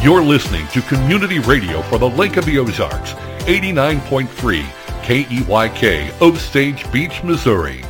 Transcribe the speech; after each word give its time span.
You're 0.00 0.22
listening 0.22 0.64
to 0.68 0.80
Community 0.82 1.40
Radio 1.40 1.82
for 1.82 1.98
the 1.98 2.08
Lake 2.08 2.36
of 2.36 2.44
the 2.44 2.56
Ozarks, 2.56 3.14
89.3 3.48 4.62
KEYK, 5.02 6.20
Osage 6.22 6.92
Beach, 6.92 7.24
Missouri. 7.24 7.82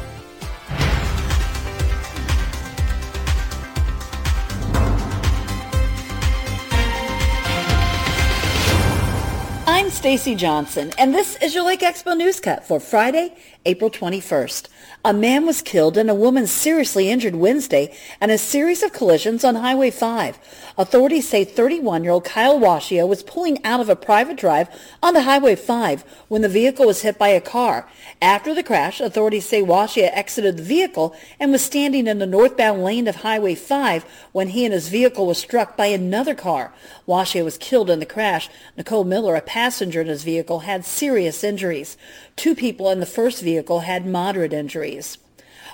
I'm 9.66 9.90
Stacy 9.90 10.34
Johnson, 10.34 10.92
and 10.96 11.14
this 11.14 11.36
is 11.42 11.54
your 11.54 11.64
Lake 11.64 11.80
Expo 11.80 12.16
News 12.16 12.40
Cut 12.40 12.64
for 12.64 12.80
Friday, 12.80 13.36
April 13.68 13.90
21st. 13.90 14.66
A 15.04 15.12
man 15.12 15.44
was 15.44 15.60
killed 15.60 15.98
and 15.98 16.08
a 16.08 16.14
woman 16.14 16.46
seriously 16.46 17.10
injured 17.10 17.34
Wednesday 17.34 17.94
in 18.18 18.30
a 18.30 18.38
series 18.38 18.82
of 18.82 18.94
collisions 18.94 19.44
on 19.44 19.56
Highway 19.56 19.90
5. 19.90 20.38
Authorities 20.78 21.28
say 21.28 21.44
31-year-old 21.44 22.24
Kyle 22.24 22.58
Washia 22.58 23.06
was 23.06 23.22
pulling 23.22 23.62
out 23.66 23.80
of 23.80 23.90
a 23.90 23.94
private 23.94 24.38
drive 24.38 24.68
onto 25.02 25.20
Highway 25.20 25.54
5 25.54 26.02
when 26.28 26.40
the 26.40 26.48
vehicle 26.48 26.86
was 26.86 27.02
hit 27.02 27.18
by 27.18 27.28
a 27.28 27.42
car. 27.42 27.86
After 28.22 28.54
the 28.54 28.62
crash, 28.62 29.00
authorities 29.00 29.44
say 29.44 29.60
Washia 29.60 30.08
exited 30.14 30.56
the 30.56 30.62
vehicle 30.62 31.14
and 31.38 31.52
was 31.52 31.62
standing 31.62 32.06
in 32.06 32.20
the 32.20 32.26
northbound 32.26 32.82
lane 32.82 33.06
of 33.06 33.16
Highway 33.16 33.54
5 33.54 34.04
when 34.32 34.48
he 34.48 34.64
and 34.64 34.72
his 34.72 34.88
vehicle 34.88 35.26
was 35.26 35.36
struck 35.36 35.76
by 35.76 35.86
another 35.86 36.34
car. 36.34 36.72
Washia 37.06 37.44
was 37.44 37.58
killed 37.58 37.90
in 37.90 38.00
the 38.00 38.06
crash. 38.06 38.48
Nicole 38.78 39.04
Miller, 39.04 39.36
a 39.36 39.42
passenger 39.42 40.00
in 40.00 40.08
his 40.08 40.24
vehicle, 40.24 40.60
had 40.60 40.86
serious 40.86 41.44
injuries. 41.44 41.98
Two 42.34 42.54
people 42.54 42.90
in 42.90 43.00
the 43.00 43.06
first 43.06 43.42
vehicle 43.42 43.57
had 43.80 44.06
moderate 44.06 44.52
injuries. 44.52 45.18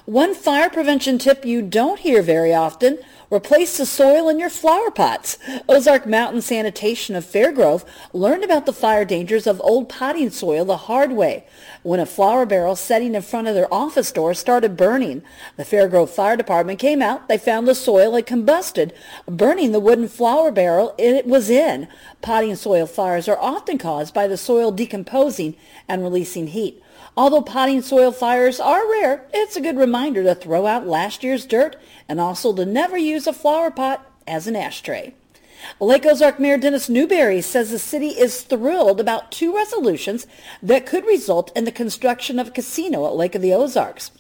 One 0.07 0.35
fire 0.35 0.69
prevention 0.69 1.17
tip 1.17 1.47
you 1.47 1.63
don't 1.63 2.01
hear 2.01 2.21
very 2.21 2.53
often, 2.53 2.99
replace 3.31 3.79
the 3.79 3.87
soil 3.87 4.29
in 4.29 4.39
your 4.39 4.51
flower 4.51 4.91
pots. 4.91 5.39
Ozark 5.67 6.07
Mountain 6.07 6.43
Sanitation 6.43 7.17
of 7.17 7.25
Fairgrove 7.25 7.87
learned 8.13 8.45
about 8.45 8.67
the 8.67 8.75
fire 8.75 9.07
dangers 9.07 9.47
of 9.47 9.63
old 9.65 9.89
potting 9.89 10.29
soil 10.29 10.67
the 10.67 10.77
hard 10.77 11.13
way 11.13 11.47
when 11.83 12.01
a 12.01 12.05
flower 12.05 12.45
barrel 12.45 12.77
setting 12.77 13.15
in 13.15 13.23
front 13.23 13.49
of 13.49 13.55
their 13.55 13.73
office 13.73 14.13
door 14.13 14.35
started 14.35 14.77
burning. 14.77 15.23
The 15.57 15.65
Fairgrove 15.65 16.11
Fire 16.11 16.37
Department 16.37 16.79
came 16.79 17.01
out. 17.01 17.27
They 17.27 17.39
found 17.39 17.67
the 17.67 17.75
soil 17.75 18.15
had 18.15 18.27
combusted, 18.27 18.93
burning 19.27 19.73
the 19.73 19.81
wooden 19.81 20.09
flower 20.09 20.51
barrel 20.51 20.95
it 20.99 21.25
was 21.25 21.49
in. 21.49 21.89
Potting 22.21 22.57
soil 22.57 22.87
fires 22.87 23.27
are 23.27 23.39
often 23.39 23.79
caused 23.79 24.13
by 24.13 24.27
the 24.27 24.37
soil 24.37 24.71
decomposing 24.71 25.57
and 25.89 26.03
releasing 26.03 26.49
heat. 26.49 26.83
Although 27.17 27.43
potting 27.43 27.81
soil 27.81 28.11
fires 28.11 28.59
are 28.59 28.91
rare, 28.91 29.25
it's 29.33 29.57
a 29.57 29.61
good 29.61 29.77
reminder 29.77 30.25
to 30.25 30.35
throw 30.35 30.67
out 30.67 30.87
last 30.87 31.23
year's 31.23 31.47
dirt 31.47 31.77
and 32.09 32.21
also 32.21 32.53
to 32.53 32.67
never 32.67 32.99
use 32.99 33.27
a 33.27 33.33
flower 33.33 33.71
pot 33.71 34.11
as 34.27 34.47
an 34.47 34.57
ashtray. 34.57 35.15
Lake 35.81 36.05
Ozark 36.05 36.41
Mayor 36.41 36.59
Dennis 36.59 36.89
Newberry 36.89 37.41
says 37.41 37.71
the 37.71 37.79
city 37.79 38.09
is 38.09 38.43
thrilled 38.43 39.01
about 39.01 39.33
two 39.33 39.55
resolutions 39.55 40.27
that 40.63 40.87
could 40.87 41.07
result 41.07 41.53
in 41.57 41.65
the 41.65 41.73
construction 41.73 42.39
of 42.39 42.49
a 42.49 42.51
casino 42.51 43.07
at 43.07 43.15
Lake 43.15 43.35
of 43.35 43.43
the 43.43 43.55
Ozarks. 43.55 44.11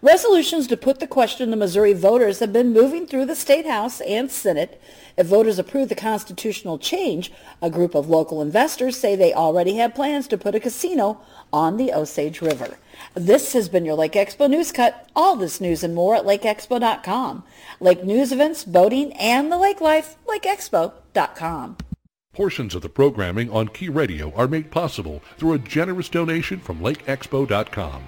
Resolutions 0.00 0.66
to 0.66 0.76
put 0.76 0.98
the 0.98 1.06
question 1.06 1.50
to 1.50 1.56
Missouri 1.56 1.92
voters 1.92 2.40
have 2.40 2.52
been 2.52 2.72
moving 2.72 3.06
through 3.06 3.26
the 3.26 3.36
State 3.36 3.66
House 3.66 4.00
and 4.00 4.30
Senate. 4.30 4.80
If 5.16 5.26
voters 5.26 5.60
approve 5.60 5.88
the 5.88 5.94
constitutional 5.94 6.78
change, 6.78 7.30
a 7.60 7.70
group 7.70 7.94
of 7.94 8.08
local 8.08 8.42
investors 8.42 8.96
say 8.96 9.14
they 9.14 9.32
already 9.32 9.76
have 9.76 9.94
plans 9.94 10.26
to 10.28 10.38
put 10.38 10.56
a 10.56 10.60
casino 10.60 11.20
on 11.52 11.76
the 11.76 11.92
Osage 11.92 12.40
River. 12.40 12.78
This 13.14 13.52
has 13.52 13.68
been 13.68 13.84
your 13.84 13.94
Lake 13.94 14.12
Expo 14.12 14.48
News 14.48 14.72
Cut. 14.72 15.08
All 15.14 15.36
this 15.36 15.60
news 15.60 15.84
and 15.84 15.94
more 15.94 16.14
at 16.14 16.24
lakeexpo.com. 16.24 17.44
Lake 17.80 18.04
news 18.04 18.32
events, 18.32 18.64
boating, 18.64 19.12
and 19.14 19.50
the 19.50 19.58
lake 19.58 19.80
life, 19.80 20.16
lakeexpo.com. 20.26 21.76
Portions 22.32 22.74
of 22.74 22.80
the 22.80 22.88
programming 22.88 23.50
on 23.50 23.68
Key 23.68 23.90
Radio 23.90 24.32
are 24.34 24.48
made 24.48 24.70
possible 24.70 25.22
through 25.36 25.52
a 25.52 25.58
generous 25.58 26.08
donation 26.08 26.58
from 26.60 26.80
lakeexpo.com. 26.80 28.04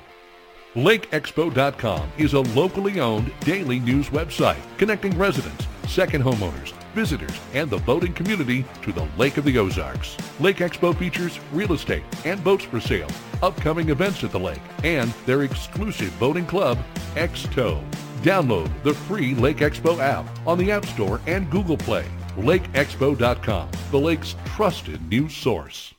LakeExpo.com 0.74 2.10
is 2.18 2.33
a 2.33 2.40
locally 2.40 3.00
owned 3.00 3.33
daily 3.40 3.78
news 3.78 4.08
website 4.08 4.58
connecting 4.78 5.16
residents, 5.16 5.66
second 5.86 6.24
homeowners, 6.24 6.72
visitors, 6.94 7.38
and 7.52 7.68
the 7.68 7.78
boating 7.78 8.12
community 8.12 8.64
to 8.82 8.92
the 8.92 9.06
Lake 9.18 9.36
of 9.36 9.44
the 9.44 9.58
Ozarks. 9.58 10.16
Lake 10.40 10.58
Expo 10.58 10.96
features 10.96 11.38
real 11.52 11.72
estate 11.72 12.05
and 12.24 12.42
boats 12.42 12.64
for 12.64 12.80
sale, 12.80 13.10
upcoming 13.42 13.90
events 13.90 14.24
at 14.24 14.32
the 14.32 14.40
lake, 14.40 14.62
and 14.82 15.12
their 15.27 15.42
exclusive 15.42 16.18
boating 16.18 16.46
club, 16.46 16.78
X-Tow. 17.16 17.83
Download 18.22 18.70
the 18.83 18.94
free 18.94 19.34
Lake 19.34 19.58
Expo 19.58 19.98
app 19.98 20.24
on 20.46 20.56
the 20.56 20.70
App 20.70 20.86
Store 20.86 21.20
and 21.27 21.50
Google 21.50 21.77
Play. 21.77 22.06
LakeExpo.com, 22.36 23.68
the 23.90 23.98
lake's 23.98 24.34
trusted 24.44 25.08
news 25.08 25.34
source. 25.34 25.93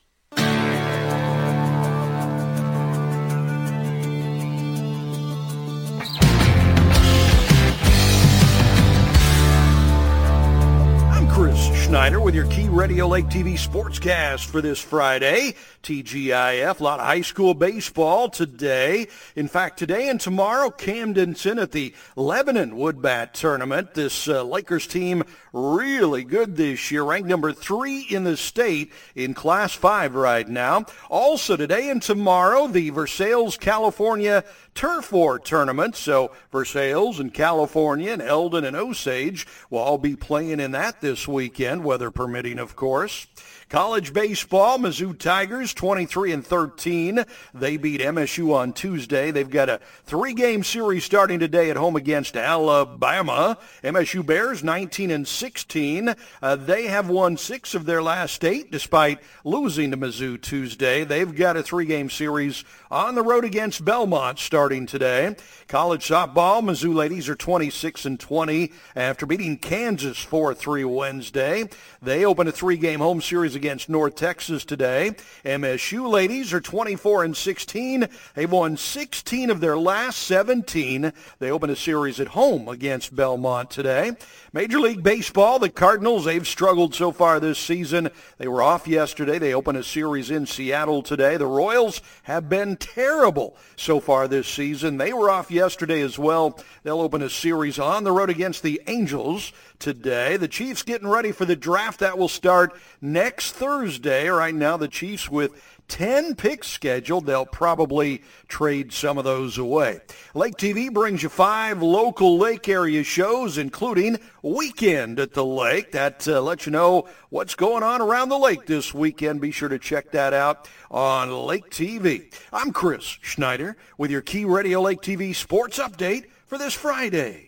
Schneider 11.86 12.20
with 12.20 12.34
your 12.34 12.48
Key 12.48 12.68
Radio 12.68 13.08
Lake 13.08 13.28
TV 13.28 13.54
Sportscast 13.54 14.48
for 14.48 14.60
this 14.60 14.80
Friday. 14.80 15.54
TGIF, 15.84 16.80
a 16.80 16.84
lot 16.84 17.00
of 17.00 17.06
high 17.06 17.22
school 17.22 17.54
baseball 17.54 18.28
today. 18.28 19.06
In 19.36 19.48
fact, 19.48 19.78
today 19.78 20.10
and 20.10 20.20
tomorrow, 20.20 20.72
Camdenton 20.72 21.62
at 21.62 21.74
the 21.74 21.94
Lebanon 22.16 22.72
Woodbat 22.72 23.34
Tournament. 23.34 23.94
This 23.94 24.28
uh, 24.28 24.42
Lakers 24.42 24.88
team 24.88 25.24
really 25.54 26.24
good 26.24 26.56
this 26.56 26.90
year, 26.90 27.04
ranked 27.04 27.30
number 27.30 27.54
three 27.54 28.02
in 28.02 28.24
the 28.24 28.36
state 28.36 28.92
in 29.14 29.36
Class 29.36 29.74
5 29.74 30.16
right 30.16 30.50
now. 30.50 30.86
Also 31.08 31.56
today 31.56 31.92
and 31.92 32.02
tomorrow, 32.02 32.66
the 32.66 32.90
Versailles, 32.90 33.58
California 33.58 34.44
Turf 34.76 35.12
War 35.12 35.40
Tournament. 35.40 35.96
So 35.96 36.32
Versailles 36.52 37.20
and 37.20 37.34
California 37.34 38.12
and 38.12 38.22
Eldon 38.22 38.66
and 38.66 38.76
Osage 38.76 39.48
will 39.70 39.80
all 39.80 39.98
be 39.98 40.16
playing 40.16 40.60
in 40.60 40.72
that 40.72 41.02
this 41.02 41.28
weekend, 41.28 41.84
weather 41.84 42.12
permitting, 42.12 42.60
of 42.60 42.76
course. 42.76 43.28
College 43.70 44.14
baseball, 44.14 44.78
Mizzou 44.78 45.18
Tigers 45.18 45.74
23 45.74 46.32
and 46.32 46.46
13. 46.46 47.26
They 47.52 47.78
beat 47.78 48.00
MSU 48.00 48.54
on 48.54 48.74
Tuesday. 48.74 49.32
They've 49.32 49.50
got 49.50 49.70
a 49.70 49.80
three-game 50.04 50.64
series 50.64 51.04
starting 51.04 51.40
today 51.40 51.72
at 51.72 51.76
home 51.76 51.96
against 51.96 52.38
Alabama. 52.38 53.58
MSU 53.84 54.24
Bears 54.24 54.64
19 54.64 55.10
and 55.10 55.28
16. 55.28 56.14
Uh, 56.44 56.56
they 56.56 56.86
have 56.86 57.10
won 57.10 57.38
six 57.38 57.74
of 57.74 57.86
their 57.86 58.04
last 58.04 58.46
eight 58.46 58.70
despite 58.72 59.20
losing 59.44 59.90
to 59.90 59.98
Mizzou 59.98 60.40
Tuesday. 60.40 61.04
They've 61.04 61.36
got 61.36 61.58
a 61.58 61.64
three-game 61.64 62.12
series 62.12 62.64
on 62.92 63.16
the 63.16 63.24
road 63.24 63.44
against 63.44 63.84
Belmont 63.84 64.38
starting 64.38 64.86
today. 64.86 65.36
College 65.68 66.08
softball, 66.08 66.62
Mizzou 66.62 66.94
ladies 66.94 67.28
are 67.28 67.36
26 67.36 68.06
and 68.06 68.20
20 68.20 68.72
after 68.96 69.26
beating 69.26 69.58
Kansas 69.58 70.24
4-3 70.24 70.86
Wednesday. 70.86 71.68
They 72.00 72.24
open 72.24 72.48
a 72.48 72.52
three-game 72.52 73.00
home 73.00 73.22
series 73.22 73.55
against 73.56 73.90
North 73.90 74.16
Texas 74.16 74.66
today. 74.66 75.16
MSU 75.44 76.10
ladies 76.10 76.54
are 76.54 76.62
24 76.62 77.24
and 77.24 77.36
16. 77.36 78.08
They've 78.36 78.52
won 78.52 78.78
16 78.78 79.50
of 79.50 79.62
their 79.62 79.78
last 79.78 80.20
17. 80.24 81.12
They 81.40 81.52
open 81.52 81.70
a 81.70 81.76
series 81.76 82.20
at 82.20 82.30
home 82.30 82.68
against 82.68 83.16
Belmont 83.16 83.72
today. 83.72 84.14
Major 84.54 84.80
League 84.80 85.04
Baseball, 85.04 85.60
the 85.60 85.70
Cardinals, 85.70 86.26
they've 86.26 86.48
struggled 86.48 86.96
so 86.96 87.12
far 87.12 87.40
this 87.40 87.60
season. 87.60 88.10
They 88.38 88.48
were 88.48 88.62
off 88.62 88.88
yesterday. 88.88 89.38
They 89.38 89.54
open 89.54 89.76
a 89.76 89.84
series 89.84 90.32
in 90.32 90.46
Seattle 90.46 91.04
today. 91.04 91.38
The 91.38 91.46
Royals 91.46 92.02
have 92.24 92.48
been 92.48 92.78
terrible 92.78 93.58
so 93.76 94.00
far 94.00 94.28
this 94.28 94.48
season. 94.48 94.98
They 94.98 95.12
were 95.12 95.30
off 95.30 95.52
yesterday 95.52 96.02
as 96.02 96.18
well. 96.18 96.58
They'll 96.84 97.02
open 97.02 97.22
a 97.22 97.30
series 97.30 97.80
on 97.80 98.04
the 98.04 98.12
road 98.12 98.30
against 98.30 98.64
the 98.64 98.82
Angels 98.88 99.52
today. 99.80 100.38
The 100.38 100.48
Chiefs 100.48 100.84
getting 100.84 101.08
ready 101.08 101.32
for 101.32 101.46
the 101.46 101.56
draft 101.56 102.00
that 102.00 102.18
will 102.18 102.28
start 102.28 102.80
next 103.02 103.52
Thursday. 103.52 104.28
Right 104.28 104.56
now, 104.56 104.78
the 104.78 104.88
Chiefs 104.88 105.30
with 105.30 105.54
10 105.88 106.36
picks 106.36 106.68
scheduled. 106.68 107.26
They'll 107.26 107.46
probably 107.46 108.24
trade 108.48 108.92
some 108.92 109.18
of 109.18 109.24
those 109.24 109.58
away. 109.58 110.00
Lake 110.34 110.56
TV 110.56 110.92
brings 110.92 111.24
you 111.24 111.30
five 111.30 111.82
local 111.82 112.38
lake 112.38 112.68
area 112.68 113.04
shows, 113.04 113.58
including 113.58 114.18
Weekend 114.42 115.20
at 115.20 115.34
the 115.34 115.46
Lake. 115.46 115.92
That 115.92 116.28
uh, 116.28 116.42
lets 116.42 116.66
you 116.66 116.72
know 116.72 117.08
what's 117.30 117.56
going 117.56 117.84
on 117.84 118.02
around 118.02 118.30
the 118.30 118.40
lake 118.40 118.66
this 118.66 118.94
weekend. 118.94 119.42
Be 119.42 119.52
sure 119.52 119.70
to 119.70 119.80
check 119.80 120.12
that 120.12 120.34
out 120.34 120.68
on 120.90 121.32
Lake 121.32 121.70
TV. 121.70 122.34
I'm 122.52 122.72
Chris 122.72 123.04
Schneider 123.22 123.78
with 123.98 124.12
your 124.12 124.22
Key 124.22 124.46
Radio 124.46 124.82
Lake 124.82 125.02
TV 125.02 125.36
sports 125.36 125.78
update 125.78 126.26
for 126.46 126.58
this 126.58 126.74
Friday. 126.74 127.45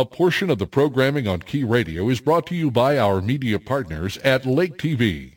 A 0.00 0.04
portion 0.06 0.48
of 0.48 0.56
the 0.56 0.66
programming 0.66 1.28
on 1.28 1.40
Key 1.40 1.62
Radio 1.62 2.08
is 2.08 2.22
brought 2.22 2.46
to 2.46 2.54
you 2.54 2.70
by 2.70 2.96
our 2.96 3.20
media 3.20 3.58
partners 3.58 4.16
at 4.24 4.46
Lake 4.46 4.78
TV. 4.78 5.32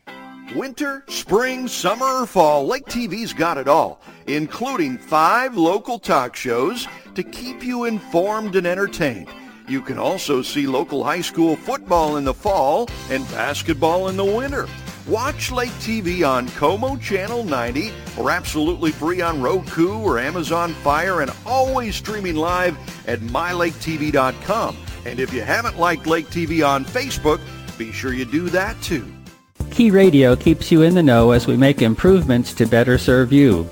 Winter, 0.56 1.04
spring, 1.10 1.68
summer, 1.68 2.26
fall, 2.26 2.66
Lake 2.66 2.86
TV's 2.86 3.34
got 3.34 3.58
it 3.58 3.68
all, 3.68 4.00
including 4.26 4.98
five 4.98 5.58
local 5.58 6.00
talk 6.00 6.34
shows 6.38 6.88
to 7.14 7.24
keep 7.24 7.62
you 7.62 7.84
informed 7.84 8.56
and 8.56 8.66
entertained. 8.66 9.28
You 9.68 9.82
can 9.82 10.00
also 10.00 10.42
see 10.42 10.66
local 10.66 11.04
high 11.04 11.20
school 11.20 11.58
football 11.58 12.16
in 12.16 12.24
the 12.24 12.34
fall 12.34 12.88
and 13.10 13.28
basketball 13.32 14.08
in 14.08 14.16
the 14.16 14.24
winter. 14.24 14.70
Watch 15.08 15.52
Lake 15.52 15.72
TV 15.72 16.26
on 16.26 16.48
Como 16.50 16.96
Channel 16.96 17.44
90 17.44 17.92
or 18.18 18.32
absolutely 18.32 18.92
free 18.92 19.20
on 19.20 19.42
Roku 19.42 20.00
or 20.00 20.18
Amazon 20.18 20.74
Fire 20.76 21.22
and 21.22 21.32
always 21.46 21.96
streaming 21.96 22.38
live 22.38 22.78
at 23.06 23.20
mylaketv.com. 23.20 24.78
And 25.06 25.20
if 25.20 25.34
you 25.34 25.42
haven't 25.42 25.78
liked 25.78 26.08
Lake 26.08 26.28
TV 26.28 26.66
on 26.66 26.86
Facebook, 26.86 27.42
be 27.78 27.92
sure 27.92 28.14
you 28.14 28.24
do 28.24 28.48
that 28.50 28.82
too. 28.82 29.06
Key 29.72 29.92
Radio 29.92 30.38
keeps 30.38 30.72
you 30.72 30.84
in 30.84 30.96
the 30.96 31.04
know 31.04 31.32
as 31.32 31.48
we 31.48 31.58
make 31.58 31.82
improvements 31.82 32.54
to 32.54 32.66
better 32.66 32.98
serve 32.98 33.34
you. 33.34 33.70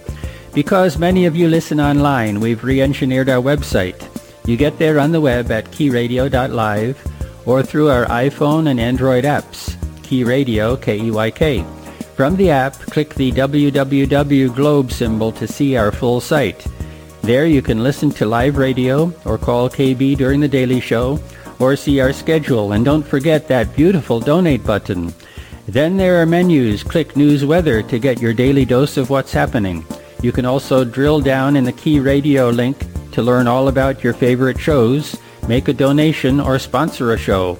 Because 0.53 0.97
many 0.97 1.25
of 1.25 1.35
you 1.35 1.47
listen 1.47 1.79
online, 1.79 2.41
we've 2.41 2.63
re-engineered 2.63 3.29
our 3.29 3.41
website. 3.41 4.09
You 4.45 4.57
get 4.57 4.77
there 4.79 4.99
on 4.99 5.13
the 5.13 5.21
web 5.21 5.49
at 5.49 5.71
keyradio.live 5.71 7.47
or 7.47 7.63
through 7.63 7.89
our 7.89 8.05
iPhone 8.07 8.69
and 8.69 8.81
Android 8.81 9.23
apps. 9.23 9.80
Key 10.11 10.25
Radio, 10.25 10.75
K-E-Y-K. 10.75 11.63
From 12.17 12.35
the 12.35 12.49
app, 12.49 12.73
click 12.73 13.15
the 13.15 13.31
www 13.31 14.53
globe 14.53 14.91
symbol 14.91 15.31
to 15.31 15.47
see 15.47 15.77
our 15.77 15.89
full 15.89 16.19
site. 16.19 16.67
There 17.21 17.45
you 17.45 17.61
can 17.61 17.81
listen 17.81 18.11
to 18.19 18.25
live 18.25 18.57
radio 18.57 19.13
or 19.23 19.37
call 19.37 19.69
KB 19.69 20.17
during 20.17 20.41
the 20.41 20.49
daily 20.49 20.81
show 20.81 21.17
or 21.59 21.77
see 21.77 22.01
our 22.01 22.11
schedule. 22.11 22.73
And 22.73 22.83
don't 22.83 23.07
forget 23.07 23.47
that 23.47 23.73
beautiful 23.73 24.19
donate 24.19 24.65
button. 24.65 25.13
Then 25.69 25.95
there 25.95 26.21
are 26.21 26.25
menus. 26.25 26.83
Click 26.83 27.15
News 27.15 27.45
Weather 27.45 27.81
to 27.83 27.97
get 27.97 28.19
your 28.19 28.33
daily 28.33 28.65
dose 28.65 28.97
of 28.97 29.09
what's 29.09 29.31
happening. 29.31 29.85
You 30.21 30.33
can 30.33 30.45
also 30.45 30.83
drill 30.83 31.21
down 31.21 31.55
in 31.55 31.63
the 31.63 31.71
Key 31.71 32.01
Radio 32.01 32.49
link 32.49 32.85
to 33.13 33.21
learn 33.21 33.47
all 33.47 33.69
about 33.69 34.03
your 34.03 34.13
favorite 34.13 34.59
shows, 34.59 35.15
make 35.47 35.69
a 35.69 35.73
donation, 35.73 36.41
or 36.41 36.59
sponsor 36.59 37.13
a 37.13 37.17
show. 37.17 37.57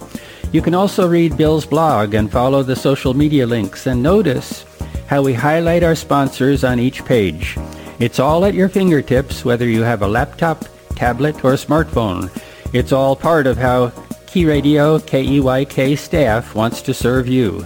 You 0.52 0.62
can 0.62 0.76
also 0.76 1.08
read 1.08 1.38
Bill's 1.38 1.66
blog 1.66 2.14
and 2.14 2.30
follow 2.30 2.62
the 2.62 2.76
social 2.76 3.14
media 3.14 3.48
links 3.48 3.88
and 3.88 4.04
notice 4.04 4.66
how 5.08 5.22
we 5.22 5.34
highlight 5.34 5.82
our 5.82 5.96
sponsors 5.96 6.66
on 6.66 6.78
each 6.78 7.06
page. 7.06 7.58
It's 8.00 8.20
all 8.20 8.44
at 8.44 8.54
your 8.54 8.68
fingertips 8.68 9.46
whether 9.46 9.66
you 9.66 9.84
have 9.84 10.02
a 10.02 10.08
laptop, 10.08 10.66
tablet, 10.96 11.36
or 11.46 11.54
smartphone. 11.54 12.30
It's 12.74 12.92
all 12.92 13.16
part 13.16 13.48
of 13.48 13.58
how 13.58 13.94
Key 14.28 14.46
Radio 14.46 15.00
KEYK 15.00 15.98
staff 15.98 16.54
wants 16.54 16.82
to 16.82 16.94
serve 16.94 17.30
you. 17.30 17.66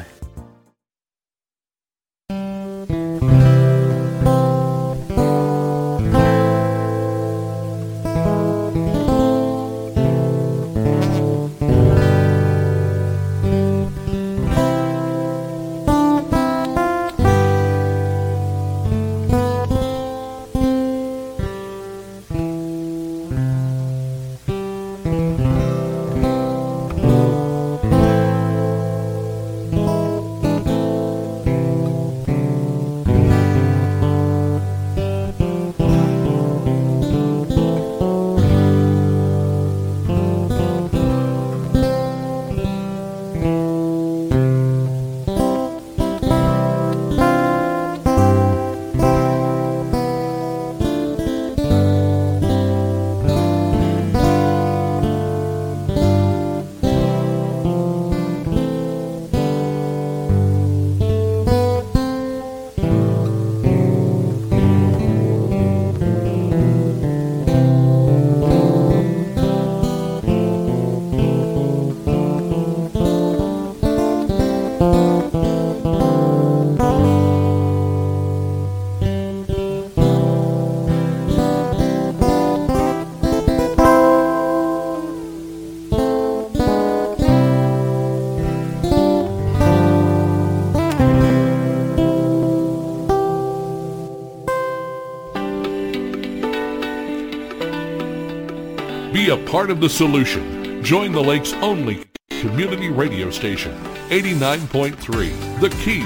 Part 99.66 99.72
of 99.72 99.82
the 99.82 99.90
solution. 99.90 100.84
Join 100.84 101.12
the 101.12 101.24
lake's 101.24 101.54
only 101.54 102.06
community 102.30 102.90
radio 102.90 103.32
station, 103.32 103.76
89.3 104.10 105.60
The 105.60 105.70
Key. 105.82 106.06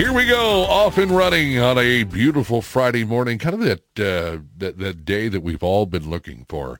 Here 0.00 0.12
we 0.12 0.26
go, 0.26 0.62
off 0.66 0.96
and 0.96 1.10
running 1.10 1.58
on 1.58 1.76
a 1.76 2.04
beautiful 2.04 2.62
Friday 2.62 3.02
morning, 3.02 3.38
kind 3.38 3.54
of 3.54 3.60
that, 3.62 3.80
uh, 3.98 4.44
that, 4.58 4.78
that 4.78 5.04
day 5.04 5.26
that 5.26 5.40
we've 5.40 5.64
all 5.64 5.86
been 5.86 6.08
looking 6.08 6.46
for 6.48 6.78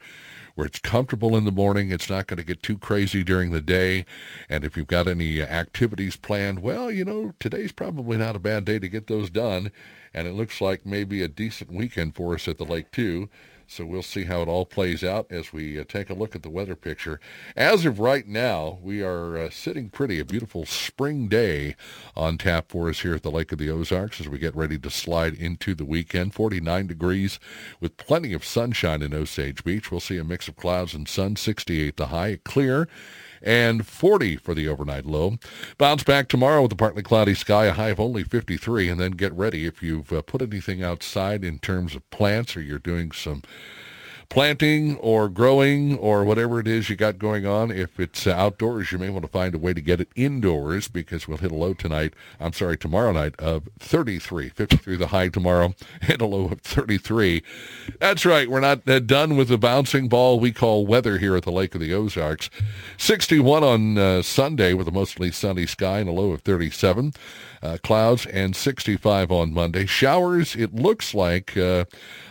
where 0.55 0.69
it's 0.69 0.78
comfortable 0.78 1.37
in 1.37 1.44
the 1.44 1.50
morning. 1.50 1.90
It's 1.90 2.08
not 2.08 2.28
going 2.28 2.38
to 2.38 2.44
get 2.44 2.62
too 2.62 2.78
crazy 2.78 3.25
during 3.25 3.50
the 3.50 3.61
day. 3.61 4.05
And 4.49 4.62
if 4.62 4.76
you've 4.76 4.87
got 4.87 5.08
any 5.08 5.43
activities 5.43 6.16
planned, 6.16 6.61
well, 6.61 6.93
you 6.93 7.05
know, 7.05 7.32
today's 7.40 7.73
probably 7.73 8.19
not 8.19 8.37
a 8.37 8.40
bad 8.40 8.66
day 8.66 8.78
to 8.78 8.88
get 8.88 9.08
those 9.08 9.31
done. 9.31 9.73
And 10.14 10.28
it 10.28 10.34
looks 10.34 10.61
like 10.61 10.87
maybe 10.87 11.23
a 11.23 11.28
decent 11.28 11.73
weekend 11.73 12.14
for 12.14 12.34
us 12.34 12.46
at 12.46 12.58
the 12.58 12.64
lake, 12.64 12.93
too. 12.93 13.28
So 13.70 13.87
we'll 13.87 14.02
see 14.02 14.25
how 14.25 14.43
it 14.43 14.49
all 14.49 14.67
plays 14.67 15.05
out 15.05 15.28
as 15.31 15.52
we 15.52 15.78
uh, 15.78 15.84
take 15.87 16.11
a 16.11 16.14
look 16.14 16.34
at 16.34 16.43
the 16.43 16.50
weather 16.50 16.75
picture. 16.75 17.20
As 17.56 17.87
of 17.87 18.00
right 18.00 18.26
now, 18.26 18.81
we 18.82 19.00
are 19.00 19.38
uh, 19.38 19.50
sitting 19.50 19.90
pretty. 19.90 20.19
A 20.19 20.25
beautiful 20.25 20.67
spring 20.67 21.28
day 21.28 21.76
on 22.16 22.37
tap 22.37 22.68
for 22.68 22.88
us 22.88 23.02
here 23.02 23.14
at 23.14 23.23
the 23.23 23.30
Lake 23.30 23.52
of 23.52 23.59
the 23.59 23.71
Ozarks 23.71 24.21
as 24.21 24.28
we 24.28 24.40
get 24.40 24.56
ready 24.56 24.76
to 24.76 24.90
slide 24.90 25.35
into 25.35 25.76
the 25.76 25.85
weekend. 25.85 26.35
49 26.35 26.88
degrees 26.88 27.38
with 27.78 27.97
plenty 27.97 28.33
of 28.33 28.44
sunshine 28.44 29.02
in 29.02 29.14
Osage 29.14 29.62
Beach. 29.62 29.92
We'll 29.92 30.00
see 30.00 30.18
a 30.18 30.25
mix 30.25 30.49
of 30.49 30.56
clouds 30.56 30.92
and 30.92 31.06
sun. 31.06 31.37
68 31.37 31.97
the 31.97 32.06
high. 32.09 32.40
Clear 32.42 32.88
and 33.42 33.87
40 33.87 34.37
for 34.37 34.54
the 34.54 34.68
overnight 34.68 35.06
low. 35.06 35.38
Bounce 35.78 36.02
back 36.02 36.28
tomorrow 36.28 36.62
with 36.62 36.73
a 36.73 36.76
partly 36.76 37.02
cloudy 37.02 37.35
sky, 37.35 37.66
a 37.66 37.73
high 37.73 37.88
of 37.88 38.00
only 38.00 38.25
53, 38.25 38.88
and 38.88 39.00
then 39.00 39.12
get 39.12 39.32
ready 39.32 39.66
if 39.66 39.82
you've 39.82 40.12
uh, 40.12 40.23
put 40.23 40.42
anything 40.42 40.82
outside 40.82 41.44
in 41.44 41.59
terms 41.59 41.94
of 41.94 42.09
plants 42.11 42.56
or 42.56 42.61
you're 42.61 42.78
doing 42.78 43.12
some 43.12 43.42
planting 44.30 44.96
or 44.99 45.28
growing 45.28 45.99
or 45.99 46.25
whatever 46.25 46.60
it 46.60 46.68
is 46.68 46.88
you 46.88 46.94
got 46.94 47.18
going 47.18 47.44
on. 47.44 47.70
If 47.70 47.99
it's 47.99 48.26
outdoors, 48.26 48.92
you 48.92 48.99
may 48.99 49.10
want 49.10 49.25
to 49.25 49.30
find 49.30 49.54
a 49.54 49.58
way 49.58 49.75
to 49.75 49.80
get 49.80 50.00
it 50.00 50.08
indoors 50.14 50.88
because 50.88 51.26
we'll 51.26 51.38
hit 51.38 51.50
a 51.50 51.56
low 51.56 51.75
tonight. 51.75 52.14
I'm 52.38 52.52
sorry, 52.52 52.78
tomorrow 52.78 53.12
night 53.12 53.34
of 53.40 53.68
33, 53.80 54.49
53 54.49 54.96
the 54.96 55.08
high 55.08 55.28
tomorrow, 55.28 55.75
and 56.08 56.22
a 56.22 56.26
low 56.26 56.46
of 56.46 56.60
33. 56.60 57.42
That's 57.99 58.25
right. 58.25 58.49
We're 58.49 58.60
not 58.60 58.88
uh, 58.88 59.00
done 59.00 59.37
with 59.37 59.49
the 59.49 59.58
bouncing 59.58 60.08
ball 60.08 60.38
we 60.38 60.52
call 60.52 60.87
weather 60.87 61.18
here 61.18 61.37
at 61.37 61.42
the 61.42 61.52
Lake 61.52 61.75
of 61.75 61.80
the 61.80 61.92
Ozarks. 61.92 62.49
61 62.99 63.64
on 63.64 63.99
uh, 63.99 64.22
Sunday 64.22 64.75
with 64.75 64.87
a 64.87 64.92
mostly 64.92 65.32
sunny 65.32 65.66
sky 65.66 65.99
and 65.99 66.08
a 66.08 66.12
low 66.12 66.30
of 66.30 66.42
37 66.42 67.12
uh, 67.62 67.79
clouds 67.83 68.26
and 68.26 68.57
65 68.57 69.31
on 69.31 69.52
Monday. 69.52 69.87
Showers, 69.87 70.57
it 70.57 70.75
looks 70.75 71.14
like 71.14 71.57
uh, 71.57 71.85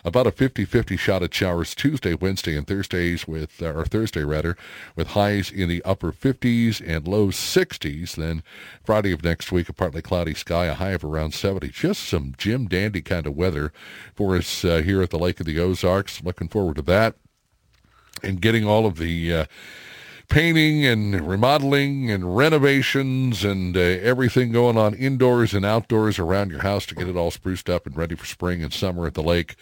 about 0.03 0.27
a 0.27 0.31
50-50 0.31 0.97
shot 0.97 1.23
at 1.23 1.33
showers 1.33 1.75
Tuesday, 1.75 2.13
Wednesday, 2.13 2.55
and 2.55 2.67
Thursdays 2.67 3.27
with, 3.27 3.61
uh, 3.61 3.73
or 3.73 3.85
Thursday 3.85 4.23
rather, 4.23 4.57
with 4.95 5.09
highs 5.09 5.51
in 5.51 5.69
the 5.69 5.83
upper 5.83 6.11
50s 6.11 6.81
and 6.85 7.07
low 7.07 7.27
60s. 7.27 8.15
Then 8.15 8.43
Friday 8.83 9.11
of 9.11 9.23
next 9.23 9.51
week, 9.51 9.69
a 9.69 9.73
partly 9.73 10.01
cloudy 10.01 10.33
sky, 10.33 10.65
a 10.65 10.73
high 10.73 10.91
of 10.91 11.03
around 11.03 11.33
70. 11.33 11.69
Just 11.69 12.03
some 12.03 12.33
Jim 12.37 12.67
Dandy 12.67 13.01
kind 13.01 13.27
of 13.27 13.35
weather 13.35 13.71
for 14.15 14.35
us 14.35 14.65
uh, 14.65 14.77
here 14.77 15.01
at 15.01 15.11
the 15.11 15.19
Lake 15.19 15.39
of 15.39 15.45
the 15.45 15.59
Ozarks. 15.59 16.23
Looking 16.23 16.47
forward 16.47 16.77
to 16.77 16.81
that 16.83 17.15
and 18.23 18.41
getting 18.41 18.65
all 18.65 18.85
of 18.85 18.97
the 18.97 19.33
uh, 19.33 19.45
painting 20.29 20.85
and 20.85 21.27
remodeling 21.27 22.11
and 22.11 22.37
renovations 22.37 23.43
and 23.43 23.75
uh, 23.75 23.79
everything 23.79 24.51
going 24.51 24.77
on 24.77 24.93
indoors 24.93 25.53
and 25.53 25.65
outdoors 25.65 26.19
around 26.19 26.51
your 26.51 26.61
house 26.61 26.85
to 26.85 26.95
get 26.95 27.07
it 27.07 27.15
all 27.15 27.31
spruced 27.31 27.69
up 27.69 27.85
and 27.87 27.97
ready 27.97 28.15
for 28.15 28.25
spring 28.25 28.63
and 28.63 28.71
summer 28.71 29.07
at 29.07 29.15
the 29.15 29.23
lake. 29.23 29.55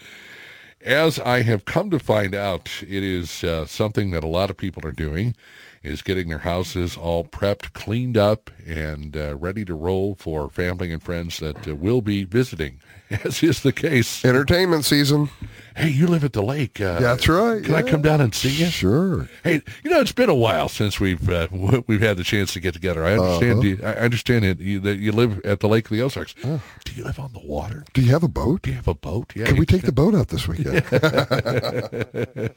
as 0.82 1.20
I 1.20 1.42
have 1.42 1.66
come 1.66 1.90
to 1.90 2.00
find 2.00 2.36
out, 2.36 2.70
it 2.84 3.04
is 3.04 3.44
uh, 3.44 3.66
something 3.66 4.12
that 4.12 4.24
a 4.24 4.28
lot 4.28 4.50
of 4.50 4.58
people 4.58 4.86
are 4.86 4.92
doing 4.92 5.36
is 5.84 6.02
getting 6.02 6.30
their 6.30 6.40
houses 6.40 6.98
all 6.98 7.24
prepped, 7.24 7.74
cleaned 7.74 8.18
up, 8.18 8.52
and 8.66 9.16
uh, 9.16 9.36
ready 9.38 9.64
to 9.66 9.74
roll 9.74 10.16
for 10.16 10.50
family 10.50 10.92
and 10.92 11.02
friends 11.02 11.40
that 11.40 11.68
uh, 11.68 11.76
will 11.76 12.02
be 12.02 12.24
visiting, 12.24 12.80
as 13.24 13.42
is 13.42 13.62
the 13.62 13.72
case. 13.72 14.24
Entertainment 14.26 14.86
season. 14.86 15.30
Hey, 15.76 15.90
you 15.90 16.08
live 16.08 16.24
at 16.24 16.34
the 16.34 16.42
lake. 16.42 16.82
Uh, 16.82 17.00
That's 17.00 17.28
right. 17.28 17.64
Can 17.64 17.76
I 17.76 17.84
come 17.84 18.02
down 18.02 18.20
and 18.20 18.34
see 18.34 18.50
you? 18.50 18.66
Sure. 18.66 19.30
Hey, 19.44 19.62
you 19.84 19.92
know 19.92 20.00
it's 20.00 20.12
been 20.12 20.30
a 20.30 20.36
while 20.36 20.70
since 20.70 21.00
we've 21.00 21.30
uh, 21.30 21.48
we've 21.88 22.02
had 22.02 22.18
the 22.18 22.24
chance 22.24 22.52
to 22.54 22.60
get 22.60 22.74
together. 22.74 23.06
I 23.06 23.14
understand. 23.14 23.60
Uh-huh. 23.60 23.68
You, 23.68 23.80
I 23.84 23.94
understand 23.94 24.44
it, 24.44 24.60
you, 24.60 24.80
that 24.80 24.98
you 24.98 25.12
live 25.12 25.40
at 25.46 25.60
the 25.60 25.70
Lake 25.70 25.86
of 25.86 25.92
the 25.92 26.02
Ozarks. 26.02 26.34
Do 26.34 26.60
you 26.96 27.04
live 27.04 27.20
on 27.20 27.32
the 27.34 27.46
water? 27.46 27.86
Do 27.94 28.02
you 28.02 28.12
have 28.12 28.24
a 28.24 28.28
boat? 28.28 28.64
Do 28.64 28.72
you 28.72 28.76
have 28.76 28.88
a 28.88 28.96
boat? 28.96 29.34
Yeah. 29.36 29.46
Can 29.46 29.58
we 29.58 29.66
take 29.66 29.84
the 29.84 29.92
boat 29.92 30.16
out 30.16 30.30
this 30.30 30.48
weekend? 30.48 30.84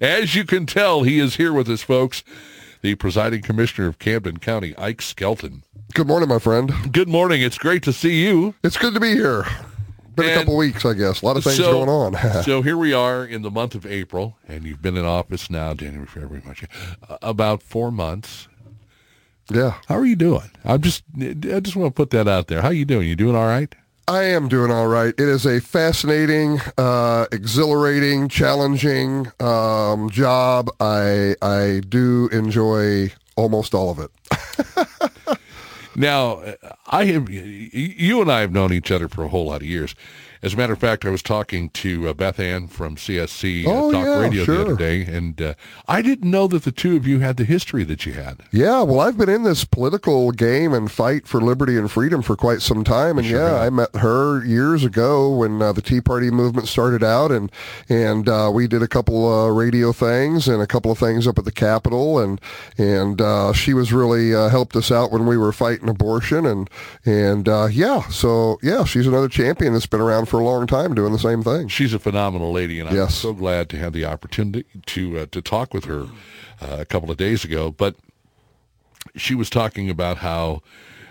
As 0.00 0.34
you 0.34 0.44
can 0.44 0.66
tell, 0.66 1.02
he 1.02 1.18
is 1.18 1.36
here 1.36 1.52
with 1.52 1.68
us, 1.68 1.82
folks. 1.82 2.22
The 2.80 2.94
presiding 2.94 3.42
commissioner 3.42 3.88
of 3.88 3.98
Camden 3.98 4.38
County, 4.38 4.76
Ike 4.76 5.02
Skelton. 5.02 5.62
Good 5.94 6.06
morning, 6.06 6.28
my 6.28 6.38
friend. 6.38 6.72
Good 6.92 7.08
morning. 7.08 7.42
It's 7.42 7.58
great 7.58 7.82
to 7.84 7.92
see 7.92 8.24
you. 8.24 8.54
It's 8.62 8.76
good 8.76 8.94
to 8.94 9.00
be 9.00 9.14
here. 9.14 9.46
Been 10.14 10.26
a 10.26 10.28
And 10.28 10.38
couple 10.40 10.56
weeks, 10.56 10.84
I 10.84 10.92
guess. 10.94 11.22
A 11.22 11.26
lot 11.26 11.36
of 11.36 11.44
things 11.44 11.56
So- 11.56 11.72
going 11.84 11.88
on. 11.88 12.42
so 12.44 12.60
here 12.62 12.76
we 12.76 12.92
are 12.92 13.24
in 13.24 13.42
the 13.42 13.50
month 13.50 13.74
of 13.74 13.86
April, 13.86 14.36
and 14.46 14.64
you've 14.64 14.82
been 14.82 14.96
in 14.96 15.04
office 15.06 15.48
now, 15.48 15.72
January, 15.74 16.06
February, 16.06 16.42
March, 16.44 16.64
uh, 17.08 17.16
about 17.22 17.62
four 17.62 17.90
months. 17.90 18.48
yeah. 19.50 19.74
How 19.88 19.96
are 19.96 20.04
you 20.06 20.16
doing? 20.16 20.50
I'm 20.64 20.80
just, 20.82 21.02
I 21.18 21.60
just 21.60 21.76
want 21.76 21.94
to 21.94 21.96
put 21.96 22.10
that 22.10 22.28
out 22.28 22.48
there. 22.48 22.60
How 22.62 22.68
are 22.68 22.72
you 22.74 22.84
doing? 22.84 23.08
You 23.08 23.16
doing 23.16 23.34
all 23.36 23.46
right? 23.46 23.74
I 24.08 24.24
am 24.24 24.48
doing 24.48 24.70
all 24.70 24.88
right. 24.88 25.14
It 25.16 25.28
is 25.28 25.46
a 25.46 25.60
fascinating, 25.60 26.60
uh, 26.76 27.26
exhilarating, 27.32 28.28
challenging 28.28 29.30
um, 29.40 30.10
job. 30.10 30.68
I 30.80 31.36
I 31.40 31.82
do 31.88 32.28
enjoy 32.32 33.12
almost 33.36 33.74
all 33.74 33.90
of 33.90 33.98
it. 34.00 35.38
Now, 35.94 36.42
I 36.86 37.04
have 37.06 37.28
you 37.28 38.20
and 38.20 38.32
I 38.32 38.40
have 38.40 38.52
known 38.52 38.72
each 38.72 38.90
other 38.90 39.08
for 39.08 39.24
a 39.24 39.28
whole 39.28 39.46
lot 39.46 39.60
of 39.60 39.66
years. 39.66 39.94
As 40.42 40.54
a 40.54 40.56
matter 40.56 40.72
of 40.72 40.80
fact, 40.80 41.04
I 41.04 41.10
was 41.10 41.22
talking 41.22 41.70
to 41.70 42.08
uh, 42.08 42.14
Beth 42.14 42.40
Ann 42.40 42.66
from 42.66 42.96
CSC 42.96 43.64
uh, 43.64 43.70
Oh, 43.70 43.92
Talk 43.92 44.04
yeah, 44.04 44.18
Radio 44.18 44.44
the 44.44 44.60
other 44.60 44.74
day, 44.74 45.02
and 45.02 45.40
uh, 45.40 45.54
I 45.86 46.02
didn't 46.02 46.28
know 46.28 46.48
that 46.48 46.64
the 46.64 46.72
two 46.72 46.96
of 46.96 47.06
you 47.06 47.20
had 47.20 47.36
the 47.36 47.44
history 47.44 47.84
that 47.84 48.06
you 48.06 48.14
had. 48.14 48.42
Yeah, 48.50 48.82
well, 48.82 48.98
I've 48.98 49.16
been 49.16 49.28
in 49.28 49.44
this 49.44 49.64
political 49.64 50.32
game 50.32 50.72
and 50.72 50.90
fight 50.90 51.28
for 51.28 51.40
liberty 51.40 51.76
and 51.76 51.88
freedom 51.88 52.22
for 52.22 52.34
quite 52.34 52.60
some 52.60 52.82
time, 52.82 53.18
and 53.18 53.26
yeah, 53.26 53.60
I 53.60 53.70
met 53.70 53.94
her 53.94 54.44
years 54.44 54.82
ago 54.82 55.32
when 55.32 55.62
uh, 55.62 55.72
the 55.72 55.80
Tea 55.80 56.00
Party 56.00 56.28
movement 56.32 56.66
started 56.66 57.04
out, 57.04 57.30
and 57.30 57.52
and 57.88 58.28
uh, 58.28 58.50
we 58.52 58.66
did 58.66 58.82
a 58.82 58.88
couple 58.88 59.32
uh, 59.32 59.48
radio 59.48 59.92
things 59.92 60.48
and 60.48 60.60
a 60.60 60.66
couple 60.66 60.90
of 60.90 60.98
things 60.98 61.28
up 61.28 61.38
at 61.38 61.44
the 61.44 61.52
Capitol, 61.52 62.18
and 62.18 62.40
and 62.78 63.20
uh, 63.20 63.52
she 63.52 63.74
was 63.74 63.92
really 63.92 64.34
uh, 64.34 64.48
helped 64.48 64.74
us 64.74 64.90
out 64.90 65.12
when 65.12 65.24
we 65.24 65.36
were 65.36 65.52
fighting 65.52 65.88
abortion, 65.88 66.46
and 66.46 66.68
and 67.04 67.48
uh, 67.48 67.68
yeah, 67.70 68.08
so 68.08 68.58
yeah, 68.60 68.82
she's 68.82 69.06
another 69.06 69.28
champion 69.28 69.72
that's 69.72 69.86
been 69.86 70.00
around 70.00 70.26
for 70.31 70.31
a 70.40 70.44
long 70.44 70.66
time 70.66 70.94
doing 70.94 71.12
the 71.12 71.18
same 71.18 71.42
thing. 71.42 71.68
She's 71.68 71.92
a 71.94 71.98
phenomenal 71.98 72.52
lady, 72.52 72.80
and 72.80 72.88
I'm 72.88 72.94
Yes. 72.96 73.14
so 73.14 73.32
glad 73.32 73.68
to 73.70 73.76
have 73.78 73.92
the 73.92 74.04
opportunity 74.04 74.64
to 74.86 75.18
uh, 75.20 75.26
to 75.32 75.40
talk 75.42 75.72
with 75.74 75.84
her 75.86 76.06
uh, 76.60 76.76
a 76.80 76.84
couple 76.84 77.10
of 77.10 77.16
days 77.16 77.44
ago. 77.44 77.70
But 77.70 77.96
she 79.16 79.34
was 79.34 79.50
talking 79.50 79.90
about 79.90 80.18
how 80.18 80.62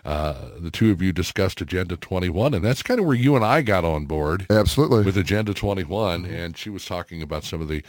uh, 0.04 0.50
the 0.60 0.72
two 0.72 0.92
of 0.92 1.01
you 1.01 1.12
discussed 1.12 1.62
Agenda 1.62 1.96
21, 1.96 2.54
and 2.56 2.66
that's 2.66 2.82
kind 2.82 3.00
of 3.00 3.06
where 3.06 3.16
you 3.16 3.36
and 3.36 3.46
I 3.46 3.62
got 3.62 3.86
on 3.86 4.06
board. 4.06 4.48
Absolutely. 4.50 5.04
with 5.04 5.16
Agenda 5.18 5.54
21, 5.54 6.25
and 6.25 6.58
she 6.58 6.70
was 6.72 6.86
talking 6.86 7.22
about 7.22 7.44
some 7.44 7.62
of 7.62 7.68
the 7.68 7.84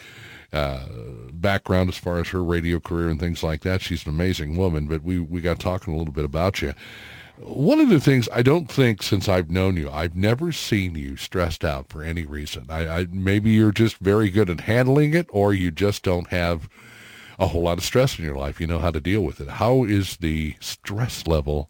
uh, 0.53 0.85
background 1.33 1.89
as 1.89 1.97
far 1.97 2.19
as 2.19 2.29
her 2.29 2.45
radio 2.45 2.79
career 2.79 3.09
and 3.09 3.19
things 3.19 3.43
like 3.43 3.63
that. 3.63 3.81
She's 3.81 4.05
an 4.07 4.11
amazing 4.13 4.57
woman, 4.57 4.87
but 4.87 5.03
we, 5.03 5.19
we 5.19 5.41
got 5.41 5.59
talking 5.59 5.95
a 5.95 5.97
little 5.97 6.13
bit 6.13 6.27
about 6.27 6.61
you. 6.61 6.75
One 7.45 7.81
of 7.81 7.89
the 7.89 8.01
things 8.01 8.29
I 8.33 8.43
don't 8.43 8.71
think 8.71 9.03
since 9.03 9.29
I've 9.29 9.51
known 9.51 9.77
you, 9.77 9.91
I've 9.91 10.15
never 10.15 10.53
seen 10.53 10.95
you 10.95 11.17
stressed 11.17 11.65
out 11.65 11.89
for 11.89 12.03
any 12.03 12.25
reason. 12.25 12.67
I, 12.69 12.89
I 12.89 13.07
maybe 13.11 13.51
you're 13.51 13.73
just 13.73 13.97
very 13.99 14.31
good 14.31 14.49
at 14.49 14.61
handling 14.61 15.15
it, 15.15 15.27
or 15.31 15.53
you 15.53 15.71
just 15.71 16.03
don't 16.05 16.29
have 16.29 16.69
a 17.39 17.49
whole 17.49 17.63
lot 17.63 17.79
of 17.79 17.85
stress 17.85 18.19
in 18.19 18.25
your 18.25 18.37
life. 18.37 18.61
You 18.61 18.69
know 18.69 18.79
how 18.79 18.93
to 18.93 19.01
deal 19.01 19.23
with 19.23 19.41
it. 19.41 19.49
How 19.49 19.83
is 19.85 20.19
the 20.19 20.55
stress 20.61 21.27
level 21.27 21.69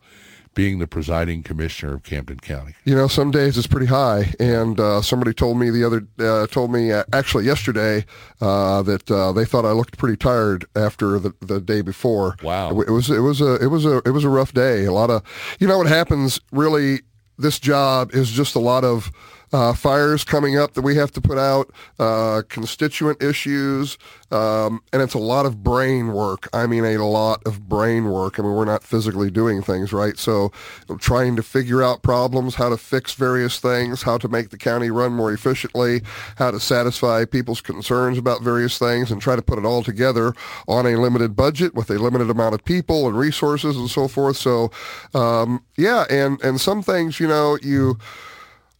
being 0.55 0.79
the 0.79 0.87
presiding 0.87 1.43
commissioner 1.43 1.95
of 1.95 2.03
Camden 2.03 2.39
County? 2.41 2.75
You 2.85 2.95
know, 2.95 3.09
some 3.09 3.31
days 3.31 3.57
it's 3.57 3.67
pretty 3.67 3.87
high, 3.87 4.35
and 4.39 4.79
uh, 4.79 5.03
somebody 5.03 5.33
told 5.33 5.59
me 5.59 5.71
the 5.71 5.85
other 5.85 6.07
uh, 6.19 6.47
told 6.47 6.73
me 6.73 6.93
uh, 6.93 7.05
actually 7.13 7.45
yesterday 7.45 8.05
uh, 8.41 8.83
that 8.83 9.11
uh, 9.11 9.33
they 9.33 9.45
thought 9.45 9.65
I 9.65 9.73
looked 9.73 9.99
pretty 9.99 10.17
tired 10.17 10.65
after 10.77 11.19
the, 11.19 11.35
the 11.41 11.61
day 11.61 11.81
before. 11.81 12.37
Wow. 12.43 12.81
it, 12.81 12.91
was 12.91 13.11
it 13.11 13.21
was 13.21 13.41
a 13.41 13.57
it 13.57 13.69
was 13.69 13.85
a 13.85 13.99
it 14.05 14.11
was 14.11 14.25
a 14.25 14.29
rough 14.29 14.53
day. 14.53 14.85
A 14.85 14.93
lot 14.93 15.11
of 15.11 15.23
you 15.59 15.67
know 15.67 15.79
what 15.79 15.89
happens 15.89 16.41
really. 16.51 17.01
This 17.39 17.59
job 17.59 18.15
is 18.15 18.31
just 18.31 18.55
a 18.55 18.61
lot 18.61 18.85
of 18.85 19.11
uh, 19.53 19.75
fires 19.75 20.25
coming 20.25 20.57
up 20.57 20.75
that 20.75 20.83
we 20.83 20.97
have 20.97 21.13
to 21.13 21.21
put 21.21 21.39
out, 21.39 21.71
uh, 21.99 22.43
constituent 22.49 23.23
issues, 23.23 23.99
um, 24.31 24.83
and 24.93 25.03
it's 25.03 25.15
a 25.15 25.19
lot 25.19 25.45
of 25.45 25.63
brain 25.63 26.13
work. 26.13 26.49
I 26.55 26.67
mean, 26.67 26.85
a 26.85 26.97
lot 26.99 27.43
of 27.45 27.69
brain 27.69 28.11
work. 28.11 28.39
I 28.39 28.43
mean, 28.43 28.53
we're 28.53 28.65
not 28.65 28.83
physically 28.83 29.31
doing 29.31 29.63
things, 29.63 29.93
right? 29.93 30.19
So 30.19 30.51
trying 30.99 31.37
to 31.37 31.43
figure 31.43 31.83
out 31.83 32.03
problems, 32.03 32.55
how 32.55 32.71
to 32.71 32.79
fix 32.79 33.13
various 33.13 33.61
things, 33.61 34.03
how 34.03 34.17
to 34.19 34.29
make 34.29 34.49
the 34.49 34.57
county 34.57 34.91
run 34.91 35.13
more 35.13 35.33
efficiently, 35.33 36.01
how 36.37 36.51
to 36.51 36.59
satisfy 36.59 37.27
people's 37.27 37.61
concerns 37.61 38.17
about 38.17 38.43
various 38.43 38.79
things, 38.79 39.11
and 39.11 39.21
try 39.21 39.37
to 39.37 39.43
put 39.43 39.59
it 39.59 39.67
all 39.67 39.83
together 39.83 40.33
on 40.67 40.87
a 40.87 40.97
limited 40.97 41.37
budget 41.37 41.75
with 41.75 41.91
a 41.91 41.99
limited 41.99 42.31
amount 42.31 42.55
of 42.55 42.65
people 42.65 43.07
and 43.07 43.19
resources 43.19 43.77
and 43.77 43.91
so 43.91 44.09
forth. 44.09 44.39
So, 44.39 44.71
um, 45.13 45.63
yeah, 45.77 46.07
and, 46.09 46.43
and 46.43 46.59
some 46.59 46.83
things, 46.83 47.21
you 47.21 47.29
know, 47.29 47.59
you 47.63 47.99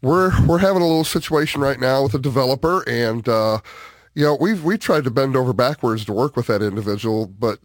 we're 0.03 0.33
we're 0.47 0.59
having 0.59 0.83
a 0.83 0.87
little 0.87 1.05
situation 1.05 1.61
right 1.61 1.81
now 1.81 2.03
with 2.03 2.15
a 2.15 2.19
developer, 2.19 2.83
and 2.89 3.29
uh, 3.29 3.61
you 4.15 4.25
know 4.25 4.37
we've 4.39 4.63
we 4.63 4.77
tried 4.77 5.05
to 5.05 5.11
bend 5.11 5.37
over 5.37 5.53
backwards 5.53 6.05
to 6.07 6.13
work 6.13 6.37
with 6.37 6.49
that 6.49 6.63
individual, 6.63 7.27
but 7.27 7.61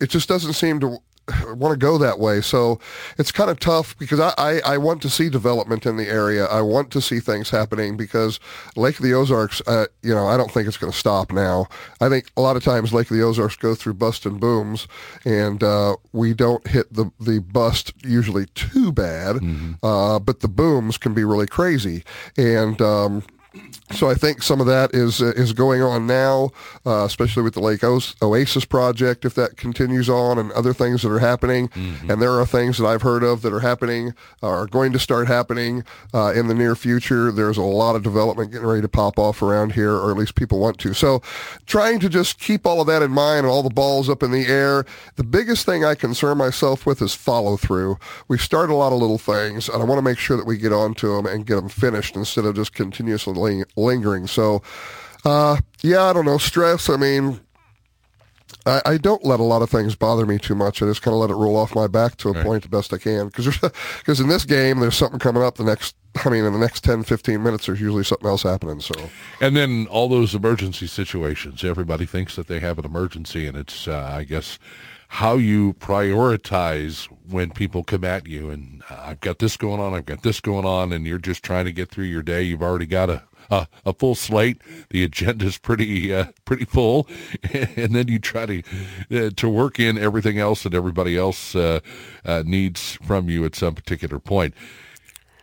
it 0.00 0.10
just 0.10 0.28
doesn't 0.28 0.52
seem 0.52 0.80
to 0.80 0.98
want 1.48 1.72
to 1.72 1.76
go 1.76 1.98
that 1.98 2.18
way. 2.18 2.40
So 2.40 2.78
it's 3.18 3.32
kind 3.32 3.50
of 3.50 3.58
tough 3.60 3.96
because 3.98 4.20
I, 4.20 4.32
I, 4.36 4.60
I 4.64 4.78
want 4.78 5.02
to 5.02 5.10
see 5.10 5.28
development 5.28 5.86
in 5.86 5.96
the 5.96 6.08
area. 6.08 6.46
I 6.46 6.60
want 6.62 6.90
to 6.92 7.00
see 7.00 7.20
things 7.20 7.50
happening 7.50 7.96
because 7.96 8.40
Lake 8.76 8.96
of 8.98 9.04
the 9.04 9.14
Ozarks, 9.14 9.62
uh, 9.66 9.86
you 10.02 10.14
know, 10.14 10.26
I 10.26 10.36
don't 10.36 10.50
think 10.50 10.68
it's 10.68 10.76
going 10.76 10.92
to 10.92 10.98
stop 10.98 11.32
now. 11.32 11.66
I 12.00 12.08
think 12.08 12.30
a 12.36 12.40
lot 12.40 12.56
of 12.56 12.64
times 12.64 12.92
Lake 12.92 13.10
of 13.10 13.16
the 13.16 13.22
Ozarks 13.22 13.56
go 13.56 13.74
through 13.74 13.94
bust 13.94 14.26
and 14.26 14.40
booms, 14.40 14.86
and 15.24 15.62
uh, 15.62 15.96
we 16.12 16.34
don't 16.34 16.66
hit 16.66 16.92
the, 16.92 17.10
the 17.20 17.40
bust 17.40 17.92
usually 18.04 18.46
too 18.54 18.92
bad, 18.92 19.36
uh, 19.82 20.18
but 20.18 20.40
the 20.40 20.48
booms 20.48 20.98
can 20.98 21.14
be 21.14 21.24
really 21.24 21.46
crazy. 21.46 22.04
And 22.36 22.80
um, 22.80 23.22
so 23.92 24.08
I 24.10 24.14
think 24.14 24.42
some 24.42 24.60
of 24.60 24.66
that 24.66 24.94
is 24.94 25.20
uh, 25.22 25.32
is 25.36 25.52
going 25.52 25.82
on 25.82 26.06
now, 26.06 26.50
uh, 26.84 27.04
especially 27.04 27.42
with 27.42 27.54
the 27.54 27.60
Lake 27.60 27.84
Os- 27.84 28.16
Oasis 28.22 28.64
project, 28.64 29.24
if 29.24 29.34
that 29.34 29.56
continues 29.56 30.08
on, 30.08 30.38
and 30.38 30.50
other 30.52 30.72
things 30.72 31.02
that 31.02 31.10
are 31.10 31.18
happening. 31.20 31.70
And 32.08 32.20
there 32.20 32.32
are 32.40 32.46
things 32.46 32.78
that 32.78 32.86
I've 32.86 33.02
heard 33.02 33.22
of 33.22 33.42
that 33.42 33.52
are 33.52 33.60
happening, 33.60 34.14
uh, 34.42 34.48
are 34.48 34.66
going 34.66 34.92
to 34.92 34.98
start 34.98 35.28
happening 35.28 35.84
uh, 36.12 36.32
in 36.34 36.48
the 36.48 36.54
near 36.54 36.74
future. 36.74 37.30
There's 37.30 37.56
a 37.58 37.62
lot 37.62 37.94
of 37.94 38.02
development 38.02 38.50
getting 38.52 38.66
ready 38.66 38.82
to 38.82 38.88
pop 38.88 39.18
off 39.18 39.42
around 39.42 39.72
here, 39.72 39.92
or 39.92 40.10
at 40.10 40.16
least 40.16 40.34
people 40.34 40.58
want 40.58 40.78
to. 40.78 40.94
So, 40.94 41.20
trying 41.66 42.00
to 42.00 42.08
just 42.08 42.38
keep 42.40 42.66
all 42.66 42.80
of 42.80 42.86
that 42.88 43.02
in 43.02 43.10
mind 43.10 43.40
and 43.40 43.46
all 43.48 43.62
the 43.62 43.70
balls 43.70 44.08
up 44.08 44.22
in 44.22 44.30
the 44.30 44.46
air. 44.46 44.84
The 45.16 45.24
biggest 45.24 45.66
thing 45.66 45.84
I 45.84 45.94
concern 45.94 46.38
myself 46.38 46.86
with 46.86 47.00
is 47.02 47.14
follow 47.14 47.56
through. 47.56 47.98
We 48.28 48.38
start 48.38 48.70
a 48.70 48.74
lot 48.74 48.92
of 48.92 48.98
little 48.98 49.18
things, 49.18 49.68
and 49.68 49.80
I 49.82 49.84
want 49.84 49.98
to 49.98 50.02
make 50.02 50.18
sure 50.18 50.36
that 50.36 50.46
we 50.46 50.56
get 50.56 50.72
onto 50.72 51.14
them 51.14 51.26
and 51.26 51.46
get 51.46 51.56
them 51.56 51.68
finished 51.68 52.16
instead 52.16 52.44
of 52.44 52.56
just 52.56 52.72
continuously 52.74 53.34
ling- 53.44 53.64
lingering. 53.76 54.26
So, 54.26 54.62
uh, 55.24 55.58
yeah, 55.82 56.04
I 56.04 56.12
don't 56.12 56.24
know. 56.24 56.38
Stress. 56.38 56.88
I 56.88 56.96
mean, 56.96 57.40
I, 58.66 58.80
I 58.84 58.96
don't 58.96 59.24
let 59.24 59.40
a 59.40 59.44
lot 59.44 59.62
of 59.62 59.70
things 59.70 59.94
bother 59.94 60.26
me 60.26 60.38
too 60.38 60.54
much. 60.54 60.82
I 60.82 60.86
just 60.86 61.02
kind 61.02 61.14
of 61.14 61.20
let 61.20 61.30
it 61.30 61.34
roll 61.34 61.56
off 61.56 61.74
my 61.74 61.86
back 61.86 62.16
to 62.18 62.30
a 62.30 62.42
point 62.42 62.62
the 62.62 62.68
best 62.68 62.92
I 62.92 62.98
can. 62.98 63.26
Because 63.26 63.58
because 63.98 64.20
in 64.20 64.28
this 64.28 64.44
game, 64.44 64.80
there's 64.80 64.96
something 64.96 65.18
coming 65.18 65.42
up 65.42 65.56
the 65.56 65.64
next. 65.64 65.96
I 66.24 66.28
mean, 66.28 66.44
in 66.44 66.52
the 66.52 66.60
next 66.60 66.84
10, 66.84 67.02
15 67.02 67.42
minutes, 67.42 67.66
there's 67.66 67.80
usually 67.80 68.04
something 68.04 68.28
else 68.28 68.44
happening. 68.44 68.78
So, 68.80 68.94
And 69.40 69.56
then 69.56 69.88
all 69.90 70.08
those 70.08 70.32
emergency 70.32 70.86
situations, 70.86 71.64
everybody 71.64 72.06
thinks 72.06 72.36
that 72.36 72.46
they 72.46 72.60
have 72.60 72.78
an 72.78 72.84
emergency, 72.84 73.48
and 73.48 73.56
it's, 73.56 73.88
uh, 73.88 74.12
I 74.14 74.22
guess, 74.22 74.60
how 75.08 75.34
you 75.34 75.74
prioritize 75.74 77.06
when 77.28 77.50
people 77.50 77.82
come 77.82 78.04
at 78.04 78.28
you. 78.28 78.48
And 78.48 78.84
uh, 78.88 79.02
I've 79.06 79.20
got 79.20 79.40
this 79.40 79.56
going 79.56 79.80
on, 79.80 79.92
I've 79.92 80.06
got 80.06 80.22
this 80.22 80.40
going 80.40 80.64
on, 80.64 80.92
and 80.92 81.04
you're 81.04 81.18
just 81.18 81.42
trying 81.42 81.64
to 81.64 81.72
get 81.72 81.90
through 81.90 82.04
your 82.04 82.22
day. 82.22 82.42
You've 82.42 82.62
already 82.62 82.86
got 82.86 83.10
a 83.10 83.24
a, 83.50 83.66
a 83.84 83.92
full 83.92 84.14
slate. 84.14 84.60
The 84.90 85.02
agenda's 85.04 85.58
pretty 85.58 86.14
uh, 86.14 86.26
pretty 86.44 86.64
full, 86.64 87.06
and 87.52 87.94
then 87.94 88.08
you 88.08 88.18
try 88.18 88.46
to 88.46 88.62
uh, 89.10 89.30
to 89.36 89.48
work 89.48 89.78
in 89.80 89.98
everything 89.98 90.38
else 90.38 90.62
that 90.62 90.74
everybody 90.74 91.16
else 91.16 91.54
uh, 91.54 91.80
uh, 92.24 92.42
needs 92.46 92.98
from 93.02 93.28
you 93.28 93.44
at 93.44 93.54
some 93.54 93.74
particular 93.74 94.18
point 94.18 94.54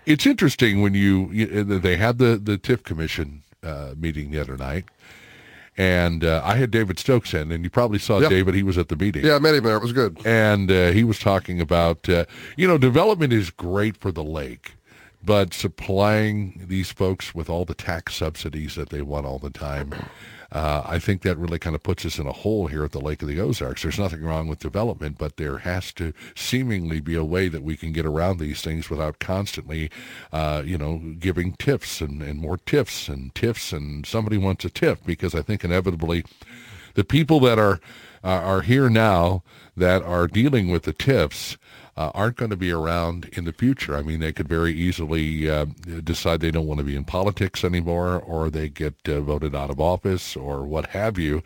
it's 0.06 0.26
interesting 0.26 0.82
when 0.82 0.96
you, 0.96 1.30
you 1.32 1.64
they 1.64 1.96
had 1.96 2.18
the 2.18 2.36
the 2.36 2.58
TIF 2.58 2.84
commission 2.84 3.44
uh, 3.64 3.94
meeting 3.98 4.32
the 4.32 4.40
other 4.40 4.58
night. 4.58 4.86
And 5.78 6.24
uh, 6.24 6.42
I 6.44 6.56
had 6.58 6.70
David 6.70 7.00
Stokes 7.00 7.34
in, 7.34 7.52
and 7.52 7.64
you 7.64 7.70
probably 7.70 7.98
saw 7.98 8.20
Yep. 8.20 8.30
David. 8.30 8.56
He 8.56 8.62
was 8.64 8.78
at 8.78 8.90
the 8.90 8.96
meeting. 8.98 9.26
Yeah, 9.26 9.36
I 9.36 9.40
met 9.40 9.56
him 9.56 9.64
there. 9.64 9.78
It 9.78 9.82
was 9.82 9.94
good. 9.94 10.20
And 10.26 10.70
uh, 10.70 10.92
he 10.92 11.04
was 11.04 11.18
talking 11.18 11.62
about, 11.62 12.10
uh, 12.10 12.26
you 12.58 12.68
know, 12.68 12.78
development 12.78 13.32
is 13.32 13.50
great 13.50 13.96
for 13.96 14.12
the 14.12 14.24
lake, 14.24 14.74
but 15.24 15.54
supplying 15.54 16.66
these 16.68 16.92
folks 16.92 17.36
with 17.36 17.50
all 17.50 17.66
the 17.66 17.74
tax 17.74 18.16
subsidies 18.16 18.76
that 18.76 18.90
they 18.90 19.02
want 19.02 19.26
all 19.26 19.40
the 19.40 19.50
time, 19.50 19.94
uh, 20.52 20.84
I 20.86 21.00
think 21.00 21.22
that 21.22 21.38
really 21.38 21.60
kind 21.60 21.76
of 21.76 21.84
puts 21.84 22.06
us 22.06 22.20
in 22.20 22.28
a 22.28 22.34
hole 22.34 22.68
here 22.68 22.84
at 22.84 22.92
the 22.92 23.00
Lake 23.00 23.22
of 23.22 23.28
the 23.28 23.40
Ozarks. 23.40 23.84
There's 23.84 24.00
nothing 24.00 24.24
wrong 24.24 24.48
with 24.48 24.60
development, 24.60 25.18
but 25.18 25.38
there 25.38 25.60
has 25.60 25.94
to 25.94 26.14
seemingly 26.36 27.00
be 27.00 27.16
a 27.16 27.24
way 27.24 27.48
that 27.48 27.64
we 27.64 27.78
can 27.78 27.94
get 27.94 28.06
around 28.06 28.40
these 28.40 28.62
things 28.62 28.90
without 28.90 29.20
constantly, 29.20 29.90
uh, 30.34 30.64
you 30.66 30.78
know, 30.78 30.98
giving 31.20 31.54
tiffs 31.54 32.02
and, 32.02 32.22
and 32.22 32.40
more 32.40 32.58
tiffs 32.58 33.08
and 33.08 33.34
tiffs, 33.34 33.72
and 33.72 34.06
somebody 34.06 34.38
wants 34.38 34.66
a 34.66 34.70
tiff 34.70 35.04
because 35.06 35.34
I 35.34 35.42
think 35.42 35.64
inevitably 35.64 36.26
the 36.96 37.04
people 37.06 37.40
that 37.42 37.58
are 37.58 37.80
uh, 38.24 38.28
are 38.28 38.62
here 38.62 38.90
now 38.90 39.44
that 39.76 40.04
are 40.04 40.28
dealing 40.28 40.70
with 40.70 40.84
the 40.84 40.94
TIFs 40.94 41.58
uh, 42.02 42.12
aren't 42.16 42.38
going 42.38 42.52
to 42.52 42.58
be 42.58 42.72
around 42.72 43.30
in 43.34 43.46
the 43.46 43.54
future. 43.54 43.96
I 43.96 44.02
mean, 44.02 44.20
they 44.20 44.34
could 44.34 44.48
very 44.48 44.74
easily 44.74 45.50
uh, 45.50 45.66
decide 46.04 46.40
they 46.40 46.52
don't 46.52 46.68
want 46.68 46.80
to 46.80 46.84
be 46.84 46.96
in 46.96 47.06
politics 47.06 47.64
anymore, 47.64 48.20
or 48.20 48.50
they 48.50 48.70
get 48.70 48.96
uh, 49.08 49.22
voted 49.22 49.56
out 49.56 49.70
of 49.70 49.80
office, 49.80 50.36
or 50.36 50.64
what 50.64 50.88
have 50.88 51.20
you. 51.20 51.44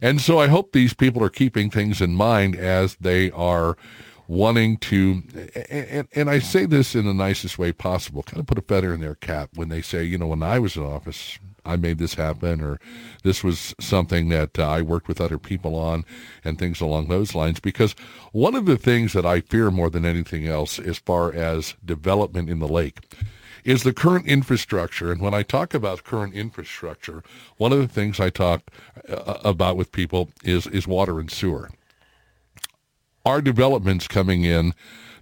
And 0.00 0.20
so 0.20 0.38
I 0.40 0.48
hope 0.48 0.72
these 0.72 0.94
people 0.94 1.22
are 1.22 1.30
keeping 1.30 1.70
things 1.70 2.00
in 2.00 2.14
mind 2.14 2.56
as 2.56 2.96
they 3.00 3.30
are 3.32 3.76
wanting 4.26 4.78
to, 4.78 5.22
and, 5.68 6.08
and 6.14 6.30
I 6.30 6.38
say 6.38 6.64
this 6.66 6.94
in 6.94 7.04
the 7.04 7.14
nicest 7.14 7.58
way 7.58 7.72
possible, 7.72 8.22
kind 8.22 8.40
of 8.40 8.46
put 8.46 8.58
a 8.58 8.62
feather 8.62 8.94
in 8.94 9.00
their 9.00 9.14
cap 9.14 9.50
when 9.54 9.68
they 9.68 9.82
say, 9.82 10.04
you 10.04 10.16
know, 10.18 10.28
when 10.28 10.42
I 10.42 10.58
was 10.58 10.76
in 10.76 10.82
office, 10.82 11.38
I 11.64 11.76
made 11.76 11.98
this 11.98 12.14
happen, 12.14 12.60
or 12.60 12.80
this 13.22 13.44
was 13.44 13.74
something 13.80 14.28
that 14.30 14.58
uh, 14.58 14.68
I 14.68 14.82
worked 14.82 15.08
with 15.08 15.20
other 15.20 15.38
people 15.38 15.76
on, 15.76 16.04
and 16.44 16.58
things 16.58 16.80
along 16.80 17.08
those 17.08 17.34
lines. 17.34 17.60
Because 17.60 17.94
one 18.32 18.54
of 18.54 18.66
the 18.66 18.76
things 18.76 19.12
that 19.12 19.26
I 19.26 19.40
fear 19.40 19.70
more 19.70 19.90
than 19.90 20.04
anything 20.04 20.46
else, 20.46 20.78
as 20.78 20.98
far 20.98 21.32
as 21.32 21.74
development 21.84 22.50
in 22.50 22.58
the 22.58 22.68
lake, 22.68 22.98
is 23.64 23.82
the 23.82 23.92
current 23.92 24.26
infrastructure. 24.26 25.12
And 25.12 25.20
when 25.20 25.34
I 25.34 25.42
talk 25.42 25.74
about 25.74 26.04
current 26.04 26.34
infrastructure, 26.34 27.22
one 27.56 27.72
of 27.72 27.78
the 27.78 27.88
things 27.88 28.18
I 28.18 28.30
talk 28.30 28.62
uh, 29.08 29.38
about 29.44 29.76
with 29.76 29.92
people 29.92 30.30
is 30.42 30.66
is 30.66 30.86
water 30.86 31.20
and 31.20 31.30
sewer. 31.30 31.70
Are 33.24 33.40
developments 33.40 34.08
coming 34.08 34.42
in 34.42 34.74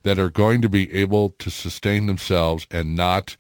that 0.03 0.19
are 0.19 0.31
going 0.31 0.63
to 0.63 0.69
be 0.69 0.91
able 0.95 1.31
to 1.39 1.51
sustain 1.51 2.07
themselves 2.07 2.67
and 2.71 2.97
not 2.97 3.37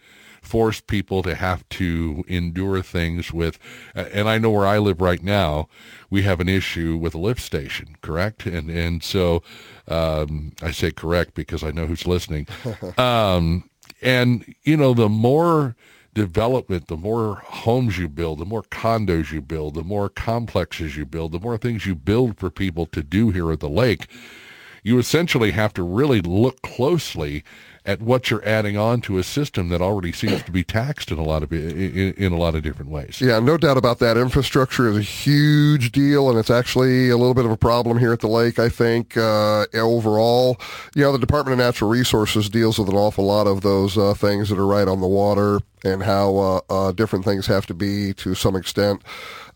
force 0.50 0.80
people 0.80 1.22
to 1.22 1.34
have 1.34 1.66
to 1.68 2.24
endure 2.26 2.82
things 2.82 3.32
with 3.32 3.58
and 3.94 4.28
I 4.28 4.38
know 4.38 4.50
where 4.50 4.66
I 4.66 4.78
live 4.78 5.00
right 5.00 5.22
now 5.22 5.68
we 6.10 6.22
have 6.22 6.40
an 6.40 6.48
issue 6.48 6.96
with 6.96 7.14
a 7.14 7.18
lift 7.18 7.40
station 7.40 7.96
correct? 8.02 8.46
And 8.46 8.70
and 8.70 9.02
so 9.02 9.42
um, 9.88 10.52
I 10.62 10.70
say 10.70 10.90
correct 10.90 11.34
because 11.34 11.62
I 11.62 11.70
know 11.70 11.86
who's 11.86 12.06
listening. 12.06 12.46
Um, 12.98 13.68
and 14.02 14.54
you 14.62 14.76
know 14.76 14.94
the 14.94 15.08
more 15.08 15.76
development 16.14 16.88
the 16.88 16.96
more 16.96 17.36
homes 17.36 17.98
you 17.98 18.08
build 18.08 18.38
the 18.38 18.44
more 18.44 18.62
condos 18.62 19.30
you 19.30 19.40
build 19.40 19.74
the 19.74 19.84
more 19.84 20.08
complexes 20.08 20.96
you 20.96 21.04
build 21.04 21.32
the 21.32 21.40
more 21.40 21.56
things 21.56 21.86
you 21.86 21.94
build 21.94 22.38
for 22.38 22.50
people 22.50 22.86
to 22.86 23.02
do 23.02 23.30
here 23.30 23.50
at 23.52 23.60
the 23.60 23.68
lake 23.68 24.06
you 24.82 24.98
essentially 24.98 25.50
have 25.52 25.72
to 25.72 25.82
really 25.82 26.20
look 26.20 26.62
closely 26.62 27.44
at 27.86 28.02
what 28.02 28.30
you're 28.30 28.46
adding 28.46 28.76
on 28.76 29.00
to 29.00 29.18
a 29.18 29.22
system 29.22 29.68
that 29.70 29.80
already 29.80 30.12
seems 30.12 30.42
to 30.42 30.52
be 30.52 30.62
taxed 30.62 31.10
in 31.10 31.18
a 31.18 31.22
lot 31.22 31.42
of 31.42 31.52
in, 31.52 32.12
in 32.14 32.32
a 32.32 32.36
lot 32.36 32.54
of 32.54 32.62
different 32.62 32.90
ways. 32.90 33.20
Yeah, 33.20 33.38
no 33.40 33.56
doubt 33.56 33.76
about 33.76 33.98
that. 34.00 34.16
Infrastructure 34.16 34.88
is 34.88 34.96
a 34.96 35.02
huge 35.02 35.92
deal, 35.92 36.28
and 36.28 36.38
it's 36.38 36.50
actually 36.50 37.08
a 37.08 37.16
little 37.16 37.34
bit 37.34 37.44
of 37.44 37.50
a 37.50 37.56
problem 37.56 37.98
here 37.98 38.12
at 38.12 38.20
the 38.20 38.28
lake. 38.28 38.58
I 38.58 38.68
think 38.68 39.16
uh, 39.16 39.66
overall, 39.74 40.60
you 40.94 41.02
know, 41.02 41.12
the 41.12 41.18
Department 41.18 41.54
of 41.54 41.64
Natural 41.64 41.90
Resources 41.90 42.50
deals 42.50 42.78
with 42.78 42.88
an 42.88 42.96
awful 42.96 43.24
lot 43.24 43.46
of 43.46 43.62
those 43.62 43.96
uh, 43.96 44.14
things 44.14 44.50
that 44.50 44.58
are 44.58 44.66
right 44.66 44.88
on 44.88 45.00
the 45.00 45.06
water 45.06 45.60
and 45.84 46.02
how 46.02 46.36
uh, 46.36 46.60
uh, 46.68 46.92
different 46.92 47.24
things 47.24 47.46
have 47.46 47.66
to 47.66 47.74
be 47.74 48.12
to 48.14 48.34
some 48.34 48.54
extent. 48.56 49.02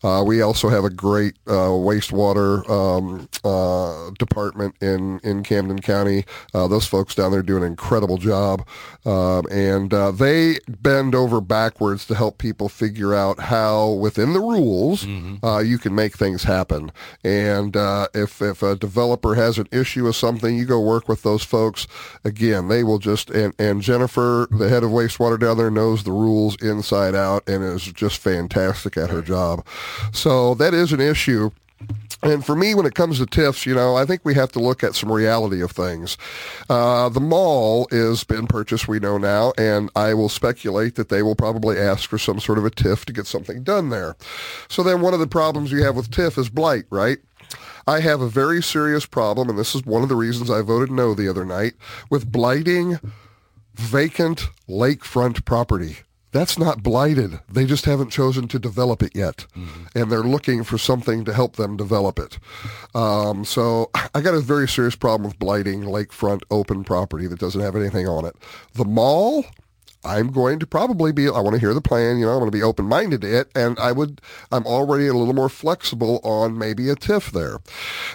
Uh, 0.05 0.23
we 0.23 0.39
also 0.39 0.69
have 0.69 0.85
a 0.85 0.89
great 0.89 1.33
uh, 1.47 1.73
wastewater 1.89 2.47
um, 2.69 3.27
uh, 3.43 4.11
department 4.19 4.75
in, 4.79 5.19
in 5.23 5.41
Camden 5.41 5.79
County. 5.79 6.25
Uh, 6.53 6.67
those 6.67 6.85
folks 6.85 7.15
down 7.15 7.31
there 7.31 7.41
do 7.41 7.57
an 7.57 7.63
incredible 7.63 8.17
job. 8.17 8.67
Um, 9.03 9.45
and 9.49 9.91
uh, 9.93 10.11
they 10.11 10.59
bend 10.67 11.15
over 11.15 11.41
backwards 11.41 12.05
to 12.05 12.15
help 12.15 12.37
people 12.37 12.69
figure 12.69 13.15
out 13.15 13.39
how, 13.39 13.89
within 13.89 14.33
the 14.33 14.39
rules, 14.39 15.07
uh, 15.43 15.59
you 15.59 15.79
can 15.79 15.95
make 15.95 16.15
things 16.15 16.43
happen. 16.43 16.91
And 17.23 17.75
uh, 17.75 18.07
if, 18.13 18.41
if 18.43 18.61
a 18.61 18.75
developer 18.75 19.33
has 19.33 19.57
an 19.57 19.67
issue 19.71 20.03
with 20.03 20.15
something, 20.15 20.55
you 20.55 20.65
go 20.65 20.79
work 20.79 21.09
with 21.09 21.23
those 21.23 21.43
folks. 21.43 21.87
Again, 22.23 22.67
they 22.67 22.83
will 22.83 22.99
just, 22.99 23.31
and, 23.31 23.55
and 23.57 23.81
Jennifer, 23.81 24.47
the 24.51 24.69
head 24.69 24.83
of 24.83 24.91
wastewater 24.91 25.39
down 25.39 25.57
there, 25.57 25.71
knows 25.71 26.03
the 26.03 26.11
rules 26.11 26.55
inside 26.61 27.15
out 27.15 27.47
and 27.49 27.63
is 27.63 27.85
just 27.85 28.19
fantastic 28.19 28.97
at 28.97 29.09
her 29.09 29.23
job. 29.23 29.65
So 30.11 30.55
that 30.55 30.73
is 30.73 30.93
an 30.93 31.01
issue. 31.01 31.51
And 32.23 32.43
for 32.43 32.55
me, 32.55 32.73
when 32.73 32.85
it 32.85 32.95
comes 32.95 33.19
to 33.19 33.25
TIFs, 33.25 33.65
you 33.65 33.75
know, 33.75 33.95
I 33.95 34.05
think 34.05 34.21
we 34.23 34.33
have 34.33 34.51
to 34.53 34.59
look 34.59 34.83
at 34.83 34.95
some 34.95 35.11
reality 35.11 35.61
of 35.61 35.71
things. 35.71 36.17
Uh, 36.69 37.09
the 37.09 37.19
mall 37.19 37.87
is 37.91 38.23
been 38.23 38.47
purchased, 38.47 38.87
we 38.87 38.99
know 38.99 39.17
now, 39.17 39.53
and 39.57 39.91
I 39.95 40.13
will 40.13 40.29
speculate 40.29 40.95
that 40.95 41.09
they 41.09 41.21
will 41.21 41.35
probably 41.35 41.77
ask 41.77 42.09
for 42.09 42.17
some 42.17 42.39
sort 42.39 42.57
of 42.57 42.65
a 42.65 42.71
TIF 42.71 43.05
to 43.05 43.13
get 43.13 43.27
something 43.27 43.63
done 43.63 43.89
there. 43.89 44.15
So 44.69 44.81
then 44.81 45.01
one 45.01 45.13
of 45.13 45.19
the 45.19 45.27
problems 45.27 45.71
you 45.71 45.83
have 45.83 45.95
with 45.95 46.09
TIF 46.09 46.37
is 46.37 46.49
blight, 46.49 46.85
right? 46.89 47.19
I 47.85 47.99
have 47.99 48.21
a 48.21 48.29
very 48.29 48.63
serious 48.63 49.05
problem, 49.05 49.49
and 49.49 49.59
this 49.59 49.75
is 49.75 49.85
one 49.85 50.01
of 50.01 50.09
the 50.09 50.15
reasons 50.15 50.49
I 50.49 50.61
voted 50.61 50.89
no 50.89 51.13
the 51.13 51.29
other 51.29 51.45
night, 51.45 51.73
with 52.09 52.31
blighting 52.31 52.99
vacant 53.75 54.47
lakefront 54.67 55.45
property. 55.45 55.97
That's 56.35 56.59
not 56.59 56.83
blighted. 56.83 57.39
They 57.49 57.65
just 57.65 57.85
haven't 57.85 58.09
chosen 58.09 58.49
to 58.49 58.59
develop 58.59 59.01
it 59.01 59.15
yet. 59.15 59.45
And 59.95 60.11
they're 60.11 60.19
looking 60.19 60.65
for 60.65 60.77
something 60.77 61.23
to 61.23 61.33
help 61.33 61.55
them 61.55 61.77
develop 61.77 62.19
it. 62.19 62.39
Um, 62.93 63.45
so 63.45 63.89
I 64.13 64.19
got 64.19 64.33
a 64.33 64.41
very 64.41 64.67
serious 64.67 64.97
problem 64.97 65.29
with 65.29 65.39
blighting 65.39 65.83
lakefront 65.83 66.41
open 66.51 66.83
property 66.83 67.25
that 67.27 67.39
doesn't 67.39 67.61
have 67.61 67.77
anything 67.77 68.05
on 68.05 68.25
it. 68.25 68.35
The 68.73 68.83
mall, 68.83 69.45
I'm 70.03 70.33
going 70.33 70.59
to 70.59 70.67
probably 70.67 71.13
be, 71.13 71.29
I 71.29 71.39
want 71.39 71.53
to 71.53 71.59
hear 71.61 71.73
the 71.73 71.79
plan, 71.79 72.19
you 72.19 72.25
know, 72.25 72.33
I'm 72.33 72.39
going 72.39 72.51
to 72.51 72.57
be 72.57 72.61
open-minded 72.63 73.21
to 73.21 73.39
it, 73.39 73.49
and 73.55 73.79
I 73.79 73.93
would, 73.93 74.19
I'm 74.51 74.65
already 74.65 75.07
a 75.07 75.13
little 75.13 75.33
more 75.33 75.47
flexible 75.47 76.19
on 76.25 76.57
maybe 76.57 76.89
a 76.89 76.97
TIF 76.97 77.31
there. 77.31 77.59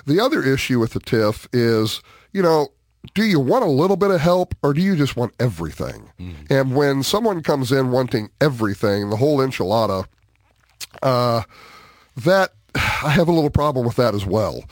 The 0.05 0.21
other 0.21 0.43
issue 0.43 0.79
with 0.79 0.93
the 0.93 1.01
TIF 1.01 1.49
is, 1.55 2.03
you 2.35 2.43
know, 2.43 2.69
do 3.15 3.25
you 3.25 3.41
want 3.41 3.65
a 3.65 3.69
little 3.69 3.97
bit 3.97 4.11
of 4.11 4.21
help 4.21 4.55
or 4.63 4.75
do 4.75 4.81
you 4.81 4.95
just 4.97 5.17
want 5.17 5.35
everything? 5.41 6.11
And 6.51 6.75
when 6.77 7.03
someone 7.03 7.43
comes 7.43 7.73
in 7.73 7.91
wanting 7.91 8.31
everything, 8.41 9.11
the 9.11 9.17
whole 9.17 9.39
enchilada, 9.39 10.07
uh, 11.03 11.43
that 12.17 12.53
I 12.75 13.11
have 13.11 13.29
a 13.29 13.33
little 13.33 13.51
problem 13.51 13.87
with 13.87 13.97
that 13.97 14.15
as 14.15 14.27
well. 14.27 14.65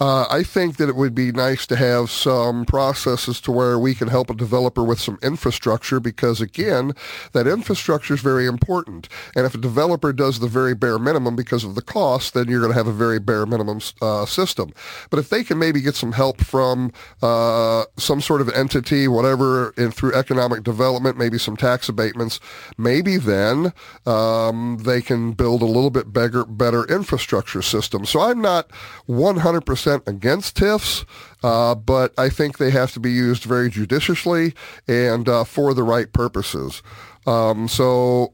Uh, 0.00 0.26
I 0.28 0.42
think 0.42 0.76
that 0.76 0.88
it 0.88 0.96
would 0.96 1.14
be 1.14 1.32
nice 1.32 1.66
to 1.68 1.76
have 1.76 2.10
some 2.10 2.64
processes 2.64 3.40
to 3.42 3.52
where 3.52 3.78
we 3.78 3.94
can 3.94 4.08
help 4.08 4.28
a 4.28 4.34
developer 4.34 4.84
with 4.84 5.00
some 5.00 5.18
infrastructure 5.22 6.00
because, 6.00 6.40
again, 6.40 6.92
that 7.32 7.46
infrastructure 7.46 8.14
is 8.14 8.20
very 8.20 8.46
important. 8.46 9.08
And 9.34 9.46
if 9.46 9.54
a 9.54 9.58
developer 9.58 10.12
does 10.12 10.40
the 10.40 10.48
very 10.48 10.74
bare 10.74 10.98
minimum 10.98 11.36
because 11.36 11.64
of 11.64 11.76
the 11.76 11.82
cost, 11.82 12.34
then 12.34 12.48
you're 12.48 12.60
going 12.60 12.72
to 12.72 12.78
have 12.78 12.88
a 12.88 12.92
very 12.92 13.20
bare 13.20 13.46
minimum 13.46 13.80
uh, 14.02 14.26
system. 14.26 14.72
But 15.08 15.18
if 15.18 15.30
they 15.30 15.44
can 15.44 15.58
maybe 15.58 15.80
get 15.80 15.94
some 15.94 16.12
help 16.12 16.42
from 16.42 16.92
uh, 17.22 17.84
some 17.96 18.20
sort 18.20 18.40
of 18.40 18.50
entity, 18.50 19.08
whatever, 19.08 19.70
in, 19.78 19.92
through 19.92 20.14
economic 20.14 20.62
development, 20.62 21.16
maybe 21.16 21.38
some 21.38 21.56
tax 21.56 21.88
abatements, 21.88 22.40
maybe 22.76 23.16
then 23.16 23.72
um, 24.04 24.78
they 24.82 25.00
can 25.00 25.32
build 25.32 25.62
a 25.62 25.66
little 25.66 25.90
bit 25.90 26.12
better, 26.12 26.44
better 26.44 26.84
infrastructure 26.84 27.45
system. 27.46 28.04
So 28.04 28.20
I'm 28.20 28.40
not 28.40 28.68
100% 29.08 30.06
against 30.06 30.56
TIFs, 30.56 31.04
uh, 31.42 31.74
but 31.74 32.12
I 32.18 32.28
think 32.28 32.58
they 32.58 32.70
have 32.70 32.92
to 32.92 33.00
be 33.00 33.12
used 33.12 33.44
very 33.44 33.70
judiciously 33.70 34.54
and 34.88 35.28
uh, 35.28 35.44
for 35.44 35.74
the 35.74 35.82
right 35.82 36.12
purposes. 36.12 36.82
Um, 37.26 37.68
so 37.68 38.32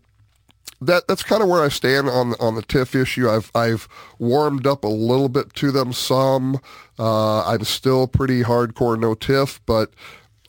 that 0.80 1.06
that's 1.06 1.22
kind 1.22 1.42
of 1.42 1.48
where 1.48 1.62
I 1.62 1.68
stand 1.68 2.08
on 2.08 2.34
on 2.40 2.56
the 2.56 2.62
TIF 2.62 3.00
issue. 3.00 3.30
I've 3.30 3.50
I've 3.54 3.88
warmed 4.18 4.66
up 4.66 4.84
a 4.84 4.88
little 4.88 5.28
bit 5.28 5.54
to 5.54 5.70
them 5.70 5.92
some. 5.92 6.60
Uh, 6.98 7.44
I'm 7.44 7.64
still 7.64 8.06
pretty 8.06 8.42
hardcore 8.42 8.98
no 8.98 9.14
TIF, 9.14 9.60
but 9.64 9.92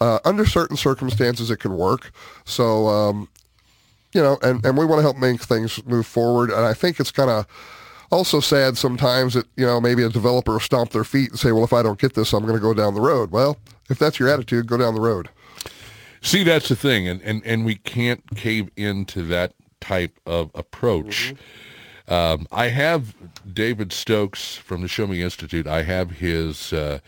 uh, 0.02 0.20
under 0.26 0.46
certain 0.46 0.76
circumstances 0.76 1.52
it 1.52 1.58
can 1.58 1.78
work. 1.78 2.12
So 2.46 2.88
um, 2.88 3.30
you 4.14 4.22
know, 4.22 4.38
and, 4.42 4.64
and 4.66 4.78
we 4.78 4.86
want 4.86 5.00
to 5.00 5.04
help 5.04 5.18
make 5.18 5.42
things 5.42 5.84
move 5.86 6.06
forward. 6.06 6.50
And 6.50 6.66
I 6.66 6.74
think 6.74 7.00
it's 7.00 7.12
kind 7.12 7.30
of 7.30 7.48
also 8.14 8.40
sad 8.40 8.78
sometimes 8.78 9.34
that, 9.34 9.48
you 9.58 9.66
know, 9.66 9.82
maybe 9.82 10.04
a 10.04 10.10
developer 10.10 10.54
will 10.54 10.60
stomp 10.60 10.92
their 10.92 11.04
feet 11.04 11.32
and 11.32 11.40
say, 11.40 11.52
well, 11.52 11.64
if 11.64 11.74
I 11.74 11.82
don't 11.82 12.00
get 12.00 12.14
this, 12.14 12.32
I'm 12.32 12.44
going 12.44 12.56
to 12.56 12.62
go 12.62 12.74
down 12.74 12.94
the 12.94 13.02
road. 13.02 13.32
Well, 13.32 13.58
if 13.90 14.00
that's 14.00 14.20
your 14.20 14.30
attitude, 14.30 14.68
go 14.68 14.78
down 14.78 14.96
the 14.96 15.02
road. 15.02 15.30
See, 16.22 16.44
that's 16.44 16.70
the 16.70 16.76
thing, 16.78 17.08
and, 17.08 17.22
and, 17.22 17.46
and 17.46 17.66
we 17.66 17.76
can't 17.76 18.24
cave 18.36 18.70
into 18.78 19.24
that 19.24 19.54
type 19.82 20.18
of 20.26 20.52
approach. 20.56 21.34
Mm-hmm. 21.34 22.14
Um, 22.14 22.48
I 22.52 22.68
have 22.68 23.16
David 23.52 23.92
Stokes 23.92 24.56
from 24.56 24.82
the 24.82 24.88
Show 24.88 25.08
Me 25.08 25.22
Institute. 25.22 25.68
I 25.68 25.84
have 25.84 26.12
his 26.12 26.72
uh, 26.72 27.00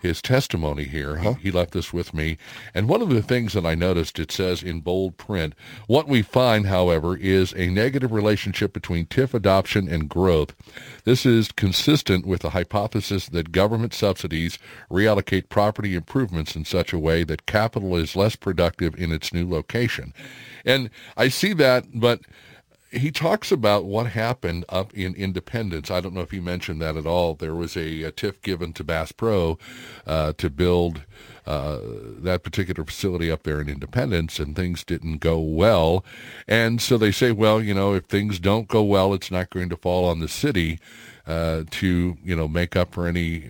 his 0.00 0.22
testimony 0.22 0.84
here. 0.84 1.16
He, 1.16 1.28
uh-huh. 1.28 1.38
he, 1.40 1.50
left 1.50 1.72
this 1.72 1.92
with 1.92 2.14
me. 2.14 2.38
And 2.74 2.88
one 2.88 3.02
of 3.02 3.08
the 3.08 3.22
things 3.22 3.52
that 3.52 3.66
I 3.66 3.74
noticed, 3.74 4.18
it 4.18 4.30
says 4.30 4.62
in 4.62 4.80
bold 4.80 5.16
print, 5.16 5.54
what 5.86 6.08
we 6.08 6.22
find, 6.22 6.66
however, 6.66 7.16
is 7.16 7.52
a 7.54 7.68
negative 7.68 8.12
relationship 8.12 8.72
between 8.72 9.06
TIF 9.06 9.34
adoption 9.34 9.88
and 9.88 10.08
growth. 10.08 10.54
This 11.04 11.26
is 11.26 11.52
consistent 11.52 12.26
with 12.26 12.42
the 12.42 12.50
hypothesis 12.50 13.28
that 13.28 13.52
government 13.52 13.94
subsidies 13.94 14.58
reallocate 14.90 15.48
property 15.48 15.94
improvements 15.94 16.54
in 16.54 16.64
such 16.64 16.92
a 16.92 16.98
way 16.98 17.24
that 17.24 17.46
capital 17.46 17.96
is 17.96 18.16
less 18.16 18.36
productive 18.36 18.94
in 18.96 19.12
its 19.12 19.32
new 19.32 19.48
location. 19.48 20.12
And 20.64 20.90
I 21.16 21.28
see 21.28 21.52
that, 21.54 21.86
but 21.94 22.20
he 22.90 23.10
talks 23.10 23.52
about 23.52 23.84
what 23.84 24.08
happened 24.08 24.64
up 24.68 24.94
in 24.94 25.14
Independence. 25.14 25.90
I 25.90 26.00
don't 26.00 26.14
know 26.14 26.22
if 26.22 26.30
he 26.30 26.40
mentioned 26.40 26.80
that 26.80 26.96
at 26.96 27.06
all. 27.06 27.34
There 27.34 27.54
was 27.54 27.76
a, 27.76 28.02
a 28.02 28.12
TIF 28.12 28.40
given 28.42 28.72
to 28.74 28.84
Bass 28.84 29.12
Pro 29.12 29.58
uh, 30.06 30.32
to 30.38 30.48
build 30.48 31.02
uh, 31.46 31.78
that 31.82 32.42
particular 32.42 32.84
facility 32.84 33.30
up 33.30 33.42
there 33.42 33.60
in 33.60 33.68
Independence, 33.68 34.38
and 34.38 34.54
things 34.54 34.84
didn't 34.84 35.18
go 35.18 35.38
well. 35.38 36.04
And 36.46 36.80
so 36.80 36.98
they 36.98 37.12
say, 37.12 37.32
well, 37.32 37.62
you 37.62 37.74
know, 37.74 37.94
if 37.94 38.04
things 38.04 38.38
don't 38.38 38.68
go 38.68 38.82
well, 38.82 39.14
it's 39.14 39.30
not 39.30 39.50
going 39.50 39.68
to 39.70 39.76
fall 39.76 40.04
on 40.04 40.20
the 40.20 40.28
city 40.28 40.78
uh, 41.28 41.64
to, 41.70 42.16
you 42.24 42.34
know, 42.34 42.48
make 42.48 42.74
up 42.74 42.92
for 42.92 43.06
any 43.06 43.44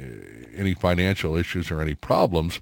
any 0.56 0.74
financial 0.74 1.36
issues 1.36 1.70
or 1.70 1.80
any 1.80 1.94
problems. 1.94 2.58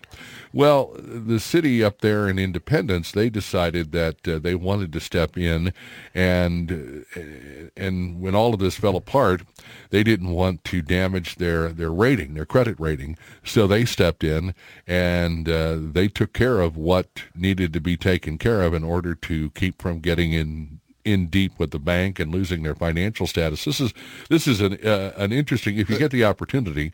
Well, 0.52 0.94
the 0.98 1.40
city 1.40 1.82
up 1.82 2.02
there 2.02 2.28
in 2.28 2.38
Independence, 2.38 3.10
they 3.10 3.30
decided 3.30 3.92
that 3.92 4.28
uh, 4.28 4.38
they 4.38 4.54
wanted 4.54 4.92
to 4.92 5.00
step 5.00 5.38
in, 5.38 5.72
and 6.14 7.04
uh, 7.16 7.70
and 7.76 8.20
when 8.20 8.34
all 8.34 8.52
of 8.52 8.60
this 8.60 8.76
fell 8.76 8.96
apart, 8.96 9.42
they 9.88 10.02
didn't 10.02 10.30
want 10.30 10.62
to 10.64 10.82
damage 10.82 11.36
their 11.36 11.70
their 11.70 11.92
rating, 11.92 12.34
their 12.34 12.46
credit 12.46 12.78
rating, 12.78 13.16
so 13.42 13.66
they 13.66 13.86
stepped 13.86 14.22
in 14.22 14.54
and 14.86 15.48
uh, 15.48 15.78
they 15.80 16.08
took 16.08 16.32
care 16.32 16.60
of 16.60 16.76
what 16.76 17.24
needed 17.34 17.72
to 17.72 17.80
be 17.80 17.96
taken 17.96 18.36
care 18.36 18.62
of 18.62 18.74
in 18.74 18.84
order 18.84 19.14
to 19.14 19.50
keep 19.50 19.80
from 19.80 20.00
getting 20.00 20.32
in 20.32 20.80
in 21.06 21.28
deep 21.28 21.52
with 21.58 21.70
the 21.70 21.78
bank 21.78 22.18
and 22.18 22.32
losing 22.32 22.62
their 22.62 22.74
financial 22.74 23.26
status. 23.26 23.64
This 23.64 23.80
is 23.80 23.94
this 24.28 24.46
is 24.46 24.60
an 24.60 24.78
uh, 24.84 25.12
an 25.16 25.32
interesting. 25.32 25.78
If 25.78 25.88
you 25.88 25.98
get 25.98 26.10
the 26.10 26.24
opportunity, 26.24 26.92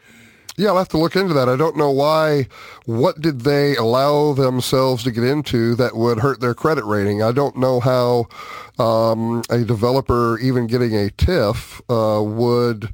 yeah, 0.57 0.69
I'll 0.69 0.79
have 0.79 0.89
to 0.89 0.99
look 0.99 1.17
into 1.17 1.33
that. 1.35 1.49
I 1.49 1.57
don't 1.57 1.77
know 1.77 1.91
why. 1.91 2.47
What 2.85 3.21
did 3.21 3.41
they 3.41 3.75
allow 3.77 4.35
themselves 4.35 5.03
to 5.05 5.11
get 5.11 5.25
into 5.25 5.75
that 5.77 5.97
would 5.97 6.19
hurt 6.19 6.41
their 6.41 6.55
credit 6.55 6.85
rating? 6.85 7.23
I 7.23 7.33
don't 7.33 7.57
know 7.57 7.81
how 7.81 8.27
um, 8.79 9.43
a 9.49 9.65
developer 9.65 10.39
even 10.39 10.67
getting 10.67 10.95
a 10.95 11.09
TIF 11.09 11.81
uh, 11.89 12.23
would 12.23 12.93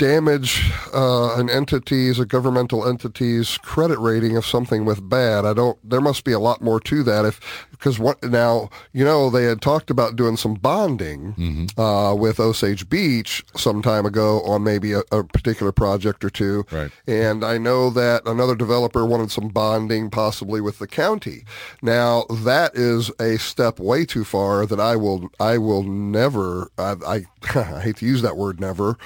damage 0.00 0.72
uh, 0.94 1.34
an 1.36 1.50
entity's, 1.50 2.18
a 2.18 2.24
governmental 2.24 2.88
entity's 2.88 3.58
credit 3.58 3.98
rating 3.98 4.34
of 4.34 4.46
something 4.46 4.86
with 4.86 5.06
bad. 5.06 5.44
I 5.44 5.52
don't. 5.52 5.78
There 5.88 6.00
must 6.00 6.24
be 6.24 6.32
a 6.32 6.38
lot 6.38 6.62
more 6.62 6.80
to 6.80 7.02
that. 7.02 7.26
If 7.26 7.68
because 7.70 7.98
what 7.98 8.22
now? 8.24 8.70
You 8.94 9.04
know, 9.04 9.28
they 9.28 9.44
had 9.44 9.60
talked 9.60 9.90
about 9.90 10.16
doing 10.16 10.38
some 10.38 10.54
bonding 10.54 11.34
mm-hmm. 11.34 11.80
uh, 11.80 12.14
with 12.14 12.40
Osage 12.40 12.88
Beach 12.88 13.44
some 13.54 13.82
time 13.82 14.06
ago 14.06 14.40
on 14.40 14.64
maybe 14.64 14.94
a, 14.94 15.02
a, 15.12 15.22
particular 15.22 15.70
project 15.70 16.24
or 16.24 16.30
two. 16.30 16.64
Right. 16.70 16.90
And 17.06 17.44
I 17.44 17.58
know 17.58 17.90
that 17.90 18.22
another 18.24 18.54
developer 18.54 19.04
wanted 19.04 19.30
some 19.30 19.48
bonding, 19.48 20.08
possibly 20.08 20.62
with 20.62 20.78
the 20.78 20.86
county. 20.86 21.44
Now 21.82 22.24
that 22.30 22.74
is 22.74 23.10
a 23.20 23.38
step 23.38 23.78
way 23.78 24.06
too 24.06 24.24
far 24.24 24.64
that 24.64 24.80
I 24.80 24.96
will. 24.96 25.28
I 25.38 25.58
will 25.58 25.82
never. 25.82 26.70
I, 26.78 26.96
I, 27.06 27.24
I 27.54 27.80
hate 27.80 27.96
to 27.96 28.06
use 28.06 28.22
that 28.22 28.38
word, 28.38 28.60
never 28.60 28.96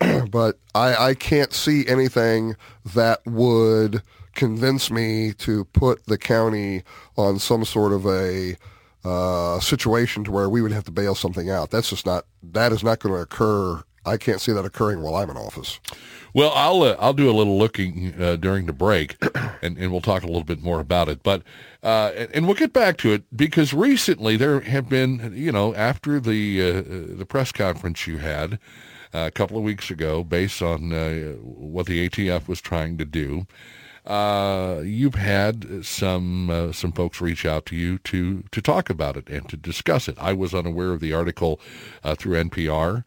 but 0.30 0.58
I, 0.74 1.08
I 1.08 1.14
can't 1.14 1.52
see 1.52 1.86
anything 1.86 2.56
that 2.94 3.24
would 3.26 4.02
convince 4.34 4.90
me 4.90 5.32
to 5.34 5.64
put 5.66 6.06
the 6.06 6.18
county 6.18 6.82
on 7.16 7.38
some 7.38 7.64
sort 7.64 7.92
of 7.92 8.06
a 8.06 8.56
uh, 9.04 9.60
situation 9.60 10.24
to 10.24 10.30
where 10.30 10.48
we 10.48 10.62
would 10.62 10.72
have 10.72 10.84
to 10.84 10.90
bail 10.90 11.14
something 11.14 11.50
out. 11.50 11.70
That's 11.70 11.90
just 11.90 12.06
not 12.06 12.26
that 12.42 12.72
is 12.72 12.82
not 12.84 13.00
going 13.00 13.14
to 13.14 13.20
occur. 13.20 13.82
I 14.06 14.16
can't 14.16 14.40
see 14.40 14.52
that 14.52 14.64
occurring 14.64 15.02
while 15.02 15.14
I'm 15.14 15.28
in 15.28 15.36
office. 15.36 15.78
Well, 16.32 16.52
I'll 16.54 16.82
uh, 16.82 16.96
I'll 16.98 17.12
do 17.12 17.28
a 17.28 17.32
little 17.32 17.58
looking 17.58 18.14
uh, 18.20 18.36
during 18.36 18.66
the 18.66 18.72
break, 18.72 19.16
and, 19.62 19.76
and 19.76 19.90
we'll 19.90 20.00
talk 20.00 20.22
a 20.22 20.26
little 20.26 20.44
bit 20.44 20.62
more 20.62 20.80
about 20.80 21.08
it. 21.08 21.22
But 21.22 21.42
uh, 21.82 22.12
and, 22.32 22.46
we'll 22.46 22.54
get 22.54 22.72
back 22.72 22.98
to 22.98 23.12
it 23.12 23.24
because 23.36 23.72
recently 23.74 24.36
there 24.36 24.60
have 24.60 24.88
been, 24.88 25.32
you 25.34 25.50
know, 25.50 25.74
after 25.74 26.20
the 26.20 26.62
uh, 26.62 27.16
the 27.16 27.26
press 27.26 27.52
conference 27.52 28.06
you 28.06 28.18
had, 28.18 28.58
a 29.12 29.30
couple 29.30 29.56
of 29.56 29.62
weeks 29.62 29.90
ago 29.90 30.24
based 30.24 30.62
on 30.62 30.92
uh, 30.92 31.32
what 31.42 31.86
the 31.86 32.08
ATF 32.08 32.48
was 32.48 32.60
trying 32.60 32.98
to 32.98 33.04
do. 33.04 33.46
Uh, 34.06 34.80
you've 34.82 35.14
had 35.14 35.84
some 35.84 36.48
uh, 36.48 36.72
some 36.72 36.90
folks 36.90 37.20
reach 37.20 37.44
out 37.44 37.66
to 37.66 37.76
you 37.76 37.98
to 37.98 38.42
to 38.50 38.62
talk 38.62 38.88
about 38.88 39.16
it 39.16 39.28
and 39.28 39.48
to 39.48 39.56
discuss 39.56 40.08
it. 40.08 40.16
I 40.18 40.32
was 40.32 40.54
unaware 40.54 40.92
of 40.92 41.00
the 41.00 41.12
article 41.12 41.60
uh, 42.02 42.14
through 42.14 42.42
NPR. 42.42 43.04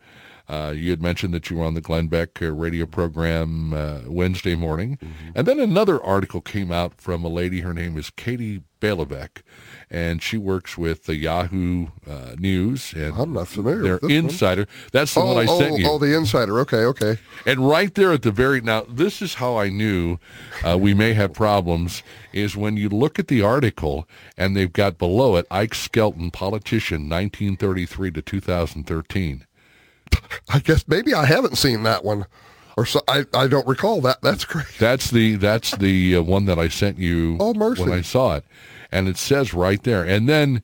Uh, 0.47 0.73
you 0.75 0.89
had 0.89 1.01
mentioned 1.01 1.33
that 1.33 1.49
you 1.49 1.57
were 1.57 1.65
on 1.65 1.73
the 1.73 1.81
Glenn 1.81 2.07
Beck 2.07 2.41
uh, 2.41 2.51
radio 2.51 2.85
program 2.85 3.73
uh, 3.73 4.01
Wednesday 4.07 4.55
morning. 4.55 4.97
Mm-hmm. 4.97 5.29
And 5.35 5.47
then 5.47 5.59
another 5.59 6.03
article 6.03 6.41
came 6.41 6.71
out 6.71 6.99
from 6.99 7.23
a 7.23 7.29
lady. 7.29 7.61
Her 7.61 7.73
name 7.73 7.97
is 7.97 8.09
Katie 8.09 8.63
Balevic, 8.81 9.41
and 9.89 10.21
she 10.21 10.37
works 10.37 10.77
with 10.77 11.05
the 11.05 11.15
Yahoo 11.15 11.87
uh, 12.05 12.35
News. 12.37 12.91
And 12.93 13.15
I'm 13.15 13.31
not 13.31 13.47
familiar. 13.47 13.93
With 13.93 14.01
their 14.01 14.09
insider. 14.11 14.63
One. 14.63 14.89
That's 14.91 15.13
the 15.13 15.21
oh, 15.21 15.33
one 15.33 15.47
I 15.47 15.49
oh, 15.49 15.57
sent 15.57 15.79
you. 15.79 15.87
Oh, 15.89 15.97
the 15.97 16.13
insider. 16.13 16.59
Okay, 16.59 16.83
okay. 16.83 17.17
And 17.45 17.65
right 17.65 17.95
there 17.95 18.11
at 18.11 18.23
the 18.23 18.31
very 18.31 18.59
now, 18.59 18.85
this 18.89 19.21
is 19.21 19.35
how 19.35 19.55
I 19.55 19.69
knew 19.69 20.17
uh, 20.65 20.77
we 20.77 20.93
may 20.93 21.13
have 21.13 21.31
problems. 21.31 22.03
Is 22.33 22.57
when 22.57 22.75
you 22.75 22.89
look 22.89 23.17
at 23.17 23.29
the 23.29 23.41
article 23.41 24.09
and 24.35 24.57
they've 24.57 24.73
got 24.73 24.97
below 24.97 25.37
it 25.37 25.47
Ike 25.49 25.75
Skelton, 25.75 26.31
politician, 26.31 27.07
1933 27.07 28.11
to 28.11 28.21
2013. 28.21 29.45
I 30.49 30.59
guess 30.59 30.87
maybe 30.87 31.13
I 31.13 31.25
haven't 31.25 31.57
seen 31.57 31.83
that 31.83 32.03
one, 32.03 32.25
or 32.77 32.85
so 32.85 33.01
I, 33.07 33.25
I 33.33 33.47
don't 33.47 33.67
recall 33.67 34.01
that. 34.01 34.21
That's 34.21 34.45
great. 34.45 34.67
That's 34.79 35.09
the 35.11 35.35
that's 35.35 35.75
the 35.77 36.17
uh, 36.17 36.21
one 36.21 36.45
that 36.45 36.59
I 36.59 36.67
sent 36.67 36.97
you 36.97 37.37
oh, 37.39 37.53
mercy. 37.53 37.83
when 37.83 37.91
I 37.91 38.01
saw 38.01 38.35
it, 38.35 38.45
and 38.91 39.07
it 39.07 39.17
says 39.17 39.53
right 39.53 39.81
there. 39.83 40.03
And 40.03 40.27
then 40.27 40.61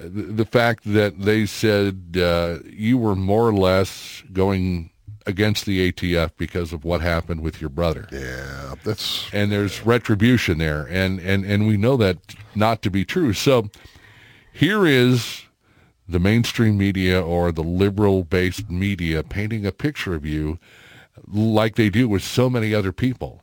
uh, 0.00 0.04
the, 0.04 0.22
the 0.22 0.44
fact 0.44 0.84
that 0.84 1.20
they 1.20 1.46
said 1.46 2.16
uh, 2.16 2.58
you 2.64 2.98
were 2.98 3.16
more 3.16 3.48
or 3.48 3.54
less 3.54 4.22
going 4.32 4.90
against 5.26 5.66
the 5.66 5.92
ATF 5.92 6.32
because 6.36 6.72
of 6.72 6.84
what 6.84 7.00
happened 7.00 7.40
with 7.40 7.60
your 7.60 7.70
brother. 7.70 8.08
Yeah, 8.10 8.74
that's 8.84 9.28
and 9.32 9.50
there's 9.50 9.84
retribution 9.84 10.58
there, 10.58 10.86
and 10.90 11.20
and 11.20 11.44
and 11.44 11.66
we 11.66 11.76
know 11.76 11.96
that 11.96 12.18
not 12.54 12.82
to 12.82 12.90
be 12.90 13.04
true. 13.04 13.32
So 13.32 13.70
here 14.52 14.86
is 14.86 15.42
the 16.10 16.18
mainstream 16.18 16.76
media 16.76 17.20
or 17.22 17.52
the 17.52 17.62
liberal-based 17.62 18.68
media 18.70 19.22
painting 19.22 19.64
a 19.64 19.72
picture 19.72 20.14
of 20.14 20.26
you 20.26 20.58
like 21.26 21.76
they 21.76 21.90
do 21.90 22.08
with 22.08 22.22
so 22.22 22.50
many 22.50 22.74
other 22.74 22.92
people. 22.92 23.42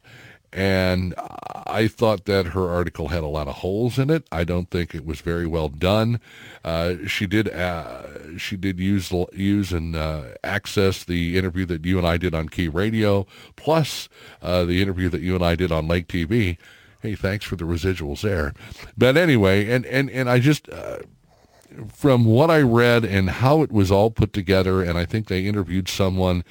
And 0.53 1.13
I 1.17 1.87
thought 1.87 2.25
that 2.25 2.47
her 2.47 2.69
article 2.69 3.09
had 3.09 3.21
a 3.21 3.27
lot 3.27 3.47
of 3.47 3.55
holes 3.55 3.99
in 3.99 4.09
it. 4.09 4.25
I 4.31 4.43
don't 4.43 4.71
think 4.71 4.95
it 4.95 5.05
was 5.05 5.19
very 5.21 5.45
well 5.45 5.67
done. 5.69 6.19
Uh, 6.63 6.95
she 7.05 7.27
did 7.27 7.49
uh, 7.49 8.37
she 8.37 8.55
did 8.55 8.79
use 8.79 9.11
use 9.33 9.71
and 9.71 9.95
uh, 9.95 10.23
access 10.43 11.03
the 11.03 11.37
interview 11.37 11.65
that 11.65 11.85
you 11.85 11.97
and 11.97 12.07
I 12.07 12.17
did 12.17 12.33
on 12.33 12.49
Key 12.49 12.69
Radio, 12.69 13.27
plus 13.55 14.07
uh, 14.41 14.63
the 14.63 14.81
interview 14.81 15.09
that 15.09 15.21
you 15.21 15.35
and 15.35 15.43
I 15.43 15.55
did 15.55 15.71
on 15.71 15.87
Lake 15.87 16.07
TV. 16.07 16.57
Hey, 17.01 17.13
thanks 17.13 17.45
for 17.45 17.55
the 17.55 17.65
residuals 17.65 18.21
there. 18.21 18.53
But 18.97 19.17
anyway, 19.17 19.69
and 19.69 19.85
and 19.85 20.09
and 20.09 20.29
I 20.29 20.39
just 20.39 20.69
uh, 20.69 20.99
from 21.93 22.25
what 22.25 22.49
I 22.49 22.61
read 22.61 23.05
and 23.05 23.29
how 23.29 23.61
it 23.61 23.71
was 23.71 23.91
all 23.91 24.11
put 24.11 24.33
together, 24.33 24.81
and 24.81 24.97
I 24.97 25.05
think 25.05 25.27
they 25.27 25.45
interviewed 25.45 25.87
someone 25.87 26.43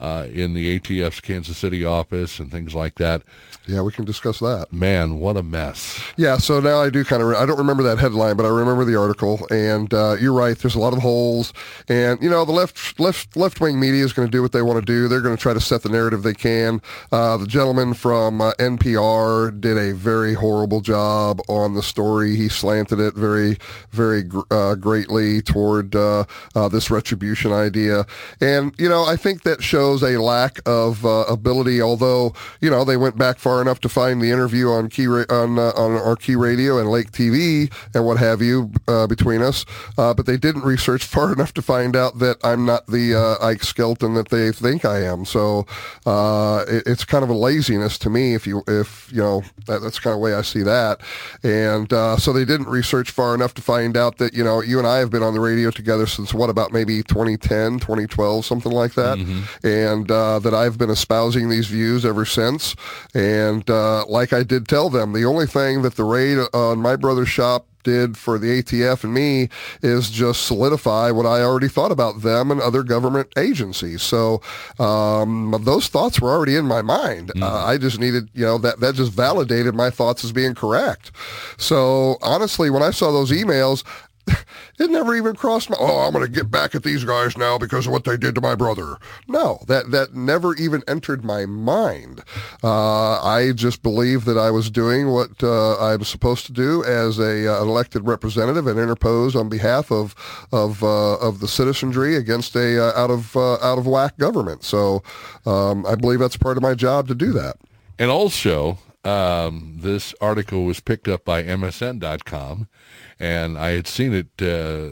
uh, 0.00 0.26
in 0.32 0.54
the 0.54 0.78
ATF's 0.78 1.20
Kansas 1.20 1.58
City 1.58 1.84
office 1.84 2.38
and 2.38 2.50
things 2.50 2.74
like 2.74 2.96
that. 2.96 3.22
Yeah, 3.66 3.82
we 3.82 3.92
can 3.92 4.04
discuss 4.04 4.40
that. 4.40 4.72
Man, 4.72 5.18
what 5.20 5.36
a 5.36 5.42
mess. 5.42 6.00
Yeah, 6.16 6.38
so 6.38 6.58
now 6.60 6.80
I 6.80 6.90
do 6.90 7.04
kind 7.04 7.22
of, 7.22 7.28
re- 7.28 7.36
I 7.36 7.46
don't 7.46 7.58
remember 7.58 7.82
that 7.84 7.98
headline, 7.98 8.36
but 8.36 8.46
I 8.46 8.48
remember 8.48 8.84
the 8.84 8.98
article. 8.98 9.46
And 9.50 9.92
uh, 9.92 10.16
you're 10.20 10.32
right, 10.32 10.58
there's 10.58 10.74
a 10.74 10.80
lot 10.80 10.92
of 10.92 11.00
holes. 11.00 11.52
And, 11.88 12.20
you 12.22 12.30
know, 12.30 12.44
the 12.44 12.52
left 12.52 12.98
left 12.98 13.36
left 13.36 13.60
wing 13.60 13.78
media 13.78 14.02
is 14.02 14.12
going 14.12 14.26
to 14.26 14.32
do 14.32 14.42
what 14.42 14.52
they 14.52 14.62
want 14.62 14.80
to 14.80 14.84
do. 14.84 15.06
They're 15.06 15.20
going 15.20 15.36
to 15.36 15.40
try 15.40 15.52
to 15.52 15.60
set 15.60 15.82
the 15.82 15.88
narrative 15.90 16.22
they 16.22 16.34
can. 16.34 16.80
Uh, 17.12 17.36
the 17.36 17.46
gentleman 17.46 17.94
from 17.94 18.40
uh, 18.40 18.52
NPR 18.54 19.60
did 19.60 19.76
a 19.76 19.92
very 19.92 20.34
horrible 20.34 20.80
job 20.80 21.40
on 21.48 21.74
the 21.74 21.82
story. 21.82 22.36
He 22.36 22.48
slanted 22.48 22.98
it 22.98 23.14
very, 23.14 23.58
very 23.90 24.24
uh, 24.50 24.74
greatly 24.76 25.42
toward 25.42 25.94
uh, 25.94 26.24
uh, 26.54 26.68
this 26.68 26.90
retribution 26.90 27.52
idea. 27.52 28.06
And, 28.40 28.74
you 28.78 28.88
know, 28.88 29.04
I 29.04 29.16
think 29.16 29.42
that 29.42 29.62
shows 29.62 29.89
shows 29.90 30.02
a 30.02 30.20
lack 30.20 30.60
of 30.66 31.04
uh, 31.04 31.24
ability. 31.28 31.82
Although 31.82 32.32
you 32.60 32.70
know 32.70 32.84
they 32.84 32.96
went 32.96 33.16
back 33.18 33.38
far 33.38 33.60
enough 33.60 33.80
to 33.80 33.88
find 33.88 34.20
the 34.20 34.30
interview 34.30 34.68
on 34.68 34.88
key 34.88 35.06
ra- 35.06 35.24
on 35.28 35.58
uh, 35.58 35.72
on 35.76 35.92
our 35.92 36.16
key 36.16 36.36
radio 36.36 36.78
and 36.78 36.90
Lake 36.90 37.10
TV 37.10 37.72
and 37.94 38.04
what 38.06 38.18
have 38.18 38.40
you 38.40 38.70
uh, 38.88 39.06
between 39.06 39.42
us, 39.42 39.64
uh, 39.98 40.14
but 40.14 40.26
they 40.26 40.36
didn't 40.36 40.62
research 40.62 41.04
far 41.16 41.32
enough 41.32 41.52
to 41.54 41.62
find 41.62 41.96
out 41.96 42.18
that 42.18 42.36
I'm 42.44 42.64
not 42.66 42.86
the 42.86 43.14
uh, 43.14 43.44
Ike 43.44 43.64
Skelton 43.64 44.14
that 44.14 44.28
they 44.28 44.52
think 44.52 44.84
I 44.84 45.02
am. 45.02 45.24
So 45.24 45.66
uh, 46.06 46.64
it, 46.68 46.84
it's 46.86 47.04
kind 47.04 47.24
of 47.24 47.30
a 47.30 47.34
laziness 47.34 47.98
to 47.98 48.10
me. 48.10 48.34
If 48.34 48.46
you 48.46 48.62
if 48.68 49.10
you 49.12 49.22
know 49.22 49.42
that, 49.66 49.82
that's 49.82 49.98
kind 49.98 50.12
of 50.14 50.18
the 50.18 50.24
way 50.24 50.34
I 50.34 50.42
see 50.42 50.62
that. 50.62 51.00
And 51.42 51.92
uh, 51.92 52.16
so 52.16 52.32
they 52.32 52.44
didn't 52.44 52.68
research 52.68 53.10
far 53.10 53.34
enough 53.34 53.54
to 53.54 53.62
find 53.62 53.96
out 53.96 54.18
that 54.18 54.34
you 54.34 54.44
know 54.44 54.62
you 54.62 54.78
and 54.78 54.86
I 54.86 54.98
have 54.98 55.10
been 55.10 55.22
on 55.22 55.34
the 55.34 55.40
radio 55.40 55.70
together 55.70 56.06
since 56.06 56.32
what 56.32 56.50
about 56.50 56.72
maybe 56.72 57.02
2010, 57.02 57.80
2012, 57.80 58.44
something 58.44 58.72
like 58.72 58.94
that, 58.94 59.18
and 59.64 59.79
uh, 59.86 60.38
that 60.40 60.54
I've 60.54 60.78
been 60.78 60.90
espousing 60.90 61.48
these 61.48 61.66
views 61.66 62.04
ever 62.04 62.24
since. 62.24 62.74
And 63.14 63.68
uh, 63.70 64.06
like 64.06 64.32
I 64.32 64.42
did 64.42 64.68
tell 64.68 64.90
them, 64.90 65.12
the 65.12 65.24
only 65.24 65.46
thing 65.46 65.82
that 65.82 65.96
the 65.96 66.04
raid 66.04 66.38
on 66.52 66.78
my 66.78 66.96
brother's 66.96 67.28
shop 67.28 67.66
did 67.82 68.16
for 68.16 68.38
the 68.38 68.62
ATF 68.62 69.04
and 69.04 69.14
me 69.14 69.48
is 69.82 70.10
just 70.10 70.46
solidify 70.46 71.10
what 71.10 71.26
I 71.26 71.42
already 71.42 71.68
thought 71.68 71.92
about 71.92 72.22
them 72.22 72.50
and 72.50 72.60
other 72.60 72.82
government 72.82 73.32
agencies. 73.36 74.02
So 74.02 74.42
um, 74.78 75.54
those 75.62 75.88
thoughts 75.88 76.20
were 76.20 76.30
already 76.30 76.56
in 76.56 76.66
my 76.66 76.82
mind. 76.82 77.32
Uh, 77.40 77.64
I 77.64 77.78
just 77.78 77.98
needed, 77.98 78.28
you 78.34 78.44
know, 78.44 78.58
that 78.58 78.80
that 78.80 78.94
just 78.94 79.12
validated 79.12 79.74
my 79.74 79.90
thoughts 79.90 80.24
as 80.24 80.32
being 80.32 80.54
correct. 80.54 81.10
So 81.56 82.18
honestly, 82.22 82.70
when 82.70 82.82
I 82.82 82.90
saw 82.90 83.10
those 83.12 83.30
emails. 83.30 83.84
It 84.80 84.88
never 84.88 85.14
even 85.14 85.36
crossed 85.36 85.68
my. 85.68 85.76
Oh, 85.78 85.98
I'm 85.98 86.12
going 86.14 86.24
to 86.24 86.30
get 86.32 86.50
back 86.50 86.74
at 86.74 86.82
these 86.82 87.04
guys 87.04 87.36
now 87.36 87.58
because 87.58 87.86
of 87.86 87.92
what 87.92 88.04
they 88.04 88.16
did 88.16 88.34
to 88.36 88.40
my 88.40 88.54
brother. 88.54 88.96
No, 89.28 89.62
that 89.68 89.90
that 89.90 90.14
never 90.14 90.54
even 90.54 90.82
entered 90.88 91.22
my 91.22 91.44
mind. 91.44 92.22
Uh, 92.64 93.20
I 93.20 93.52
just 93.54 93.82
believed 93.82 94.24
that 94.24 94.38
I 94.38 94.50
was 94.50 94.70
doing 94.70 95.10
what 95.10 95.42
uh, 95.42 95.74
I 95.74 95.96
was 95.96 96.08
supposed 96.08 96.46
to 96.46 96.52
do 96.52 96.82
as 96.84 97.18
a 97.18 97.46
uh, 97.46 97.60
elected 97.60 98.06
representative 98.06 98.66
and 98.66 98.80
interpose 98.80 99.36
on 99.36 99.50
behalf 99.50 99.92
of 99.92 100.14
of 100.50 100.82
uh, 100.82 101.16
of 101.16 101.40
the 101.40 101.48
citizenry 101.48 102.16
against 102.16 102.56
a 102.56 102.82
uh, 102.82 102.98
out 102.98 103.10
of 103.10 103.36
uh, 103.36 103.54
out 103.56 103.76
of 103.76 103.86
whack 103.86 104.16
government. 104.16 104.64
So 104.64 105.02
um, 105.44 105.84
I 105.84 105.94
believe 105.94 106.20
that's 106.20 106.38
part 106.38 106.56
of 106.56 106.62
my 106.62 106.72
job 106.72 107.06
to 107.08 107.14
do 107.14 107.32
that. 107.32 107.56
And 107.98 108.10
also, 108.10 108.78
um, 109.04 109.78
this 109.80 110.14
article 110.20 110.64
was 110.64 110.80
picked 110.80 111.08
up 111.08 111.24
by 111.24 111.42
MSN.com, 111.42 112.68
and 113.18 113.56
I 113.58 113.70
had 113.70 113.86
seen 113.86 114.12
it. 114.12 114.28
Uh, 114.40 114.90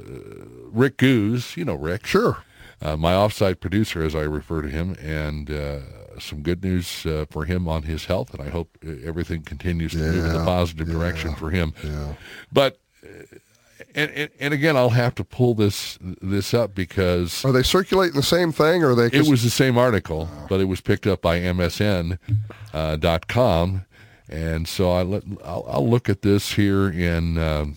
Rick 0.71 0.99
Goose, 0.99 1.57
you 1.57 1.65
know 1.65 1.75
Rick, 1.75 2.07
Sure. 2.07 2.45
uh, 2.83 2.97
my 2.97 3.13
offsite 3.13 3.61
producer, 3.61 4.03
as 4.03 4.15
I 4.15 4.21
refer 4.23 4.63
to 4.63 4.69
him, 4.69 4.95
and 5.01 5.51
uh, 5.51 5.79
some 6.21 6.43
good 6.43 6.63
news 6.65 7.05
uh, 7.07 7.25
for 7.31 7.45
him 7.45 7.67
on 7.69 7.83
his 7.85 8.07
health, 8.07 8.33
and 8.35 8.43
I 8.43 8.51
hope 8.51 8.77
uh, 8.87 8.91
everything 9.05 9.43
continues 9.43 9.93
to 9.93 9.99
move 9.99 10.25
in 10.27 10.35
Yeah, 10.35 10.45
positive 10.45 10.89
direction 10.89 11.35
for 11.35 11.51
him. 11.51 11.73
Yeah. 11.83 12.15
But 12.53 12.79
uh, 13.05 13.09
and, 13.95 14.11
and 14.11 14.31
and 14.41 14.53
again, 14.55 14.77
I'll 14.77 14.91
have 14.91 15.15
to 15.17 15.25
pull 15.25 15.55
this 15.55 15.99
this 16.21 16.53
up 16.53 16.75
because 16.75 17.45
Are 17.45 17.53
they 17.53 17.63
circulating 17.63 18.17
the 18.17 18.23
same 18.23 18.53
thing, 18.53 18.83
or 18.83 18.91
are 18.91 18.95
they? 18.95 19.07
it 19.17 19.29
was 19.29 19.43
the 19.43 19.51
same 19.51 19.79
article, 19.79 20.29
but 20.49 20.61
it 20.61 20.65
was 20.67 20.81
picked 20.81 21.07
up 21.07 21.23
by 21.23 21.39
MSN.com. 21.41 22.19
uh, 22.75 22.97
and 24.29 24.69
so 24.69 24.91
I 24.91 25.03
let 25.03 25.23
I'll, 25.45 25.65
I'll 25.69 25.89
look 25.89 26.09
at 26.09 26.23
this 26.23 26.53
here 26.53 26.89
in. 26.89 27.39
Um, 27.39 27.77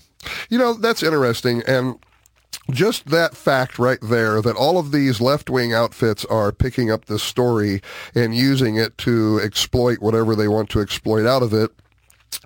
You 0.49 0.59
know, 0.59 0.73
that's 0.73 1.01
interesting. 1.01 1.63
And 1.65 1.97
just 2.69 3.07
that 3.07 3.35
fact 3.35 3.79
right 3.79 3.99
there 4.01 4.41
that 4.41 4.55
all 4.55 4.77
of 4.77 4.91
these 4.91 5.19
left 5.19 5.49
wing 5.49 5.73
outfits 5.73 6.25
are 6.25 6.51
picking 6.51 6.91
up 6.91 7.05
this 7.05 7.23
story 7.23 7.81
and 8.13 8.35
using 8.35 8.75
it 8.75 8.97
to 8.99 9.39
exploit 9.43 9.99
whatever 9.99 10.35
they 10.35 10.47
want 10.47 10.69
to 10.69 10.79
exploit 10.79 11.25
out 11.25 11.41
of 11.41 11.53
it. 11.53 11.71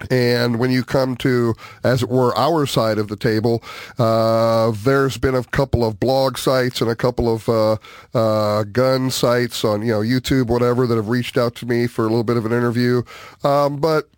And 0.09 0.59
when 0.59 0.71
you 0.71 0.83
come 0.83 1.15
to, 1.17 1.55
as 1.83 2.03
it 2.03 2.09
were, 2.09 2.35
our 2.37 2.65
side 2.65 2.97
of 2.97 3.07
the 3.07 3.15
table, 3.15 3.63
uh, 3.97 4.71
there's 4.83 5.17
been 5.17 5.35
a 5.35 5.43
couple 5.43 5.85
of 5.85 5.99
blog 5.99 6.37
sites 6.37 6.81
and 6.81 6.89
a 6.89 6.95
couple 6.95 7.33
of 7.33 7.47
uh, 7.47 7.77
uh, 8.13 8.63
gun 8.63 9.09
sites 9.09 9.63
on, 9.63 9.81
you 9.83 9.93
know, 9.93 10.01
YouTube, 10.01 10.47
whatever, 10.47 10.85
that 10.85 10.95
have 10.95 11.07
reached 11.07 11.37
out 11.37 11.55
to 11.55 11.65
me 11.65 11.87
for 11.87 12.03
a 12.03 12.09
little 12.09 12.23
bit 12.23 12.35
of 12.35 12.45
an 12.45 12.51
interview. 12.51 13.03
Um, 13.43 13.79
but 13.79 14.09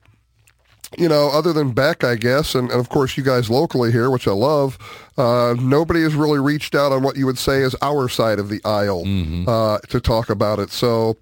you 0.97 1.09
know, 1.09 1.29
other 1.31 1.51
than 1.51 1.71
Beck, 1.71 2.05
I 2.05 2.15
guess, 2.15 2.55
and, 2.55 2.71
and 2.71 2.79
of 2.79 2.87
course 2.87 3.17
you 3.17 3.23
guys 3.23 3.49
locally 3.49 3.91
here, 3.91 4.09
which 4.09 4.25
I 4.27 4.31
love, 4.31 4.77
uh, 5.17 5.53
nobody 5.59 6.01
has 6.01 6.15
really 6.15 6.39
reached 6.39 6.75
out 6.75 6.93
on 6.93 7.03
what 7.03 7.17
you 7.17 7.25
would 7.25 7.37
say 7.37 7.61
is 7.61 7.75
our 7.81 8.07
side 8.07 8.39
of 8.39 8.47
the 8.47 8.61
aisle 8.63 9.03
uh, 9.49 9.79
to 9.89 9.99
talk 9.99 10.29
about 10.29 10.59
it. 10.59 10.71
So 10.71 11.17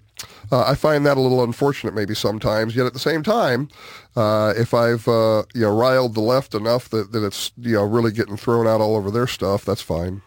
uh, 0.52 0.62
I 0.62 0.76
find 0.76 1.04
that 1.06 1.16
a 1.16 1.20
little 1.20 1.42
unfortunate 1.42 1.94
maybe 1.94 2.14
sometimes. 2.14 2.76
Yet 2.76 2.86
at 2.86 2.92
the 2.92 3.00
same 3.00 3.22
time, 3.24 3.68
uh, 4.16 4.54
if 4.56 4.72
I've 4.72 5.06
uh, 5.06 5.44
you 5.54 5.62
know 5.62 5.76
riled 5.76 6.14
the 6.14 6.20
left 6.20 6.54
enough 6.54 6.88
that, 6.88 7.12
that 7.12 7.24
it's 7.24 7.52
you 7.58 7.74
know 7.74 7.84
really 7.84 8.12
getting 8.12 8.36
thrown 8.36 8.66
out 8.66 8.80
all 8.80 8.96
over 8.96 9.10
their 9.10 9.26
stuff, 9.26 9.64
that's 9.64 9.82
fine. 9.82 10.22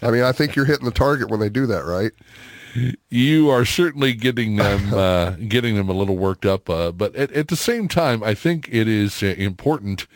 I 0.00 0.10
mean, 0.10 0.22
I 0.22 0.32
think 0.32 0.54
you're 0.54 0.64
hitting 0.64 0.84
the 0.84 0.92
target 0.92 1.28
when 1.28 1.40
they 1.40 1.48
do 1.48 1.66
that, 1.66 1.84
right? 1.84 2.12
you 3.08 3.48
are 3.48 3.64
certainly 3.64 4.12
getting 4.12 4.56
them 4.56 4.94
uh, 4.94 5.30
getting 5.48 5.74
them 5.74 5.88
a 5.88 5.92
little 5.92 6.16
worked 6.16 6.46
up, 6.46 6.70
uh, 6.70 6.92
but 6.92 7.14
at, 7.16 7.32
at 7.32 7.48
the 7.48 7.56
same 7.56 7.88
time, 7.88 8.22
I 8.22 8.34
think 8.34 8.68
it 8.70 8.86
is 8.86 9.22
uh, 9.22 9.26
important 9.26 10.06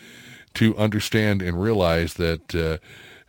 to 0.54 0.76
understand 0.76 1.42
and 1.42 1.60
realize 1.60 2.14
that. 2.14 2.80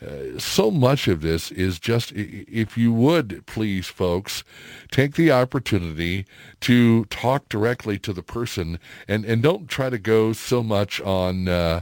Uh, 0.04 0.38
so 0.38 0.70
much 0.70 1.08
of 1.08 1.22
this 1.22 1.52
is 1.52 1.80
just, 1.80 2.12
if 2.14 2.78
you 2.78 2.92
would 2.92 3.46
please, 3.46 3.88
folks, 3.88 4.44
take 4.92 5.16
the 5.16 5.32
opportunity 5.32 6.26
to 6.62 7.06
talk 7.06 7.48
directly 7.48 7.98
to 8.00 8.12
the 8.12 8.24
person 8.24 8.80
and, 9.08 9.24
and 9.24 9.42
don't 9.42 9.70
try 9.70 9.90
to 9.90 9.98
go 9.98 10.34
so 10.34 10.62
much 10.62 11.00
on, 11.02 11.48
uh, 11.48 11.82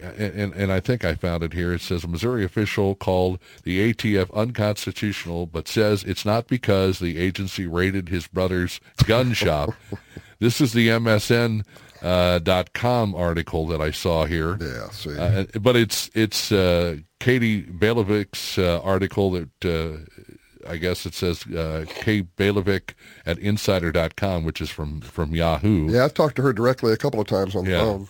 and, 0.00 0.54
and 0.54 0.72
I 0.72 0.80
think 0.80 1.04
I 1.04 1.14
found 1.14 1.42
it 1.42 1.52
here. 1.52 1.74
It 1.74 1.82
says 1.82 2.04
a 2.04 2.08
Missouri 2.08 2.44
official 2.44 2.94
called 2.94 3.38
the 3.64 3.92
ATF 3.92 4.32
unconstitutional, 4.32 5.46
but 5.46 5.68
says 5.68 6.02
it's 6.04 6.24
not 6.24 6.46
because 6.46 6.98
the 6.98 7.18
agency 7.18 7.66
raided 7.66 8.08
his 8.08 8.26
brother's 8.26 8.80
gun 9.06 9.32
shop. 9.34 9.70
This 10.40 10.62
is 10.62 10.72
the 10.72 10.88
MSN 10.88 11.66
uh, 12.02 12.38
dot 12.38 12.72
com 12.72 13.14
article 13.14 13.66
that 13.68 13.80
I 13.80 13.90
saw 13.90 14.24
here. 14.26 14.56
Yeah. 14.60 14.90
See. 14.90 15.16
Uh, 15.16 15.44
but 15.60 15.76
it's 15.76 16.10
it's 16.14 16.50
uh, 16.52 16.96
Katie 17.18 17.62
Balevic's 17.62 18.58
uh, 18.58 18.80
article 18.82 19.30
that 19.32 19.50
uh, 19.64 20.70
I 20.70 20.76
guess 20.76 21.06
it 21.06 21.14
says 21.14 21.46
uh, 21.46 21.84
Kay 21.88 22.22
Balevic 22.22 22.94
at 23.26 23.38
Insider.com, 23.38 24.44
which 24.44 24.60
is 24.60 24.70
from 24.70 25.00
from 25.00 25.34
Yahoo. 25.34 25.90
yeah, 25.90 26.04
I've 26.04 26.14
talked 26.14 26.36
to 26.36 26.42
her 26.42 26.52
directly 26.52 26.92
a 26.92 26.96
couple 26.96 27.20
of 27.20 27.26
times 27.26 27.54
on 27.56 27.64
the 27.64 27.70
Yeah. 27.72 27.80
phone, 27.80 28.08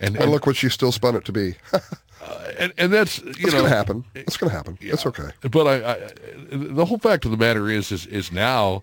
And, 0.00 0.16
and 0.16 0.24
and, 0.24 0.30
look 0.32 0.46
what 0.46 0.56
she 0.56 0.68
still 0.68 0.92
spun 0.92 1.14
it 1.16 1.24
to 1.26 1.32
be. 1.32 1.54
and 2.58 2.72
and 2.78 2.92
that's 2.92 3.18
you 3.22 3.30
It's 3.30 3.42
know 3.44 3.50
going 3.60 3.64
to 3.64 3.76
happen. 3.76 4.04
It's 4.14 4.36
going 4.36 4.50
to 4.50 4.56
happen. 4.56 4.78
It's 4.80 5.04
okay. 5.06 5.30
But 5.50 5.66
I, 5.66 5.92
I, 5.92 5.96
the 6.50 6.84
whole 6.86 6.98
fact 6.98 7.24
of 7.26 7.30
the 7.30 7.36
matter 7.36 7.68
is, 7.70 7.92
is, 7.92 8.06
is 8.06 8.32
now, 8.32 8.82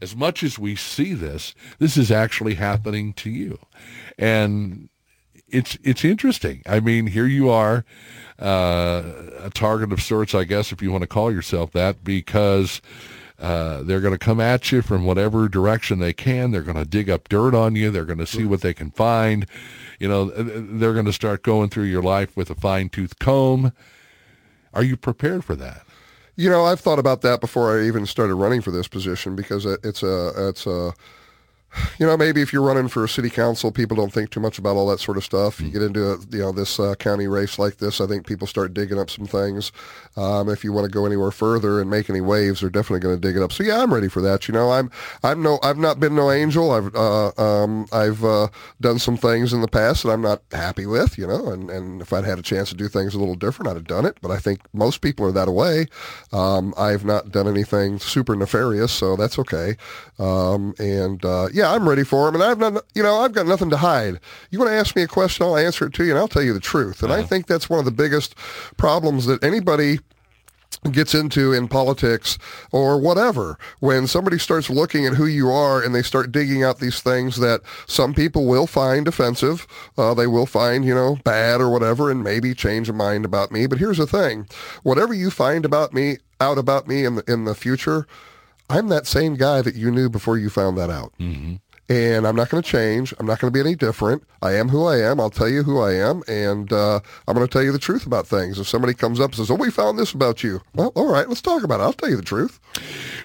as 0.00 0.14
much 0.14 0.42
as 0.42 0.58
we 0.58 0.76
see 0.76 1.14
this, 1.14 1.54
this 1.78 1.96
is 1.96 2.10
actually 2.10 2.54
happening 2.54 3.12
to 3.14 3.30
you, 3.30 3.58
and 4.18 4.88
it's 5.48 5.78
it's 5.82 6.04
interesting. 6.04 6.62
I 6.66 6.80
mean, 6.80 7.06
here 7.06 7.26
you 7.26 7.50
are, 7.50 7.84
uh, 8.38 9.02
a 9.40 9.50
target 9.52 9.92
of 9.92 10.02
sorts, 10.02 10.34
I 10.34 10.44
guess, 10.44 10.72
if 10.72 10.82
you 10.82 10.90
want 10.90 11.02
to 11.02 11.08
call 11.08 11.32
yourself 11.32 11.72
that, 11.72 12.04
because. 12.04 12.80
Uh, 13.38 13.82
they're 13.82 14.00
going 14.00 14.14
to 14.14 14.18
come 14.18 14.40
at 14.40 14.72
you 14.72 14.80
from 14.80 15.04
whatever 15.04 15.46
direction 15.46 15.98
they 15.98 16.14
can. 16.14 16.52
They're 16.52 16.62
going 16.62 16.78
to 16.78 16.86
dig 16.86 17.10
up 17.10 17.28
dirt 17.28 17.54
on 17.54 17.76
you. 17.76 17.90
They're 17.90 18.06
going 18.06 18.18
to 18.18 18.26
see 18.26 18.46
what 18.46 18.62
they 18.62 18.72
can 18.72 18.90
find. 18.90 19.46
You 19.98 20.08
know, 20.08 20.24
they're 20.30 20.94
going 20.94 21.04
to 21.04 21.12
start 21.12 21.42
going 21.42 21.68
through 21.68 21.84
your 21.84 22.00
life 22.00 22.34
with 22.34 22.48
a 22.48 22.54
fine 22.54 22.88
tooth 22.88 23.18
comb. 23.18 23.72
Are 24.72 24.82
you 24.82 24.96
prepared 24.96 25.44
for 25.44 25.54
that? 25.56 25.85
You 26.36 26.50
know, 26.50 26.66
I've 26.66 26.80
thought 26.80 26.98
about 26.98 27.22
that 27.22 27.40
before 27.40 27.78
I 27.78 27.86
even 27.86 28.04
started 28.04 28.34
running 28.34 28.60
for 28.60 28.70
this 28.70 28.88
position 28.88 29.34
because 29.34 29.64
it's 29.64 30.02
a 30.02 30.48
it's 30.48 30.66
a 30.66 30.92
you 31.98 32.06
know 32.06 32.16
maybe 32.16 32.42
if 32.42 32.52
you're 32.52 32.62
running 32.62 32.88
for 32.88 33.04
a 33.04 33.08
city 33.08 33.30
council, 33.30 33.70
people 33.70 33.96
don't 33.96 34.12
think 34.12 34.30
too 34.30 34.40
much 34.40 34.58
about 34.58 34.76
all 34.76 34.88
that 34.88 35.00
sort 35.00 35.16
of 35.16 35.24
stuff. 35.24 35.60
You 35.60 35.70
get 35.70 35.82
into 35.82 36.12
a, 36.12 36.18
you 36.30 36.40
know 36.40 36.52
this 36.52 36.78
uh, 36.78 36.94
county 36.96 37.26
race 37.26 37.58
like 37.58 37.78
this, 37.78 38.00
I 38.00 38.06
think 38.06 38.26
people 38.26 38.46
start 38.46 38.74
digging 38.74 38.98
up 38.98 39.10
some 39.10 39.26
things. 39.26 39.72
Um, 40.16 40.48
if 40.48 40.64
you 40.64 40.72
want 40.72 40.84
to 40.86 40.90
go 40.90 41.06
anywhere 41.06 41.30
further 41.30 41.80
and 41.80 41.90
make 41.90 42.08
any 42.08 42.20
waves, 42.20 42.60
they're 42.60 42.70
definitely 42.70 43.00
going 43.00 43.14
to 43.14 43.20
dig 43.20 43.36
it 43.36 43.42
up. 43.42 43.52
So 43.52 43.62
yeah, 43.62 43.82
I'm 43.82 43.92
ready 43.92 44.08
for 44.08 44.22
that. 44.22 44.48
You 44.48 44.54
know, 44.54 44.72
I'm 44.72 44.90
I'm 45.22 45.42
no 45.42 45.58
I've 45.62 45.78
not 45.78 46.00
been 46.00 46.14
no 46.14 46.30
angel. 46.30 46.70
I've 46.70 46.94
uh, 46.94 47.32
um, 47.36 47.86
I've 47.92 48.24
uh, 48.24 48.48
done 48.80 48.98
some 48.98 49.16
things 49.16 49.52
in 49.52 49.60
the 49.60 49.68
past 49.68 50.02
that 50.02 50.10
I'm 50.10 50.22
not 50.22 50.42
happy 50.52 50.86
with. 50.86 51.18
You 51.18 51.26
know, 51.26 51.48
and 51.48 51.70
and 51.70 52.00
if 52.00 52.12
I'd 52.12 52.24
had 52.24 52.38
a 52.38 52.42
chance 52.42 52.70
to 52.70 52.74
do 52.74 52.88
things 52.88 53.14
a 53.14 53.18
little 53.18 53.34
different, 53.34 53.70
I'd 53.70 53.76
have 53.76 53.86
done 53.86 54.06
it. 54.06 54.18
But 54.22 54.30
I 54.30 54.38
think 54.38 54.60
most 54.72 55.00
people 55.00 55.26
are 55.26 55.32
that 55.32 55.48
way. 55.48 55.86
Um, 56.32 56.74
I've 56.78 57.04
not 57.04 57.30
done 57.30 57.48
anything 57.48 57.98
super 57.98 58.34
nefarious, 58.34 58.92
so 58.92 59.16
that's 59.16 59.38
okay. 59.38 59.76
Um, 60.18 60.74
and 60.78 61.24
uh, 61.24 61.48
yeah, 61.66 61.74
I'm 61.74 61.88
ready 61.88 62.04
for 62.04 62.26
them. 62.26 62.40
And 62.40 62.44
I've 62.44 62.58
not, 62.58 62.84
you 62.94 63.02
know, 63.02 63.16
I've 63.16 63.32
got 63.32 63.46
nothing 63.46 63.70
to 63.70 63.76
hide. 63.76 64.20
You 64.50 64.58
want 64.58 64.70
to 64.70 64.76
ask 64.76 64.94
me 64.94 65.02
a 65.02 65.08
question, 65.08 65.44
I'll 65.44 65.56
answer 65.56 65.86
it 65.86 65.94
to 65.94 66.04
you, 66.04 66.10
and 66.10 66.18
I'll 66.18 66.28
tell 66.28 66.42
you 66.42 66.52
the 66.52 66.60
truth. 66.60 67.02
And 67.02 67.12
I 67.12 67.22
think 67.22 67.46
that's 67.46 67.68
one 67.68 67.78
of 67.78 67.84
the 67.84 67.90
biggest 67.90 68.34
problems 68.76 69.26
that 69.26 69.42
anybody 69.42 69.98
gets 70.90 71.14
into 71.14 71.52
in 71.52 71.68
politics 71.68 72.38
or 72.70 73.00
whatever 73.00 73.58
when 73.80 74.06
somebody 74.06 74.38
starts 74.38 74.68
looking 74.68 75.06
at 75.06 75.14
who 75.14 75.26
you 75.26 75.48
are 75.48 75.82
and 75.82 75.94
they 75.94 76.02
start 76.02 76.30
digging 76.30 76.62
out 76.62 76.78
these 76.78 77.00
things 77.00 77.36
that 77.38 77.60
some 77.86 78.12
people 78.12 78.46
will 78.46 78.66
find 78.66 79.08
offensive 79.08 79.66
uh, 79.96 80.12
they 80.12 80.26
will 80.26 80.44
find 80.44 80.84
you 80.84 80.94
know 80.94 81.18
bad 81.24 81.60
or 81.60 81.70
whatever 81.70 82.10
and 82.10 82.22
maybe 82.22 82.54
change 82.54 82.88
a 82.88 82.92
mind 82.92 83.24
about 83.24 83.50
me 83.50 83.66
but 83.66 83.78
here's 83.78 83.98
the 83.98 84.06
thing 84.06 84.46
whatever 84.82 85.14
you 85.14 85.30
find 85.30 85.64
about 85.64 85.92
me 85.92 86.18
out 86.40 86.58
about 86.58 86.86
me 86.86 87.04
in 87.04 87.16
the, 87.16 87.32
in 87.32 87.44
the 87.44 87.54
future 87.54 88.06
i'm 88.70 88.88
that 88.88 89.06
same 89.06 89.34
guy 89.36 89.62
that 89.62 89.74
you 89.74 89.90
knew 89.90 90.08
before 90.08 90.36
you 90.38 90.48
found 90.50 90.76
that 90.78 90.90
out 90.90 91.12
Mm-hmm. 91.20 91.54
And 91.88 92.26
I'm 92.26 92.34
not 92.34 92.48
going 92.48 92.62
to 92.62 92.68
change. 92.68 93.14
I'm 93.18 93.26
not 93.26 93.38
going 93.38 93.52
to 93.52 93.56
be 93.56 93.60
any 93.60 93.76
different. 93.76 94.24
I 94.42 94.54
am 94.54 94.68
who 94.68 94.86
I 94.86 94.98
am. 94.98 95.20
I'll 95.20 95.30
tell 95.30 95.48
you 95.48 95.62
who 95.62 95.80
I 95.80 95.94
am, 95.94 96.22
and 96.26 96.72
uh, 96.72 97.00
I'm 97.26 97.34
going 97.34 97.46
to 97.46 97.52
tell 97.52 97.62
you 97.62 97.72
the 97.72 97.78
truth 97.78 98.06
about 98.06 98.26
things. 98.26 98.58
If 98.58 98.68
somebody 98.68 98.92
comes 98.92 99.20
up 99.20 99.30
and 99.30 99.36
says, 99.36 99.50
"Oh, 99.50 99.54
we 99.54 99.70
found 99.70 99.98
this 99.98 100.12
about 100.12 100.42
you," 100.42 100.60
well, 100.74 100.92
all 100.94 101.10
right, 101.10 101.28
let's 101.28 101.40
talk 101.40 101.62
about 101.62 101.80
it. 101.80 101.84
I'll 101.84 101.92
tell 101.92 102.10
you 102.10 102.16
the 102.16 102.22
truth. 102.22 102.60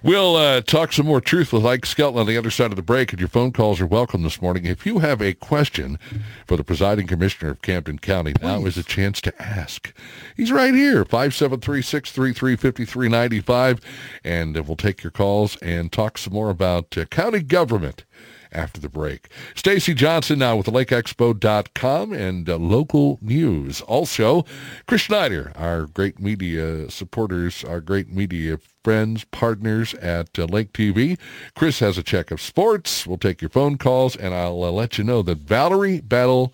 We'll 0.04 0.36
uh, 0.36 0.62
talk 0.62 0.94
some 0.94 1.06
more 1.06 1.22
truth 1.22 1.54
with 1.54 1.66
Ike 1.66 1.86
Skelton 1.86 2.20
on 2.20 2.28
the 2.28 2.38
other 2.38 2.52
side 2.52 2.72
of 2.72 2.76
the 2.76 2.82
break, 2.82 3.12
and 3.12 3.20
your 3.20 3.30
phone 3.30 3.52
calls 3.52 3.82
are 3.82 3.88
welcome 3.88 4.24
this 4.24 4.42
morning. 4.42 4.66
If 4.66 4.86
you 4.86 5.00
have 5.00 5.22
a 5.22 5.34
question 5.34 6.00
for 6.48 6.56
the 6.56 6.64
presiding 6.64 7.08
commissioner 7.08 7.52
of 7.52 7.62
Camden 7.62 8.00
County, 8.00 8.34
now 8.42 8.66
is 8.66 8.78
a 8.78 8.84
chance 8.84 9.20
to 9.22 9.42
ask. 9.42 9.94
He's 10.36 10.52
right 10.52 10.74
here, 10.74 11.06
573-633-5395, 11.06 13.82
and 14.24 14.58
uh, 14.58 14.64
we'll 14.64 14.76
take 14.76 15.04
your 15.04 15.12
calls 15.12 15.56
and 15.58 15.92
talk 15.92 16.18
some 16.18 16.34
more 16.34 16.50
about 16.50 16.98
uh, 16.98 17.06
county 17.06 17.42
government 17.42 18.04
after 18.52 18.80
the 18.80 18.90
break. 18.90 19.30
Stacy 19.56 19.94
Johnson 19.94 20.40
now 20.40 20.58
with 20.58 20.68
LakeExpo.com 20.68 22.14
and 22.14 22.50
uh, 22.50 22.58
local 22.58 23.20
news. 23.22 23.82
Also, 23.82 24.46
Chris 24.88 25.02
Schneider, 25.02 25.52
our 25.56 25.86
great 25.86 26.20
media 26.20 26.90
supporters, 26.90 27.64
our 27.64 27.82
great 27.82 28.10
media 28.10 28.58
friends, 28.84 29.24
partners 29.26 29.94
at 29.96 30.38
uh, 30.40 30.46
Lake 30.46 30.74
TV. 30.74 31.18
Chris 31.56 31.80
has 31.80 31.98
a 31.98 32.04
check 32.04 32.32
of 32.32 32.42
sports. 32.42 33.06
We'll 33.06 33.18
take 33.18 33.42
your 33.42 33.50
phone 33.50 33.78
calls, 33.78 34.16
and 34.16 34.34
I'll 34.34 34.64
uh, 34.64 34.72
let 34.72 34.98
you 34.98 35.04
know 35.04 35.22
that 35.22 35.40
Valerie 35.40 36.02
Battle 36.02 36.54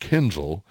Kienzle 0.00 0.62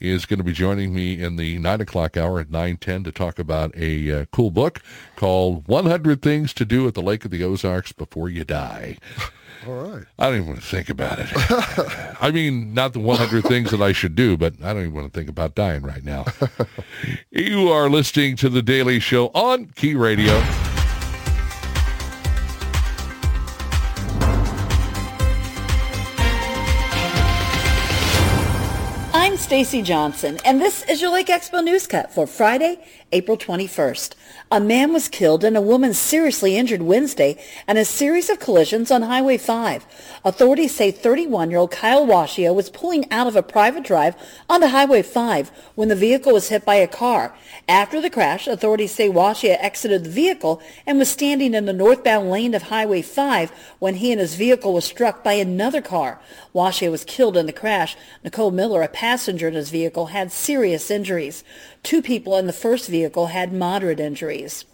is 0.00 0.24
going 0.24 0.38
to 0.38 0.44
be 0.44 0.52
joining 0.52 0.94
me 0.94 1.22
in 1.22 1.36
the 1.36 1.58
9 1.58 1.82
o'clock 1.82 2.16
hour 2.16 2.40
at 2.40 2.48
9.10 2.48 3.04
to 3.04 3.12
talk 3.12 3.38
about 3.38 3.76
a 3.76 4.22
uh, 4.22 4.24
cool 4.32 4.50
book 4.50 4.80
called 5.16 5.68
100 5.68 6.22
Things 6.22 6.54
to 6.54 6.64
Do 6.64 6.88
at 6.88 6.94
the 6.94 7.02
Lake 7.02 7.24
of 7.24 7.30
the 7.30 7.44
Ozarks 7.44 7.92
Before 7.92 8.28
You 8.28 8.44
Die. 8.44 8.96
All 9.66 9.74
right. 9.74 10.04
I 10.18 10.26
don't 10.26 10.36
even 10.36 10.48
want 10.48 10.62
to 10.62 10.66
think 10.66 10.88
about 10.88 11.18
it. 11.18 11.28
I 12.22 12.30
mean, 12.30 12.72
not 12.72 12.94
the 12.94 13.00
100 13.00 13.44
things 13.44 13.70
that 13.72 13.82
I 13.82 13.92
should 13.92 14.14
do, 14.14 14.38
but 14.38 14.54
I 14.62 14.72
don't 14.72 14.82
even 14.82 14.94
want 14.94 15.12
to 15.12 15.18
think 15.18 15.28
about 15.28 15.54
dying 15.54 15.82
right 15.82 16.02
now. 16.02 16.24
you 17.30 17.68
are 17.68 17.90
listening 17.90 18.36
to 18.36 18.48
The 18.48 18.62
Daily 18.62 19.00
Show 19.00 19.26
on 19.34 19.66
Key 19.66 19.94
Radio. 19.96 20.42
I'm 29.12 29.36
Stacy 29.36 29.82
Johnson, 29.82 30.38
and 30.46 30.58
this 30.58 30.84
is 30.84 31.02
your 31.02 31.12
Lake 31.12 31.26
Expo 31.26 31.62
News 31.62 31.86
Cut 31.86 32.10
for 32.14 32.26
Friday, 32.26 32.78
April 33.12 33.36
21st. 33.36 34.14
A 34.52 34.60
man 34.60 34.92
was 34.92 35.08
killed 35.08 35.42
and 35.42 35.56
a 35.56 35.60
woman 35.60 35.94
seriously 35.94 36.56
injured 36.56 36.82
Wednesday 36.82 37.42
in 37.66 37.76
a 37.76 37.84
series 37.84 38.30
of 38.30 38.38
collisions 38.38 38.92
on 38.92 39.02
Highway 39.02 39.36
5. 39.36 39.84
Authorities 40.24 40.74
say 40.74 40.92
31-year-old 40.92 41.72
Kyle 41.72 42.06
Washio 42.06 42.54
was 42.54 42.70
pulling 42.70 43.10
out 43.10 43.26
of 43.26 43.34
a 43.34 43.42
private 43.42 43.82
drive 43.82 44.14
onto 44.48 44.68
Highway 44.68 45.02
5 45.02 45.50
when 45.74 45.88
the 45.88 45.96
vehicle 45.96 46.32
was 46.32 46.50
hit 46.50 46.64
by 46.64 46.76
a 46.76 46.86
car. 46.86 47.34
After 47.68 48.00
the 48.00 48.10
crash, 48.10 48.46
authorities 48.46 48.92
say 48.92 49.08
Washio 49.08 49.56
exited 49.58 50.04
the 50.04 50.10
vehicle 50.10 50.62
and 50.86 50.98
was 50.98 51.10
standing 51.10 51.52
in 51.52 51.66
the 51.66 51.72
northbound 51.72 52.30
lane 52.30 52.54
of 52.54 52.62
Highway 52.62 53.02
5 53.02 53.50
when 53.80 53.96
he 53.96 54.12
and 54.12 54.20
his 54.20 54.36
vehicle 54.36 54.72
was 54.72 54.84
struck 54.84 55.24
by 55.24 55.32
another 55.32 55.82
car. 55.82 56.20
Washio 56.54 56.92
was 56.92 57.04
killed 57.04 57.36
in 57.36 57.46
the 57.46 57.52
crash. 57.52 57.96
Nicole 58.22 58.52
Miller, 58.52 58.82
a 58.82 58.88
passenger 58.88 59.48
in 59.48 59.54
his 59.54 59.70
vehicle, 59.70 60.06
had 60.06 60.30
serious 60.30 60.92
injuries. 60.92 61.42
Two 61.82 62.02
people 62.02 62.36
in 62.36 62.46
the 62.46 62.52
first 62.52 62.86
vehicle 62.86 62.99
had 63.02 63.52
moderate 63.52 64.00
injuries. 64.00 64.64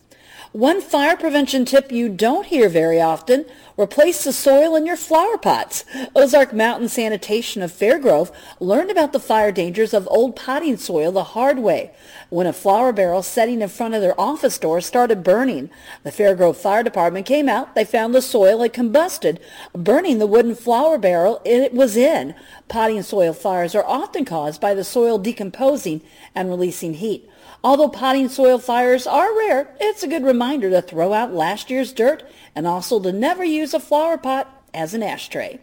One 0.52 0.80
fire 0.80 1.16
prevention 1.16 1.64
tip 1.64 1.92
you 1.92 2.08
don't 2.08 2.46
hear 2.46 2.68
very 2.68 3.00
often, 3.00 3.44
replace 3.76 4.24
the 4.24 4.32
soil 4.32 4.74
in 4.74 4.86
your 4.86 4.96
flower 4.96 5.36
pots. 5.36 5.84
Ozark 6.14 6.54
Mountain 6.54 6.88
Sanitation 6.88 7.62
of 7.62 7.72
Fairgrove 7.72 8.32
learned 8.58 8.90
about 8.90 9.12
the 9.12 9.20
fire 9.20 9.52
dangers 9.52 9.92
of 9.92 10.08
old 10.10 10.34
potting 10.34 10.76
soil 10.78 11.12
the 11.12 11.24
hard 11.24 11.58
way 11.58 11.90
when 12.30 12.46
a 12.46 12.52
flower 12.52 12.92
barrel 12.92 13.22
setting 13.22 13.60
in 13.60 13.68
front 13.68 13.94
of 13.94 14.00
their 14.00 14.18
office 14.18 14.58
door 14.58 14.80
started 14.80 15.22
burning. 15.22 15.68
The 16.04 16.10
Fairgrove 16.10 16.56
Fire 16.56 16.82
Department 16.82 17.26
came 17.26 17.48
out. 17.48 17.74
They 17.74 17.84
found 17.84 18.14
the 18.14 18.22
soil 18.22 18.62
had 18.62 18.72
combusted, 18.72 19.38
burning 19.74 20.18
the 20.18 20.26
wooden 20.26 20.54
flower 20.54 20.96
barrel 20.96 21.42
it 21.44 21.74
was 21.74 21.96
in. 21.96 22.34
Potting 22.68 23.02
soil 23.02 23.34
fires 23.34 23.74
are 23.74 23.84
often 23.84 24.24
caused 24.24 24.60
by 24.60 24.74
the 24.74 24.84
soil 24.84 25.18
decomposing 25.18 26.00
and 26.34 26.48
releasing 26.48 26.94
heat. 26.94 27.28
Although 27.66 27.88
potting 27.88 28.28
soil 28.28 28.60
fires 28.60 29.08
are 29.08 29.36
rare, 29.36 29.74
it's 29.80 30.04
a 30.04 30.06
good 30.06 30.22
reminder 30.22 30.70
to 30.70 30.80
throw 30.80 31.12
out 31.12 31.34
last 31.34 31.68
year's 31.68 31.92
dirt 31.92 32.22
and 32.54 32.64
also 32.64 33.00
to 33.00 33.10
never 33.10 33.42
use 33.42 33.74
a 33.74 33.80
flower 33.80 34.16
pot 34.16 34.62
as 34.72 34.94
an 34.94 35.02
ashtray. 35.02 35.58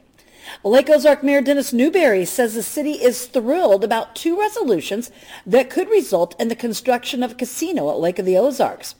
Lake 0.65 0.89
Ozark 0.89 1.23
Mayor 1.23 1.41
Dennis 1.41 1.71
Newberry 1.71 2.25
says 2.25 2.55
the 2.55 2.61
city 2.61 3.01
is 3.01 3.27
thrilled 3.27 3.85
about 3.85 4.17
two 4.17 4.37
resolutions 4.37 5.11
that 5.45 5.69
could 5.69 5.87
result 5.87 6.35
in 6.41 6.49
the 6.49 6.57
construction 6.57 7.23
of 7.23 7.31
a 7.31 7.35
casino 7.35 7.89
at 7.89 8.01
Lake 8.01 8.19
of 8.19 8.25
the 8.25 8.37
Ozarks. 8.37 8.95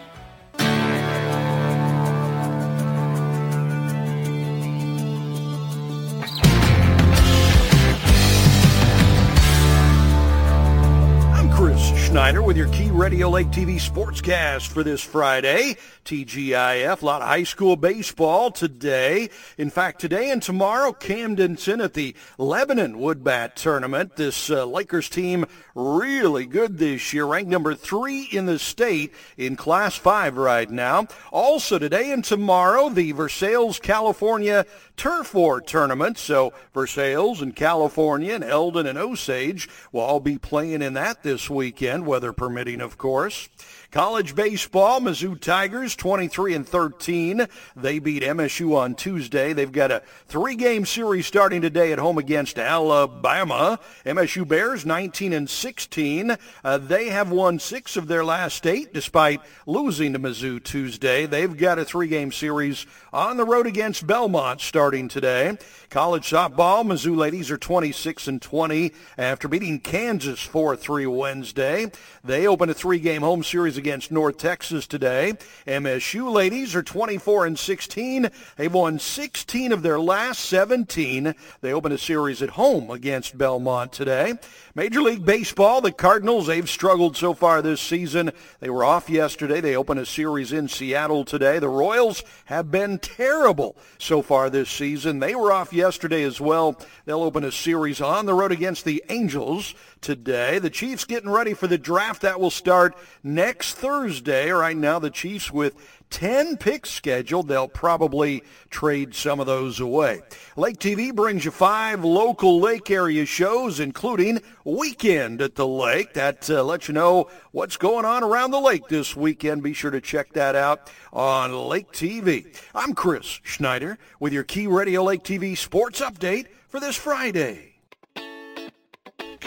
Schneider 12.18 12.42
with 12.42 12.58
your 12.58 12.68
Key 12.70 12.90
Radio 12.90 13.30
Lake 13.30 13.52
TV 13.52 13.76
sportscast 13.76 14.70
for 14.70 14.82
this 14.82 15.04
Friday. 15.04 15.78
TGIF, 16.04 17.02
a 17.02 17.06
lot 17.06 17.22
of 17.22 17.28
high 17.28 17.44
school 17.44 17.76
baseball 17.76 18.50
today. 18.50 19.30
In 19.58 19.70
fact, 19.70 20.02
today 20.02 20.32
and 20.32 20.42
tomorrow, 20.42 20.94
Camdenton 20.94 21.84
at 21.84 21.94
the 21.94 22.16
Lebanon 22.40 22.96
Woodbat 22.96 23.54
Tournament. 23.54 24.16
This 24.16 24.50
uh, 24.50 24.66
Lakers 24.66 25.10
team 25.10 25.46
really 25.76 26.48
good 26.48 26.80
this 26.80 27.14
year, 27.14 27.26
ranked 27.26 27.52
number 27.52 27.76
three 27.76 28.24
in 28.32 28.48
the 28.48 28.58
state 28.58 29.14
in 29.38 29.56
Class 29.56 29.96
5 29.96 30.38
right 30.38 30.72
now. 30.72 31.06
Also 31.32 31.78
today 31.78 32.12
and 32.12 32.24
tomorrow, 32.24 32.90
the 32.90 33.12
Versailles, 33.12 33.78
California 33.80 34.66
Turf 34.96 35.36
War 35.36 35.62
Tournament. 35.62 36.18
So 36.18 36.54
Versailles 36.74 37.42
and 37.42 37.56
California 37.56 38.34
and 38.34 38.44
Eldon 38.44 38.88
and 38.88 38.98
Osage 38.98 39.70
will 39.92 40.02
all 40.02 40.20
be 40.20 40.40
playing 40.40 40.82
in 40.82 40.96
that 40.96 41.22
this 41.22 41.50
weekend, 41.50 42.07
weather 42.08 42.34
permitting, 42.34 42.82
of 42.82 42.98
course. 42.98 43.50
College 43.92 44.36
baseball, 44.36 45.00
Mizzou 45.00 45.40
Tigers 45.40 45.96
23 45.96 46.56
and 46.56 46.68
13. 46.68 47.48
They 47.74 48.00
beat 48.00 48.22
MSU 48.22 48.76
on 48.76 48.96
Tuesday. 48.96 49.54
They've 49.54 49.72
got 49.72 49.92
a 49.92 50.04
three-game 50.28 50.86
series 50.86 51.26
starting 51.26 51.62
today 51.62 51.94
at 51.94 52.00
home 52.00 52.18
against 52.18 52.60
Alabama. 52.60 53.80
MSU 54.06 54.46
Bears 54.46 54.86
19 54.86 55.32
and 55.32 55.50
16. 55.50 56.36
Uh, 56.66 56.78
they 56.78 57.08
have 57.10 57.32
won 57.32 57.60
six 57.60 57.96
of 57.96 58.10
their 58.10 58.26
last 58.26 58.68
eight 58.68 58.94
despite 58.94 59.40
losing 59.66 60.12
to 60.12 60.20
Mizzou 60.20 60.62
Tuesday. 60.62 61.26
They've 61.26 61.56
got 61.56 61.80
a 61.80 61.86
three-game 61.86 62.34
series 62.34 62.86
on 63.14 63.38
the 63.38 63.46
road 63.46 63.68
against 63.68 64.06
Belmont 64.06 64.60
starting 64.60 65.08
today. 65.08 65.58
College 65.90 66.30
softball, 66.30 66.84
Mizzou 66.86 67.16
ladies 67.16 67.50
are 67.50 67.58
26 67.58 68.28
and 68.28 68.42
20 68.42 68.92
after 69.18 69.48
beating 69.48 69.80
Kansas 69.80 70.46
4-3 70.46 71.08
Wednesday. 71.16 71.90
They 72.22 72.46
open 72.46 72.70
a 72.70 72.74
three-game 72.74 73.22
home 73.22 73.44
series 73.44 73.77
against 73.78 74.12
North 74.12 74.38
Texas 74.38 74.88
today. 74.88 75.34
MSU 75.66 76.32
ladies 76.32 76.76
are 76.76 76.84
24 76.84 77.46
and 77.46 77.58
16. 77.58 78.30
They've 78.58 78.74
won 78.74 79.00
16 79.00 79.72
of 79.72 79.82
their 79.84 80.00
last 80.00 80.46
17. 80.46 81.34
They 81.62 81.74
open 81.74 81.92
a 81.92 81.98
series 81.98 82.42
at 82.42 82.52
home 82.52 82.90
against 82.90 83.38
Belmont 83.38 83.94
today. 83.94 84.34
Major 84.78 85.02
League 85.02 85.26
Baseball, 85.26 85.82
the 85.82 85.92
Cardinals, 85.92 86.46
they've 86.46 86.70
struggled 86.70 87.18
so 87.18 87.34
far 87.34 87.64
this 87.64 87.82
season. 87.82 88.32
They 88.60 88.70
were 88.70 88.86
off 88.86 89.10
yesterday. 89.10 89.60
They 89.60 89.76
open 89.76 89.98
a 89.98 90.06
series 90.06 90.54
in 90.54 90.68
Seattle 90.68 91.26
today. 91.26 91.58
The 91.58 91.68
Royals 91.68 92.24
have 92.46 92.70
been 92.70 93.00
terrible 93.00 93.76
so 93.98 94.22
far 94.22 94.52
this 94.52 94.70
season. 94.70 95.18
They 95.18 95.34
were 95.34 95.52
off 95.52 95.74
yesterday 95.74 96.22
as 96.22 96.40
well. 96.40 96.80
They'll 97.06 97.24
open 97.24 97.44
a 97.44 97.52
series 97.52 98.02
on 98.02 98.28
the 98.28 98.36
road 98.36 98.52
against 98.52 98.86
the 98.86 99.04
Angels 99.10 99.74
today. 100.00 100.60
The 100.60 100.70
Chiefs 100.70 101.06
getting 101.06 101.32
ready 101.32 101.56
for 101.56 101.66
the 101.66 101.80
draft 101.80 102.22
that 102.22 102.40
will 102.40 102.52
start 102.52 102.96
next 103.24 103.74
Thursday. 103.78 104.52
Right 104.52 104.78
now, 104.78 105.00
the 105.00 105.10
Chiefs 105.10 105.52
with 105.52 105.76
10 106.10 106.58
picks 106.58 106.90
scheduled. 106.90 107.48
They'll 107.48 107.68
probably 107.68 108.44
trade 108.70 109.14
some 109.14 109.40
of 109.40 109.46
those 109.46 109.80
away. 109.80 110.22
Lake 110.56 110.78
TV 110.78 111.14
brings 111.14 111.46
you 111.46 111.52
five 111.52 112.04
local 112.04 112.60
lake 112.60 112.90
area 112.90 113.26
shows, 113.26 113.80
including 113.80 114.42
Weekend 114.64 115.42
at 115.42 115.56
the 115.56 115.68
Lake. 115.68 116.14
That 116.14 116.50
uh, 116.50 116.64
lets 116.64 116.88
you 116.88 116.94
know 116.94 117.30
what's 117.52 117.78
going 117.78 118.06
on 118.06 118.24
around 118.24 118.52
the 118.52 118.62
lake 118.62 118.88
this 118.88 119.16
weekend. 119.16 119.64
Be 119.64 119.74
sure 119.74 119.92
to 119.92 120.02
check 120.02 120.34
that 120.34 120.56
out 120.56 120.90
on 121.12 121.54
Lake 121.68 121.92
TV. 121.92 122.56
I'm 122.74 122.94
Chris 122.94 123.40
Schneider 123.44 123.98
with 124.20 124.34
your 124.34 124.44
Key 124.44 124.68
Radio 124.68 125.04
Lake 125.04 125.24
TV 125.24 125.58
sports 125.58 126.02
update 126.02 126.48
for 126.68 126.80
this 126.80 126.96
Friday. 126.96 127.67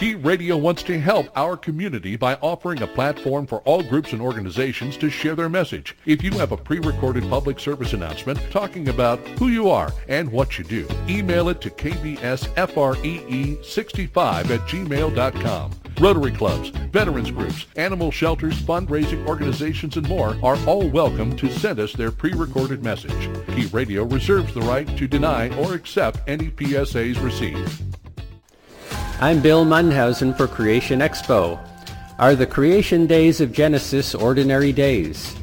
Key 0.01 0.15
Radio 0.15 0.57
wants 0.57 0.81
to 0.81 0.99
help 0.99 1.27
our 1.35 1.55
community 1.55 2.15
by 2.15 2.33
offering 2.41 2.81
a 2.81 2.87
platform 2.87 3.45
for 3.45 3.59
all 3.65 3.83
groups 3.83 4.13
and 4.13 4.21
organizations 4.21 4.97
to 4.97 5.11
share 5.11 5.35
their 5.35 5.47
message. 5.47 5.95
If 6.07 6.23
you 6.23 6.31
have 6.39 6.51
a 6.51 6.57
pre-recorded 6.57 7.29
public 7.29 7.59
service 7.59 7.93
announcement 7.93 8.39
talking 8.49 8.89
about 8.89 9.19
who 9.37 9.49
you 9.49 9.69
are 9.69 9.93
and 10.07 10.31
what 10.31 10.57
you 10.57 10.63
do, 10.63 10.87
email 11.07 11.49
it 11.49 11.61
to 11.61 11.69
kbsfree65 11.69 14.49
at 14.49 14.61
gmail.com. 14.61 15.71
Rotary 15.99 16.31
clubs, 16.31 16.69
veterans 16.69 17.29
groups, 17.29 17.67
animal 17.75 18.09
shelters, 18.09 18.59
fundraising 18.59 19.27
organizations, 19.27 19.97
and 19.97 20.09
more 20.09 20.35
are 20.41 20.57
all 20.65 20.89
welcome 20.89 21.37
to 21.37 21.47
send 21.47 21.79
us 21.79 21.93
their 21.93 22.09
pre-recorded 22.09 22.83
message. 22.83 23.29
Key 23.49 23.67
Radio 23.67 24.05
reserves 24.05 24.51
the 24.55 24.61
right 24.61 24.87
to 24.97 25.07
deny 25.07 25.55
or 25.59 25.75
accept 25.75 26.27
any 26.27 26.49
PSAs 26.49 27.23
received. 27.23 28.00
I'm 29.23 29.39
Bill 29.39 29.65
Munhausen 29.65 30.35
for 30.35 30.47
Creation 30.47 30.99
Expo. 30.99 31.59
Are 32.17 32.33
the 32.33 32.47
creation 32.47 33.05
days 33.05 33.39
of 33.39 33.51
Genesis 33.51 34.15
ordinary 34.15 34.73
days? 34.73 35.35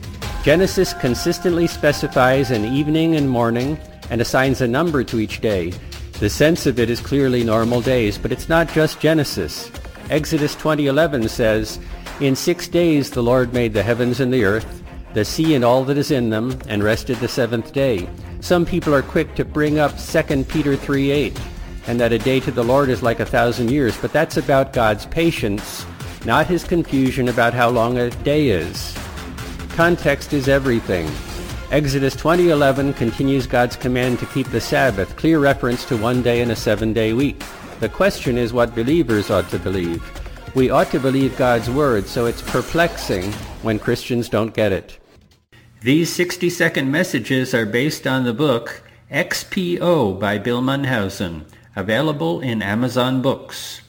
Genesis 0.42 0.92
consistently 0.92 1.68
specifies 1.68 2.50
an 2.50 2.64
evening 2.64 3.14
and 3.14 3.30
morning 3.30 3.78
and 4.10 4.20
assigns 4.20 4.62
a 4.62 4.66
number 4.66 5.04
to 5.04 5.20
each 5.20 5.40
day. 5.40 5.72
The 6.18 6.28
sense 6.28 6.66
of 6.66 6.80
it 6.80 6.90
is 6.90 6.98
clearly 6.98 7.44
normal 7.44 7.80
days, 7.80 8.18
but 8.18 8.32
it's 8.32 8.48
not 8.48 8.68
just 8.72 8.98
Genesis. 8.98 9.70
Exodus 10.10 10.56
20:11 10.56 11.28
says, 11.28 11.78
"In 12.18 12.34
6 12.34 12.66
days 12.66 13.10
the 13.10 13.22
Lord 13.22 13.54
made 13.54 13.74
the 13.74 13.84
heavens 13.84 14.18
and 14.18 14.34
the 14.34 14.44
earth, 14.44 14.82
the 15.14 15.24
sea 15.24 15.54
and 15.54 15.64
all 15.64 15.84
that 15.84 15.98
is 15.98 16.10
in 16.10 16.30
them, 16.30 16.58
and 16.66 16.82
rested 16.82 17.20
the 17.20 17.28
seventh 17.28 17.72
day." 17.72 18.08
Some 18.40 18.66
people 18.66 18.92
are 18.92 19.02
quick 19.02 19.36
to 19.36 19.44
bring 19.44 19.78
up 19.78 20.00
2 20.00 20.48
Peter 20.48 20.74
3:8 20.74 21.38
and 21.88 21.98
that 21.98 22.12
a 22.12 22.18
day 22.18 22.38
to 22.38 22.52
the 22.52 22.62
Lord 22.62 22.90
is 22.90 23.02
like 23.02 23.18
a 23.18 23.26
thousand 23.26 23.70
years, 23.70 23.96
but 23.96 24.12
that's 24.12 24.36
about 24.36 24.74
God's 24.74 25.06
patience, 25.06 25.86
not 26.24 26.46
his 26.46 26.62
confusion 26.62 27.28
about 27.28 27.54
how 27.54 27.70
long 27.70 27.96
a 27.96 28.10
day 28.22 28.50
is. 28.50 28.96
Context 29.70 30.32
is 30.34 30.48
everything. 30.48 31.10
Exodus 31.70 32.14
20:11 32.14 32.94
continues 32.94 33.46
God's 33.46 33.76
command 33.76 34.18
to 34.18 34.26
keep 34.26 34.48
the 34.50 34.60
Sabbath, 34.60 35.16
clear 35.16 35.38
reference 35.38 35.84
to 35.86 35.96
one 35.96 36.22
day 36.22 36.40
in 36.40 36.50
a 36.50 36.56
seven-day 36.56 37.14
week. 37.14 37.42
The 37.80 37.88
question 37.88 38.36
is 38.36 38.52
what 38.52 38.74
believers 38.74 39.30
ought 39.30 39.48
to 39.50 39.58
believe. 39.58 40.02
We 40.54 40.70
ought 40.70 40.90
to 40.90 41.00
believe 41.00 41.36
God's 41.36 41.70
word, 41.70 42.06
so 42.06 42.26
it's 42.26 42.42
perplexing 42.42 43.32
when 43.62 43.78
Christians 43.78 44.28
don't 44.28 44.54
get 44.54 44.72
it. 44.72 44.98
These 45.82 46.16
60-second 46.16 46.90
messages 46.90 47.54
are 47.54 47.66
based 47.66 48.06
on 48.06 48.24
the 48.24 48.34
book 48.34 48.82
XPO 49.10 50.18
by 50.18 50.36
Bill 50.38 50.60
Munhausen. 50.60 51.44
Available 51.76 52.40
in 52.40 52.62
Amazon 52.62 53.22
Books. 53.22 53.82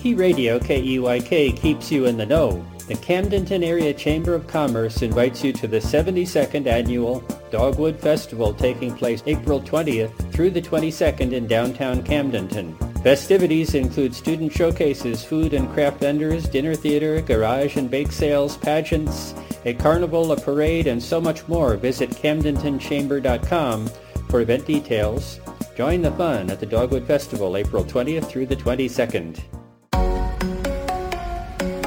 Key 0.03 0.15
Radio, 0.15 0.59
KEYK, 0.59 1.57
keeps 1.57 1.93
you 1.93 2.07
in 2.07 2.17
the 2.17 2.27
know. 2.27 2.67
The 2.89 2.95
Camdenton 2.95 3.65
Area 3.65 3.95
Chamber 3.95 4.35
of 4.35 4.49
Commerce 4.49 5.01
invites 5.01 5.45
you 5.45 5.53
to 5.53 5.69
the 5.69 5.79
72nd 5.79 6.67
Annual 6.67 7.21
Dogwood 7.53 8.01
Festival 8.01 8.53
taking 8.53 8.97
place 8.97 9.23
April 9.27 9.61
20th 9.61 10.33
through 10.33 10.51
the 10.51 10.61
22nd 10.61 11.31
in 11.31 11.47
downtown 11.47 12.03
Camdenton. 12.03 12.75
Festivities 13.05 13.77
include 13.77 14.13
student 14.13 14.53
showcases, 14.53 15.23
food 15.23 15.55
and 15.55 15.73
craft 15.73 16.01
vendors, 16.01 16.49
dinner 16.49 16.75
theater, 16.75 17.21
garage 17.21 17.77
and 17.77 17.89
bake 17.89 18.11
sales, 18.11 18.57
pageants, 18.57 19.37
a 19.67 19.73
carnival, 19.73 20.33
a 20.33 20.37
parade, 20.37 20.89
and 20.89 21.01
so 21.01 21.21
much 21.21 21.47
more. 21.47 21.77
Visit 21.77 22.11
camdentonchamber.com 22.11 23.89
for 24.29 24.41
event 24.41 24.67
details. 24.67 25.39
Join 25.77 26.03
the 26.03 26.11
fun 26.11 26.51
at 26.51 26.59
the 26.59 26.67
Dogwood 26.67 27.07
Festival 27.07 27.57
April 27.57 27.85
20th 27.85 28.27
through 28.27 28.47
the 28.47 28.57
22nd. 28.57 29.62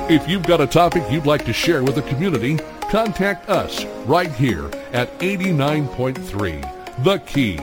If 0.07 0.29
you've 0.29 0.43
got 0.43 0.61
a 0.61 0.67
topic 0.67 1.01
you'd 1.09 1.25
like 1.25 1.45
to 1.45 1.53
share 1.53 1.83
with 1.83 1.95
the 1.95 2.03
community, 2.03 2.57
contact 2.91 3.49
us 3.49 3.85
right 4.05 4.31
here 4.31 4.65
at 4.93 5.09
89.3 5.17 7.03
The 7.03 7.17
Key. 7.25 7.59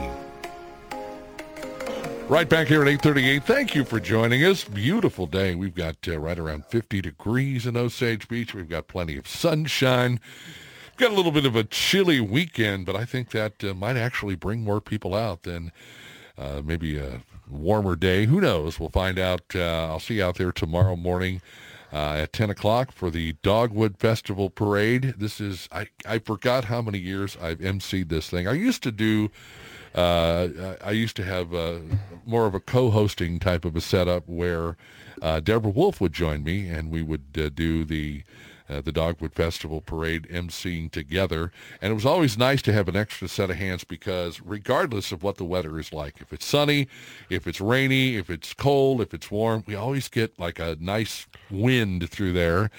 Right 2.27 2.49
back 2.49 2.67
here 2.67 2.81
at 2.81 2.89
838. 2.89 3.45
Thank 3.45 3.75
you 3.75 3.85
for 3.85 3.97
joining 3.97 4.43
us. 4.43 4.65
Beautiful 4.65 5.25
day. 5.25 5.55
We've 5.55 5.73
got 5.73 5.95
uh, 6.05 6.19
right 6.19 6.37
around 6.37 6.65
50 6.65 6.99
degrees 6.99 7.65
in 7.65 7.77
Osage 7.77 8.27
Beach. 8.27 8.53
We've 8.53 8.67
got 8.67 8.89
plenty 8.89 9.15
of 9.15 9.25
sunshine. 9.25 10.19
Got 10.97 11.11
a 11.11 11.15
little 11.15 11.31
bit 11.31 11.45
of 11.45 11.55
a 11.55 11.63
chilly 11.63 12.19
weekend, 12.19 12.85
but 12.85 12.97
I 12.97 13.05
think 13.05 13.29
that 13.29 13.63
uh, 13.63 13.73
might 13.73 13.95
actually 13.95 14.35
bring 14.35 14.65
more 14.65 14.81
people 14.81 15.15
out 15.15 15.43
than 15.43 15.71
uh, 16.37 16.61
maybe 16.61 16.97
a 16.97 17.21
warmer 17.49 17.95
day. 17.95 18.25
Who 18.25 18.41
knows? 18.41 18.81
We'll 18.81 18.89
find 18.89 19.17
out. 19.17 19.43
Uh, 19.55 19.87
I'll 19.87 20.01
see 20.01 20.15
you 20.15 20.25
out 20.25 20.35
there 20.35 20.51
tomorrow 20.51 20.97
morning 20.97 21.41
uh, 21.93 22.15
at 22.17 22.33
10 22.33 22.49
o'clock 22.49 22.91
for 22.91 23.11
the 23.11 23.33
Dogwood 23.43 23.97
Festival 23.99 24.49
Parade. 24.49 25.13
This 25.17 25.39
is, 25.39 25.69
I, 25.71 25.87
I 26.05 26.17
forgot 26.17 26.65
how 26.65 26.81
many 26.81 26.97
years 26.97 27.37
I've 27.39 27.59
emceed 27.59 28.09
this 28.09 28.29
thing. 28.29 28.47
I 28.47 28.53
used 28.53 28.81
to 28.83 28.91
do, 28.91 29.29
uh, 29.93 30.75
I 30.83 30.91
used 30.91 31.15
to 31.17 31.23
have 31.23 31.53
uh, 31.53 31.79
more 32.25 32.47
of 32.47 32.55
a 32.55 32.59
co-hosting 32.59 33.39
type 33.39 33.63
of 33.63 33.75
a 33.75 33.81
setup 33.81 34.27
where 34.27 34.75
uh, 35.21 35.39
Deborah 35.39 35.69
Wolf 35.69 36.01
would 36.01 36.13
join 36.13 36.43
me 36.43 36.67
and 36.67 36.89
we 36.89 37.03
would 37.03 37.25
uh, 37.37 37.49
do 37.49 37.85
the 37.85 38.23
uh, 38.69 38.81
the 38.81 38.91
Dogwood 38.91 39.33
Festival 39.33 39.81
Parade 39.81 40.23
emceeing 40.31 40.89
together. 40.89 41.51
And 41.81 41.91
it 41.91 41.95
was 41.95 42.05
always 42.05 42.37
nice 42.37 42.61
to 42.63 42.73
have 42.73 42.87
an 42.87 42.95
extra 42.95 43.27
set 43.27 43.49
of 43.49 43.57
hands 43.57 43.83
because 43.83 44.41
regardless 44.41 45.11
of 45.11 45.21
what 45.21 45.37
the 45.37 45.43
weather 45.43 45.77
is 45.79 45.91
like, 45.91 46.21
if 46.21 46.31
it's 46.31 46.45
sunny, 46.45 46.87
if 47.29 47.45
it's 47.45 47.61
rainy, 47.61 48.15
if 48.15 48.29
it's 48.29 48.53
cold, 48.53 49.01
if 49.01 49.13
it's 49.13 49.29
warm, 49.29 49.63
we 49.67 49.75
always 49.75 50.07
get 50.07 50.39
like 50.39 50.59
a 50.59 50.77
nice 50.79 51.27
wind 51.53 52.09
through 52.09 52.33
there. 52.33 52.69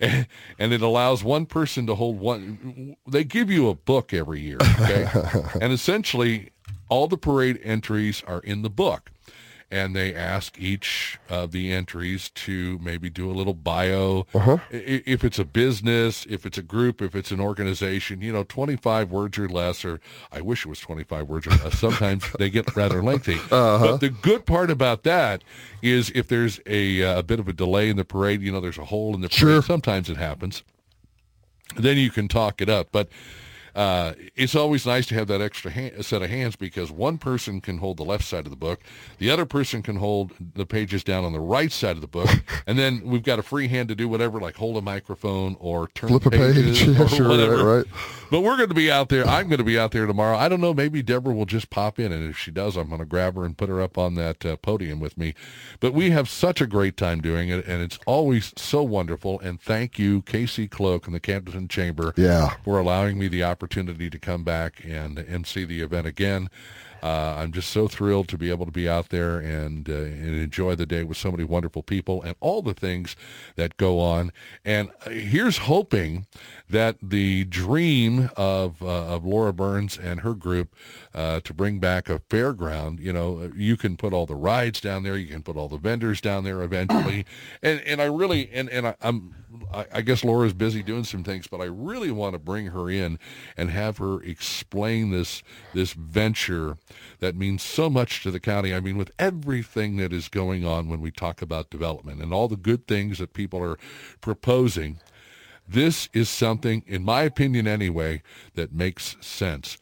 And 0.60 0.72
it 0.72 0.80
allows 0.80 1.24
one 1.24 1.44
person 1.44 1.88
to 1.88 1.96
hold 1.96 2.20
one. 2.20 2.94
They 3.04 3.24
give 3.24 3.50
you 3.50 3.68
a 3.68 3.74
book 3.74 4.14
every 4.14 4.40
year, 4.40 4.58
okay? 4.80 5.08
and 5.60 5.72
essentially, 5.72 6.50
all 6.88 7.08
the 7.08 7.18
parade 7.18 7.58
entries 7.64 8.22
are 8.24 8.38
in 8.38 8.62
the 8.62 8.70
book 8.70 9.10
and 9.70 9.94
they 9.94 10.14
ask 10.14 10.58
each 10.58 11.18
of 11.28 11.52
the 11.52 11.72
entries 11.72 12.30
to 12.30 12.78
maybe 12.78 13.10
do 13.10 13.30
a 13.30 13.32
little 13.32 13.54
bio. 13.54 14.26
Uh-huh. 14.34 14.58
If 14.70 15.24
it's 15.24 15.38
a 15.38 15.44
business, 15.44 16.26
if 16.28 16.46
it's 16.46 16.56
a 16.56 16.62
group, 16.62 17.02
if 17.02 17.14
it's 17.14 17.30
an 17.30 17.40
organization, 17.40 18.22
you 18.22 18.32
know, 18.32 18.44
25 18.44 19.10
words 19.10 19.38
or 19.38 19.48
less, 19.48 19.84
or 19.84 20.00
I 20.32 20.40
wish 20.40 20.64
it 20.64 20.68
was 20.68 20.80
25 20.80 21.28
words 21.28 21.46
or 21.46 21.50
less. 21.50 21.78
Sometimes 21.78 22.24
they 22.38 22.48
get 22.48 22.74
rather 22.74 23.02
lengthy. 23.02 23.36
Uh-huh. 23.50 23.78
But 23.78 23.96
the 23.98 24.08
good 24.08 24.46
part 24.46 24.70
about 24.70 25.02
that 25.02 25.44
is 25.82 26.10
if 26.14 26.28
there's 26.28 26.60
a, 26.66 27.02
uh, 27.02 27.18
a 27.18 27.22
bit 27.22 27.38
of 27.38 27.48
a 27.48 27.52
delay 27.52 27.90
in 27.90 27.96
the 27.96 28.04
parade, 28.04 28.40
you 28.40 28.50
know, 28.50 28.60
there's 28.60 28.78
a 28.78 28.86
hole 28.86 29.14
in 29.14 29.20
the 29.20 29.28
parade. 29.28 29.38
Sure. 29.38 29.62
Sometimes 29.62 30.08
it 30.08 30.16
happens. 30.16 30.62
Then 31.76 31.98
you 31.98 32.10
can 32.10 32.28
talk 32.28 32.62
it 32.62 32.70
up. 32.70 32.88
But 32.90 33.08
uh, 33.78 34.14
it's 34.34 34.56
always 34.56 34.84
nice 34.84 35.06
to 35.06 35.14
have 35.14 35.28
that 35.28 35.40
extra 35.40 35.70
hand, 35.70 36.04
set 36.04 36.20
of 36.20 36.28
hands 36.28 36.56
because 36.56 36.90
one 36.90 37.16
person 37.16 37.60
can 37.60 37.78
hold 37.78 37.96
the 37.96 38.02
left 38.04 38.24
side 38.24 38.44
of 38.44 38.50
the 38.50 38.56
book, 38.56 38.80
the 39.18 39.30
other 39.30 39.46
person 39.46 39.82
can 39.82 39.96
hold 39.96 40.32
the 40.54 40.66
pages 40.66 41.04
down 41.04 41.22
on 41.24 41.32
the 41.32 41.38
right 41.38 41.70
side 41.70 41.94
of 41.94 42.00
the 42.00 42.08
book, 42.08 42.28
and 42.66 42.76
then 42.76 43.00
we've 43.04 43.22
got 43.22 43.38
a 43.38 43.42
free 43.42 43.68
hand 43.68 43.88
to 43.88 43.94
do 43.94 44.08
whatever, 44.08 44.40
like 44.40 44.56
hold 44.56 44.76
a 44.76 44.82
microphone 44.82 45.56
or 45.60 45.86
turn 45.94 46.08
Flip 46.08 46.26
a 46.26 46.30
page. 46.30 46.82
Yeah, 46.88 47.02
or 47.04 47.08
sure, 47.08 47.28
whatever. 47.28 47.56
right, 47.64 47.76
right. 47.76 47.86
But 48.32 48.40
we're 48.40 48.56
going 48.56 48.68
to 48.68 48.74
be 48.74 48.90
out 48.90 49.08
there. 49.10 49.24
I'm 49.26 49.46
going 49.48 49.58
to 49.58 49.64
be 49.64 49.78
out 49.78 49.92
there 49.92 50.06
tomorrow. 50.06 50.36
I 50.36 50.48
don't 50.48 50.60
know. 50.60 50.74
Maybe 50.74 51.00
Deborah 51.02 51.32
will 51.34 51.46
just 51.46 51.70
pop 51.70 51.98
in, 52.00 52.10
and 52.12 52.28
if 52.28 52.36
she 52.36 52.50
does, 52.50 52.76
I'm 52.76 52.88
going 52.88 52.98
to 52.98 53.06
grab 53.06 53.36
her 53.36 53.44
and 53.44 53.56
put 53.56 53.68
her 53.68 53.80
up 53.80 53.96
on 53.96 54.16
that 54.16 54.44
uh, 54.44 54.56
podium 54.56 54.98
with 54.98 55.16
me. 55.16 55.34
But 55.80 55.94
we 55.94 56.10
have 56.10 56.28
such 56.28 56.60
a 56.60 56.66
great 56.66 56.96
time 56.96 57.20
doing 57.20 57.48
it, 57.48 57.64
and 57.66 57.80
it's 57.80 57.98
always 58.06 58.52
so 58.56 58.82
wonderful. 58.82 59.38
And 59.40 59.60
thank 59.60 59.98
you, 59.98 60.22
Casey 60.22 60.66
Cloak 60.66 61.06
and 61.06 61.14
the 61.14 61.20
Camden 61.20 61.68
Chamber, 61.68 62.12
Yeah. 62.16 62.54
for 62.64 62.78
allowing 62.80 63.18
me 63.18 63.28
the 63.28 63.44
opportunity 63.44 63.67
to 63.68 64.18
come 64.18 64.44
back 64.44 64.82
and 64.84 65.18
MC 65.18 65.64
the 65.64 65.80
event 65.80 66.06
again. 66.06 66.48
Uh, 67.02 67.36
I'm 67.38 67.52
just 67.52 67.70
so 67.70 67.86
thrilled 67.86 68.28
to 68.28 68.38
be 68.38 68.50
able 68.50 68.66
to 68.66 68.72
be 68.72 68.88
out 68.88 69.10
there 69.10 69.38
and, 69.38 69.88
uh, 69.88 69.92
and 69.92 70.34
enjoy 70.34 70.74
the 70.74 70.86
day 70.86 71.04
with 71.04 71.16
so 71.16 71.30
many 71.30 71.44
wonderful 71.44 71.82
people 71.82 72.22
and 72.22 72.34
all 72.40 72.62
the 72.62 72.74
things 72.74 73.14
that 73.56 73.76
go 73.76 74.00
on. 74.00 74.32
And 74.64 74.90
uh, 75.06 75.10
here's 75.10 75.58
hoping 75.58 76.26
that 76.68 76.96
the 77.00 77.44
dream 77.44 78.30
of 78.36 78.82
uh, 78.82 79.06
of 79.08 79.24
Laura 79.24 79.52
Burns 79.52 79.96
and 79.96 80.20
her 80.20 80.34
group 80.34 80.74
uh, 81.14 81.40
to 81.40 81.54
bring 81.54 81.78
back 81.78 82.08
a 82.08 82.18
fairground. 82.18 83.00
You 83.00 83.12
know, 83.12 83.52
you 83.56 83.76
can 83.76 83.96
put 83.96 84.12
all 84.12 84.26
the 84.26 84.34
rides 84.34 84.80
down 84.80 85.02
there, 85.02 85.16
you 85.16 85.28
can 85.28 85.42
put 85.42 85.56
all 85.56 85.68
the 85.68 85.78
vendors 85.78 86.20
down 86.20 86.44
there 86.44 86.62
eventually, 86.62 87.24
and 87.62 87.80
and 87.82 88.02
I 88.02 88.06
really 88.06 88.50
and 88.52 88.68
and 88.68 88.88
I, 88.88 88.96
I'm 89.00 89.34
I, 89.72 89.86
I 89.92 90.00
guess 90.02 90.24
Laura's 90.24 90.52
busy 90.52 90.82
doing 90.82 91.04
some 91.04 91.24
things, 91.24 91.46
but 91.46 91.60
I 91.60 91.64
really 91.64 92.10
want 92.10 92.34
to 92.34 92.38
bring 92.38 92.66
her 92.66 92.90
in 92.90 93.18
and 93.56 93.70
have 93.70 93.98
her 93.98 94.22
explain 94.22 95.10
this 95.10 95.42
this 95.74 95.92
venture 95.92 96.76
that 97.20 97.36
means 97.36 97.62
so 97.62 97.90
much 97.90 98.22
to 98.22 98.30
the 98.30 98.40
county. 98.40 98.74
I 98.74 98.80
mean, 98.80 98.96
with 98.96 99.12
everything 99.18 99.96
that 99.96 100.12
is 100.12 100.28
going 100.28 100.64
on 100.64 100.88
when 100.88 101.00
we 101.00 101.10
talk 101.10 101.42
about 101.42 101.70
development 101.70 102.22
and 102.22 102.32
all 102.32 102.48
the 102.48 102.56
good 102.56 102.86
things 102.86 103.18
that 103.18 103.32
people 103.32 103.62
are 103.62 103.78
proposing, 104.20 105.00
this 105.66 106.08
is 106.12 106.28
something, 106.28 106.82
in 106.86 107.04
my 107.04 107.22
opinion 107.22 107.66
anyway, 107.66 108.22
that 108.54 108.72
makes 108.72 109.16
sense. 109.20 109.76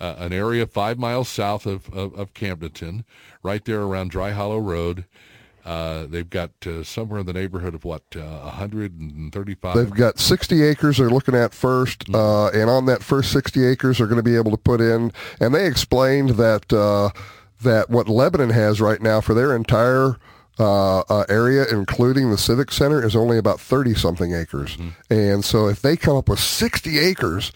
Uh, 0.00 0.14
an 0.18 0.32
area 0.32 0.64
five 0.66 0.96
miles 0.96 1.28
south 1.28 1.66
of, 1.66 1.92
of, 1.92 2.14
of 2.14 2.30
right 3.42 3.64
there 3.64 3.82
around 3.82 4.10
Dry 4.10 4.30
Hollow 4.30 4.58
Road. 4.58 5.04
Uh, 5.68 6.06
they've 6.06 6.30
got 6.30 6.50
uh, 6.66 6.82
somewhere 6.82 7.20
in 7.20 7.26
the 7.26 7.32
neighborhood 7.34 7.74
of 7.74 7.84
what, 7.84 8.02
uh, 8.16 8.40
135? 8.44 9.76
They've 9.76 9.90
got 9.90 10.18
60 10.18 10.62
acres 10.62 10.96
they're 10.96 11.10
looking 11.10 11.34
at 11.34 11.52
first, 11.52 12.06
Mm-hmm. 12.06 12.14
uh, 12.14 12.48
and 12.58 12.70
on 12.70 12.86
that 12.86 13.02
first 13.02 13.30
60 13.32 13.66
acres, 13.66 13.98
they're 13.98 14.06
going 14.06 14.16
to 14.16 14.22
be 14.22 14.36
able 14.36 14.50
to 14.52 14.56
put 14.56 14.80
in. 14.80 15.12
And 15.40 15.54
they 15.54 15.66
explained 15.66 16.30
that 16.30 16.72
uh, 16.72 17.10
that 17.62 17.90
what 17.90 18.08
Lebanon 18.08 18.50
has 18.50 18.80
right 18.80 19.02
now 19.02 19.20
for 19.20 19.34
their 19.34 19.54
entire 19.54 20.16
uh, 20.58 21.00
uh, 21.00 21.24
area, 21.28 21.66
including 21.70 22.30
the 22.30 22.38
civic 22.38 22.72
center, 22.72 23.04
is 23.04 23.14
only 23.14 23.36
about 23.36 23.60
30 23.60 23.94
something 23.94 24.32
acres. 24.34 24.76
Mm-hmm. 24.76 25.12
And 25.12 25.44
so, 25.44 25.68
if 25.68 25.82
they 25.82 25.96
come 25.96 26.16
up 26.16 26.28
with 26.28 26.40
60 26.40 26.98
acres. 26.98 27.52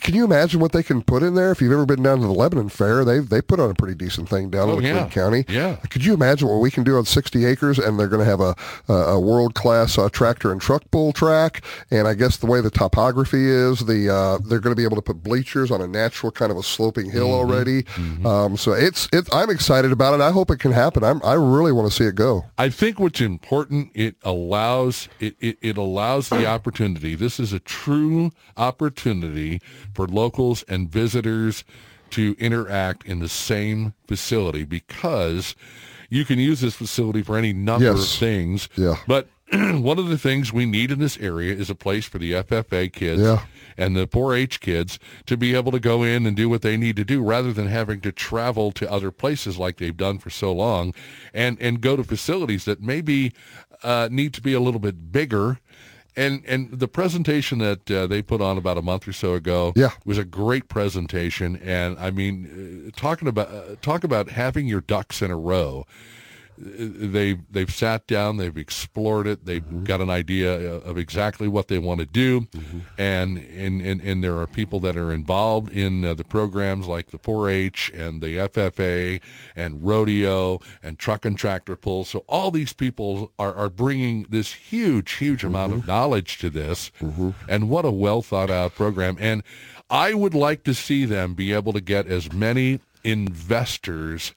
Can 0.00 0.14
you 0.14 0.24
imagine 0.24 0.58
what 0.58 0.72
they 0.72 0.82
can 0.82 1.02
put 1.02 1.22
in 1.22 1.34
there? 1.34 1.52
If 1.52 1.60
you've 1.60 1.72
ever 1.72 1.86
been 1.86 2.02
down 2.02 2.18
to 2.20 2.26
the 2.26 2.32
Lebanon 2.32 2.68
Fair, 2.68 3.04
they 3.04 3.20
they 3.20 3.40
put 3.40 3.60
on 3.60 3.70
a 3.70 3.74
pretty 3.74 3.94
decent 3.94 4.28
thing 4.28 4.50
down 4.50 4.68
Oh, 4.68 4.78
in 4.78 4.84
yeah. 4.84 5.08
County. 5.08 5.44
Yeah. 5.48 5.76
Could 5.90 6.04
you 6.04 6.14
imagine 6.14 6.48
what 6.48 6.56
we 6.58 6.70
can 6.70 6.82
do 6.82 6.96
on 6.96 7.04
60 7.04 7.44
acres? 7.44 7.78
And 7.78 7.98
they're 7.98 8.08
going 8.08 8.24
to 8.24 8.28
have 8.30 8.40
a, 8.40 8.56
a, 8.88 8.92
a 9.14 9.20
world-class 9.20 9.98
uh, 9.98 10.08
tractor 10.08 10.50
and 10.50 10.60
truck 10.60 10.82
pull 10.90 11.12
track. 11.12 11.62
And 11.92 12.08
I 12.08 12.14
guess 12.14 12.38
the 12.38 12.46
way 12.46 12.60
the 12.60 12.70
topography 12.70 13.46
is, 13.48 13.80
the 13.86 14.12
uh, 14.12 14.38
they're 14.48 14.58
going 14.58 14.74
to 14.74 14.76
be 14.80 14.84
able 14.84 14.96
to 14.96 15.02
put 15.02 15.22
bleachers 15.22 15.70
on 15.70 15.80
a 15.80 15.86
natural 15.86 16.32
kind 16.32 16.50
of 16.50 16.58
a 16.58 16.62
sloping 16.62 17.10
hill 17.10 17.28
Mm-hmm. 17.28 17.32
already. 17.52 17.84
Um, 18.26 18.56
so 18.56 18.72
it's 18.72 19.08
it, 19.12 19.28
I'm 19.32 19.48
excited 19.50 19.92
about 19.92 20.14
it. 20.14 20.20
I 20.20 20.32
hope 20.32 20.50
it 20.50 20.58
can 20.58 20.72
happen. 20.72 21.04
I'm, 21.04 21.20
I 21.24 21.34
really 21.34 21.70
want 21.70 21.88
to 21.88 21.94
see 21.96 22.04
it 22.04 22.16
go. 22.16 22.46
I 22.58 22.68
think 22.68 22.98
what's 22.98 23.20
important, 23.20 23.90
it 23.94 24.16
allows 24.24 25.08
it, 25.20 25.36
it, 25.40 25.58
it 25.62 25.76
allows 25.76 26.30
the 26.30 26.46
opportunity. 26.46 27.14
This 27.14 27.38
is 27.38 27.52
a 27.52 27.60
true 27.60 28.32
opportunity 28.56 29.51
for 29.94 30.06
locals 30.06 30.62
and 30.68 30.88
visitors 30.90 31.64
to 32.10 32.36
interact 32.38 33.06
in 33.06 33.20
the 33.20 33.28
same 33.28 33.94
facility 34.06 34.64
because 34.64 35.54
you 36.10 36.24
can 36.24 36.38
use 36.38 36.60
this 36.60 36.74
facility 36.74 37.22
for 37.22 37.36
any 37.38 37.52
number 37.54 37.86
of 37.88 38.06
things. 38.06 38.68
Yeah. 38.76 38.96
But 39.06 39.28
one 39.52 39.98
of 39.98 40.08
the 40.08 40.18
things 40.18 40.52
we 40.52 40.66
need 40.66 40.90
in 40.90 40.98
this 40.98 41.16
area 41.18 41.54
is 41.54 41.70
a 41.70 41.74
place 41.74 42.04
for 42.04 42.18
the 42.18 42.32
FFA 42.32 42.92
kids 42.92 43.20
Yeah. 43.22 43.44
and 43.78 43.96
the 43.96 44.06
4-H 44.06 44.60
kids 44.60 44.98
to 45.26 45.36
be 45.38 45.54
able 45.54 45.72
to 45.72 45.80
go 45.80 46.02
in 46.02 46.26
and 46.26 46.36
do 46.36 46.48
what 46.50 46.60
they 46.62 46.76
need 46.76 46.96
to 46.96 47.04
do 47.04 47.22
rather 47.22 47.52
than 47.52 47.66
having 47.66 48.00
to 48.02 48.12
travel 48.12 48.72
to 48.72 48.90
other 48.90 49.10
places 49.10 49.58
like 49.58 49.78
they've 49.78 49.96
done 49.96 50.18
for 50.18 50.28
so 50.30 50.52
long 50.52 50.92
and, 51.32 51.58
and 51.60 51.80
go 51.80 51.96
to 51.96 52.04
facilities 52.04 52.64
that 52.66 52.82
maybe 52.82 53.32
uh, 53.82 54.08
need 54.10 54.32
to 54.34 54.40
be 54.42 54.52
a 54.52 54.60
little 54.60 54.80
bit 54.80 55.12
bigger. 55.12 55.58
And 56.16 56.42
and 56.46 56.70
the 56.70 56.88
presentation 56.88 57.58
that 57.60 57.90
uh, 57.90 58.06
they 58.06 58.20
put 58.22 58.40
on 58.42 58.58
about 58.58 58.76
a 58.76 58.82
month 58.82 59.08
or 59.08 59.12
so 59.12 59.34
ago 59.34 59.72
Yeah. 59.74 59.90
was 60.04 60.18
a 60.18 60.24
great 60.24 60.68
presentation. 60.68 61.56
And 61.56 61.98
I 61.98 62.10
mean, 62.10 62.90
uh, 62.94 63.00
talking 63.00 63.28
about 63.28 63.48
uh, 63.48 63.76
talk 63.80 64.04
about 64.04 64.28
having 64.30 64.66
your 64.66 64.82
ducks 64.82 65.22
in 65.22 65.30
a 65.30 65.36
row 65.38 65.86
they've 66.62 67.40
they've 67.50 67.72
sat 67.72 68.06
down, 68.06 68.36
they've 68.36 68.56
explored 68.56 69.26
it, 69.26 69.44
they've 69.44 69.64
mm-hmm. 69.64 69.84
got 69.84 70.00
an 70.00 70.10
idea 70.10 70.52
of 70.54 70.96
exactly 70.96 71.48
what 71.48 71.68
they 71.68 71.78
want 71.78 72.00
to 72.00 72.06
do, 72.06 72.42
mm-hmm. 72.42 72.80
and, 72.98 73.38
and 73.38 73.80
and 73.80 74.00
and 74.00 74.22
there 74.22 74.38
are 74.38 74.46
people 74.46 74.78
that 74.80 74.96
are 74.96 75.12
involved 75.12 75.72
in 75.72 76.04
uh, 76.04 76.14
the 76.14 76.24
programs 76.24 76.86
like 76.86 77.10
the 77.10 77.18
4-H 77.18 77.90
and 77.94 78.22
the 78.22 78.36
FFA 78.36 79.20
and 79.56 79.84
rodeo 79.84 80.60
and 80.82 80.98
truck 80.98 81.24
and 81.24 81.36
tractor 81.36 81.74
pull. 81.74 82.04
So 82.04 82.24
all 82.28 82.50
these 82.50 82.72
people 82.72 83.32
are 83.38 83.54
are 83.54 83.70
bringing 83.70 84.26
this 84.28 84.52
huge 84.52 85.12
huge 85.14 85.42
amount 85.42 85.72
of 85.72 85.78
mm-hmm. 85.80 85.90
knowledge 85.90 86.38
to 86.38 86.50
this, 86.50 86.92
and 87.48 87.68
what 87.68 87.84
a 87.84 87.90
well 87.90 88.22
thought 88.22 88.50
out 88.50 88.74
program. 88.74 89.16
And 89.18 89.42
I 89.90 90.14
would 90.14 90.34
like 90.34 90.62
to 90.64 90.74
see 90.74 91.04
them 91.04 91.34
be 91.34 91.52
able 91.52 91.72
to 91.72 91.80
get 91.80 92.06
as 92.06 92.32
many 92.32 92.80
investors 93.04 94.32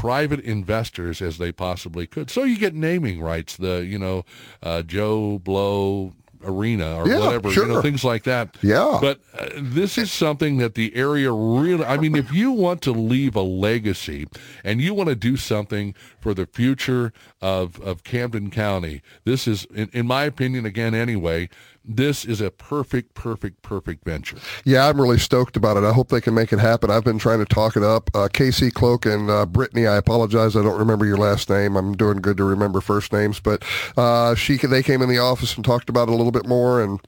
private 0.00 0.40
investors 0.40 1.20
as 1.20 1.36
they 1.36 1.52
possibly 1.52 2.06
could. 2.06 2.30
So 2.30 2.44
you 2.44 2.56
get 2.56 2.74
naming 2.74 3.20
rights, 3.20 3.56
the 3.56 3.84
you 3.84 3.98
know 3.98 4.24
uh, 4.62 4.82
Joe 4.82 5.38
Blow 5.38 6.14
Arena 6.42 6.96
or 6.96 7.06
Yeah, 7.06 7.18
whatever, 7.18 7.52
you 7.52 7.66
know 7.66 7.82
things 7.82 8.02
like 8.02 8.24
that. 8.24 8.56
Yeah. 8.62 8.96
But 8.98 9.20
uh, 9.38 9.48
this 9.56 9.98
is 9.98 10.10
something 10.10 10.56
that 10.56 10.74
the 10.74 10.96
area 10.96 11.30
really. 11.30 11.84
I 11.84 11.98
mean, 11.98 12.16
if 12.16 12.32
you 12.32 12.50
want 12.50 12.80
to 12.82 12.92
leave 12.92 13.36
a 13.36 13.42
legacy 13.42 14.26
and 14.64 14.80
you 14.80 14.94
want 14.94 15.10
to 15.10 15.14
do 15.14 15.36
something 15.36 15.94
for 16.18 16.32
the 16.32 16.46
future 16.46 17.12
of 17.42 17.78
of 17.82 18.02
Camden 18.02 18.50
County, 18.50 19.02
this 19.24 19.46
is, 19.46 19.66
in, 19.66 19.90
in 19.92 20.06
my 20.06 20.24
opinion, 20.24 20.64
again 20.64 20.94
anyway. 20.94 21.48
This 21.84 22.24
is 22.24 22.40
a 22.40 22.50
perfect, 22.50 23.14
perfect, 23.14 23.62
perfect 23.62 24.04
venture. 24.04 24.36
Yeah, 24.64 24.86
I'm 24.86 25.00
really 25.00 25.18
stoked 25.18 25.56
about 25.56 25.76
it. 25.76 25.84
I 25.84 25.92
hope 25.92 26.08
they 26.08 26.20
can 26.20 26.34
make 26.34 26.52
it 26.52 26.58
happen. 26.58 26.90
I've 26.90 27.04
been 27.04 27.18
trying 27.18 27.38
to 27.38 27.46
talk 27.46 27.76
it 27.76 27.82
up. 27.82 28.10
Uh, 28.14 28.28
Casey 28.32 28.70
Cloak 28.70 29.06
and 29.06 29.30
uh, 29.30 29.46
Brittany, 29.46 29.86
I 29.86 29.96
apologize. 29.96 30.56
I 30.56 30.62
don't 30.62 30.78
remember 30.78 31.06
your 31.06 31.16
last 31.16 31.48
name. 31.48 31.76
I'm 31.76 31.96
doing 31.96 32.18
good 32.18 32.36
to 32.36 32.44
remember 32.44 32.80
first 32.80 33.12
names, 33.12 33.40
but 33.40 33.64
uh, 33.96 34.34
she 34.34 34.56
they 34.56 34.82
came 34.82 35.02
in 35.02 35.08
the 35.08 35.18
office 35.18 35.56
and 35.56 35.64
talked 35.64 35.88
about 35.88 36.08
it 36.08 36.12
a 36.12 36.16
little 36.16 36.32
bit 36.32 36.46
more 36.46 36.82
and. 36.82 37.00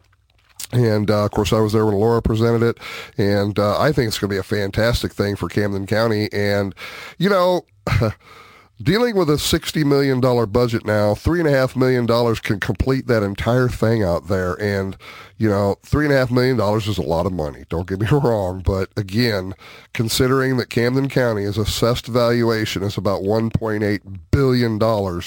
And 0.74 1.10
uh, 1.10 1.26
of 1.26 1.32
course, 1.32 1.52
I 1.52 1.60
was 1.60 1.74
there 1.74 1.84
when 1.84 1.96
Laura 1.96 2.22
presented 2.22 2.62
it, 2.62 2.78
and 3.18 3.58
uh, 3.58 3.78
I 3.78 3.92
think 3.92 4.08
it's 4.08 4.18
going 4.18 4.30
to 4.30 4.34
be 4.34 4.38
a 4.38 4.42
fantastic 4.42 5.12
thing 5.12 5.36
for 5.36 5.50
Camden 5.50 5.86
County. 5.86 6.32
And 6.32 6.74
you 7.18 7.28
know, 7.28 7.66
Dealing 8.82 9.16
with 9.16 9.30
a 9.30 9.34
$60 9.34 9.84
million 9.84 10.20
budget 10.20 10.84
now, 10.84 11.14
$3.5 11.14 11.76
million 11.76 12.06
can 12.36 12.60
complete 12.60 13.06
that 13.06 13.22
entire 13.22 13.68
thing 13.68 14.02
out 14.02 14.28
there. 14.28 14.60
And, 14.60 14.96
you 15.38 15.48
know, 15.48 15.76
$3.5 15.84 16.30
million 16.30 16.60
is 16.78 16.98
a 16.98 17.02
lot 17.02 17.26
of 17.26 17.32
money. 17.32 17.64
Don't 17.68 17.86
get 17.86 18.00
me 18.00 18.06
wrong. 18.10 18.60
But 18.64 18.90
again, 18.96 19.54
considering 19.92 20.56
that 20.56 20.70
Camden 20.70 21.08
County 21.08 21.22
County's 21.22 21.56
assessed 21.56 22.06
valuation 22.08 22.82
is 22.82 22.96
about 22.96 23.22
$1.8 23.22 24.18
billion, 24.32 25.22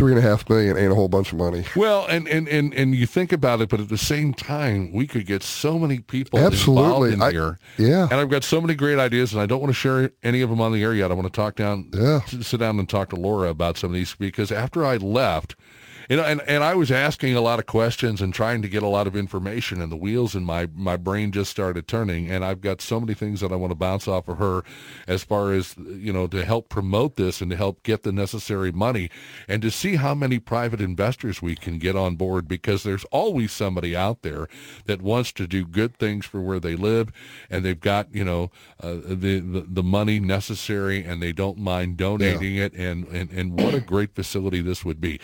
three 0.00 0.12
and 0.12 0.18
a 0.18 0.22
half 0.22 0.48
million 0.48 0.78
ain't 0.78 0.90
a 0.90 0.94
whole 0.94 1.10
bunch 1.10 1.30
of 1.30 1.36
money. 1.36 1.62
Well, 1.76 2.06
and, 2.08 2.26
and, 2.26 2.48
and, 2.48 2.72
and 2.72 2.94
you 2.94 3.04
think 3.04 3.32
about 3.32 3.60
it, 3.60 3.68
but 3.68 3.80
at 3.80 3.90
the 3.90 3.98
same 3.98 4.32
time, 4.32 4.92
we 4.94 5.06
could 5.06 5.26
get 5.26 5.42
so 5.42 5.78
many 5.78 5.98
people 5.98 6.38
Absolutely. 6.38 7.12
involved 7.12 7.12
in 7.12 7.22
I, 7.22 7.30
here. 7.32 7.58
Yeah. 7.76 8.04
And 8.04 8.14
I've 8.14 8.30
got 8.30 8.42
so 8.42 8.62
many 8.62 8.74
great 8.74 8.98
ideas, 8.98 9.34
and 9.34 9.42
I 9.42 9.46
don't 9.46 9.60
want 9.60 9.68
to 9.68 9.74
share 9.74 10.10
any 10.22 10.40
of 10.40 10.48
them 10.48 10.58
on 10.58 10.72
the 10.72 10.82
air 10.82 10.94
yet. 10.94 11.10
I 11.10 11.14
want 11.14 11.26
to 11.26 11.36
talk 11.36 11.54
down, 11.54 11.90
yeah. 11.92 12.20
sit 12.24 12.60
down 12.60 12.78
and 12.78 12.88
talk 12.88 13.10
to 13.10 13.16
Laura 13.16 13.50
about 13.50 13.76
some 13.76 13.90
of 13.90 13.94
these 13.94 14.14
because 14.14 14.50
after 14.50 14.86
I 14.86 14.96
left, 14.96 15.54
you 16.10 16.16
know, 16.16 16.24
and, 16.24 16.42
and 16.48 16.64
I 16.64 16.74
was 16.74 16.90
asking 16.90 17.36
a 17.36 17.40
lot 17.40 17.60
of 17.60 17.66
questions 17.66 18.20
and 18.20 18.34
trying 18.34 18.62
to 18.62 18.68
get 18.68 18.82
a 18.82 18.88
lot 18.88 19.06
of 19.06 19.14
information, 19.14 19.80
and 19.80 19.92
the 19.92 19.96
wheels 19.96 20.34
in 20.34 20.42
my, 20.42 20.68
my 20.74 20.96
brain 20.96 21.30
just 21.30 21.52
started 21.52 21.86
turning. 21.86 22.28
And 22.28 22.44
I've 22.44 22.60
got 22.60 22.80
so 22.80 22.98
many 22.98 23.14
things 23.14 23.40
that 23.42 23.52
I 23.52 23.54
want 23.54 23.70
to 23.70 23.76
bounce 23.76 24.08
off 24.08 24.26
of 24.26 24.38
her 24.38 24.64
as 25.06 25.22
far 25.22 25.52
as, 25.52 25.76
you 25.78 26.12
know, 26.12 26.26
to 26.26 26.44
help 26.44 26.68
promote 26.68 27.14
this 27.14 27.40
and 27.40 27.48
to 27.52 27.56
help 27.56 27.84
get 27.84 28.02
the 28.02 28.10
necessary 28.10 28.72
money 28.72 29.08
and 29.46 29.62
to 29.62 29.70
see 29.70 29.94
how 29.94 30.12
many 30.12 30.40
private 30.40 30.80
investors 30.80 31.40
we 31.40 31.54
can 31.54 31.78
get 31.78 31.94
on 31.94 32.16
board 32.16 32.48
because 32.48 32.82
there's 32.82 33.04
always 33.12 33.52
somebody 33.52 33.94
out 33.94 34.22
there 34.22 34.48
that 34.86 35.00
wants 35.00 35.30
to 35.30 35.46
do 35.46 35.64
good 35.64 35.96
things 35.96 36.26
for 36.26 36.40
where 36.40 36.58
they 36.58 36.74
live 36.74 37.12
and 37.48 37.64
they've 37.64 37.78
got, 37.78 38.12
you 38.12 38.24
know, 38.24 38.50
uh, 38.82 38.94
the, 38.94 39.38
the, 39.38 39.64
the 39.68 39.82
money 39.84 40.18
necessary 40.18 41.04
and 41.04 41.22
they 41.22 41.30
don't 41.32 41.56
mind 41.56 41.96
donating 41.96 42.56
yeah. 42.56 42.64
it. 42.64 42.72
And, 42.72 43.06
and, 43.06 43.30
and 43.30 43.60
what 43.60 43.74
a 43.74 43.80
great 43.80 44.12
facility 44.12 44.60
this 44.60 44.84
would 44.84 45.00
be 45.00 45.20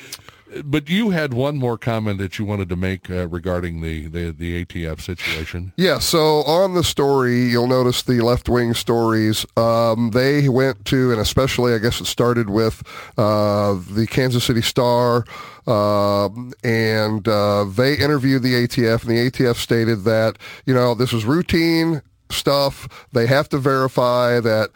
but 0.65 0.89
you 0.89 1.11
had 1.11 1.35
one 1.35 1.57
more 1.57 1.77
comment 1.77 2.19
that 2.19 2.39
you 2.39 2.45
wanted 2.45 2.69
to 2.69 2.77
make 2.77 3.11
uh, 3.11 3.27
regarding 3.29 3.81
the, 3.81 4.07
the, 4.07 4.31
the 4.31 4.65
ATF 4.65 5.01
situation. 5.01 5.73
Yeah. 5.77 5.99
So 5.99 6.43
on 6.43 6.75
the 6.75 6.85
story, 6.85 7.45
you'll 7.45 7.67
notice 7.67 8.03
the 8.03 8.21
left 8.21 8.49
wing 8.49 8.75
stories. 8.75 9.45
Um, 9.57 10.11
they 10.11 10.49
went 10.49 10.85
to, 10.87 11.13
and 11.13 11.21
especially, 11.21 11.75
I 11.75 11.79
guess 11.79 12.01
it 12.01 12.07
started 12.07 12.51
with 12.51 12.83
uh, 13.19 13.79
the 13.91 14.07
Kansas 14.09 14.45
City 14.45 14.63
Star, 14.63 15.25
uh, 15.67 16.29
and 16.63 17.27
uh, 17.27 17.65
they 17.65 17.95
interviewed 17.95 18.43
the 18.43 18.55
ATF, 18.55 19.03
and 19.03 19.11
the 19.11 19.31
ATF 19.31 19.57
stated 19.57 20.05
that 20.05 20.39
you 20.65 20.75
know 20.75 20.95
this 20.95 21.13
was 21.13 21.25
routine 21.25 22.03
stuff. 22.31 23.07
They 23.13 23.27
have 23.27 23.49
to 23.51 23.59
verify 23.59 24.41
that 24.41 24.71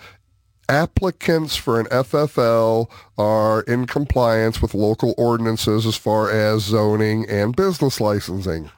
applicants 0.71 1.57
for 1.57 1.81
an 1.81 1.87
FFL 1.87 2.89
are 3.19 3.63
in 3.63 3.87
compliance 3.87 4.63
with 4.63 4.73
local 4.73 5.15
ordinances 5.19 5.85
as 5.85 5.97
far 5.97 6.31
as 6.31 6.63
zoning 6.63 7.29
and 7.29 7.57
business 7.57 8.01
licensing. 8.01 8.71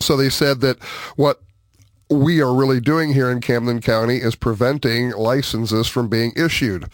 So 0.00 0.16
they 0.16 0.30
said 0.30 0.60
that 0.60 0.80
what 1.16 1.42
we 2.08 2.40
are 2.40 2.54
really 2.54 2.80
doing 2.80 3.12
here 3.12 3.30
in 3.30 3.40
Camden 3.40 3.80
County 3.80 4.18
is 4.18 4.36
preventing 4.36 5.10
licenses 5.10 5.88
from 5.88 6.08
being 6.08 6.32
issued. 6.36 6.86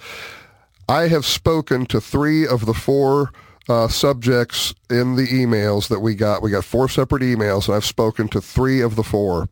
I 0.88 1.08
have 1.08 1.26
spoken 1.26 1.84
to 1.86 2.00
three 2.00 2.46
of 2.46 2.64
the 2.66 2.74
four 2.74 3.30
uh, 3.70 3.86
subjects 3.86 4.74
in 4.90 5.14
the 5.14 5.28
emails 5.28 5.86
that 5.88 6.00
we 6.00 6.16
got. 6.16 6.42
We 6.42 6.50
got 6.50 6.64
four 6.64 6.88
separate 6.88 7.22
emails, 7.22 7.68
and 7.68 7.76
I've 7.76 7.84
spoken 7.84 8.26
to 8.28 8.40
three 8.40 8.80
of 8.80 8.96
the 8.96 9.04
four. 9.04 9.48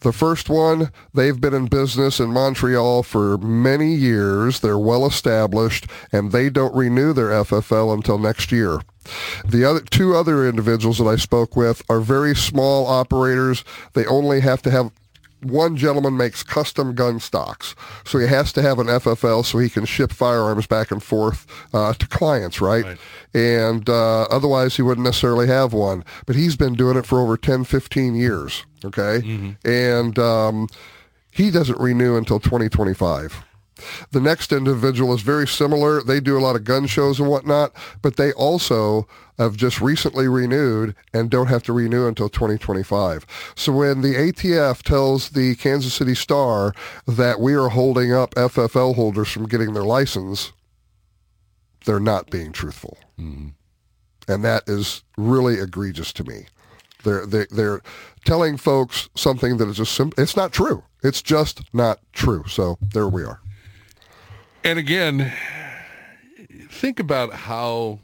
The 0.00 0.12
first 0.12 0.48
one, 0.48 0.92
they've 1.12 1.40
been 1.40 1.54
in 1.54 1.66
business 1.66 2.20
in 2.20 2.30
Montreal 2.30 3.02
for 3.02 3.36
many 3.38 3.94
years. 3.94 4.60
They're 4.60 4.78
well 4.78 5.04
established, 5.04 5.88
and 6.12 6.30
they 6.30 6.50
don't 6.50 6.74
renew 6.74 7.12
their 7.12 7.30
FFL 7.30 7.92
until 7.92 8.16
next 8.16 8.52
year. 8.52 8.80
The 9.44 9.64
other 9.64 9.80
two 9.80 10.14
other 10.14 10.48
individuals 10.48 10.98
that 10.98 11.06
I 11.06 11.16
spoke 11.16 11.56
with 11.56 11.82
are 11.90 12.00
very 12.00 12.36
small 12.36 12.86
operators. 12.86 13.64
They 13.94 14.06
only 14.06 14.38
have 14.40 14.62
to 14.62 14.70
have 14.70 14.92
one 15.42 15.76
gentleman 15.76 16.16
makes 16.16 16.42
custom 16.42 16.94
gun 16.94 17.20
stocks, 17.20 17.74
so 18.04 18.18
he 18.18 18.26
has 18.26 18.52
to 18.52 18.62
have 18.62 18.78
an 18.78 18.86
FFL 18.86 19.44
so 19.44 19.58
he 19.58 19.68
can 19.68 19.84
ship 19.84 20.12
firearms 20.12 20.66
back 20.66 20.90
and 20.90 21.02
forth 21.02 21.46
uh, 21.72 21.92
to 21.94 22.06
clients, 22.08 22.60
right? 22.60 22.84
right. 22.84 22.98
And 23.34 23.88
uh, 23.88 24.22
otherwise, 24.24 24.76
he 24.76 24.82
wouldn't 24.82 25.04
necessarily 25.04 25.46
have 25.46 25.72
one. 25.72 26.04
But 26.26 26.36
he's 26.36 26.56
been 26.56 26.74
doing 26.74 26.96
it 26.96 27.06
for 27.06 27.20
over 27.20 27.36
10, 27.36 27.64
15 27.64 28.14
years, 28.14 28.64
okay? 28.84 29.20
Mm-hmm. 29.24 29.68
And 29.68 30.18
um, 30.18 30.68
he 31.30 31.50
doesn't 31.50 31.78
renew 31.78 32.16
until 32.16 32.40
2025. 32.40 33.44
The 34.10 34.20
next 34.20 34.52
individual 34.52 35.14
is 35.14 35.22
very 35.22 35.46
similar. 35.46 36.02
They 36.02 36.20
do 36.20 36.38
a 36.38 36.40
lot 36.40 36.56
of 36.56 36.64
gun 36.64 36.86
shows 36.86 37.20
and 37.20 37.28
whatnot, 37.28 37.72
but 38.02 38.16
they 38.16 38.32
also 38.32 39.06
have 39.38 39.56
just 39.56 39.80
recently 39.80 40.26
renewed 40.26 40.94
and 41.14 41.30
don't 41.30 41.46
have 41.46 41.62
to 41.64 41.72
renew 41.72 42.06
until 42.06 42.28
2025. 42.28 43.24
So 43.54 43.72
when 43.72 44.00
the 44.00 44.14
ATF 44.14 44.82
tells 44.82 45.30
the 45.30 45.54
Kansas 45.56 45.94
City 45.94 46.14
Star 46.14 46.74
that 47.06 47.40
we 47.40 47.54
are 47.54 47.68
holding 47.68 48.12
up 48.12 48.34
FFL 48.34 48.96
holders 48.96 49.30
from 49.30 49.46
getting 49.46 49.74
their 49.74 49.84
license, 49.84 50.52
they're 51.84 52.00
not 52.00 52.30
being 52.30 52.52
truthful. 52.52 52.98
Mm-hmm. 53.18 53.48
And 54.30 54.44
that 54.44 54.68
is 54.68 55.04
really 55.16 55.58
egregious 55.58 56.12
to 56.14 56.24
me. 56.24 56.46
They're, 57.04 57.24
they, 57.24 57.46
they're 57.50 57.80
telling 58.24 58.56
folks 58.56 59.08
something 59.14 59.56
that 59.58 59.68
is 59.68 59.76
just 59.76 59.94
simple. 59.94 60.20
It's 60.22 60.36
not 60.36 60.52
true. 60.52 60.82
It's 61.02 61.22
just 61.22 61.62
not 61.72 62.00
true. 62.12 62.44
So 62.48 62.76
there 62.80 63.08
we 63.08 63.22
are. 63.22 63.40
And 64.64 64.78
again, 64.78 65.32
think 66.68 66.98
about 67.00 67.32
how, 67.32 68.00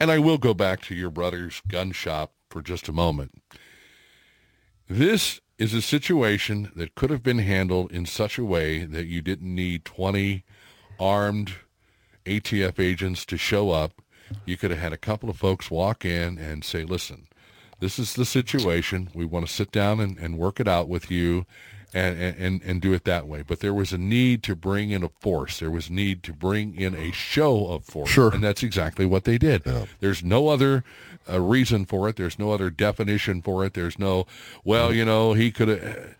and 0.00 0.10
I 0.10 0.18
will 0.18 0.38
go 0.38 0.52
back 0.52 0.82
to 0.82 0.94
your 0.94 1.10
brother's 1.10 1.62
gun 1.68 1.92
shop 1.92 2.32
for 2.50 2.60
just 2.60 2.88
a 2.88 2.92
moment. 2.92 3.42
This 4.88 5.40
is 5.58 5.72
a 5.72 5.80
situation 5.80 6.72
that 6.74 6.94
could 6.94 7.10
have 7.10 7.22
been 7.22 7.38
handled 7.38 7.92
in 7.92 8.04
such 8.04 8.38
a 8.38 8.44
way 8.44 8.84
that 8.84 9.06
you 9.06 9.22
didn't 9.22 9.54
need 9.54 9.84
20 9.84 10.44
armed 10.98 11.54
ATF 12.26 12.78
agents 12.78 13.24
to 13.26 13.36
show 13.36 13.70
up. 13.70 14.02
You 14.44 14.56
could 14.56 14.70
have 14.70 14.80
had 14.80 14.92
a 14.92 14.98
couple 14.98 15.30
of 15.30 15.36
folks 15.36 15.70
walk 15.70 16.04
in 16.04 16.38
and 16.38 16.64
say, 16.64 16.84
listen, 16.84 17.28
this 17.80 17.98
is 17.98 18.14
the 18.14 18.24
situation. 18.24 19.10
We 19.14 19.24
want 19.24 19.46
to 19.46 19.52
sit 19.52 19.70
down 19.70 20.00
and, 20.00 20.18
and 20.18 20.38
work 20.38 20.58
it 20.58 20.68
out 20.68 20.88
with 20.88 21.10
you 21.10 21.46
and, 21.94 22.18
and, 22.18 22.62
and 22.62 22.82
do 22.82 22.92
it 22.92 23.04
that 23.04 23.26
way. 23.26 23.42
But 23.42 23.60
there 23.60 23.72
was 23.72 23.92
a 23.92 23.98
need 23.98 24.42
to 24.42 24.56
bring 24.56 24.90
in 24.90 25.04
a 25.04 25.08
force. 25.20 25.60
There 25.60 25.70
was 25.70 25.88
need 25.88 26.22
to 26.24 26.32
bring 26.32 26.74
in 26.74 26.94
a 26.94 27.12
show 27.12 27.68
of 27.68 27.84
force. 27.84 28.10
Sure. 28.10 28.34
And 28.34 28.42
that's 28.42 28.62
exactly 28.62 29.06
what 29.06 29.24
they 29.24 29.38
did. 29.38 29.62
Yeah. 29.64 29.86
There's 30.00 30.24
no 30.24 30.48
other 30.48 30.84
uh, 31.30 31.40
reason 31.40 31.86
for 31.86 32.08
it. 32.08 32.16
There's 32.16 32.38
no 32.38 32.50
other 32.50 32.68
definition 32.68 33.40
for 33.40 33.64
it. 33.64 33.74
There's 33.74 33.98
no, 33.98 34.26
well, 34.64 34.92
you 34.92 35.04
know, 35.04 35.32
he 35.34 35.52
could 35.52 35.68
have 35.68 36.16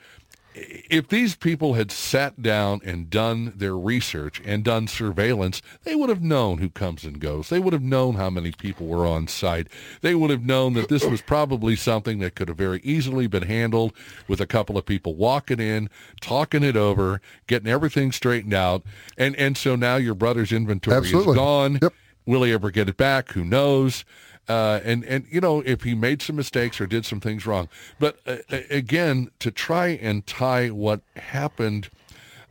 if 0.55 1.09
these 1.09 1.35
people 1.35 1.75
had 1.75 1.91
sat 1.91 2.41
down 2.41 2.81
and 2.85 3.11
done 3.11 3.53
their 3.57 3.77
research 3.77 4.41
and 4.45 4.63
done 4.63 4.87
surveillance, 4.87 5.61
they 5.83 5.95
would 5.95 6.09
have 6.09 6.23
known 6.23 6.59
who 6.59 6.71
comes 6.71 7.05
and 7.05 7.19
goes. 7.19 7.49
They 7.49 7.59
would 7.59 7.73
have 7.73 7.83
known 7.83 8.15
how 8.15 8.31
many 8.31 8.53
people 8.53 8.87
were 8.87 9.07
on 9.07 9.27
site. 9.27 9.67
They 10.01 10.15
would 10.15 10.31
have 10.31 10.45
known 10.45 10.75
that 10.75 10.89
this 10.89 11.05
was 11.05 11.21
probably 11.21 11.75
something 11.75 12.21
that 12.21 12.37
could 12.37 12.49
have 12.49 12.57
very 12.57 12.81
easily 12.85 13.27
been 13.27 13.43
handled 13.43 13.93
with 14.29 14.41
a 14.41 14.47
couple 14.47 14.79
of 14.79 14.87
people 14.87 15.15
walking 15.15 15.61
in, 15.61 15.91
talking 16.21 16.63
it 16.63 16.77
over, 16.77 17.21
getting 17.47 17.69
everything 17.69 18.13
straightened 18.13 18.55
out. 18.55 18.85
And 19.19 19.35
and 19.37 19.57
so 19.57 19.75
now 19.75 19.97
your 19.97 20.15
brother's 20.15 20.53
inventory 20.53 20.97
Absolutely. 20.97 21.33
is 21.33 21.37
gone. 21.37 21.79
Yep. 21.83 21.93
Will 22.27 22.43
he 22.45 22.53
ever 22.53 22.71
get 22.71 22.89
it 22.89 22.97
back? 22.97 23.33
Who 23.33 23.45
knows? 23.45 24.05
Uh, 24.49 24.81
and 24.85 25.05
and 25.05 25.27
you 25.31 25.41
know 25.41 25.61
if 25.61 25.83
he 25.83 25.95
made 25.95 26.23
some 26.23 26.37
mistakes 26.37 26.81
or 26.81 26.87
did 26.87 27.05
some 27.05 27.21
things 27.21 27.47
wrong, 27.47 27.69
but 27.99 28.19
uh, 28.27 28.37
again 28.71 29.31
to 29.39 29.51
try 29.51 29.89
and 29.89 30.27
tie 30.27 30.69
what 30.69 31.01
happened 31.17 31.91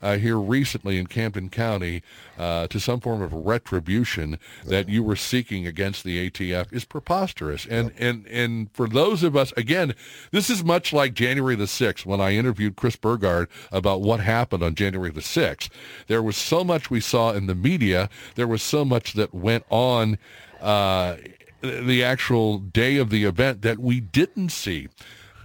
uh, 0.04 0.18
here 0.18 0.38
recently 0.38 0.98
in 0.98 1.08
Camden 1.08 1.50
County 1.50 2.04
uh, 2.38 2.68
to 2.68 2.80
some 2.80 3.00
form 3.00 3.22
of 3.22 3.32
retribution 3.32 4.38
that 4.66 4.90
you 4.90 5.02
were 5.02 5.16
seeking 5.16 5.66
against 5.66 6.04
the 6.04 6.30
ATF 6.30 6.72
is 6.74 6.84
preposterous. 6.84 7.66
And 7.66 7.94
and 7.98 8.28
and 8.28 8.70
for 8.74 8.88
those 8.88 9.24
of 9.24 9.38
us, 9.38 9.54
again, 9.56 9.96
this 10.32 10.50
is 10.50 10.64
much 10.64 10.92
like 10.92 11.14
January 11.14 11.56
the 11.56 11.68
sixth 11.68 12.06
when 12.06 12.20
I 12.20 12.34
interviewed 12.34 12.76
Chris 12.76 12.98
Burgard 12.98 13.48
about 13.72 14.02
what 14.02 14.20
happened 14.20 14.62
on 14.62 14.76
January 14.76 15.10
the 15.10 15.22
sixth. 15.22 15.70
There 16.08 16.22
was 16.22 16.36
so 16.36 16.66
much 16.66 16.90
we 16.92 17.00
saw 17.00 17.32
in 17.32 17.48
the 17.48 17.56
media. 17.56 18.10
There 18.36 18.48
was 18.48 18.62
so 18.62 18.84
much 18.84 19.14
that 19.14 19.34
went 19.34 19.64
on. 19.70 20.18
Uh, 20.60 21.16
the 21.64 22.04
actual 22.04 22.60
day 22.60 22.98
of 22.98 23.10
the 23.10 23.24
event 23.24 23.62
that 23.62 23.80
we 23.80 24.00
didn't 24.00 24.50
see 24.50 24.90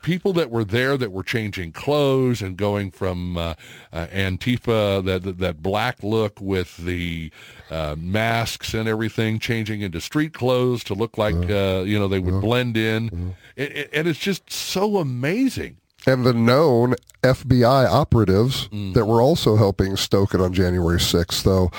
people 0.02 0.32
that 0.32 0.50
were 0.50 0.64
there 0.64 0.96
that 0.96 1.12
were 1.12 1.22
changing 1.22 1.72
clothes 1.72 2.40
and 2.40 2.56
going 2.56 2.90
from 2.90 3.36
uh, 3.36 3.54
uh, 3.92 4.06
Antifa, 4.06 5.04
that 5.04 5.38
that 5.38 5.62
black 5.62 6.02
look 6.02 6.40
with 6.40 6.76
the 6.78 7.30
uh, 7.70 7.94
masks 7.98 8.74
and 8.74 8.88
everything, 8.88 9.38
changing 9.38 9.82
into 9.82 10.00
street 10.00 10.32
clothes 10.32 10.82
to 10.84 10.94
look 10.94 11.18
like 11.18 11.34
uh, 11.50 11.82
you 11.84 11.98
know 11.98 12.08
they 12.08 12.20
would 12.20 12.40
blend 12.40 12.76
in, 12.76 13.34
it, 13.56 13.76
it, 13.76 13.90
and 13.92 14.08
it's 14.08 14.18
just 14.18 14.50
so 14.50 14.96
amazing. 14.96 15.76
And 16.06 16.24
the 16.24 16.32
known 16.32 16.94
FBI 17.22 17.86
operatives 17.86 18.68
mm. 18.68 18.94
that 18.94 19.04
were 19.04 19.20
also 19.20 19.56
helping 19.56 19.96
stoke 19.96 20.32
it 20.32 20.40
on 20.40 20.54
January 20.54 20.98
6th, 20.98 21.42
though. 21.42 21.70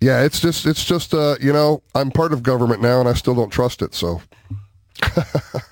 Yeah, 0.00 0.22
it's 0.22 0.40
just, 0.40 0.66
it's 0.66 0.84
just, 0.84 1.12
uh, 1.12 1.36
you 1.40 1.52
know, 1.52 1.82
I'm 1.94 2.10
part 2.10 2.32
of 2.32 2.42
government 2.42 2.82
now, 2.82 3.00
and 3.00 3.08
I 3.08 3.14
still 3.14 3.34
don't 3.34 3.50
trust 3.50 3.82
it. 3.82 3.94
So 3.94 4.22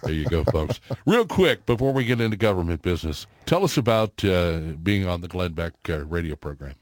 there 0.03 0.12
you 0.12 0.24
go, 0.27 0.45
folks. 0.45 0.81
Real 1.05 1.27
quick, 1.27 1.66
before 1.66 1.93
we 1.93 2.05
get 2.05 2.20
into 2.20 2.37
government 2.37 2.83
business, 2.83 3.27
tell 3.45 3.64
us 3.64 3.77
about 3.77 4.24
uh, 4.24 4.59
being 4.83 5.07
on 5.07 5.20
the 5.20 5.29
Glenn 5.29 5.53
Beck 5.53 5.72
uh, 5.89 6.05
radio 6.05 6.37
program. 6.37 6.74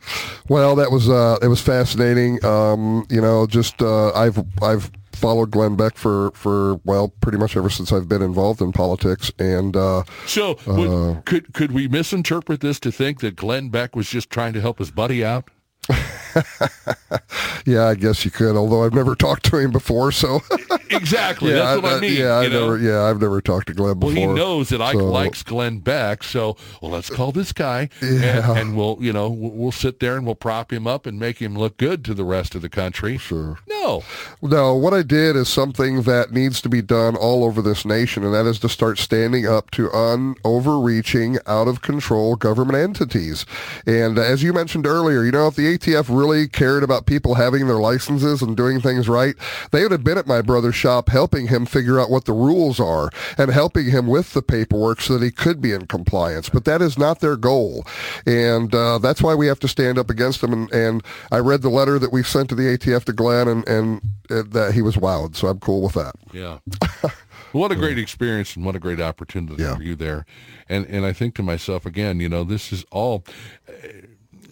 Well, 0.48 0.76
that 0.76 0.90
was 0.90 1.08
uh, 1.08 1.38
it 1.42 1.48
was 1.48 1.60
fascinating. 1.60 2.44
Um, 2.44 3.06
you 3.10 3.20
know, 3.20 3.46
just 3.46 3.80
uh, 3.80 4.12
I've 4.12 4.38
I've 4.62 4.90
followed 5.12 5.50
Glenn 5.50 5.76
Beck 5.76 5.96
for 5.96 6.30
for 6.32 6.80
well, 6.84 7.08
pretty 7.20 7.38
much 7.38 7.56
ever 7.56 7.70
since 7.70 7.92
I've 7.92 8.08
been 8.08 8.22
involved 8.22 8.60
in 8.60 8.72
politics. 8.72 9.32
And 9.38 9.76
uh, 9.76 10.04
so, 10.26 10.58
would, 10.66 10.88
uh, 10.88 11.20
could 11.22 11.54
could 11.54 11.72
we 11.72 11.88
misinterpret 11.88 12.60
this 12.60 12.78
to 12.80 12.92
think 12.92 13.20
that 13.20 13.36
Glenn 13.36 13.70
Beck 13.70 13.96
was 13.96 14.08
just 14.08 14.30
trying 14.30 14.52
to 14.52 14.60
help 14.60 14.78
his 14.78 14.90
buddy 14.90 15.24
out? 15.24 15.48
yeah, 17.66 17.86
I 17.86 17.94
guess 17.94 18.24
you 18.24 18.30
could. 18.30 18.56
Although 18.56 18.84
I've 18.84 18.94
never 18.94 19.14
talked 19.24 19.44
to 19.46 19.58
him 19.58 19.70
before, 19.70 20.12
so 20.12 20.40
exactly 20.90 21.50
yeah, 21.50 21.58
that's 21.58 21.82
what 21.82 21.92
I, 21.92 21.96
I 21.96 22.00
mean. 22.00 22.18
Yeah, 22.18 22.36
I've 22.36 22.52
never. 22.52 22.78
Yeah, 22.78 23.02
I've 23.02 23.20
never 23.20 23.40
talked 23.40 23.68
to 23.68 23.74
Glenn 23.74 23.98
before. 23.98 24.14
Well, 24.14 24.28
he 24.28 24.34
knows 24.34 24.68
that 24.70 24.80
Ike 24.80 24.94
so. 24.94 25.04
likes 25.04 25.42
Glenn 25.42 25.78
Beck, 25.78 26.22
so 26.22 26.56
well, 26.80 26.90
let's 26.90 27.10
call 27.10 27.32
this 27.32 27.52
guy, 27.52 27.88
yeah. 28.02 28.50
and, 28.50 28.58
and, 28.58 28.76
we'll, 28.76 28.98
you 29.00 29.12
know, 29.12 29.28
we'll 29.28 29.72
sit 29.72 30.00
there 30.00 30.16
and 30.16 30.26
we'll 30.26 30.34
prop 30.34 30.72
him 30.72 30.86
up 30.86 31.06
and 31.06 31.18
make 31.18 31.40
him 31.40 31.54
look 31.54 31.76
good 31.76 32.04
to 32.06 32.14
the 32.14 32.24
rest 32.24 32.54
of 32.54 32.62
the 32.62 32.68
country. 32.68 33.18
Sure. 33.18 33.58
No, 33.68 34.02
no. 34.42 34.74
What 34.74 34.94
I 34.94 35.02
did 35.02 35.36
is 35.36 35.48
something 35.48 36.02
that 36.02 36.32
needs 36.32 36.60
to 36.62 36.68
be 36.68 36.82
done 36.82 37.16
all 37.16 37.44
over 37.44 37.62
this 37.62 37.84
nation, 37.84 38.24
and 38.24 38.34
that 38.34 38.46
is 38.46 38.58
to 38.60 38.68
start 38.68 38.98
standing 38.98 39.46
up 39.46 39.70
to 39.72 39.92
un 39.92 40.34
overreaching, 40.44 41.38
out 41.46 41.68
of 41.68 41.82
control 41.82 42.36
government 42.36 42.78
entities. 42.78 43.46
And 43.86 44.18
uh, 44.18 44.22
as 44.22 44.42
you 44.42 44.52
mentioned 44.52 44.86
earlier, 44.86 45.24
you 45.24 45.32
know, 45.32 45.48
if 45.48 45.56
the 45.56 45.73
ATF 45.78 46.06
really 46.08 46.48
cared 46.48 46.82
about 46.82 47.06
people 47.06 47.34
having 47.34 47.66
their 47.66 47.78
licenses 47.78 48.42
and 48.42 48.56
doing 48.56 48.80
things 48.80 49.08
right, 49.08 49.34
they 49.70 49.82
would 49.82 49.92
have 49.92 50.04
been 50.04 50.18
at 50.18 50.26
my 50.26 50.42
brother's 50.42 50.74
shop 50.74 51.08
helping 51.08 51.48
him 51.48 51.66
figure 51.66 52.00
out 52.00 52.10
what 52.10 52.24
the 52.24 52.32
rules 52.32 52.80
are 52.80 53.10
and 53.38 53.50
helping 53.50 53.86
him 53.86 54.06
with 54.06 54.32
the 54.32 54.42
paperwork 54.42 55.00
so 55.00 55.18
that 55.18 55.24
he 55.24 55.30
could 55.30 55.60
be 55.60 55.72
in 55.72 55.86
compliance. 55.86 56.48
But 56.48 56.64
that 56.64 56.82
is 56.82 56.98
not 56.98 57.20
their 57.20 57.36
goal. 57.36 57.84
And 58.26 58.74
uh, 58.74 58.98
that's 58.98 59.22
why 59.22 59.34
we 59.34 59.46
have 59.46 59.60
to 59.60 59.68
stand 59.68 59.98
up 59.98 60.10
against 60.10 60.40
them. 60.40 60.52
And, 60.52 60.72
and 60.72 61.04
I 61.30 61.38
read 61.38 61.62
the 61.62 61.70
letter 61.70 61.98
that 61.98 62.12
we 62.12 62.22
sent 62.22 62.48
to 62.50 62.54
the 62.54 62.76
ATF 62.76 63.04
to 63.04 63.12
Glenn, 63.12 63.48
and, 63.48 63.68
and 63.68 64.00
uh, 64.30 64.42
that 64.48 64.74
he 64.74 64.82
was 64.82 64.96
wowed. 64.96 65.36
So 65.36 65.48
I'm 65.48 65.60
cool 65.60 65.82
with 65.82 65.94
that. 65.94 66.14
Yeah. 66.32 66.58
what 67.52 67.70
a 67.70 67.76
great 67.76 67.98
experience 67.98 68.56
and 68.56 68.64
what 68.64 68.74
a 68.74 68.80
great 68.80 69.00
opportunity 69.00 69.62
yeah. 69.62 69.76
for 69.76 69.82
you 69.82 69.94
there. 69.94 70.26
And 70.68 70.86
and 70.86 71.04
I 71.04 71.12
think 71.12 71.34
to 71.36 71.42
myself 71.42 71.84
again, 71.84 72.20
you 72.20 72.28
know, 72.28 72.44
this 72.44 72.72
is 72.72 72.84
all 72.90 73.24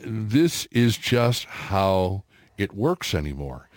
this 0.05 0.67
is 0.67 0.97
just 0.97 1.45
how 1.45 2.25
it 2.59 2.75
works 2.75 3.15
anymore. 3.15 3.69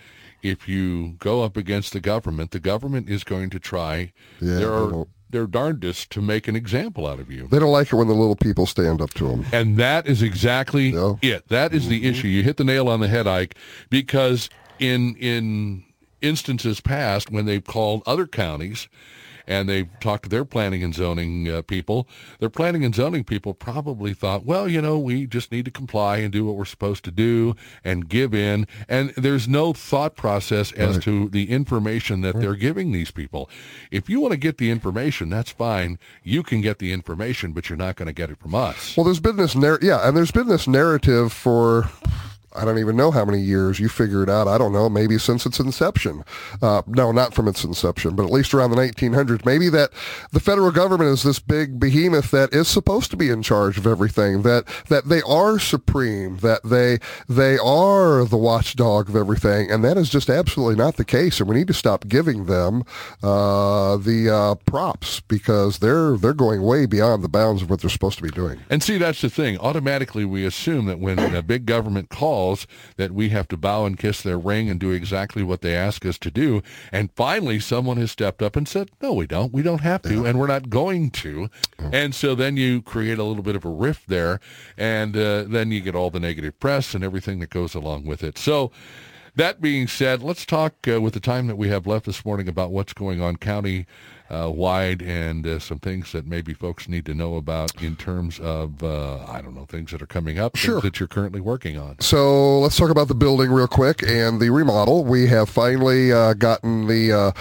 If 0.41 0.67
you 0.67 1.13
go 1.19 1.43
up 1.43 1.57
against 1.57 1.93
the 1.93 1.99
government, 1.99 2.51
the 2.51 2.59
government 2.59 3.09
is 3.09 3.23
going 3.23 3.49
to 3.49 3.59
try 3.59 4.13
yeah, 4.39 4.55
their 4.55 5.05
their 5.30 5.47
darndest 5.47 6.11
to 6.11 6.21
make 6.21 6.47
an 6.47 6.55
example 6.55 7.07
out 7.07 7.19
of 7.19 7.32
you. 7.32 7.47
They 7.47 7.59
don't 7.59 7.71
like 7.71 7.91
it 7.91 7.95
when 7.95 8.07
the 8.07 8.13
little 8.13 8.36
people 8.36 8.65
stand 8.65 9.01
up 9.01 9.13
to 9.15 9.28
them. 9.28 9.45
And 9.51 9.78
that 9.78 10.07
is 10.07 10.21
exactly 10.21 10.89
yeah. 10.89 11.15
it. 11.21 11.47
That 11.49 11.73
is 11.73 11.88
the 11.88 11.99
mm-hmm. 11.99 12.09
issue. 12.09 12.28
You 12.28 12.43
hit 12.43 12.57
the 12.57 12.63
nail 12.63 12.88
on 12.88 12.99
the 12.99 13.07
head, 13.07 13.28
Ike, 13.28 13.55
because 13.89 14.49
in 14.80 15.15
in 15.15 15.84
instances 16.21 16.80
past 16.80 17.32
when 17.32 17.45
they've 17.45 17.63
called 17.63 18.03
other 18.05 18.28
counties 18.28 18.88
and 19.47 19.67
they 19.69 19.83
talked 19.99 20.23
to 20.23 20.29
their 20.29 20.45
planning 20.45 20.83
and 20.83 20.93
zoning 20.93 21.49
uh, 21.49 21.61
people. 21.61 22.07
Their 22.39 22.49
planning 22.49 22.83
and 22.83 22.93
zoning 22.93 23.23
people 23.23 23.53
probably 23.53 24.13
thought, 24.13 24.45
well, 24.45 24.67
you 24.67 24.81
know, 24.81 24.97
we 24.97 25.25
just 25.25 25.51
need 25.51 25.65
to 25.65 25.71
comply 25.71 26.17
and 26.17 26.31
do 26.31 26.45
what 26.45 26.55
we're 26.55 26.65
supposed 26.65 27.03
to 27.05 27.11
do 27.11 27.55
and 27.83 28.09
give 28.09 28.33
in. 28.33 28.67
And 28.87 29.11
there's 29.17 29.47
no 29.47 29.73
thought 29.73 30.15
process 30.15 30.71
as 30.73 30.95
right. 30.95 31.03
to 31.03 31.29
the 31.29 31.49
information 31.51 32.21
that 32.21 32.35
right. 32.35 32.41
they're 32.41 32.55
giving 32.55 32.91
these 32.91 33.11
people. 33.11 33.49
If 33.91 34.09
you 34.09 34.19
want 34.19 34.31
to 34.31 34.37
get 34.37 34.57
the 34.57 34.71
information, 34.71 35.29
that's 35.29 35.51
fine. 35.51 35.99
You 36.23 36.43
can 36.43 36.61
get 36.61 36.79
the 36.79 36.91
information, 36.91 37.53
but 37.53 37.69
you're 37.69 37.77
not 37.77 37.95
going 37.95 38.07
to 38.07 38.13
get 38.13 38.29
it 38.29 38.39
from 38.39 38.55
us. 38.55 38.95
Well, 38.97 39.03
there's 39.03 39.19
been 39.19 39.37
this 39.37 39.55
narr- 39.55 39.79
yeah, 39.81 40.07
and 40.07 40.15
there's 40.15 40.31
been 40.31 40.47
this 40.47 40.67
narrative 40.67 41.31
for 41.31 41.89
I 42.56 42.66
don't 42.66 42.80
even 42.80 42.95
know 42.95 43.12
how 43.12 43.26
many 43.26 43.39
years. 43.39 43.80
You 43.80 43.89
figure 43.89 44.24
it 44.24 44.30
out. 44.30 44.47
I 44.47 44.58
don't 44.58 44.74
know. 44.74 44.89
Maybe 44.89 45.18
since 45.18 45.45
its 45.45 45.60
inception. 45.60 46.24
Uh, 46.62 46.82
no, 46.88 47.12
not 47.12 47.34
from 47.34 47.47
its 47.47 47.64
inception, 47.64 48.16
but 48.16 48.24
at 48.24 48.32
least 48.32 48.53
around 48.53 48.72
the 48.72 48.78
1900s. 48.78 49.45
Maybe 49.45 49.70
that 49.70 49.91
the 50.32 50.39
federal 50.39 50.72
government 50.72 51.10
is 51.10 51.24
this 51.24 51.39
big 51.39 51.80
behemoth 51.80 52.32
that 52.32 52.53
is 52.53 52.68
supposed 52.68 53.12
to 53.12 53.18
be 53.18 53.30
in 53.30 53.41
charge 53.41 53.78
of 53.78 53.88
everything. 53.88 54.43
That 54.43 54.66
that 54.89 55.10
they 55.10 55.22
are 55.24 55.60
supreme. 55.60 56.38
That 56.38 56.64
they 56.64 56.99
they 57.28 57.58
are 57.58 58.26
the 58.26 58.38
watchdog 58.38 59.10
of 59.10 59.16
everything, 59.16 59.72
and 59.72 59.84
that 59.84 59.97
is 59.97 60.10
just 60.10 60.30
absolutely 60.30 60.76
not 60.76 60.97
the 60.97 61.06
case. 61.06 61.39
And 61.39 61.49
we 61.49 61.56
need 61.56 61.68
to 61.68 61.74
stop 61.74 62.08
giving 62.08 62.45
them 62.45 62.84
uh, 63.22 63.97
the 63.97 64.30
uh, 64.34 64.56
props 64.66 65.20
because 65.22 65.80
they're 65.80 66.18
they're 66.18 66.34
going 66.34 66.62
way 66.62 66.86
beyond 66.86 67.24
the 67.24 67.30
bounds 67.30 67.62
of 67.62 67.70
what 67.70 67.82
they're 67.82 67.89
supposed 67.89 68.18
to 68.18 68.24
be 68.24 68.30
doing. 68.30 68.60
And 68.70 68.82
see, 68.82 68.97
that's 68.97 69.22
the 69.22 69.30
thing. 69.30 69.58
Automatically, 69.58 70.26
we 70.26 70.45
assume 70.45 70.86
that 70.86 70.99
when 70.99 71.20
a 71.20 71.41
big 71.41 71.66
government 71.66 72.10
calls 72.10 72.44
that 72.97 73.11
we 73.11 73.29
have 73.29 73.47
to 73.49 73.57
bow 73.57 73.85
and 73.85 73.97
kiss 73.97 74.21
their 74.21 74.37
ring 74.37 74.69
and 74.69 74.79
do 74.79 74.91
exactly 74.91 75.43
what 75.43 75.61
they 75.61 75.75
ask 75.75 76.05
us 76.05 76.17
to 76.19 76.31
do. 76.31 76.61
And 76.91 77.11
finally, 77.15 77.59
someone 77.59 77.97
has 77.97 78.11
stepped 78.11 78.41
up 78.41 78.55
and 78.55 78.67
said, 78.67 78.91
no, 79.01 79.13
we 79.13 79.27
don't. 79.27 79.53
We 79.53 79.61
don't 79.61 79.81
have 79.81 80.01
to, 80.03 80.21
yeah. 80.21 80.29
and 80.29 80.39
we're 80.39 80.47
not 80.47 80.69
going 80.69 81.11
to. 81.11 81.49
Oh. 81.79 81.89
And 81.91 82.13
so 82.13 82.35
then 82.35 82.57
you 82.57 82.81
create 82.81 83.17
a 83.17 83.23
little 83.23 83.43
bit 83.43 83.55
of 83.55 83.65
a 83.65 83.69
rift 83.69 84.07
there, 84.07 84.39
and 84.77 85.15
uh, 85.15 85.43
then 85.43 85.71
you 85.71 85.81
get 85.81 85.95
all 85.95 86.09
the 86.09 86.19
negative 86.19 86.59
press 86.59 86.93
and 86.93 87.03
everything 87.03 87.39
that 87.39 87.49
goes 87.49 87.75
along 87.75 88.05
with 88.05 88.23
it. 88.23 88.37
So 88.37 88.71
that 89.35 89.59
being 89.59 89.87
said, 89.87 90.23
let's 90.23 90.45
talk 90.45 90.87
uh, 90.87 91.01
with 91.01 91.13
the 91.13 91.19
time 91.19 91.47
that 91.47 91.57
we 91.57 91.67
have 91.69 91.85
left 91.85 92.05
this 92.05 92.23
morning 92.23 92.47
about 92.47 92.71
what's 92.71 92.93
going 92.93 93.21
on 93.21 93.35
county 93.35 93.85
uh, 94.30 94.49
wide 94.49 95.01
and 95.01 95.45
uh, 95.45 95.59
some 95.59 95.78
things 95.80 96.11
that 96.11 96.26
maybe 96.26 96.53
folks 96.53 96.88
need 96.88 97.05
to 97.05 97.13
know 97.13 97.36
about 97.36 97.82
in 97.82 97.95
terms 97.95 98.39
of, 98.39 98.84
uh, 98.84 99.23
I 99.26 99.41
don't 99.41 99.53
know, 99.53 99.65
things 99.65 99.91
that 99.91 100.01
are 100.01 100.07
coming 100.07 100.39
up, 100.39 100.55
sure. 100.55 100.82
that 100.82 100.99
you're 100.99 101.07
currently 101.07 101.41
working 101.41 101.78
on. 101.78 101.99
So 101.99 102.59
let's 102.59 102.76
talk 102.76 102.89
about 102.89 103.07
the 103.07 103.15
building 103.15 103.51
real 103.51 103.67
quick 103.67 104.01
and 104.01 104.39
the 104.39 104.49
remodel. 104.49 105.05
We 105.05 105.28
have 105.28 105.47
finally 105.49 106.11
uh, 106.11 106.34
gotten 106.34 106.88
the 106.88 107.11
uh, 107.11 107.32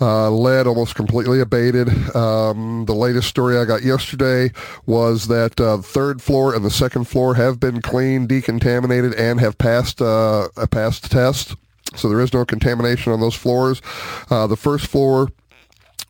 uh, 0.00 0.30
lead 0.30 0.66
almost 0.66 0.94
completely 0.94 1.40
abated. 1.40 1.88
Um, 2.14 2.84
the 2.84 2.94
latest 2.94 3.28
story 3.28 3.56
I 3.56 3.64
got 3.64 3.82
yesterday 3.82 4.50
was 4.84 5.28
that 5.28 5.56
the 5.56 5.78
third 5.78 6.20
floor 6.20 6.54
and 6.54 6.64
the 6.64 6.70
second 6.70 7.04
floor 7.04 7.34
have 7.34 7.58
been 7.58 7.80
cleaned, 7.80 8.28
decontaminated, 8.28 9.18
and 9.18 9.40
have 9.40 9.56
passed 9.56 10.00
a 10.02 10.68
passed 10.70 11.10
test. 11.10 11.56
So 11.96 12.08
there 12.08 12.20
is 12.20 12.34
no 12.34 12.44
contamination 12.44 13.12
on 13.12 13.20
those 13.20 13.34
floors. 13.34 13.80
the 14.28 14.56
first 14.58 14.88
floor 14.88 15.30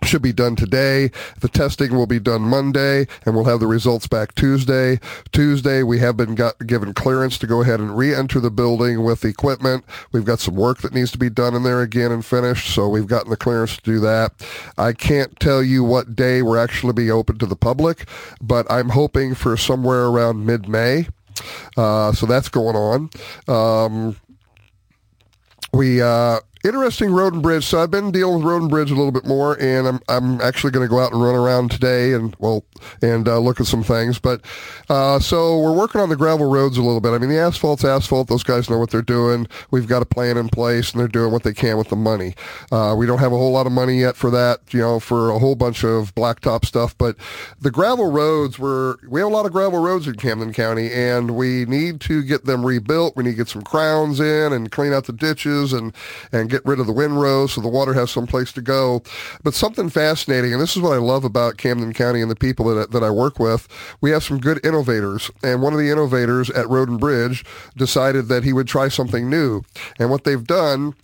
should 0.07 0.23
be 0.23 0.33
done 0.33 0.57
today. 0.57 1.11
The 1.41 1.49
testing 1.49 1.95
will 1.95 2.07
be 2.07 2.19
done 2.19 2.43
Monday, 2.43 3.07
and 3.25 3.35
we'll 3.35 3.45
have 3.45 3.61
the 3.61 3.67
results 3.67 4.07
back 4.07 4.35
Tuesday. 4.35 5.01
Tuesday, 5.33 5.83
we 5.83 5.99
have 5.99 6.17
been 6.17 6.35
got, 6.35 6.67
given 6.67 6.95
clearance 6.95 7.39
to 7.39 7.47
go 7.47 7.63
ahead 7.63 7.81
and 7.81 7.97
re-enter 7.97 8.41
the 8.41 8.51
building 8.51 9.03
with 9.03 9.25
equipment. 9.25 9.85
We've 10.13 10.25
got 10.25 10.41
some 10.41 10.55
work 10.55 10.79
that 10.83 10.95
needs 10.95 11.11
to 11.13 11.19
be 11.19 11.31
done 11.31 11.55
in 11.55 11.63
there 11.63 11.83
again 11.83 12.13
and 12.13 12.25
finished, 12.25 12.75
so 12.75 12.89
we've 12.89 13.07
gotten 13.07 13.31
the 13.31 13.37
clearance 13.37 13.77
to 13.77 13.83
do 13.83 14.01
that. 14.01 14.33
I 14.79 14.93
can't 14.93 15.39
tell 15.41 15.63
you 15.63 15.85
what 15.85 16.17
day 16.17 16.43
we're 16.43 16.59
actually 16.59 16.93
be 16.93 17.11
open 17.11 17.39
to 17.39 17.47
the 17.47 17.57
public, 17.57 18.09
but 18.41 18.71
I'm 18.71 18.91
hoping 18.91 19.35
for 19.35 19.57
somewhere 19.57 20.07
around 20.07 20.47
mid-May. 20.47 21.09
Uh, 21.77 22.13
so 22.13 22.27
that's 22.27 22.49
going 22.49 22.77
on. 22.77 23.11
Um, 23.49 24.17
we 25.73 26.01
uh, 26.01 26.41
interesting 26.65 27.13
road 27.13 27.35
and 27.35 27.43
bridge. 27.43 27.65
So 27.65 27.83
I've 27.83 27.91
been 27.91 28.11
dealing 28.11 28.37
with 28.37 28.45
road 28.45 28.63
and 28.63 28.71
bridge 28.71 28.91
a 28.91 28.95
little 28.95 29.13
bit 29.13 29.27
more, 29.27 29.61
and 29.61 29.87
I'm 29.87 30.01
I'm 30.09 30.41
actually 30.41 30.71
going 30.71 30.87
to 30.87 30.91
go 30.91 30.99
out 30.99 31.13
and 31.13 31.23
run 31.23 31.35
around 31.35 31.71
today 31.71 32.13
and 32.15 32.35
well 32.39 32.65
and 33.03 33.29
uh, 33.29 33.39
look 33.39 33.61
at 33.61 33.67
some 33.67 33.83
things. 33.83 34.19
But 34.19 34.41
uh, 34.89 35.19
so 35.19 35.59
we're 35.59 35.77
working 35.77 36.01
on 36.01 36.09
the 36.09 36.17
gravel 36.17 36.51
roads 36.51 36.79
a 36.79 36.83
little 36.83 37.01
bit. 37.01 37.11
I 37.11 37.19
mean, 37.19 37.31
the 37.31 37.39
asphalt's 37.39 37.85
asphalt. 37.85 38.29
Those 38.29 38.43
guys 38.43 38.71
know 38.71 38.79
what 38.79 38.91
they're 38.91 39.03
doing. 39.03 39.47
We've 39.71 39.87
got 39.87 40.03
a 40.03 40.07
plan 40.07 40.37
in 40.37 40.49
place, 40.49 40.93
and 40.93 41.01
they're 41.01 41.09
doing 41.09 41.33
what 41.33 41.43
they 41.43 41.53
can 41.53 41.77
with 41.77 41.89
the 41.89 41.97
money. 41.97 42.35
Uh, 42.73 42.95
we 42.97 43.07
don't 43.07 43.19
have 43.19 43.33
a 43.33 43.37
whole 43.37 43.53
lot 43.53 43.67
of 43.67 43.73
money 43.73 44.01
yet 44.01 44.17
for 44.17 44.31
that, 44.31 44.61
you 44.73 44.81
know, 44.81 44.99
for 44.99 45.31
a 45.31 45.39
whole 45.39 45.55
bunch 45.55 45.85
of 45.85 46.15
blacktop 46.15 46.65
stuff. 46.65 46.97
But 46.97 47.17
the 47.61 47.71
gravel 47.71 48.11
roads, 48.11 48.59
we're 48.59 48.97
we 49.07 49.21
have 49.21 49.31
a 49.31 49.33
lot 49.33 49.47
of 49.47 49.53
gravel 49.53 49.81
roads 49.81 50.07
in 50.07 50.15
Camden 50.15 50.53
County, 50.53 50.91
and 50.93 51.33
we 51.33 51.67
need 51.67 52.01
to 52.03 52.23
get 52.23 52.47
them 52.47 52.65
rebuilt. 52.65 53.17
We 53.17 53.25
need 53.25 53.33
to 53.33 53.37
get 53.37 53.49
some 53.49 53.63
crowns 53.63 54.21
in 54.21 54.53
and 54.53 54.71
clean 54.71 54.93
out 54.93 55.05
the 55.05 55.13
ditches 55.13 55.73
and 55.73 55.93
and 56.33 56.54
get 56.55 56.65
rid 56.65 56.79
of 56.79 56.87
the 56.87 56.93
windrows 56.93 57.53
so 57.53 57.61
the 57.61 57.69
water 57.69 57.93
has 57.95 58.11
some 58.11 58.27
place 58.27 58.53
to 58.53 58.63
go. 58.63 59.03
But 59.43 59.55
something 59.55 59.89
fascinating, 59.91 60.53
and 60.53 60.63
this 60.63 60.77
is 60.77 60.83
what 60.83 60.93
I 60.93 60.99
love 60.99 61.25
about 61.25 61.57
Camden 61.57 61.93
County 61.93 62.21
and 62.21 62.31
the 62.31 62.37
people 62.37 62.67
that, 62.75 62.93
that 62.93 63.03
I 63.03 63.11
work 63.11 63.41
with, 63.41 63.67
we 64.01 64.11
have 64.11 64.23
some 64.23 64.39
good 64.39 64.65
innovators. 64.65 65.31
And 65.43 65.63
one 65.63 65.73
of 65.73 65.81
the 65.81 65.91
innovators 65.91 66.51
at 66.51 66.69
Road 66.69 66.89
and 66.89 67.01
Bridge 67.01 67.45
decided 67.77 68.29
that 68.29 68.45
he 68.45 68.53
would 68.53 68.69
try 68.69 68.89
something 68.89 69.29
new. 69.29 69.63
And 69.99 70.11
what 70.11 70.23
they've 70.23 70.45
done 70.45 70.95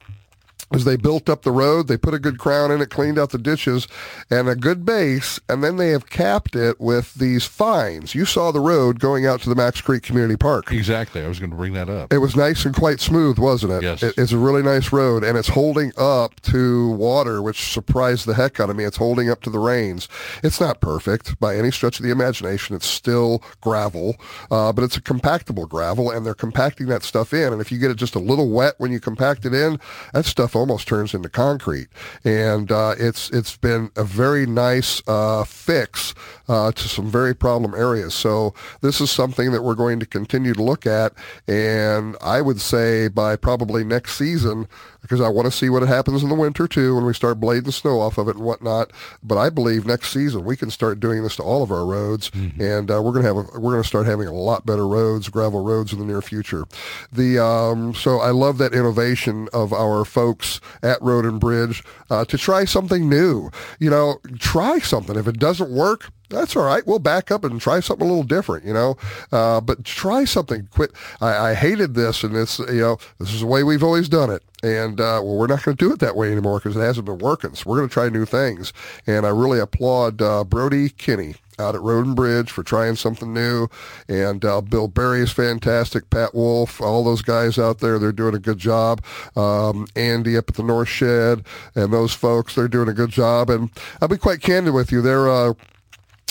is 0.72 0.84
they 0.84 0.96
built 0.96 1.28
up 1.28 1.42
the 1.42 1.50
road, 1.50 1.88
they 1.88 1.96
put 1.96 2.14
a 2.14 2.18
good 2.18 2.38
crown 2.38 2.70
in 2.70 2.80
it, 2.80 2.90
cleaned 2.90 3.18
out 3.18 3.30
the 3.30 3.38
ditches, 3.38 3.88
and 4.30 4.48
a 4.48 4.54
good 4.54 4.84
base, 4.84 5.40
and 5.48 5.64
then 5.64 5.76
they 5.76 5.90
have 5.90 6.08
capped 6.08 6.54
it 6.54 6.80
with 6.80 7.14
these 7.14 7.44
fines. 7.44 8.14
You 8.14 8.24
saw 8.24 8.52
the 8.52 8.60
road 8.60 9.00
going 9.00 9.26
out 9.26 9.40
to 9.42 9.48
the 9.48 9.54
Macks 9.54 9.80
Creek 9.80 10.02
Community 10.02 10.36
Park. 10.36 10.70
Exactly. 10.70 11.22
I 11.22 11.28
was 11.28 11.38
going 11.38 11.50
to 11.50 11.56
bring 11.56 11.72
that 11.72 11.88
up. 11.88 12.12
It 12.12 12.18
was 12.18 12.36
nice 12.36 12.64
and 12.64 12.74
quite 12.74 13.00
smooth, 13.00 13.38
wasn't 13.38 13.72
it? 13.72 13.82
Yes. 13.82 14.02
It, 14.02 14.14
it's 14.16 14.32
a 14.32 14.38
really 14.38 14.62
nice 14.62 14.92
road, 14.92 15.24
and 15.24 15.36
it's 15.36 15.48
holding 15.48 15.92
up 15.96 16.40
to 16.42 16.90
water, 16.90 17.42
which 17.42 17.72
surprised 17.72 18.26
the 18.26 18.34
heck 18.34 18.60
out 18.60 18.70
of 18.70 18.76
me. 18.76 18.84
It's 18.84 18.96
holding 18.96 19.28
up 19.28 19.40
to 19.42 19.50
the 19.50 19.58
rains. 19.58 20.08
It's 20.42 20.60
not 20.60 20.80
perfect 20.80 21.38
by 21.40 21.56
any 21.56 21.70
stretch 21.70 21.98
of 21.98 22.04
the 22.04 22.10
imagination. 22.10 22.76
It's 22.76 22.86
still 22.86 23.42
gravel, 23.60 24.16
uh, 24.50 24.72
but 24.72 24.84
it's 24.84 24.96
a 24.96 25.02
compactable 25.02 25.68
gravel, 25.68 26.10
and 26.10 26.24
they're 26.24 26.34
compacting 26.34 26.86
that 26.86 27.02
stuff 27.02 27.32
in. 27.32 27.52
And 27.52 27.60
if 27.60 27.72
you 27.72 27.78
get 27.78 27.90
it 27.90 27.96
just 27.96 28.14
a 28.14 28.20
little 28.20 28.50
wet 28.50 28.74
when 28.78 28.92
you 28.92 29.00
compact 29.00 29.44
it 29.44 29.54
in, 29.54 29.80
that 30.12 30.24
stuff 30.26 30.54
almost 30.60 30.86
turns 30.86 31.14
into 31.14 31.28
concrete. 31.28 31.88
And 32.24 32.70
uh, 32.70 32.94
it's 32.98 33.30
it's 33.30 33.56
been 33.56 33.90
a 33.96 34.04
very 34.04 34.46
nice 34.46 35.02
uh, 35.08 35.44
fix 35.44 36.14
uh, 36.48 36.70
to 36.72 36.88
some 36.88 37.10
very 37.10 37.34
problem 37.34 37.74
areas. 37.74 38.14
So 38.14 38.54
this 38.80 39.00
is 39.00 39.10
something 39.10 39.52
that 39.52 39.62
we're 39.62 39.74
going 39.74 39.98
to 40.00 40.06
continue 40.06 40.54
to 40.54 40.62
look 40.62 40.86
at. 40.86 41.14
And 41.48 42.16
I 42.22 42.40
would 42.42 42.60
say 42.60 43.08
by 43.08 43.36
probably 43.36 43.84
next 43.84 44.16
season, 44.16 44.68
because 45.00 45.20
I 45.20 45.28
want 45.28 45.46
to 45.46 45.52
see 45.52 45.68
what 45.68 45.82
happens 45.82 46.22
in 46.22 46.28
the 46.28 46.34
winter 46.34 46.68
too 46.68 46.94
when 46.94 47.04
we 47.04 47.14
start 47.14 47.40
blading 47.40 47.64
the 47.64 47.72
snow 47.72 48.00
off 48.00 48.18
of 48.18 48.28
it 48.28 48.36
and 48.36 48.44
whatnot. 48.44 48.92
But 49.22 49.38
I 49.38 49.50
believe 49.50 49.86
next 49.86 50.10
season 50.12 50.44
we 50.44 50.56
can 50.56 50.70
start 50.70 51.00
doing 51.00 51.22
this 51.22 51.36
to 51.36 51.42
all 51.42 51.62
of 51.62 51.72
our 51.72 51.86
roads, 51.86 52.30
mm-hmm. 52.30 52.60
and 52.60 52.90
uh, 52.90 53.02
we're 53.02 53.12
gonna 53.12 53.26
have 53.26 53.36
a, 53.36 53.58
we're 53.58 53.72
gonna 53.72 53.84
start 53.84 54.06
having 54.06 54.28
a 54.28 54.32
lot 54.32 54.66
better 54.66 54.86
roads, 54.86 55.28
gravel 55.28 55.64
roads 55.64 55.92
in 55.92 55.98
the 55.98 56.04
near 56.04 56.22
future. 56.22 56.64
The 57.12 57.38
um, 57.42 57.94
so 57.94 58.18
I 58.20 58.30
love 58.30 58.58
that 58.58 58.74
innovation 58.74 59.48
of 59.52 59.72
our 59.72 60.04
folks 60.04 60.60
at 60.82 61.00
Road 61.02 61.24
and 61.24 61.40
Bridge 61.40 61.82
uh, 62.10 62.24
to 62.26 62.38
try 62.38 62.64
something 62.64 63.08
new. 63.08 63.50
You 63.78 63.90
know, 63.90 64.18
try 64.38 64.78
something. 64.78 65.16
If 65.16 65.26
it 65.26 65.38
doesn't 65.38 65.70
work, 65.70 66.10
that's 66.30 66.56
all 66.56 66.64
right. 66.64 66.86
We'll 66.86 66.98
back 66.98 67.30
up 67.30 67.44
and 67.44 67.60
try 67.60 67.80
something 67.80 68.06
a 68.06 68.10
little 68.10 68.24
different, 68.24 68.64
you 68.64 68.72
know. 68.72 68.96
Uh, 69.30 69.60
but 69.60 69.84
try 69.84 70.24
something. 70.24 70.68
Quit. 70.70 70.92
I, 71.20 71.50
I, 71.50 71.54
hated 71.54 71.94
this, 71.94 72.24
and 72.24 72.34
this, 72.34 72.58
you 72.58 72.80
know, 72.80 72.98
this 73.18 73.34
is 73.34 73.40
the 73.40 73.46
way 73.46 73.62
we've 73.62 73.82
always 73.82 74.08
done 74.08 74.30
it. 74.30 74.42
And 74.62 75.00
uh, 75.00 75.20
well, 75.22 75.36
we're 75.36 75.46
not 75.46 75.62
going 75.62 75.76
to 75.76 75.84
do 75.84 75.92
it 75.92 76.00
that 76.00 76.16
way 76.16 76.30
anymore 76.30 76.58
because 76.58 76.76
it 76.76 76.80
hasn't 76.80 77.06
been 77.06 77.18
working. 77.18 77.54
So 77.54 77.68
we're 77.68 77.78
going 77.78 77.88
to 77.88 77.92
try 77.92 78.08
new 78.08 78.24
things. 78.24 78.72
And 79.06 79.26
I 79.26 79.30
really 79.30 79.58
applaud 79.58 80.20
uh, 80.22 80.44
Brody 80.44 80.90
Kinney 80.90 81.36
out 81.58 81.74
at 81.74 81.80
Road 81.80 82.06
and 82.06 82.16
Bridge 82.16 82.50
for 82.50 82.62
trying 82.62 82.96
something 82.96 83.32
new. 83.32 83.68
And 84.08 84.44
uh, 84.44 84.60
Bill 84.60 84.88
Berry 84.88 85.20
is 85.20 85.30
fantastic. 85.30 86.10
Pat 86.10 86.34
Wolf, 86.34 86.80
all 86.80 87.04
those 87.04 87.22
guys 87.22 87.58
out 87.58 87.78
there, 87.78 87.98
they're 87.98 88.12
doing 88.12 88.34
a 88.34 88.38
good 88.38 88.58
job. 88.58 89.02
Um, 89.36 89.86
Andy 89.96 90.36
up 90.36 90.48
at 90.48 90.56
the 90.56 90.62
North 90.62 90.88
Shed 90.88 91.44
and 91.74 91.92
those 91.92 92.12
folks, 92.12 92.54
they're 92.54 92.68
doing 92.68 92.88
a 92.88 92.94
good 92.94 93.10
job. 93.10 93.50
And 93.50 93.70
I'll 94.00 94.08
be 94.08 94.18
quite 94.18 94.40
candid 94.40 94.74
with 94.74 94.90
you. 94.92 95.02
They're 95.02 95.28
uh, 95.30 95.54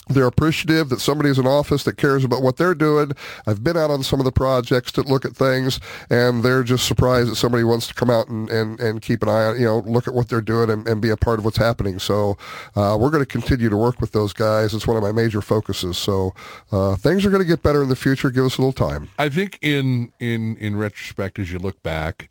they're 0.10 0.28
appreciative 0.28 0.90
that 0.90 1.00
somebody's 1.00 1.38
in 1.38 1.48
office 1.48 1.84
that 1.84 1.98
cares 1.98 2.24
about 2.24 2.42
what 2.42 2.58
they're 2.58 2.76
doing. 2.76 3.12
I've 3.48 3.64
been 3.64 3.78
out 3.78 3.92
on 3.92 4.04
some 4.04 4.20
of 4.20 4.26
the 4.26 4.32
projects 4.32 4.92
to 4.94 5.02
look 5.04 5.24
at 5.24 5.36
things, 5.36 5.80
and 6.10 6.44
they're 6.44 6.64
just 6.64 6.88
surprised 6.88 7.32
that 7.32 7.36
somebody 7.36 7.64
wants 7.64 7.88
to 7.88 7.94
come 7.94 8.10
out 8.10 8.28
and, 8.28 8.50
and, 8.50 8.80
and 8.80 9.02
keep 9.02 9.24
an 9.24 9.30
eye 9.30 9.46
on, 9.46 9.60
you 9.60 9.66
know, 9.66 9.80
look 9.80 10.08
at 10.08 10.14
what 10.14 10.30
they're 10.30 10.42
doing 10.42 10.70
and, 10.70 10.88
and 10.88 11.02
be 11.02 11.10
a 11.10 11.18
part 11.18 11.40
of 11.40 11.46
what's 11.46 11.58
happening. 11.58 12.00
So 12.00 12.38
uh, 12.76 12.98
we're 13.00 13.12
going 13.12 13.24
to 13.24 13.32
continue 13.32 13.70
to 13.70 13.78
work 13.78 14.02
with 14.02 14.12
those 14.12 14.34
guys. 14.34 14.74
It's 14.74 14.88
one 14.88 14.98
of 14.98 15.04
my 15.04 15.12
major 15.12 15.42
focuses. 15.42 15.98
So 15.98 16.34
uh, 16.72 16.96
things 16.96 17.26
are 17.26 17.30
going 17.30 17.44
to 17.44 17.48
get 17.48 17.62
better 17.62 17.84
in 17.84 17.90
the 17.90 17.96
future. 17.96 18.32
Give 18.32 18.46
us 18.46 18.58
a 18.58 18.62
little 18.62 18.74
time. 18.74 19.10
I 19.18 19.30
think 19.30 19.60
in, 19.62 20.12
in, 20.20 20.58
in 20.58 20.76
retrospect, 20.76 21.38
as 21.40 21.52
you 21.52 21.60
look 21.60 21.82
back, 21.84 22.30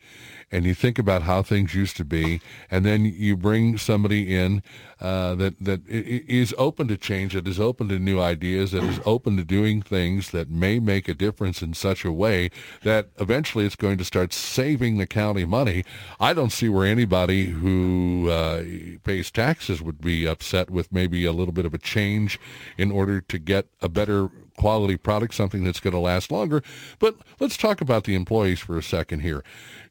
and 0.51 0.65
you 0.65 0.75
think 0.75 0.99
about 0.99 1.23
how 1.23 1.43
things 1.43 1.75
used 1.75 1.97
to 1.97 2.05
be, 2.05 2.41
and 2.71 2.85
then 2.85 3.05
you 3.05 3.37
bring 3.37 3.79
somebody 3.79 4.35
in 4.35 4.63
uh, 5.01 5.35
that 5.37 5.55
that 5.61 5.81
is 5.89 6.55
open 6.59 6.89
to 6.89 6.97
change, 6.97 7.35
that 7.35 7.47
is 7.47 7.61
open 7.61 7.89
to 7.89 7.99
new 7.99 8.21
ideas, 8.21 8.73
that 8.73 8.83
is 8.83 9.01
open 9.05 9.37
to 9.37 9.45
doing 9.45 9.83
things 9.83 10.31
that 10.31 10.51
may 10.51 10.79
make 10.81 11.09
a 11.09 11.15
difference 11.15 11.63
in 11.63 11.75
such 11.75 12.05
a 12.05 12.13
way 12.13 12.51
that 12.83 13.09
eventually 13.21 13.65
it's 13.65 13.77
going 13.77 13.99
to 13.99 14.05
start 14.05 14.33
saving 14.33 14.99
the 14.99 15.07
county 15.07 15.45
money. 15.45 15.85
I 16.19 16.33
don't 16.33 16.51
see 16.51 16.69
where 16.69 16.87
anybody 16.87 17.47
who 17.47 18.29
uh, 18.31 18.63
pays 19.05 19.31
taxes 19.31 19.83
would 19.83 20.01
be 20.01 20.27
upset 20.27 20.71
with 20.71 20.93
maybe 20.93 21.25
a 21.25 21.33
little 21.33 21.53
bit 21.53 21.67
of 21.67 21.75
a 21.75 21.79
change 21.79 22.41
in 22.77 22.91
order 22.91 23.21
to 23.21 23.39
get 23.39 23.69
a 23.81 23.89
better 23.89 24.31
quality 24.59 24.97
product, 24.97 25.35
something 25.35 25.65
that's 25.65 25.81
going 25.81 25.95
to 25.95 26.01
last 26.01 26.31
longer. 26.31 26.63
But 26.99 27.17
let's 27.41 27.57
talk 27.57 27.81
about 27.81 28.05
the 28.05 28.15
employees 28.15 28.61
for 28.61 28.77
a 28.77 28.83
second 28.83 29.21
here 29.21 29.43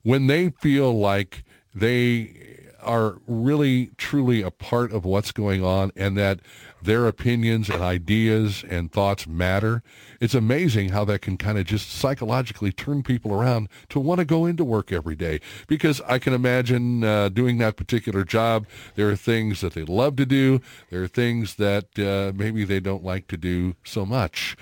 when 0.03 0.27
they 0.27 0.49
feel 0.61 0.97
like 0.97 1.43
they 1.73 2.57
are 2.81 3.17
really 3.27 3.91
truly 3.97 4.41
a 4.41 4.51
part 4.51 4.91
of 4.91 5.03
what's 5.03 5.31
going 5.31 5.63
on 5.63 5.91
and 5.95 6.17
that 6.17 6.39
their 6.87 7.05
opinions 7.05 7.69
and 7.69 7.83
ideas 7.83 8.63
and 8.69 8.91
thoughts 8.91 9.27
matter, 9.27 9.83
it's 10.21 10.33
amazing 10.33 10.89
how 10.89 11.03
that 11.05 11.21
can 11.21 11.37
kind 11.37 11.57
of 11.57 11.65
just 11.65 11.91
psychologically 11.91 12.71
turn 12.71 13.03
people 13.03 13.33
around 13.33 13.67
to 13.89 13.99
want 13.99 14.19
to 14.19 14.25
go 14.25 14.45
into 14.45 14.63
work 14.63 14.91
every 14.91 15.15
day. 15.15 15.41
Because 15.67 16.01
I 16.07 16.17
can 16.17 16.33
imagine 16.33 17.03
uh, 17.03 17.27
doing 17.29 17.57
that 17.57 17.75
particular 17.75 18.23
job, 18.23 18.65
there 18.95 19.09
are 19.09 19.17
things 19.17 19.59
that 19.59 19.73
they 19.73 19.83
love 19.83 20.15
to 20.15 20.25
do, 20.25 20.61
there 20.89 21.03
are 21.03 21.09
things 21.09 21.55
that 21.55 21.99
uh, 21.99 22.31
maybe 22.33 22.63
they 22.63 22.79
don't 22.79 23.03
like 23.03 23.27
to 23.27 23.37
do 23.37 23.75
so 23.83 24.05
much. 24.05 24.55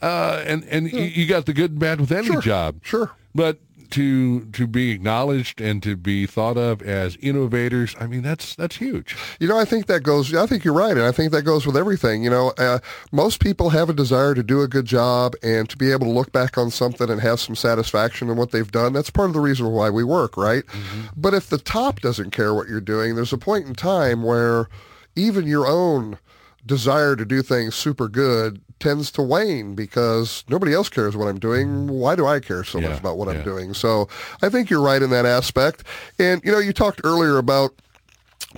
Uh, 0.00 0.44
and 0.46 0.64
and 0.64 0.92
yeah. 0.92 1.00
you 1.00 1.26
got 1.26 1.46
the 1.46 1.52
good 1.52 1.72
and 1.72 1.80
bad 1.80 2.00
with 2.00 2.12
any 2.12 2.26
sure. 2.26 2.40
job. 2.40 2.76
Sure. 2.82 3.10
But 3.34 3.58
to 3.94 4.40
to 4.46 4.66
be 4.66 4.90
acknowledged 4.90 5.60
and 5.60 5.80
to 5.80 5.94
be 5.94 6.26
thought 6.26 6.56
of 6.56 6.82
as 6.82 7.16
innovators 7.20 7.94
i 8.00 8.08
mean 8.08 8.22
that's 8.22 8.56
that's 8.56 8.76
huge. 8.76 9.16
You 9.38 9.46
know 9.46 9.56
i 9.56 9.64
think 9.64 9.86
that 9.86 10.02
goes 10.02 10.34
i 10.34 10.46
think 10.46 10.64
you're 10.64 10.74
right 10.74 10.96
and 10.96 11.02
i 11.02 11.12
think 11.12 11.30
that 11.30 11.42
goes 11.42 11.64
with 11.64 11.76
everything 11.76 12.24
you 12.24 12.30
know 12.30 12.52
uh, 12.58 12.80
most 13.12 13.38
people 13.38 13.70
have 13.70 13.88
a 13.88 13.92
desire 13.92 14.34
to 14.34 14.42
do 14.42 14.62
a 14.62 14.68
good 14.68 14.86
job 14.86 15.34
and 15.44 15.68
to 15.68 15.76
be 15.76 15.92
able 15.92 16.06
to 16.06 16.12
look 16.12 16.32
back 16.32 16.58
on 16.58 16.72
something 16.72 17.08
and 17.08 17.20
have 17.20 17.38
some 17.38 17.54
satisfaction 17.54 18.28
in 18.28 18.36
what 18.36 18.50
they've 18.50 18.72
done. 18.72 18.92
That's 18.92 19.10
part 19.10 19.30
of 19.30 19.34
the 19.34 19.40
reason 19.40 19.70
why 19.70 19.90
we 19.90 20.02
work 20.02 20.36
right? 20.36 20.66
Mm-hmm. 20.66 21.02
but 21.16 21.32
if 21.34 21.48
the 21.48 21.58
top 21.58 22.00
doesn't 22.00 22.32
care 22.32 22.52
what 22.52 22.66
you're 22.66 22.80
doing 22.80 23.14
there's 23.14 23.32
a 23.32 23.38
point 23.38 23.66
in 23.66 23.74
time 23.74 24.24
where 24.24 24.68
even 25.14 25.46
your 25.46 25.66
own 25.68 26.18
desire 26.66 27.14
to 27.14 27.24
do 27.24 27.42
things 27.42 27.74
super 27.74 28.08
good 28.08 28.60
tends 28.84 29.10
to 29.10 29.22
wane 29.22 29.74
because 29.74 30.44
nobody 30.48 30.74
else 30.74 30.90
cares 30.90 31.16
what 31.16 31.26
I'm 31.26 31.38
doing. 31.38 31.88
Why 31.88 32.14
do 32.14 32.26
I 32.26 32.38
care 32.38 32.64
so 32.64 32.78
yeah, 32.78 32.90
much 32.90 33.00
about 33.00 33.16
what 33.16 33.28
yeah. 33.28 33.38
I'm 33.38 33.44
doing? 33.44 33.72
So 33.72 34.08
I 34.42 34.50
think 34.50 34.68
you're 34.68 34.82
right 34.82 35.00
in 35.00 35.08
that 35.08 35.24
aspect. 35.24 35.84
And, 36.18 36.42
you 36.44 36.52
know, 36.52 36.58
you 36.58 36.74
talked 36.74 37.00
earlier 37.02 37.38
about 37.38 37.74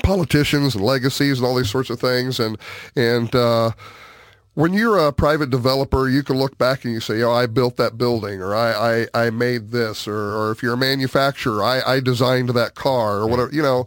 politicians 0.02 0.74
and 0.74 0.84
legacies 0.84 1.38
and 1.38 1.46
all 1.46 1.54
these 1.54 1.70
sorts 1.70 1.90
of 1.90 2.00
things. 2.00 2.40
And, 2.40 2.58
and, 2.96 3.32
uh, 3.34 3.70
when 4.56 4.72
you're 4.72 4.96
a 4.96 5.12
private 5.12 5.50
developer, 5.50 6.08
you 6.08 6.22
can 6.22 6.38
look 6.38 6.56
back 6.56 6.82
and 6.86 6.94
you 6.94 6.98
say, 6.98 7.22
oh, 7.22 7.30
I 7.30 7.44
built 7.44 7.76
that 7.76 7.98
building 7.98 8.40
or 8.40 8.54
I, 8.54 9.06
I, 9.12 9.26
I 9.26 9.28
made 9.28 9.68
this 9.68 10.08
or, 10.08 10.16
or 10.16 10.50
if 10.50 10.62
you're 10.62 10.72
a 10.72 10.78
manufacturer, 10.78 11.62
I, 11.62 11.82
I 11.82 12.00
designed 12.00 12.48
that 12.48 12.74
car 12.74 13.18
or 13.18 13.26
whatever. 13.26 13.50
You 13.52 13.60
know, 13.60 13.84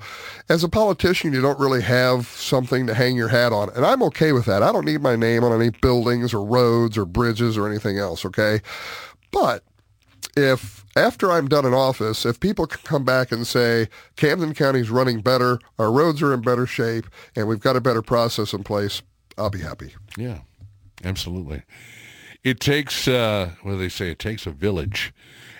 as 0.48 0.64
a 0.64 0.70
politician, 0.70 1.34
you 1.34 1.42
don't 1.42 1.60
really 1.60 1.82
have 1.82 2.28
something 2.28 2.86
to 2.86 2.94
hang 2.94 3.16
your 3.16 3.30
hat 3.30 3.52
on. 3.52 3.72
And 3.76 3.84
I'm 3.84 4.04
okay 4.04 4.32
with 4.32 4.46
that. 4.46 4.62
I 4.62 4.72
don't 4.72 4.86
need 4.86 5.02
my 5.02 5.16
name 5.16 5.44
on 5.44 5.60
any 5.60 5.72
buildings 5.72 6.36
or 6.36 6.46
roads 6.46 7.00
or 7.00 7.06
bridges 7.06 7.58
or 7.58 7.68
anything 7.68 7.98
else, 7.98 8.24
okay? 8.24 8.62
But 9.32 9.64
if 10.38 10.86
after 10.96 11.32
I'm 11.32 11.48
done 11.48 11.66
in 11.66 11.74
office, 11.74 12.28
if 12.28 12.40
people 12.40 12.68
can 12.68 12.82
come 12.84 13.04
back 13.04 13.32
and 13.32 13.48
say 13.48 13.88
Camden 14.18 14.54
County's 14.54 14.92
running 14.92 15.22
better, 15.22 15.58
our 15.80 15.92
roads 15.92 16.22
are 16.22 16.32
in 16.32 16.42
better 16.42 16.68
shape, 16.68 17.08
and 17.36 17.48
we've 17.48 17.60
got 17.60 17.76
a 17.76 17.82
better 17.82 18.04
process 18.04 18.54
in 18.54 18.64
place, 18.64 19.02
I'll 19.36 19.50
be 19.50 19.62
happy. 19.62 19.96
Yeah. 20.16 20.42
Absolutely. 21.04 21.64
It 22.44 22.60
takes, 22.60 23.08
uh, 23.08 23.52
what 23.64 23.74
do 23.74 23.78
they 23.78 23.90
say? 23.90 24.12
It 24.12 24.20
takes 24.20 24.46
a 24.46 24.52
village. 24.52 25.14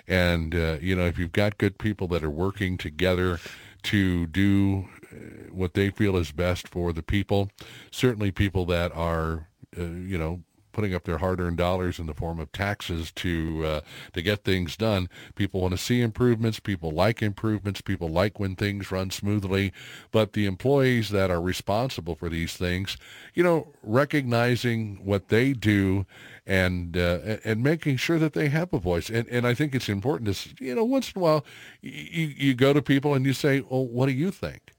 And, 0.08 0.54
uh, 0.54 0.78
you 0.80 0.96
know, 0.96 1.06
if 1.06 1.18
you've 1.18 1.32
got 1.32 1.58
good 1.58 1.78
people 1.78 2.08
that 2.08 2.24
are 2.24 2.30
working 2.30 2.76
together 2.78 3.38
to 3.84 4.26
do 4.26 4.88
uh, 5.12 5.50
what 5.52 5.74
they 5.74 5.90
feel 5.90 6.16
is 6.16 6.32
best 6.32 6.68
for 6.68 6.92
the 6.92 7.02
people, 7.02 7.50
certainly 7.90 8.30
people 8.30 8.64
that 8.66 8.92
are, 8.94 9.48
uh, 9.78 9.82
you 9.82 10.18
know, 10.18 10.42
putting 10.80 10.94
up 10.94 11.04
their 11.04 11.18
hard-earned 11.18 11.58
dollars 11.58 11.98
in 11.98 12.06
the 12.06 12.14
form 12.14 12.40
of 12.40 12.50
taxes 12.52 13.12
to 13.12 13.62
uh, 13.66 13.80
to 14.14 14.22
get 14.22 14.44
things 14.44 14.78
done. 14.78 15.10
People 15.34 15.60
want 15.60 15.72
to 15.72 15.78
see 15.78 16.00
improvements. 16.00 16.58
People 16.58 16.90
like 16.90 17.20
improvements. 17.20 17.82
People 17.82 18.08
like 18.08 18.40
when 18.40 18.56
things 18.56 18.90
run 18.90 19.10
smoothly. 19.10 19.74
But 20.10 20.32
the 20.32 20.46
employees 20.46 21.10
that 21.10 21.30
are 21.30 21.40
responsible 21.40 22.14
for 22.14 22.30
these 22.30 22.54
things, 22.56 22.96
you 23.34 23.42
know, 23.42 23.74
recognizing 23.82 25.04
what 25.04 25.28
they 25.28 25.52
do 25.52 26.06
and 26.46 26.96
uh, 26.96 27.36
and 27.44 27.62
making 27.62 27.98
sure 27.98 28.18
that 28.18 28.32
they 28.32 28.48
have 28.48 28.72
a 28.72 28.78
voice. 28.78 29.10
And 29.10 29.28
and 29.28 29.46
I 29.46 29.52
think 29.52 29.74
it's 29.74 29.90
important 29.90 30.34
to 30.34 30.64
you 30.64 30.74
know 30.74 30.84
once 30.84 31.12
in 31.14 31.20
a 31.20 31.22
while 31.22 31.44
you 31.82 32.32
you 32.34 32.54
go 32.54 32.72
to 32.72 32.80
people 32.80 33.12
and 33.12 33.26
you 33.26 33.34
say, 33.34 33.60
"Well, 33.60 33.86
what 33.86 34.06
do 34.06 34.12
you 34.12 34.30
think?" 34.30 34.72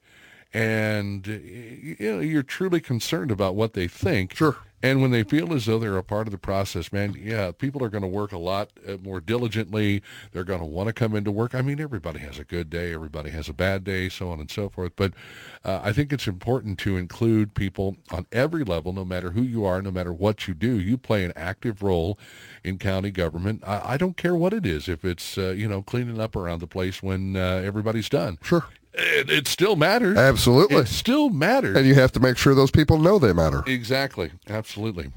And 0.52 1.24
you 1.28 1.96
know 2.00 2.18
you're 2.18 2.42
truly 2.42 2.80
concerned 2.80 3.30
about 3.30 3.54
what 3.54 3.74
they 3.74 3.86
think. 3.86 4.34
Sure. 4.34 4.56
And 4.82 5.00
when 5.00 5.12
they 5.12 5.22
feel 5.22 5.52
as 5.52 5.66
though 5.66 5.78
they're 5.78 5.96
a 5.96 6.02
part 6.02 6.26
of 6.26 6.32
the 6.32 6.38
process, 6.38 6.92
man, 6.92 7.14
yeah, 7.18 7.52
people 7.52 7.84
are 7.84 7.88
going 7.88 8.02
to 8.02 8.08
work 8.08 8.32
a 8.32 8.38
lot 8.38 8.70
uh, 8.86 8.96
more 9.02 9.20
diligently. 9.20 10.02
They're 10.32 10.44
going 10.44 10.60
to 10.60 10.66
want 10.66 10.88
to 10.88 10.92
come 10.92 11.14
into 11.14 11.30
work. 11.30 11.54
I 11.54 11.62
mean, 11.62 11.80
everybody 11.80 12.18
has 12.20 12.38
a 12.38 12.44
good 12.44 12.68
day, 12.68 12.92
everybody 12.92 13.30
has 13.30 13.48
a 13.48 13.52
bad 13.52 13.84
day, 13.84 14.08
so 14.08 14.30
on 14.30 14.40
and 14.40 14.50
so 14.50 14.68
forth. 14.68 14.92
But 14.96 15.12
uh, 15.64 15.80
I 15.82 15.92
think 15.92 16.12
it's 16.12 16.26
important 16.26 16.78
to 16.80 16.96
include 16.96 17.54
people 17.54 17.96
on 18.10 18.26
every 18.32 18.64
level, 18.64 18.92
no 18.92 19.04
matter 19.04 19.30
who 19.30 19.42
you 19.42 19.64
are, 19.64 19.80
no 19.80 19.92
matter 19.92 20.12
what 20.12 20.48
you 20.48 20.54
do. 20.54 20.80
You 20.80 20.98
play 20.98 21.24
an 21.24 21.32
active 21.36 21.82
role 21.82 22.18
in 22.64 22.78
county 22.78 23.12
government. 23.12 23.62
I, 23.64 23.94
I 23.94 23.96
don't 23.96 24.16
care 24.16 24.34
what 24.34 24.52
it 24.52 24.66
is, 24.66 24.88
if 24.88 25.04
it's 25.04 25.38
uh, 25.38 25.50
you 25.50 25.68
know 25.68 25.82
cleaning 25.82 26.20
up 26.20 26.34
around 26.34 26.60
the 26.60 26.66
place 26.66 27.02
when 27.02 27.36
uh, 27.36 27.62
everybody's 27.64 28.08
done. 28.08 28.38
Sure. 28.42 28.64
It, 28.94 29.30
it, 29.30 29.48
still 29.48 29.76
matters. 29.76 30.18
Absolutely. 30.18 30.76
It 30.76 30.88
still 30.88 31.30
matters. 31.30 31.76
And 31.76 31.86
you 31.86 31.94
have 31.94 32.12
to 32.12 32.20
make 32.20 32.36
sure 32.36 32.54
those 32.54 32.70
people 32.70 32.98
know 32.98 33.18
they 33.18 33.32
matter. 33.32 33.62
Exactly. 33.66 34.32
Absolutely. 34.48 35.10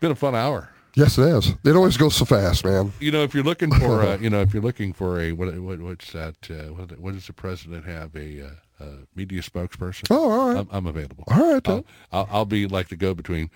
Been 0.00 0.10
a 0.10 0.16
fun 0.16 0.34
hour. 0.34 0.70
Yes, 0.94 1.16
it 1.16 1.28
is. 1.28 1.54
It 1.64 1.76
always 1.76 1.96
goes 1.96 2.16
so 2.16 2.24
fast, 2.24 2.64
man. 2.64 2.92
You 2.98 3.12
know, 3.12 3.22
if 3.22 3.32
you're 3.32 3.44
looking 3.44 3.72
for, 3.72 4.02
uh, 4.02 4.18
you 4.20 4.28
know, 4.28 4.40
if 4.40 4.52
you're 4.52 4.62
looking 4.62 4.92
for 4.92 5.20
a 5.20 5.32
what, 5.32 5.56
what 5.58 5.80
what's 5.80 6.12
that? 6.12 6.34
Uh, 6.50 6.74
what, 6.74 6.98
what 6.98 7.14
does 7.14 7.26
the 7.26 7.32
president 7.32 7.86
have? 7.86 8.16
A 8.16 8.50
uh, 8.80 8.84
media 9.14 9.42
spokesperson? 9.42 10.06
Oh, 10.10 10.30
all 10.30 10.48
right. 10.48 10.58
I'm, 10.58 10.68
I'm 10.70 10.86
available. 10.86 11.24
All 11.28 11.52
right. 11.52 11.68
I'll, 11.68 11.84
I'll, 12.12 12.28
I'll, 12.30 12.44
be 12.44 12.66
like 12.66 12.88
the 12.88 12.96
go-between. 12.96 13.50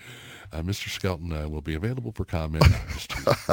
Uh, 0.53 0.61
Mr. 0.61 0.87
Skelton 0.89 1.33
uh, 1.33 1.49
will 1.49 1.61
be 1.61 1.73
available 1.73 2.11
for 2.11 2.25
comment. 2.25 2.63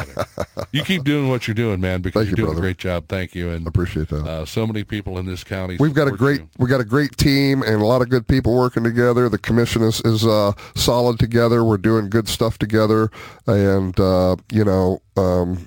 you 0.72 0.82
keep 0.84 1.02
doing 1.02 1.28
what 1.28 1.48
you're 1.48 1.54
doing, 1.54 1.80
man, 1.80 2.02
because 2.02 2.26
Thank 2.26 2.26
you're 2.26 2.32
you, 2.32 2.36
doing 2.36 2.46
brother. 2.48 2.58
a 2.58 2.68
great 2.68 2.78
job. 2.78 3.06
Thank 3.08 3.34
you, 3.34 3.50
and 3.50 3.66
I 3.66 3.68
appreciate 3.68 4.08
that. 4.08 4.26
uh, 4.26 4.44
so 4.44 4.66
many 4.66 4.84
people 4.84 5.18
in 5.18 5.24
this 5.24 5.42
county. 5.42 5.76
We've 5.80 5.94
got 5.94 6.08
a 6.08 6.12
great 6.12 6.40
you. 6.40 6.48
we 6.58 6.68
got 6.68 6.80
a 6.80 6.84
great 6.84 7.16
team 7.16 7.62
and 7.62 7.80
a 7.80 7.86
lot 7.86 8.02
of 8.02 8.10
good 8.10 8.28
people 8.28 8.54
working 8.54 8.84
together. 8.84 9.28
The 9.28 9.38
commission 9.38 9.82
is 9.82 10.00
is 10.02 10.26
uh, 10.26 10.52
solid 10.76 11.18
together. 11.18 11.64
We're 11.64 11.78
doing 11.78 12.10
good 12.10 12.28
stuff 12.28 12.58
together, 12.58 13.10
and 13.46 13.98
uh, 13.98 14.36
you 14.52 14.64
know. 14.64 15.00
Um, 15.16 15.66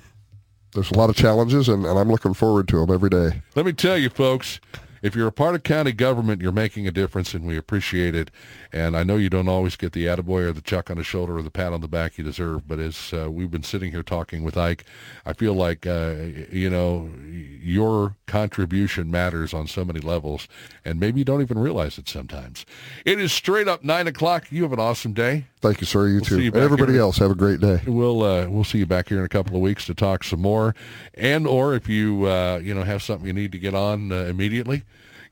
there's 0.72 0.90
a 0.90 0.98
lot 0.98 1.08
of 1.08 1.14
challenges, 1.14 1.68
and, 1.68 1.86
and 1.86 1.96
I'm 1.96 2.08
looking 2.10 2.34
forward 2.34 2.66
to 2.66 2.80
them 2.84 2.92
every 2.92 3.08
day. 3.08 3.42
Let 3.54 3.64
me 3.64 3.72
tell 3.72 3.96
you, 3.96 4.10
folks, 4.10 4.58
if 5.04 5.14
you're 5.14 5.28
a 5.28 5.32
part 5.32 5.54
of 5.54 5.62
county 5.62 5.92
government, 5.92 6.40
you're 6.40 6.50
making 6.50 6.88
a 6.88 6.90
difference, 6.90 7.34
and 7.34 7.46
we 7.46 7.58
appreciate 7.58 8.14
it. 8.14 8.30
And 8.72 8.96
I 8.96 9.02
know 9.02 9.16
you 9.16 9.28
don't 9.28 9.50
always 9.50 9.76
get 9.76 9.92
the 9.92 10.06
attaboy 10.06 10.46
or 10.46 10.52
the 10.52 10.62
chuck 10.62 10.90
on 10.90 10.96
the 10.96 11.04
shoulder 11.04 11.36
or 11.36 11.42
the 11.42 11.50
pat 11.50 11.74
on 11.74 11.82
the 11.82 11.88
back 11.88 12.16
you 12.16 12.24
deserve, 12.24 12.66
but 12.66 12.78
as 12.78 13.12
uh, 13.12 13.30
we've 13.30 13.50
been 13.50 13.62
sitting 13.62 13.90
here 13.90 14.02
talking 14.02 14.42
with 14.44 14.56
Ike, 14.56 14.86
I 15.26 15.34
feel 15.34 15.52
like, 15.52 15.86
uh, 15.86 16.14
you 16.50 16.70
know, 16.70 17.10
your 17.28 18.16
contribution 18.26 19.10
matters 19.10 19.52
on 19.52 19.66
so 19.66 19.84
many 19.84 20.00
levels, 20.00 20.48
and 20.86 20.98
maybe 20.98 21.18
you 21.18 21.26
don't 21.26 21.42
even 21.42 21.58
realize 21.58 21.98
it 21.98 22.08
sometimes. 22.08 22.64
It 23.04 23.20
is 23.20 23.30
straight 23.30 23.68
up 23.68 23.84
9 23.84 24.06
o'clock. 24.06 24.50
You 24.50 24.62
have 24.62 24.72
an 24.72 24.80
awesome 24.80 25.12
day. 25.12 25.48
Thank 25.64 25.80
you, 25.80 25.86
sir. 25.86 26.08
You 26.08 26.16
We'll 26.16 26.24
too. 26.24 26.42
you 26.42 26.52
everybody 26.52 26.92
here. 26.92 27.00
else, 27.00 27.16
have 27.16 27.30
a 27.30 27.34
great 27.34 27.58
day. 27.58 27.80
We'll 27.86 28.22
uh, 28.22 28.46
we'll 28.48 28.64
see 28.64 28.76
you 28.76 28.84
back 28.86 29.08
here 29.08 29.18
in 29.20 29.24
a 29.24 29.30
couple 29.30 29.56
of 29.56 29.62
weeks 29.62 29.86
to 29.86 29.94
talk 29.94 30.22
some 30.22 30.42
more, 30.42 30.74
and 31.14 31.46
or 31.46 31.72
if 31.74 31.88
you 31.88 32.26
uh, 32.26 32.60
you 32.62 32.74
know 32.74 32.82
have 32.82 33.02
something 33.02 33.26
you 33.26 33.32
need 33.32 33.50
to 33.52 33.58
get 33.58 33.74
on 33.74 34.12
uh, 34.12 34.16
immediately, 34.24 34.82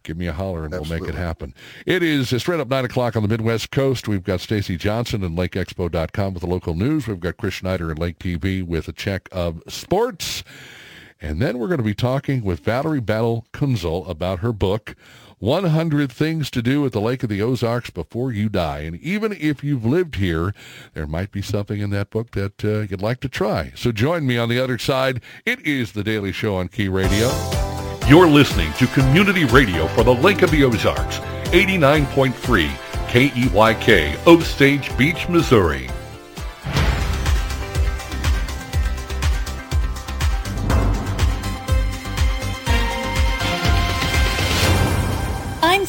give 0.04 0.16
me 0.16 0.26
a 0.26 0.32
holler 0.32 0.64
and 0.64 0.72
we'll 0.72 0.86
make 0.86 1.06
it 1.06 1.14
happen. 1.14 1.52
It 1.84 2.02
is 2.02 2.30
straight 2.40 2.60
up 2.60 2.68
nine 2.68 2.86
o'clock 2.86 3.14
on 3.14 3.22
the 3.22 3.28
Midwest 3.28 3.70
Coast. 3.72 4.08
We've 4.08 4.24
got 4.24 4.40
Stacy 4.40 4.78
Johnson 4.78 5.22
and 5.22 5.36
LakeExpo.com 5.36 6.32
with 6.32 6.40
the 6.40 6.48
local 6.48 6.72
news. 6.72 7.06
We've 7.06 7.20
got 7.20 7.36
Chris 7.36 7.52
Schneider 7.52 7.90
and 7.90 7.98
Lake 7.98 8.18
TV 8.18 8.62
with 8.64 8.88
a 8.88 8.92
check 8.92 9.28
of 9.32 9.62
sports, 9.68 10.44
and 11.20 11.42
then 11.42 11.58
we're 11.58 11.68
going 11.68 11.76
to 11.76 11.84
be 11.84 11.94
talking 11.94 12.42
with 12.42 12.60
Valerie 12.60 13.00
Battle 13.00 13.44
Kienzle 13.52 14.08
about 14.08 14.38
her 14.38 14.54
book. 14.54 14.96
100 15.42 16.12
Things 16.12 16.52
to 16.52 16.62
Do 16.62 16.86
at 16.86 16.92
the 16.92 17.00
Lake 17.00 17.24
of 17.24 17.28
the 17.28 17.42
Ozarks 17.42 17.90
Before 17.90 18.30
You 18.30 18.48
Die. 18.48 18.78
And 18.78 18.94
even 19.00 19.32
if 19.32 19.64
you've 19.64 19.84
lived 19.84 20.14
here, 20.14 20.54
there 20.94 21.08
might 21.08 21.32
be 21.32 21.42
something 21.42 21.80
in 21.80 21.90
that 21.90 22.10
book 22.10 22.30
that 22.30 22.64
uh, 22.64 22.82
you'd 22.82 23.02
like 23.02 23.18
to 23.22 23.28
try. 23.28 23.72
So 23.74 23.90
join 23.90 24.24
me 24.24 24.38
on 24.38 24.48
the 24.48 24.60
other 24.60 24.78
side. 24.78 25.20
It 25.44 25.58
is 25.66 25.92
The 25.92 26.04
Daily 26.04 26.30
Show 26.30 26.54
on 26.54 26.68
Key 26.68 26.86
Radio. 26.86 27.28
You're 28.06 28.28
listening 28.28 28.72
to 28.74 28.86
Community 28.86 29.44
Radio 29.46 29.88
for 29.88 30.04
the 30.04 30.14
Lake 30.14 30.42
of 30.42 30.52
the 30.52 30.62
Ozarks, 30.62 31.18
89.3 31.50 32.68
KEYK, 33.08 34.24
Osage 34.28 34.96
Beach, 34.96 35.28
Missouri. 35.28 35.90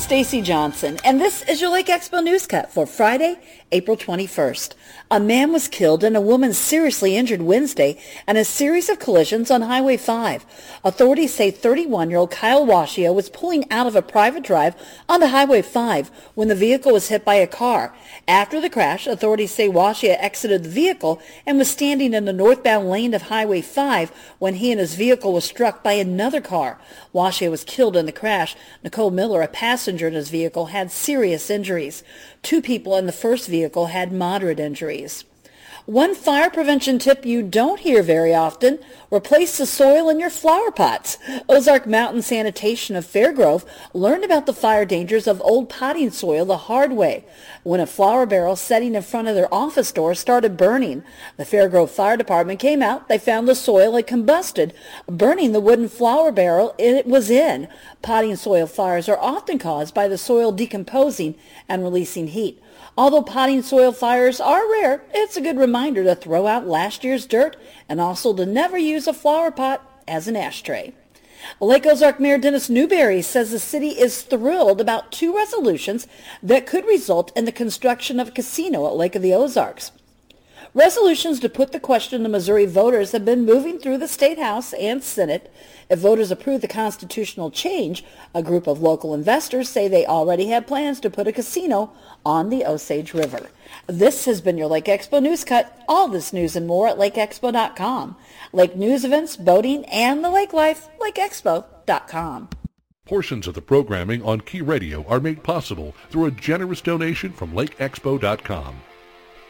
Stacy 0.03 0.41
Johnson, 0.41 0.99
and 1.05 1.21
this 1.21 1.43
is 1.43 1.61
your 1.61 1.71
Lake 1.71 1.87
Expo 1.87 2.21
News 2.21 2.45
Cut 2.45 2.69
for 2.69 2.85
Friday, 2.85 3.37
April 3.73 3.97
21st. 3.97 4.75
A 5.09 5.19
man 5.19 5.51
was 5.51 5.67
killed 5.67 6.03
and 6.03 6.15
a 6.15 6.21
woman 6.21 6.53
seriously 6.53 7.17
injured 7.17 7.41
Wednesday 7.41 7.99
in 8.27 8.37
a 8.37 8.45
series 8.45 8.87
of 8.87 8.99
collisions 8.99 9.49
on 9.49 9.63
Highway 9.63 9.97
5. 9.97 10.45
Authorities 10.83 11.33
say 11.33 11.51
31-year-old 11.51 12.29
Kyle 12.29 12.67
Washia 12.67 13.11
was 13.13 13.31
pulling 13.31 13.69
out 13.71 13.87
of 13.87 13.95
a 13.95 14.03
private 14.03 14.43
drive 14.43 14.75
onto 15.09 15.25
Highway 15.25 15.63
5 15.63 16.11
when 16.35 16.49
the 16.49 16.55
vehicle 16.55 16.93
was 16.93 17.07
hit 17.07 17.25
by 17.25 17.33
a 17.33 17.47
car. 17.47 17.95
After 18.27 18.61
the 18.61 18.69
crash, 18.69 19.07
authorities 19.07 19.51
say 19.51 19.67
Washia 19.67 20.17
exited 20.19 20.65
the 20.65 20.69
vehicle 20.69 21.19
and 21.47 21.57
was 21.57 21.71
standing 21.71 22.13
in 22.13 22.25
the 22.25 22.33
northbound 22.33 22.91
lane 22.91 23.15
of 23.15 23.23
Highway 23.23 23.61
5 23.61 24.11
when 24.37 24.55
he 24.55 24.71
and 24.71 24.79
his 24.79 24.93
vehicle 24.93 25.33
was 25.33 25.45
struck 25.45 25.83
by 25.83 25.93
another 25.93 26.41
car. 26.41 26.79
Washia 27.11 27.49
was 27.49 27.63
killed 27.63 27.97
in 27.97 28.05
the 28.05 28.11
crash. 28.11 28.55
Nicole 28.83 29.09
Miller, 29.09 29.41
a 29.41 29.47
passenger 29.47 30.07
in 30.07 30.13
his 30.13 30.29
vehicle, 30.29 30.67
had 30.67 30.91
serious 30.91 31.49
injuries. 31.49 32.03
Two 32.43 32.61
people 32.61 32.97
in 32.97 33.05
the 33.05 33.13
first 33.13 33.47
vehicle 33.47 33.85
had 33.87 34.11
moderate 34.11 34.59
injuries. 34.59 35.23
One 35.85 36.15
fire 36.15 36.49
prevention 36.49 36.97
tip 36.97 37.25
you 37.25 37.43
don't 37.43 37.81
hear 37.81 38.01
very 38.01 38.33
often, 38.33 38.79
replace 39.11 39.57
the 39.57 39.65
soil 39.65 40.07
in 40.07 40.17
your 40.17 40.29
flower 40.29 40.71
pots. 40.71 41.17
Ozark 41.49 41.85
Mountain 41.85 42.21
Sanitation 42.21 42.95
of 42.95 43.05
Fairgrove 43.05 43.65
learned 43.93 44.23
about 44.23 44.45
the 44.45 44.53
fire 44.53 44.85
dangers 44.85 45.27
of 45.27 45.41
old 45.41 45.67
potting 45.67 46.09
soil 46.09 46.45
the 46.45 46.55
hard 46.55 46.93
way 46.93 47.25
when 47.63 47.81
a 47.81 47.85
flower 47.85 48.25
barrel 48.25 48.55
setting 48.55 48.95
in 48.95 49.01
front 49.01 49.27
of 49.27 49.35
their 49.35 49.53
office 49.53 49.91
door 49.91 50.15
started 50.15 50.55
burning. 50.55 51.03
The 51.35 51.43
Fairgrove 51.43 51.89
Fire 51.89 52.15
Department 52.15 52.61
came 52.61 52.81
out. 52.81 53.09
They 53.09 53.17
found 53.17 53.49
the 53.49 53.53
soil 53.53 53.97
had 53.97 54.07
combusted, 54.07 54.71
burning 55.05 55.51
the 55.51 55.59
wooden 55.59 55.89
flower 55.89 56.31
barrel 56.31 56.75
it 56.77 57.05
was 57.05 57.29
in. 57.29 57.67
Potting 58.01 58.37
soil 58.37 58.67
fires 58.67 59.09
are 59.09 59.19
often 59.19 59.59
caused 59.59 59.93
by 59.93 60.07
the 60.07 60.17
soil 60.17 60.53
decomposing 60.53 61.35
and 61.67 61.83
releasing 61.83 62.27
heat. 62.27 62.62
Although 62.95 63.23
potting 63.23 63.63
soil 63.63 63.91
fires 63.91 64.39
are 64.39 64.69
rare, 64.69 65.03
it's 65.13 65.35
a 65.35 65.41
good 65.41 65.57
reminder 65.57 66.03
to 66.03 66.15
throw 66.15 66.45
out 66.45 66.67
last 66.67 67.03
year's 67.03 67.25
dirt 67.25 67.57
and 67.89 67.99
also 67.99 68.33
to 68.35 68.45
never 68.45 68.77
use 68.77 69.07
a 69.07 69.13
flower 69.13 69.49
pot 69.49 70.03
as 70.07 70.27
an 70.27 70.35
ashtray. 70.35 70.93
Lake 71.59 71.85
Ozark 71.85 72.19
Mayor 72.19 72.37
Dennis 72.37 72.69
Newberry 72.69 73.21
says 73.21 73.51
the 73.51 73.59
city 73.59 73.89
is 73.89 74.21
thrilled 74.21 74.79
about 74.79 75.11
two 75.11 75.35
resolutions 75.35 76.07
that 76.41 76.67
could 76.67 76.85
result 76.85 77.35
in 77.35 77.45
the 77.45 77.51
construction 77.51 78.19
of 78.19 78.29
a 78.29 78.31
casino 78.31 78.85
at 78.87 78.95
Lake 78.95 79.15
of 79.15 79.21
the 79.21 79.33
Ozarks. 79.33 79.91
Resolutions 80.75 81.39
to 81.39 81.49
put 81.49 81.71
the 81.71 81.79
question 81.79 82.23
to 82.23 82.29
Missouri 82.29 82.65
voters 82.65 83.11
have 83.11 83.23
been 83.23 83.45
moving 83.45 83.77
through 83.77 83.99
the 83.99 84.07
State 84.07 84.39
House 84.39 84.73
and 84.73 85.03
Senate. 85.03 85.53
If 85.87 85.99
voters 85.99 86.31
approve 86.31 86.61
the 86.61 86.67
constitutional 86.67 87.51
change, 87.51 88.03
a 88.33 88.41
group 88.41 88.65
of 88.65 88.81
local 88.81 89.13
investors 89.13 89.69
say 89.69 89.87
they 89.87 90.07
already 90.07 90.47
have 90.47 90.65
plans 90.65 90.99
to 91.01 91.11
put 91.11 91.27
a 91.27 91.31
casino 91.31 91.91
on 92.25 92.49
the 92.49 92.65
Osage 92.65 93.13
River. 93.13 93.51
This 93.85 94.25
has 94.25 94.41
been 94.41 94.57
your 94.57 94.65
Lake 94.65 94.85
Expo 94.85 95.21
News 95.21 95.43
Cut. 95.43 95.79
All 95.87 96.07
this 96.07 96.33
news 96.33 96.55
and 96.55 96.65
more 96.65 96.87
at 96.87 96.97
lakeexpo.com. 96.97 98.15
Lake 98.51 98.75
news 98.75 99.05
events, 99.05 99.37
boating, 99.37 99.85
and 99.85 100.23
the 100.23 100.31
lake 100.31 100.53
life, 100.53 100.89
lakeexpo.com. 100.99 102.49
Portions 103.05 103.47
of 103.47 103.53
the 103.53 103.61
programming 103.61 104.23
on 104.23 104.41
Key 104.41 104.61
Radio 104.61 105.05
are 105.05 105.19
made 105.19 105.43
possible 105.43 105.93
through 106.09 106.25
a 106.25 106.31
generous 106.31 106.81
donation 106.81 107.31
from 107.31 107.51
LakeExpo.com. 107.51 108.81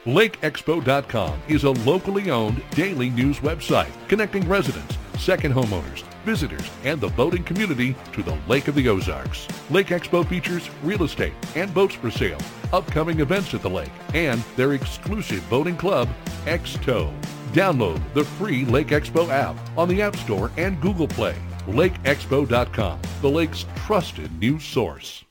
LakeExpo.com 0.06 1.42
is 1.48 1.64
a 1.64 1.72
locally 1.72 2.30
owned 2.30 2.62
daily 2.72 3.10
news 3.10 3.40
website 3.40 3.90
connecting 4.10 4.46
residents, 4.50 4.98
second 5.18 5.54
homeowners, 5.54 6.04
visitors, 6.26 6.70
and 6.84 7.00
the 7.00 7.08
boating 7.10 7.42
community 7.46 7.96
to 8.12 8.22
the 8.22 8.38
Lake 8.50 8.68
of 8.68 8.76
the 8.76 8.90
Ozarks. 8.90 9.48
Lake 9.70 9.88
Expo 9.88 10.28
features 10.28 10.70
real 10.84 11.04
estate 11.04 11.32
and 11.56 11.74
boats 11.74 11.96
for 11.96 12.12
sale, 12.12 12.40
upcoming 12.74 13.22
events 13.22 13.54
at 13.54 13.62
the 13.62 13.70
lake, 13.70 13.94
and 14.14 14.44
their 14.58 14.74
exclusive 14.74 15.50
boating 15.50 15.78
club, 15.78 16.10
X-Tow. 16.48 17.14
Download 17.54 18.02
the 18.14 18.26
free 18.26 18.66
Lake 18.66 18.90
Expo 18.90 19.30
app 19.30 19.56
on 19.78 19.88
the 19.88 20.02
App 20.02 20.18
Store 20.18 20.52
and 20.58 20.82
Google 20.82 21.08
Play. 21.08 21.38
LakeExpo.com, 21.68 23.00
the 23.22 23.30
lake's 23.30 23.66
trusted 23.78 24.38
news 24.38 24.66
source. 24.66 25.24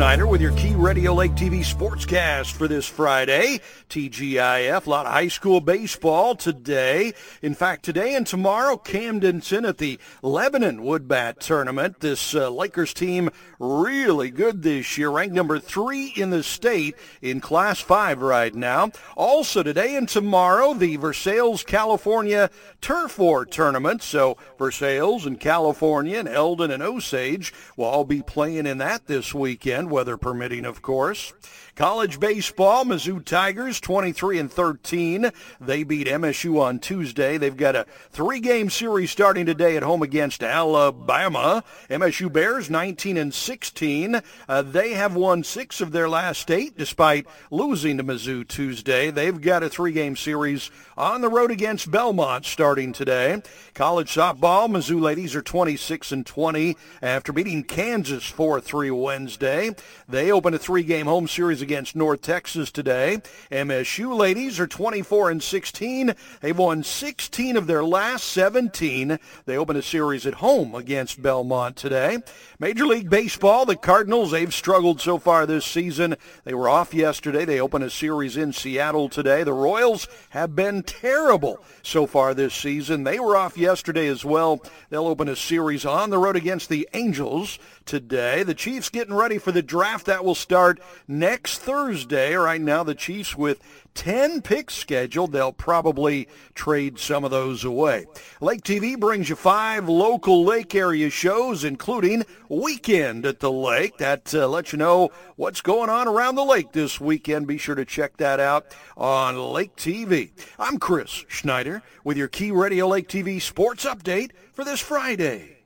With 0.00 0.40
your 0.40 0.52
Key 0.52 0.74
Radio 0.76 1.12
Lake 1.12 1.32
TV 1.32 1.60
sportscast 1.60 2.52
for 2.52 2.66
this 2.66 2.86
Friday. 2.86 3.60
TGIF, 3.90 4.86
a 4.86 4.90
lot 4.90 5.04
of 5.04 5.12
high 5.12 5.28
school 5.28 5.60
baseball 5.60 6.34
today. 6.34 7.12
In 7.42 7.54
fact, 7.54 7.84
today 7.84 8.14
and 8.14 8.26
tomorrow, 8.26 8.76
Camdenton 8.76 9.68
at 9.68 9.76
the 9.76 9.98
Lebanon 10.22 10.78
Woodbat 10.78 11.40
Tournament. 11.40 12.00
This 12.00 12.34
uh, 12.34 12.48
Lakers 12.48 12.94
team 12.94 13.28
really 13.58 14.30
good 14.30 14.62
this 14.62 14.96
year, 14.96 15.10
ranked 15.10 15.34
number 15.34 15.58
three 15.58 16.14
in 16.16 16.30
the 16.30 16.42
state 16.42 16.96
in 17.20 17.40
Class 17.40 17.80
5 17.80 18.22
right 18.22 18.54
now. 18.54 18.92
Also 19.16 19.62
today 19.62 19.96
and 19.96 20.08
tomorrow, 20.08 20.72
the 20.72 20.96
Versailles, 20.96 21.62
California 21.66 22.48
Turf 22.80 23.18
War 23.18 23.44
Tournament. 23.44 24.02
So 24.02 24.38
Versailles 24.58 25.26
and 25.26 25.38
California 25.38 26.18
and 26.18 26.28
Eldon 26.28 26.70
and 26.70 26.82
Osage 26.82 27.52
will 27.76 27.84
all 27.84 28.04
be 28.04 28.22
playing 28.22 28.66
in 28.66 28.78
that 28.78 29.06
this 29.06 29.34
weekend 29.34 29.89
weather 29.90 30.16
permitting, 30.16 30.64
of 30.64 30.82
course. 30.82 31.32
College 31.80 32.20
baseball, 32.20 32.84
Mizzou 32.84 33.24
Tigers 33.24 33.80
23 33.80 34.38
and 34.38 34.52
13. 34.52 35.32
They 35.62 35.82
beat 35.82 36.08
MSU 36.08 36.60
on 36.60 36.78
Tuesday. 36.78 37.38
They've 37.38 37.56
got 37.56 37.74
a 37.74 37.86
three-game 38.10 38.68
series 38.68 39.10
starting 39.10 39.46
today 39.46 39.78
at 39.78 39.82
home 39.82 40.02
against 40.02 40.42
Alabama. 40.42 41.64
MSU 41.88 42.30
Bears 42.30 42.68
19 42.68 43.16
and 43.16 43.32
16. 43.32 44.20
Uh, 44.46 44.60
they 44.60 44.90
have 44.90 45.16
won 45.16 45.42
six 45.42 45.80
of 45.80 45.92
their 45.92 46.06
last 46.06 46.50
eight 46.50 46.76
despite 46.76 47.26
losing 47.50 47.96
to 47.96 48.04
Mizzou 48.04 48.46
Tuesday. 48.46 49.10
They've 49.10 49.40
got 49.40 49.62
a 49.62 49.70
three-game 49.70 50.16
series 50.16 50.70
on 50.98 51.22
the 51.22 51.30
road 51.30 51.50
against 51.50 51.90
Belmont 51.90 52.44
starting 52.44 52.92
today. 52.92 53.40
College 53.72 54.14
softball, 54.14 54.68
Mizzou 54.68 55.00
ladies 55.00 55.34
are 55.34 55.40
26 55.40 56.12
and 56.12 56.26
20 56.26 56.76
after 57.00 57.32
beating 57.32 57.64
Kansas 57.64 58.30
4-3 58.30 59.02
Wednesday. 59.02 59.70
They 60.06 60.30
open 60.30 60.52
a 60.52 60.58
three-game 60.58 61.06
home 61.06 61.26
series 61.26 61.62
against 61.70 61.94
North 61.94 62.20
Texas 62.20 62.72
today. 62.72 63.18
MSU 63.48 64.12
ladies 64.16 64.58
are 64.58 64.66
24 64.66 65.30
and 65.30 65.40
16. 65.40 66.16
They've 66.40 66.58
won 66.58 66.82
16 66.82 67.56
of 67.56 67.68
their 67.68 67.84
last 67.84 68.24
17. 68.24 69.20
They 69.44 69.56
open 69.56 69.76
a 69.76 69.82
series 69.82 70.26
at 70.26 70.34
home 70.34 70.74
against 70.74 71.22
Belmont 71.22 71.76
today. 71.76 72.18
Major 72.58 72.86
League 72.86 73.08
Baseball, 73.08 73.66
the 73.66 73.76
Cardinals, 73.76 74.32
they've 74.32 74.52
struggled 74.52 75.00
so 75.00 75.16
far 75.16 75.46
this 75.46 75.64
season. 75.64 76.16
They 76.42 76.54
were 76.54 76.68
off 76.68 76.92
yesterday. 76.92 77.44
They 77.44 77.60
open 77.60 77.84
a 77.84 77.90
series 77.90 78.36
in 78.36 78.52
Seattle 78.52 79.08
today. 79.08 79.44
The 79.44 79.52
Royals 79.52 80.08
have 80.30 80.56
been 80.56 80.82
terrible 80.82 81.62
so 81.84 82.04
far 82.04 82.34
this 82.34 82.52
season. 82.52 83.04
They 83.04 83.20
were 83.20 83.36
off 83.36 83.56
yesterday 83.56 84.08
as 84.08 84.24
well. 84.24 84.60
They'll 84.88 85.06
open 85.06 85.28
a 85.28 85.36
series 85.36 85.86
on 85.86 86.10
the 86.10 86.18
road 86.18 86.34
against 86.34 86.68
the 86.68 86.88
Angels 86.94 87.60
today. 87.86 88.42
The 88.42 88.54
Chiefs 88.54 88.88
getting 88.88 89.14
ready 89.14 89.38
for 89.38 89.52
the 89.52 89.62
draft 89.62 90.06
that 90.06 90.24
will 90.24 90.34
start 90.34 90.80
next 91.06 91.59
Thursday. 91.60 92.34
Right 92.34 92.60
now, 92.60 92.82
the 92.82 92.94
Chiefs 92.94 93.36
with 93.36 93.60
10 93.94 94.40
picks 94.40 94.74
scheduled. 94.74 95.32
They'll 95.32 95.52
probably 95.52 96.26
trade 96.54 96.98
some 96.98 97.22
of 97.22 97.30
those 97.30 97.64
away. 97.64 98.06
Lake 98.40 98.62
TV 98.62 98.98
brings 98.98 99.28
you 99.28 99.36
five 99.36 99.88
local 99.88 100.44
lake 100.44 100.74
area 100.74 101.10
shows, 101.10 101.62
including 101.62 102.24
Weekend 102.48 103.26
at 103.26 103.40
the 103.40 103.52
Lake. 103.52 103.98
That 103.98 104.34
uh, 104.34 104.48
lets 104.48 104.72
you 104.72 104.78
know 104.78 105.10
what's 105.36 105.60
going 105.60 105.90
on 105.90 106.08
around 106.08 106.36
the 106.36 106.44
lake 106.44 106.72
this 106.72 106.98
weekend. 106.98 107.46
Be 107.46 107.58
sure 107.58 107.74
to 107.74 107.84
check 107.84 108.16
that 108.16 108.40
out 108.40 108.66
on 108.96 109.38
Lake 109.38 109.76
TV. 109.76 110.30
I'm 110.58 110.78
Chris 110.78 111.24
Schneider 111.28 111.82
with 112.04 112.16
your 112.16 112.28
Key 112.28 112.52
Radio 112.52 112.88
Lake 112.88 113.08
TV 113.08 113.40
sports 113.40 113.84
update 113.84 114.30
for 114.54 114.64
this 114.64 114.80
Friday. 114.80 115.59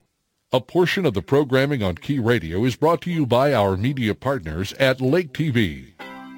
A 0.55 0.61
portion 0.61 1.05
of 1.05 1.15
the 1.15 1.21
programming 1.21 1.83
on 1.83 1.97
Key 1.97 2.21
Radio 2.21 2.65
is 2.65 2.77
brought 2.77 3.01
to 3.01 3.11
you 3.11 3.27
by 3.27 3.53
our 3.53 3.77
media 3.77 4.15
partners 4.15 4.73
at 4.75 5.01
Lake 5.01 5.33
TV. 5.33 5.95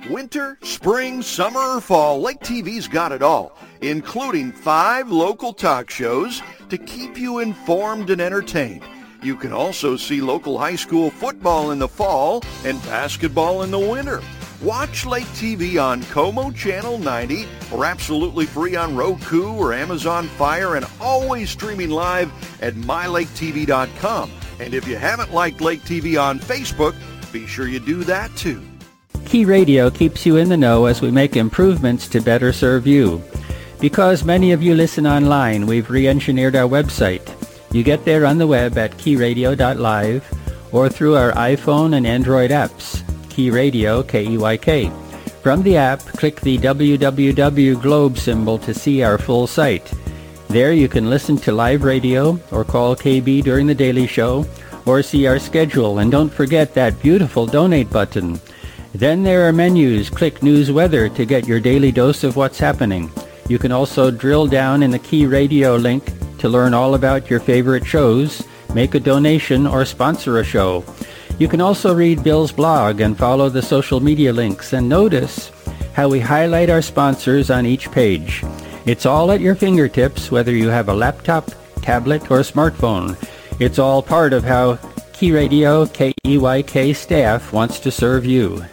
Winter, 0.09 0.59
spring, 0.63 1.21
summer, 1.21 1.61
or 1.61 1.83
fall, 1.83 2.23
Lake 2.23 2.41
TV's 2.41 2.89
got 2.89 3.13
it 3.13 3.23
all, 3.23 3.59
including 3.83 4.53
five 4.53 5.11
local 5.11 5.53
talk 5.53 5.91
shows 5.91 6.41
to 6.71 6.79
keep 6.79 7.19
you 7.19 7.41
informed 7.41 8.09
and 8.09 8.23
entertained. 8.23 8.83
You 9.23 9.37
can 9.37 9.53
also 9.53 9.99
see 9.99 10.23
local 10.23 10.57
high 10.57 10.77
school 10.77 11.11
football 11.11 11.71
in 11.71 11.79
the 11.79 11.87
fall 11.87 12.43
and 12.65 12.83
basketball 12.85 13.65
in 13.65 13.71
the 13.71 13.79
winter. 13.79 14.23
Watch 14.63 15.05
Lake 15.05 15.27
TV 15.27 15.83
on 15.83 16.03
Como 16.05 16.51
Channel 16.51 16.99
90 16.99 17.47
or 17.73 17.85
absolutely 17.85 18.47
free 18.47 18.75
on 18.75 18.97
Roku 18.97 19.53
or 19.53 19.75
Amazon 19.75 20.27
Fire 20.29 20.77
and 20.77 20.87
always 20.99 21.51
streaming 21.51 21.91
live 21.91 22.33
at 22.63 22.75
mylaketv.com. 22.75 24.31
And 24.59 24.73
if 24.73 24.89
you 24.89 24.97
haven't 24.97 25.35
liked 25.35 25.61
Lake 25.61 25.83
TV 25.83 26.21
on 26.21 26.41
Facebook, 26.41 26.95
be 27.33 27.47
sure 27.47 27.69
you 27.69 27.81
do 27.81 28.03
that 28.05 28.35
too. 28.35 28.63
Key 29.27 29.45
Radio 29.45 29.91
keeps 29.91 30.25
you 30.25 30.37
in 30.37 30.49
the 30.49 30.57
know 30.57 30.87
as 30.87 31.03
we 31.03 31.11
make 31.11 31.37
improvements 31.37 32.09
to 32.09 32.21
better 32.23 32.53
serve 32.53 32.87
you. 32.87 33.23
Because 33.79 34.25
many 34.25 34.53
of 34.53 34.63
you 34.63 34.75
listen 34.75 35.07
online, 35.07 35.67
we've 35.67 35.91
re-engineered 35.91 36.57
our 36.57 36.69
website. 36.69 37.31
You 37.75 37.83
get 37.83 38.07
there 38.07 38.25
on 38.25 38.39
the 38.39 38.47
web 38.47 38.79
at 38.79 38.93
keyradio.live 38.93 40.73
or 40.73 40.89
through 40.89 41.17
our 41.17 41.33
iPhone 41.33 41.95
and 41.95 42.07
Android 42.07 42.51
apps. 42.51 43.03
Key 43.37 43.51
Radio, 43.51 44.03
K-E-Y-K. 44.03 44.91
From 45.43 45.63
the 45.63 45.77
app, 45.77 46.01
click 46.01 46.41
the 46.41 46.57
www 46.57 47.83
globe 47.83 48.17
symbol 48.17 48.57
to 48.61 48.73
see 48.73 49.03
our 49.03 49.19
full 49.19 49.47
site. 49.47 49.93
There 50.49 50.73
you 50.73 50.89
can 50.89 51.11
listen 51.11 51.37
to 51.45 51.53
live 51.53 51.85
radio 51.85 52.41
or 52.51 52.65
call 52.65 52.97
KB 52.97 53.45
during 53.45 53.67
the 53.67 53.75
daily 53.75 54.07
show 54.07 54.47
or 54.87 55.03
see 55.03 55.27
our 55.27 55.39
schedule. 55.39 55.99
And 55.99 56.11
don't 56.11 56.33
forget 56.33 56.73
that 56.73 56.99
beautiful 57.03 57.45
donate 57.45 57.91
button. 57.91 58.41
Then 58.95 59.23
there 59.23 59.47
are 59.47 59.53
menus. 59.53 60.09
Click 60.09 60.43
News 60.43 60.73
Weather 60.73 61.11
to 61.11 61.27
get 61.27 61.47
your 61.47 61.61
daily 61.61 61.93
dose 61.93 62.25
of 62.25 62.37
what's 62.37 62.59
happening. 62.59 63.13
You 63.51 63.59
can 63.59 63.71
also 63.71 64.11
drill 64.11 64.47
down 64.47 64.83
in 64.83 64.91
the 64.91 64.99
Key 64.99 65.27
Radio 65.27 65.77
link 65.77 66.11
to 66.39 66.49
learn 66.49 66.73
all 66.73 66.95
about 66.95 67.29
your 67.29 67.41
favorite 67.41 67.85
shows, 67.85 68.43
make 68.73 68.95
a 68.95 69.01
donation, 69.01 69.67
or 69.67 69.85
sponsor 69.85 70.39
a 70.39 70.45
show. 70.45 70.87
You 71.39 71.49
can 71.49 71.61
also 71.61 71.95
read 71.95 72.25
Bill's 72.25 72.51
blog 72.51 73.01
and 73.01 73.17
follow 73.17 73.51
the 73.51 73.61
social 73.61 74.01
media 74.01 74.33
links 74.33 74.73
and 74.73 74.89
notice 74.89 75.51
how 75.93 76.09
we 76.09 76.19
highlight 76.19 76.71
our 76.71 76.81
sponsors 76.81 77.51
on 77.51 77.67
each 77.67 77.91
page. 77.91 78.43
It's 78.87 79.05
all 79.05 79.31
at 79.31 79.41
your 79.41 79.55
fingertips 79.55 80.31
whether 80.31 80.53
you 80.53 80.69
have 80.69 80.89
a 80.89 80.95
laptop, 80.95 81.51
tablet, 81.83 82.23
or 82.31 82.41
smartphone. 82.41 83.17
It's 83.61 83.79
all 83.79 84.03
part 84.03 84.33
of 84.33 84.45
how 84.45 84.79
Key 85.13 85.33
Radio 85.33 85.85
KEYK 85.85 86.95
staff 86.97 87.53
wants 87.53 87.81
to 87.81 87.91
serve 87.91 88.25
you. 88.25 88.65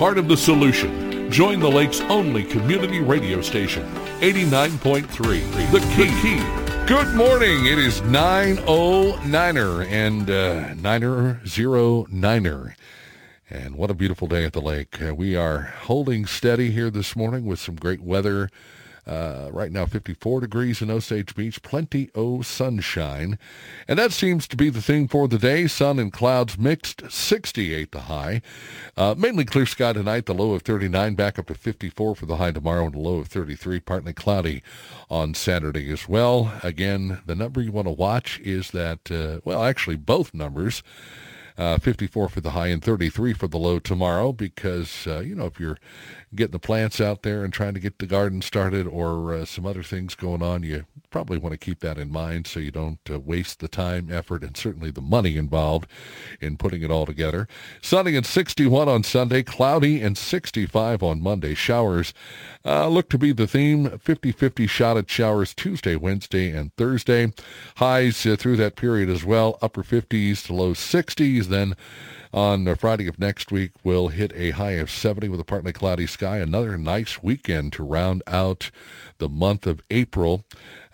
Part 0.00 0.16
of 0.16 0.28
the 0.28 0.36
solution. 0.36 1.30
Join 1.30 1.60
the 1.60 1.70
lake's 1.70 2.00
only 2.00 2.42
community 2.42 3.00
radio 3.00 3.42
station, 3.42 3.84
89.3, 4.20 5.70
The 5.70 5.80
Key. 6.22 6.40
Good 6.86 7.14
morning. 7.14 7.66
It 7.66 7.78
is 7.78 8.00
909er 8.00 9.86
and 9.86 10.30
uh, 10.30 10.70
909er. 10.70 12.74
And 13.50 13.74
what 13.74 13.90
a 13.90 13.94
beautiful 13.94 14.26
day 14.26 14.46
at 14.46 14.54
the 14.54 14.62
lake. 14.62 15.02
Uh, 15.02 15.14
we 15.14 15.36
are 15.36 15.74
holding 15.82 16.24
steady 16.24 16.70
here 16.70 16.88
this 16.88 17.14
morning 17.14 17.44
with 17.44 17.58
some 17.58 17.74
great 17.74 18.00
weather. 18.00 18.48
Uh, 19.06 19.48
right 19.52 19.72
now, 19.72 19.86
54 19.86 20.40
degrees 20.40 20.82
in 20.82 20.90
Osage 20.90 21.34
Beach, 21.34 21.62
plenty 21.62 22.10
of 22.14 22.46
sunshine. 22.46 23.38
And 23.88 23.98
that 23.98 24.12
seems 24.12 24.46
to 24.48 24.56
be 24.56 24.70
the 24.70 24.82
thing 24.82 25.08
for 25.08 25.26
the 25.26 25.38
day. 25.38 25.66
Sun 25.66 25.98
and 25.98 26.12
clouds 26.12 26.58
mixed, 26.58 27.10
68 27.10 27.92
the 27.92 28.00
high. 28.02 28.42
Uh, 28.96 29.14
mainly 29.16 29.44
clear 29.44 29.66
sky 29.66 29.92
tonight, 29.92 30.26
the 30.26 30.34
low 30.34 30.52
of 30.52 30.62
39, 30.62 31.14
back 31.14 31.38
up 31.38 31.46
to 31.46 31.54
54 31.54 32.14
for 32.14 32.26
the 32.26 32.36
high 32.36 32.52
tomorrow, 32.52 32.84
and 32.84 32.94
the 32.94 32.98
low 32.98 33.16
of 33.16 33.28
33, 33.28 33.80
partly 33.80 34.12
cloudy 34.12 34.62
on 35.08 35.34
Saturday 35.34 35.90
as 35.92 36.08
well. 36.08 36.52
Again, 36.62 37.20
the 37.26 37.34
number 37.34 37.60
you 37.60 37.72
want 37.72 37.88
to 37.88 37.92
watch 37.92 38.38
is 38.40 38.70
that, 38.70 39.10
uh, 39.10 39.40
well, 39.44 39.64
actually 39.64 39.96
both 39.96 40.34
numbers. 40.34 40.82
Uh, 41.58 41.78
54 41.78 42.30
for 42.30 42.40
the 42.40 42.52
high 42.52 42.68
and 42.68 42.82
33 42.82 43.34
for 43.34 43.46
the 43.46 43.58
low 43.58 43.78
tomorrow 43.78 44.32
because, 44.32 45.06
uh, 45.06 45.18
you 45.18 45.34
know, 45.34 45.44
if 45.44 45.60
you're 45.60 45.76
getting 46.34 46.52
the 46.52 46.58
plants 46.58 47.00
out 47.00 47.22
there 47.22 47.42
and 47.42 47.52
trying 47.52 47.74
to 47.74 47.80
get 47.80 47.98
the 47.98 48.06
garden 48.06 48.40
started 48.40 48.86
or 48.86 49.34
uh, 49.34 49.44
some 49.44 49.66
other 49.66 49.82
things 49.82 50.14
going 50.14 50.42
on, 50.42 50.62
you 50.62 50.84
probably 51.10 51.38
want 51.38 51.52
to 51.52 51.58
keep 51.58 51.80
that 51.80 51.98
in 51.98 52.10
mind 52.10 52.46
so 52.46 52.60
you 52.60 52.70
don't 52.70 53.00
uh, 53.10 53.18
waste 53.18 53.58
the 53.58 53.66
time, 53.66 54.12
effort, 54.12 54.44
and 54.44 54.56
certainly 54.56 54.90
the 54.92 55.00
money 55.00 55.36
involved 55.36 55.90
in 56.40 56.56
putting 56.56 56.82
it 56.82 56.90
all 56.90 57.04
together. 57.04 57.48
Sunny 57.82 58.14
and 58.14 58.24
61 58.24 58.88
on 58.88 59.02
Sunday, 59.02 59.42
cloudy 59.42 60.00
and 60.00 60.16
65 60.16 61.02
on 61.02 61.20
Monday. 61.20 61.54
Showers 61.54 62.14
uh, 62.64 62.86
look 62.86 63.08
to 63.10 63.18
be 63.18 63.32
the 63.32 63.48
theme. 63.48 63.88
50-50 63.88 64.68
shot 64.68 64.96
at 64.96 65.10
showers 65.10 65.52
Tuesday, 65.52 65.96
Wednesday, 65.96 66.50
and 66.50 66.74
Thursday. 66.76 67.32
Highs 67.76 68.24
uh, 68.24 68.36
through 68.36 68.56
that 68.56 68.76
period 68.76 69.08
as 69.08 69.24
well, 69.24 69.58
upper 69.60 69.82
50s 69.82 70.46
to 70.46 70.54
low 70.54 70.74
60s. 70.74 71.46
Then 71.46 71.74
on 72.32 72.74
Friday 72.76 73.08
of 73.08 73.18
next 73.18 73.50
week, 73.50 73.72
we'll 73.82 74.08
hit 74.08 74.32
a 74.34 74.50
high 74.50 74.72
of 74.72 74.90
70 74.90 75.28
with 75.28 75.40
a 75.40 75.44
partly 75.44 75.72
cloudy 75.72 76.06
sky. 76.06 76.38
Another 76.38 76.78
nice 76.78 77.22
weekend 77.22 77.72
to 77.74 77.82
round 77.82 78.22
out 78.26 78.70
the 79.18 79.28
month 79.28 79.66
of 79.66 79.82
April. 79.90 80.44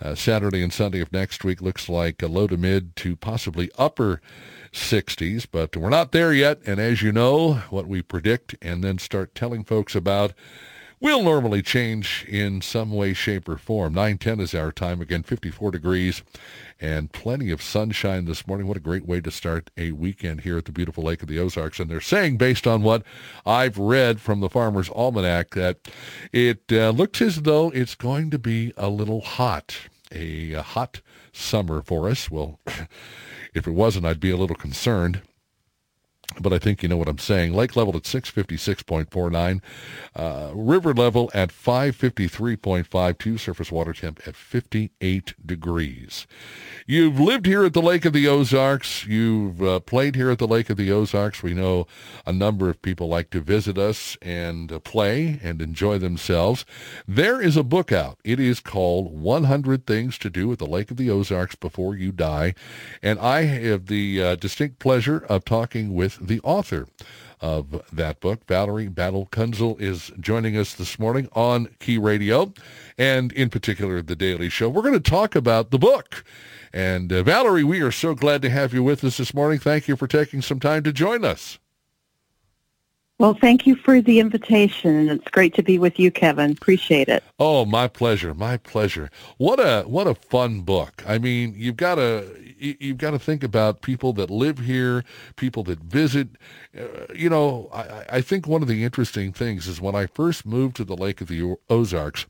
Uh, 0.00 0.14
Saturday 0.14 0.62
and 0.62 0.72
Sunday 0.72 1.00
of 1.00 1.12
next 1.12 1.44
week 1.44 1.60
looks 1.60 1.88
like 1.88 2.22
a 2.22 2.26
low 2.26 2.46
to 2.46 2.56
mid 2.56 2.96
to 2.96 3.16
possibly 3.16 3.70
upper 3.78 4.20
60s, 4.72 5.46
but 5.50 5.76
we're 5.76 5.90
not 5.90 6.12
there 6.12 6.32
yet. 6.32 6.60
And 6.66 6.80
as 6.80 7.02
you 7.02 7.12
know, 7.12 7.54
what 7.70 7.86
we 7.86 8.02
predict 8.02 8.54
and 8.62 8.82
then 8.82 8.98
start 8.98 9.34
telling 9.34 9.64
folks 9.64 9.94
about 9.94 10.32
will 11.00 11.22
normally 11.22 11.62
change 11.62 12.24
in 12.28 12.60
some 12.60 12.90
way, 12.90 13.12
shape, 13.12 13.48
or 13.48 13.58
form. 13.58 13.94
910 13.94 14.40
is 14.40 14.54
our 14.54 14.72
time. 14.72 15.00
Again, 15.00 15.22
54 15.22 15.70
degrees 15.70 16.22
and 16.80 17.12
plenty 17.12 17.50
of 17.50 17.62
sunshine 17.62 18.24
this 18.24 18.46
morning. 18.46 18.66
What 18.66 18.76
a 18.76 18.80
great 18.80 19.06
way 19.06 19.20
to 19.20 19.30
start 19.30 19.70
a 19.76 19.92
weekend 19.92 20.42
here 20.42 20.56
at 20.56 20.64
the 20.64 20.72
beautiful 20.72 21.04
Lake 21.04 21.22
of 21.22 21.28
the 21.28 21.38
Ozarks. 21.38 21.78
And 21.78 21.90
they're 21.90 22.00
saying, 22.00 22.38
based 22.38 22.66
on 22.66 22.82
what 22.82 23.02
I've 23.44 23.78
read 23.78 24.20
from 24.20 24.40
the 24.40 24.48
Farmer's 24.48 24.90
Almanac, 24.90 25.50
that 25.50 25.88
it 26.32 26.62
uh, 26.70 26.90
looks 26.90 27.20
as 27.20 27.42
though 27.42 27.70
it's 27.70 27.94
going 27.94 28.30
to 28.30 28.38
be 28.38 28.72
a 28.76 28.88
little 28.88 29.20
hot, 29.20 29.76
a, 30.10 30.52
a 30.52 30.62
hot 30.62 31.00
summer 31.32 31.82
for 31.82 32.08
us. 32.08 32.30
Well, 32.30 32.58
if 33.54 33.66
it 33.66 33.72
wasn't, 33.72 34.06
I'd 34.06 34.20
be 34.20 34.30
a 34.30 34.36
little 34.36 34.56
concerned 34.56 35.20
but 36.40 36.52
I 36.52 36.58
think 36.58 36.82
you 36.82 36.88
know 36.88 36.96
what 36.96 37.08
I'm 37.08 37.18
saying. 37.18 37.54
Lake 37.54 37.76
level 37.76 37.96
at 37.96 38.02
656.49, 38.02 39.60
uh, 40.14 40.50
river 40.54 40.92
level 40.92 41.30
at 41.32 41.50
553.52, 41.50 43.40
surface 43.40 43.72
water 43.72 43.92
temp 43.92 44.20
at 44.26 44.36
58 44.36 45.34
degrees. 45.44 46.26
You've 46.86 47.18
lived 47.18 47.46
here 47.46 47.64
at 47.64 47.72
the 47.72 47.82
Lake 47.82 48.04
of 48.04 48.12
the 48.12 48.28
Ozarks. 48.28 49.06
You've 49.06 49.62
uh, 49.62 49.80
played 49.80 50.14
here 50.14 50.30
at 50.30 50.38
the 50.38 50.46
Lake 50.46 50.70
of 50.70 50.76
the 50.76 50.92
Ozarks. 50.92 51.42
We 51.42 51.54
know 51.54 51.86
a 52.26 52.32
number 52.32 52.68
of 52.68 52.82
people 52.82 53.08
like 53.08 53.30
to 53.30 53.40
visit 53.40 53.78
us 53.78 54.16
and 54.20 54.70
uh, 54.70 54.78
play 54.78 55.40
and 55.42 55.62
enjoy 55.62 55.98
themselves. 55.98 56.64
There 57.08 57.40
is 57.40 57.56
a 57.56 57.62
book 57.62 57.92
out. 57.92 58.18
It 58.24 58.38
is 58.38 58.60
called 58.60 59.18
100 59.18 59.86
Things 59.86 60.18
to 60.18 60.30
Do 60.30 60.52
at 60.52 60.58
the 60.58 60.66
Lake 60.66 60.90
of 60.90 60.96
the 60.96 61.10
Ozarks 61.10 61.54
Before 61.54 61.96
You 61.96 62.12
Die. 62.12 62.54
And 63.02 63.18
I 63.18 63.42
have 63.42 63.86
the 63.86 64.22
uh, 64.22 64.36
distinct 64.36 64.78
pleasure 64.78 65.24
of 65.28 65.44
talking 65.44 65.94
with 65.94 66.15
the 66.20 66.40
author 66.40 66.86
of 67.40 67.82
that 67.92 68.20
book. 68.20 68.46
Valerie 68.46 68.88
Battle 68.88 69.28
Kienzle 69.30 69.80
is 69.80 70.10
joining 70.20 70.56
us 70.56 70.74
this 70.74 70.98
morning 70.98 71.28
on 71.32 71.68
Key 71.80 71.98
Radio 71.98 72.52
and 72.96 73.32
in 73.32 73.50
particular 73.50 74.02
The 74.02 74.16
Daily 74.16 74.48
Show. 74.48 74.68
We're 74.68 74.82
going 74.82 74.94
to 74.94 75.00
talk 75.00 75.34
about 75.34 75.70
the 75.70 75.78
book. 75.78 76.24
And 76.72 77.12
uh, 77.12 77.22
Valerie, 77.22 77.64
we 77.64 77.80
are 77.80 77.92
so 77.92 78.14
glad 78.14 78.42
to 78.42 78.50
have 78.50 78.74
you 78.74 78.82
with 78.82 79.04
us 79.04 79.16
this 79.16 79.32
morning. 79.32 79.58
Thank 79.58 79.88
you 79.88 79.96
for 79.96 80.06
taking 80.06 80.42
some 80.42 80.60
time 80.60 80.82
to 80.84 80.92
join 80.92 81.24
us. 81.24 81.58
Well, 83.18 83.32
thank 83.32 83.66
you 83.66 83.76
for 83.76 84.02
the 84.02 84.20
invitation. 84.20 85.08
It's 85.08 85.28
great 85.28 85.54
to 85.54 85.62
be 85.62 85.78
with 85.78 85.98
you, 85.98 86.10
Kevin. 86.10 86.50
Appreciate 86.52 87.08
it. 87.08 87.24
Oh, 87.38 87.64
my 87.64 87.88
pleasure. 87.88 88.34
My 88.34 88.58
pleasure. 88.58 89.10
What 89.38 89.58
a 89.58 89.84
what 89.84 90.06
a 90.06 90.14
fun 90.14 90.60
book. 90.60 91.02
I 91.06 91.16
mean, 91.16 91.54
you've 91.56 91.78
got 91.78 91.98
to 92.58 92.84
you've 92.84 92.98
got 92.98 93.12
to 93.12 93.18
think 93.18 93.42
about 93.42 93.82
people 93.82 94.12
that 94.14 94.30
live 94.30 94.58
here, 94.58 95.04
people 95.36 95.62
that 95.64 95.80
visit. 95.80 96.28
Uh, 96.76 97.12
you 97.14 97.28
know, 97.28 97.68
I, 97.72 98.04
I 98.16 98.20
think 98.20 98.46
one 98.46 98.62
of 98.62 98.68
the 98.68 98.84
interesting 98.84 99.32
things 99.32 99.66
is 99.66 99.80
when 99.80 99.94
I 99.94 100.06
first 100.06 100.46
moved 100.46 100.76
to 100.76 100.84
the 100.84 100.96
Lake 100.96 101.20
of 101.20 101.28
the 101.28 101.56
Ozarks. 101.68 102.26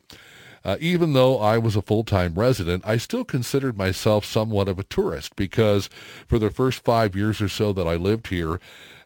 Uh, 0.65 0.77
even 0.81 1.13
though 1.13 1.39
I 1.39 1.59
was 1.59 1.77
a 1.77 1.83
full-time 1.83 2.35
resident, 2.35 2.83
I 2.85 2.97
still 2.97 3.25
considered 3.25 3.79
myself 3.79 4.25
somewhat 4.25 4.67
of 4.67 4.81
a 4.81 4.85
tourist 4.85 5.37
because 5.37 5.89
for 6.27 6.41
the 6.41 6.51
first 6.51 6.83
five 6.83 7.15
years 7.15 7.41
or 7.41 7.49
so 7.49 7.73
that 7.73 7.87
I 7.87 7.95
lived 7.95 8.27
here, 8.29 8.59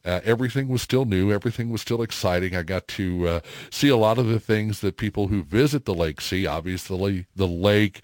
uh, 0.04 0.20
everything 0.24 0.68
was 0.68 0.80
still 0.80 1.04
new. 1.04 1.30
Everything 1.30 1.68
was 1.68 1.82
still 1.82 2.00
exciting. 2.00 2.56
I 2.56 2.62
got 2.62 2.88
to 2.88 3.28
uh, 3.28 3.40
see 3.70 3.88
a 3.88 3.96
lot 3.96 4.18
of 4.18 4.26
the 4.26 4.40
things 4.40 4.80
that 4.80 4.96
people 4.96 5.28
who 5.28 5.42
visit 5.42 5.84
the 5.84 5.94
lake 5.94 6.20
see. 6.22 6.46
Obviously, 6.46 7.26
the 7.36 7.46
lake, 7.46 8.00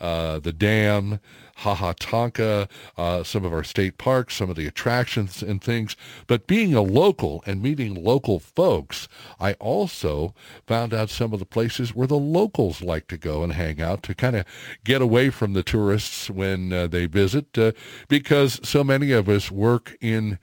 uh, 0.00 0.40
the 0.40 0.52
dam, 0.52 1.20
Ha 1.60 1.74
Ha 1.74 1.94
Tonka, 1.94 2.68
uh, 2.98 3.24
some 3.24 3.44
of 3.44 3.52
our 3.52 3.64
state 3.64 3.96
parks, 3.96 4.36
some 4.36 4.50
of 4.50 4.56
the 4.56 4.66
attractions 4.66 5.42
and 5.42 5.62
things. 5.62 5.96
But 6.26 6.46
being 6.46 6.74
a 6.74 6.82
local 6.82 7.42
and 7.46 7.62
meeting 7.62 7.94
local 7.94 8.38
folks, 8.38 9.08
I 9.40 9.54
also 9.54 10.34
found 10.66 10.92
out 10.92 11.08
some 11.08 11.32
of 11.32 11.38
the 11.38 11.46
places 11.46 11.94
where 11.94 12.06
the 12.06 12.18
locals 12.18 12.82
like 12.82 13.08
to 13.08 13.16
go 13.16 13.42
and 13.42 13.54
hang 13.54 13.80
out 13.80 14.02
to 14.04 14.14
kind 14.14 14.36
of 14.36 14.44
get 14.84 15.00
away 15.00 15.30
from 15.30 15.54
the 15.54 15.62
tourists 15.62 16.28
when 16.28 16.72
uh, 16.72 16.86
they 16.88 17.06
visit 17.06 17.56
uh, 17.56 17.72
because 18.08 18.60
so 18.62 18.84
many 18.84 19.12
of 19.12 19.28
us 19.28 19.50
work 19.50 19.96
in 20.00 20.38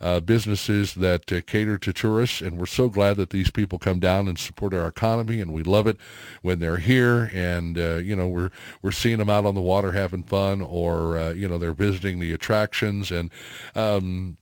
uh, 0.00 0.20
businesses 0.20 0.94
that 0.94 1.30
uh, 1.32 1.40
cater 1.46 1.78
to 1.78 1.92
tourists, 1.92 2.40
and 2.40 2.58
we're 2.58 2.66
so 2.66 2.88
glad 2.88 3.16
that 3.16 3.30
these 3.30 3.50
people 3.50 3.78
come 3.78 3.98
down 3.98 4.28
and 4.28 4.38
support 4.38 4.74
our 4.74 4.86
economy, 4.86 5.40
and 5.40 5.52
we 5.52 5.62
love 5.62 5.86
it 5.86 5.96
when 6.42 6.58
they're 6.58 6.78
here, 6.78 7.30
and 7.34 7.78
uh, 7.78 7.96
you 7.96 8.14
know 8.14 8.28
we're 8.28 8.50
we're 8.82 8.92
seeing 8.92 9.18
them 9.18 9.30
out 9.30 9.46
on 9.46 9.54
the 9.54 9.60
water 9.60 9.92
having 9.92 10.22
fun, 10.22 10.60
or 10.60 11.18
uh, 11.18 11.30
you 11.30 11.48
know 11.48 11.58
they're 11.58 11.72
visiting 11.72 12.18
the 12.18 12.32
attractions, 12.32 13.10
and 13.10 13.30
um, 13.74 14.36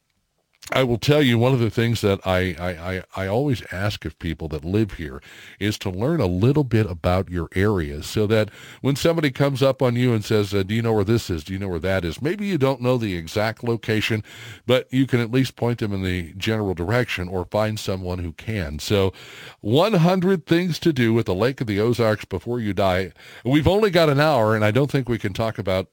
I 0.73 0.83
will 0.83 0.99
tell 0.99 1.23
you 1.23 1.39
one 1.39 1.53
of 1.53 1.61
the 1.61 1.71
things 1.71 2.01
that 2.01 2.19
I, 2.27 2.57
I, 2.59 2.71
I, 2.71 3.03
I, 3.15 3.27
always 3.29 3.63
ask 3.71 4.05
of 4.05 4.19
people 4.19 4.49
that 4.49 4.65
live 4.65 4.95
here 4.95 5.23
is 5.61 5.79
to 5.79 5.91
learn 5.91 6.21
a 6.21 6.27
little 6.27 6.65
bit 6.65 6.91
about 6.91 7.31
your 7.31 7.49
area 7.55 8.03
so 8.03 8.27
that 8.27 8.51
when 8.81 8.97
somebody 8.97 9.31
comes 9.31 9.63
up 9.63 9.81
on 9.81 9.95
you 9.95 10.13
and 10.13 10.25
says, 10.25 10.53
uh, 10.53 10.65
do 10.65 10.75
you 10.75 10.83
know 10.83 10.93
where 10.93 11.05
this 11.05 11.31
is? 11.31 11.45
Do 11.45 11.53
you 11.53 11.61
know 11.61 11.69
where 11.69 11.79
that 11.79 12.05
is? 12.05 12.21
Maybe 12.21 12.47
you 12.47 12.59
don't 12.59 12.81
know 12.81 12.99
the 12.99 13.15
exact 13.15 13.63
location, 13.63 14.25
but 14.67 14.93
you 14.93 15.07
can 15.07 15.21
at 15.21 15.31
least 15.31 15.55
point 15.55 15.79
them 15.79 15.93
in 15.93 16.03
the 16.03 16.33
general 16.33 16.75
direction 16.75 17.29
or 17.29 17.45
find 17.45 17.79
someone 17.79 18.19
who 18.19 18.33
can. 18.33 18.81
So 18.81 19.13
100 19.61 20.47
things 20.47 20.81
to 20.81 20.93
do 20.93 21.15
with 21.15 21.27
the 21.27 21.35
Lake 21.35 21.61
of 21.61 21.69
the 21.69 21.79
Ozarks 21.79 22.25
before 22.25 22.59
you 22.59 22.73
die. 22.73 23.13
We've 23.45 23.69
only 23.69 23.91
got 23.91 24.09
an 24.09 24.19
hour 24.19 24.57
and 24.57 24.65
I 24.65 24.73
don't 24.73 24.91
think 24.91 25.09
we 25.09 25.19
can 25.19 25.33
talk 25.33 25.59
about 25.59 25.89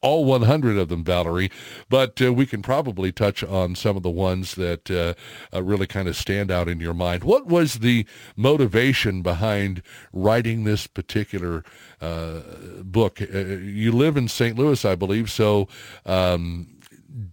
all 0.00 0.24
100 0.24 0.78
of 0.78 0.88
them, 0.88 1.02
Valerie, 1.02 1.50
but 1.88 2.20
uh, 2.22 2.32
we 2.32 2.46
can 2.46 2.62
probably 2.62 3.10
touch 3.10 3.42
on 3.42 3.74
some 3.74 3.96
of 3.96 4.02
the 4.02 4.10
ones 4.10 4.54
that 4.54 4.90
uh, 4.90 5.14
uh, 5.56 5.62
really 5.62 5.86
kind 5.86 6.08
of 6.08 6.16
stand 6.16 6.50
out 6.50 6.68
in 6.68 6.80
your 6.80 6.94
mind. 6.94 7.24
What 7.24 7.46
was 7.46 7.80
the 7.80 8.06
motivation 8.36 9.22
behind 9.22 9.82
writing 10.12 10.64
this 10.64 10.86
particular 10.86 11.64
uh, 12.00 12.40
book? 12.82 13.20
Uh, 13.20 13.38
you 13.38 13.90
live 13.90 14.16
in 14.16 14.28
St. 14.28 14.56
Louis, 14.56 14.84
I 14.84 14.94
believe, 14.94 15.30
so 15.30 15.68
um, 16.06 16.68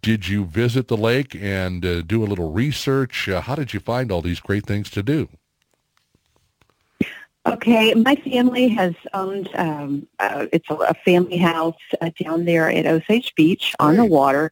did 0.02 0.28
you 0.28 0.46
visit 0.46 0.88
the 0.88 0.98
lake 0.98 1.36
and 1.36 1.86
uh, 1.86 2.02
do 2.02 2.24
a 2.24 2.26
little 2.26 2.52
research? 2.52 3.30
how 3.30 3.56
did 3.56 3.74
you 3.74 3.80
find 3.80 4.12
all 4.12 4.22
these 4.22 4.40
great 4.40 4.66
things 4.66 4.90
to 4.90 5.04
do? 5.04 5.30
Okay, 7.48 7.94
my 7.94 8.16
family 8.16 8.68
has 8.70 8.96
owned, 9.14 9.50
um, 9.54 10.08
uh, 10.18 10.48
it's 10.52 10.68
a, 10.70 10.74
a, 10.74 10.94
family 11.06 11.38
house 11.38 11.78
uh, 12.02 12.10
down 12.20 12.46
there 12.46 12.72
at 12.72 12.88
Osage 12.88 13.36
Beach 13.36 13.76
on 13.80 13.98
the 13.98 14.06
water 14.06 14.52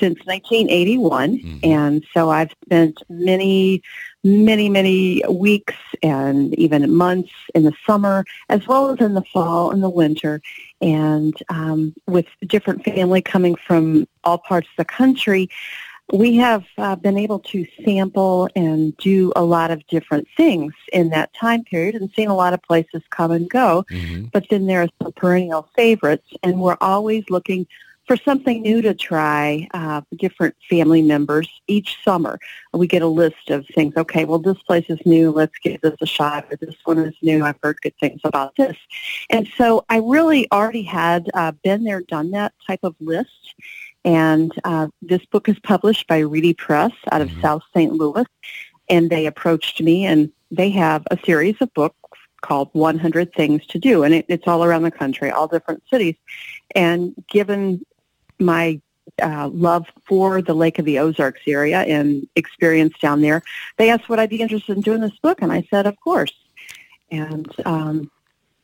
since 0.00 0.18
1981. 0.24 1.38
Mm-hmm. 1.38 1.58
And 1.62 2.04
so 2.12 2.30
I've 2.30 2.50
spent 2.64 3.00
many 3.08 3.82
many, 4.24 4.68
many 4.68 5.22
weeks 5.28 5.74
and 6.02 6.54
even 6.54 6.92
months 6.92 7.32
in 7.54 7.64
the 7.64 7.72
summer, 7.84 8.24
as 8.48 8.66
well 8.66 8.90
as 8.90 9.00
in 9.00 9.14
the 9.14 9.22
fall 9.22 9.70
and 9.70 9.82
the 9.82 9.90
winter. 9.90 10.40
And 10.80 11.34
um, 11.48 11.94
with 12.06 12.26
different 12.46 12.84
family 12.84 13.22
coming 13.22 13.56
from 13.56 14.06
all 14.24 14.38
parts 14.38 14.68
of 14.68 14.76
the 14.78 14.84
country, 14.84 15.48
we 16.12 16.36
have 16.36 16.64
uh, 16.78 16.96
been 16.96 17.16
able 17.16 17.38
to 17.38 17.66
sample 17.84 18.48
and 18.54 18.96
do 18.98 19.32
a 19.34 19.42
lot 19.42 19.70
of 19.70 19.86
different 19.86 20.28
things 20.36 20.74
in 20.92 21.08
that 21.10 21.32
time 21.34 21.64
period 21.64 21.94
and 21.94 22.10
seen 22.14 22.28
a 22.28 22.34
lot 22.34 22.52
of 22.52 22.62
places 22.62 23.02
come 23.10 23.30
and 23.30 23.48
go. 23.48 23.84
Mm-hmm. 23.90 24.26
But 24.32 24.46
then 24.50 24.66
there 24.66 24.82
are 24.82 24.88
some 25.02 25.12
perennial 25.12 25.68
favorites, 25.74 26.28
and 26.42 26.60
we're 26.60 26.76
always 26.80 27.24
looking 27.30 27.66
for 28.06 28.16
something 28.16 28.62
new 28.62 28.82
to 28.82 28.94
try 28.94 29.68
uh, 29.74 30.00
different 30.18 30.54
family 30.68 31.02
members 31.02 31.48
each 31.68 31.96
summer. 32.04 32.38
We 32.72 32.86
get 32.86 33.02
a 33.02 33.06
list 33.06 33.48
of 33.48 33.64
things. 33.74 33.94
Okay, 33.96 34.24
well, 34.24 34.38
this 34.38 34.60
place 34.64 34.86
is 34.88 34.98
new. 35.06 35.30
Let's 35.30 35.56
give 35.62 35.80
this 35.80 35.96
a 36.00 36.06
shot. 36.06 36.46
Or 36.50 36.56
this 36.56 36.74
one 36.84 36.98
is 36.98 37.14
new. 37.22 37.44
I've 37.44 37.58
heard 37.62 37.80
good 37.80 37.94
things 38.00 38.20
about 38.24 38.56
this. 38.56 38.76
And 39.30 39.48
so 39.56 39.84
I 39.88 39.98
really 39.98 40.50
already 40.50 40.82
had 40.82 41.30
uh, 41.32 41.52
been 41.62 41.84
there, 41.84 42.02
done 42.02 42.32
that 42.32 42.52
type 42.66 42.80
of 42.82 42.96
list. 43.00 43.54
And 44.04 44.52
uh, 44.64 44.88
this 45.00 45.24
book 45.26 45.48
is 45.48 45.58
published 45.60 46.06
by 46.06 46.18
Reedy 46.18 46.54
Press 46.54 46.92
out 47.10 47.20
of 47.20 47.28
mm-hmm. 47.28 47.40
South 47.40 47.62
St. 47.74 47.92
Louis. 47.92 48.26
And 48.88 49.10
they 49.10 49.26
approached 49.26 49.80
me, 49.80 50.04
and 50.04 50.30
they 50.50 50.70
have 50.70 51.06
a 51.10 51.18
series 51.24 51.56
of 51.60 51.72
books 51.74 51.96
called 52.40 52.68
100 52.72 53.32
Things 53.32 53.64
to 53.66 53.78
Do. 53.78 54.02
And 54.02 54.12
it, 54.14 54.26
it's 54.28 54.46
all 54.46 54.64
around 54.64 54.82
the 54.82 54.90
country, 54.90 55.30
all 55.30 55.46
different 55.46 55.82
cities. 55.88 56.16
And 56.74 57.14
given 57.28 57.84
my 58.38 58.80
uh, 59.22 59.48
love 59.48 59.86
for 60.04 60.42
the 60.42 60.54
Lake 60.54 60.78
of 60.78 60.84
the 60.84 60.98
Ozarks 60.98 61.42
area 61.46 61.80
and 61.82 62.26
experience 62.36 62.94
down 63.00 63.22
there, 63.22 63.42
they 63.78 63.90
asked 63.90 64.08
would 64.08 64.18
I 64.18 64.26
be 64.26 64.40
interested 64.40 64.76
in 64.76 64.82
doing 64.82 65.00
this 65.00 65.16
book, 65.22 65.40
and 65.40 65.52
I 65.52 65.66
said, 65.70 65.86
of 65.86 65.98
course, 66.00 66.32
and 67.10 67.48
um, 67.64 68.10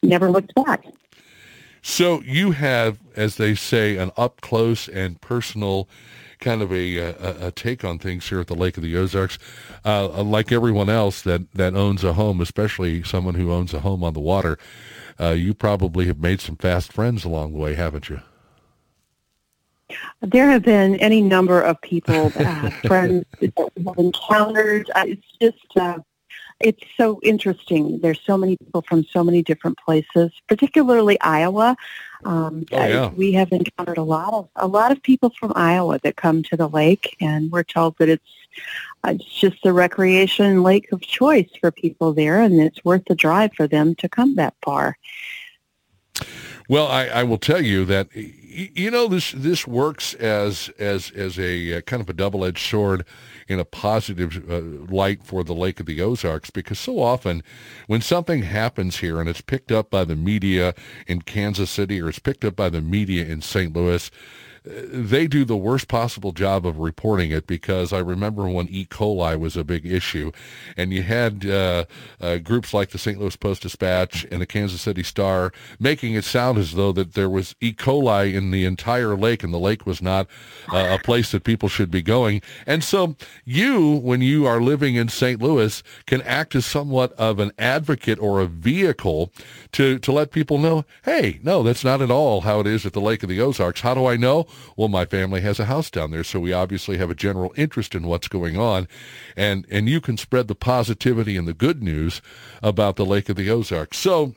never 0.02 0.31
looked 0.31 0.55
back. 0.55 0.85
So 1.89 2.20
you 2.20 2.51
have, 2.51 2.98
as 3.16 3.36
they 3.36 3.55
say, 3.55 3.97
an 3.97 4.12
up 4.15 4.43
close 4.43 4.89
and 4.89 5.19
personal 5.23 5.89
kind 6.39 6.60
of 6.60 6.70
a, 6.70 6.98
a, 6.98 7.47
a, 7.47 7.51
take 7.51 7.82
on 7.82 7.98
things 7.98 8.28
here 8.28 8.39
at 8.40 8.47
the 8.47 8.55
Lake 8.55 8.77
of 8.77 8.82
the 8.82 8.94
Ozarks. 8.94 9.39
Uh, 9.86 10.23
like 10.23 10.52
everyone 10.52 10.90
else 10.90 11.23
that, 11.23 11.51
that 11.55 11.74
owns 11.74 12.05
a 12.05 12.12
home, 12.12 12.43
especially 12.43 13.02
someone 13.02 13.36
who 13.36 13.51
owns 13.51 13.73
a 13.73 13.81
home 13.81 14.05
on 14.05 14.12
the 14.12 14.20
water, 14.20 14.59
uh, 15.19 15.31
you 15.31 15.55
probably 15.55 16.05
have 16.06 16.20
made 16.20 16.43
some 16.43 16.56
fast 16.56 16.93
friends 16.93 17.24
along 17.24 17.52
the 17.52 17.59
way, 17.59 17.74
haven't 17.74 18.10
you? 18.10 18.20
There 20.20 20.51
have 20.51 20.62
been 20.62 20.97
any 20.97 21.23
number 21.23 21.62
of 21.62 21.81
people, 21.81 22.31
uh, 22.36 22.70
friends 22.86 23.24
that 23.40 23.52
have 23.56 23.98
encountered. 23.98 24.90
Uh, 24.94 25.05
it's 25.09 25.27
just, 25.40 25.77
uh, 25.77 25.98
it's 26.61 26.83
so 26.97 27.21
interesting. 27.23 28.01
There's 28.01 28.21
so 28.21 28.37
many 28.37 28.57
people 28.57 28.83
from 28.83 29.05
so 29.05 29.23
many 29.23 29.43
different 29.43 29.79
places, 29.79 30.33
particularly 30.49 31.21
Iowa. 31.21 31.77
Um, 32.25 32.65
oh, 32.73 32.85
yeah. 32.85 33.11
we 33.11 33.33
have 33.33 33.53
encountered 33.53 33.99
a 33.99 34.03
lot 34.03 34.35
of 34.35 34.49
a 34.57 34.67
lot 34.67 34.91
of 34.91 35.01
people 35.03 35.31
from 35.39 35.53
Iowa 35.55 36.01
that 36.03 36.17
come 36.17 36.43
to 36.45 36.57
the 36.57 36.69
lake, 36.69 37.17
and 37.21 37.51
we're 37.53 37.63
told 37.63 37.97
that 37.99 38.09
it's 38.09 38.25
uh, 39.05 39.11
it's 39.11 39.25
just 39.25 39.65
a 39.65 39.73
recreation 39.73 40.63
lake 40.65 40.91
of 40.91 41.01
choice 41.01 41.49
for 41.61 41.71
people 41.71 42.13
there, 42.13 42.41
and 42.41 42.61
it's 42.61 42.85
worth 42.85 43.05
the 43.07 43.15
drive 43.15 43.53
for 43.55 43.69
them 43.69 43.95
to 43.97 44.09
come 44.09 44.35
that 44.35 44.55
far. 44.63 44.97
Well, 46.69 46.89
I, 46.89 47.07
I 47.07 47.23
will 47.23 47.39
tell 47.39 47.63
you 47.63 47.85
that 47.85 48.09
you 48.15 48.91
know 48.91 49.07
this 49.07 49.33
this 49.33 49.67
works 49.67 50.15
as 50.15 50.71
as 50.79 51.11
as 51.13 51.39
a 51.39 51.75
uh, 51.75 51.81
kind 51.83 52.03
of 52.03 52.11
a 52.11 52.13
double-edged 52.13 52.59
sword 52.59 53.07
in 53.49 53.59
a 53.59 53.65
positive 53.65 54.45
uh, 54.51 54.61
light 54.93 55.25
for 55.25 55.43
the 55.43 55.55
Lake 55.55 55.81
of 55.81 55.87
the 55.87 56.01
Ozarks 56.01 56.51
because 56.51 56.79
so 56.79 57.01
often 57.01 57.43
when 57.87 58.01
something 58.01 58.43
happens 58.43 58.99
here 58.99 59.20
and 59.20 59.29
it's 59.29 59.41
picked 59.41 59.73
up 59.73 59.91
by 59.91 60.05
the 60.05 60.16
media 60.16 60.75
in 61.07 61.23
Kansas 61.23 61.70
City 61.70 62.01
or 62.01 62.09
it's 62.09 62.19
picked 62.19 62.45
up 62.45 62.55
by 62.55 62.69
the 62.69 62.83
media 62.83 63.25
in 63.25 63.41
St. 63.41 63.75
Louis 63.75 64.11
they 64.69 65.27
do 65.27 65.45
the 65.45 65.57
worst 65.57 65.89
possible 65.89 66.32
job 66.32 66.66
of 66.66 66.78
reporting 66.78 67.31
it 67.31 67.47
because 67.47 67.93
I 67.93 68.01
remember 68.01 68.49
when 68.49 68.69
E. 68.69 68.85
coli 68.85 69.39
was 69.39 69.57
a 69.57 69.65
big 69.65 69.86
issue, 69.86 70.31
and 70.77 70.93
you 70.93 71.03
had 71.03 71.47
uh, 71.47 71.85
uh, 72.20 72.39
groups 72.39 72.74
like 72.74 72.90
the 72.90 72.99
St. 72.99 73.19
Louis 73.19 73.36
Post 73.36 73.62
Dispatch 73.62 74.27
and 74.31 74.40
the 74.40 74.47
Kansas 74.47 74.81
City 74.81 75.03
Star 75.03 75.53
making 75.78 76.15
it 76.15 76.24
sound 76.24 76.59
as 76.59 76.73
though 76.73 76.93
that 76.93 77.15
there 77.15 77.31
was 77.31 77.55
E. 77.61 77.73
coli 77.73 78.35
in 78.35 78.51
the 78.51 78.65
entire 78.65 79.16
lake, 79.16 79.43
and 79.43 79.55
the 79.55 79.59
lake 79.59 79.86
was 79.86 80.03
not 80.03 80.27
uh, 80.73 80.99
a 80.99 81.03
place 81.03 81.32
that 81.32 81.45
people 81.45 81.69
should 81.69 81.90
be 81.90 82.03
going. 82.03 82.43
And 82.66 82.85
so 82.85 83.16
you, 83.45 83.97
when 83.97 84.20
you 84.20 84.47
are 84.47 84.61
living 84.61 84.97
in 84.97 85.09
St. 85.09 85.40
Louis, 85.40 85.82
can 86.07 86.20
act 86.23 86.55
as 86.55 86.66
somewhat 86.66 87.12
of 87.12 87.39
an 87.39 87.53
advocate 87.59 88.19
or 88.19 88.40
a 88.40 88.47
vehicle 88.47 89.32
to 89.73 89.99
to 89.99 90.12
let 90.12 90.31
people 90.31 90.59
know, 90.59 90.85
hey, 91.05 91.40
no, 91.43 91.62
that's 91.62 91.85
not 91.85 92.03
at 92.03 92.11
all 92.11 92.43
how 92.43 92.61
it 92.61 92.66
is 92.66 92.85
at 92.85 92.93
the 92.93 93.01
Lake 93.01 93.23
of 93.23 93.28
the 93.28 93.40
Ozarks. 93.40 93.81
How 93.81 93.95
do 93.95 94.07
I 94.07 94.16
know? 94.16 94.47
Well, 94.77 94.89
my 94.89 95.05
family 95.05 95.41
has 95.43 95.59
a 95.59 95.65
house 95.67 95.91
down 95.91 96.11
there, 96.11 96.25
so 96.25 96.41
we 96.41 96.53
obviously 96.53 96.99
have 96.99 97.11
a 97.11 97.15
general 97.15 97.53
interest 97.57 97.95
in 97.95 98.07
what's 98.07 98.29
going 98.29 98.57
on. 98.57 98.89
And, 99.37 99.67
and 99.71 99.89
you 99.89 100.01
can 100.01 100.17
spread 100.17 100.49
the 100.49 100.55
positivity 100.55 101.37
and 101.37 101.49
the 101.49 101.55
good 101.55 101.83
news 101.83 102.21
about 102.63 102.97
the 102.97 103.07
Lake 103.07 103.29
of 103.29 103.37
the 103.37 103.51
Ozarks. 103.51 103.99
So 103.99 104.35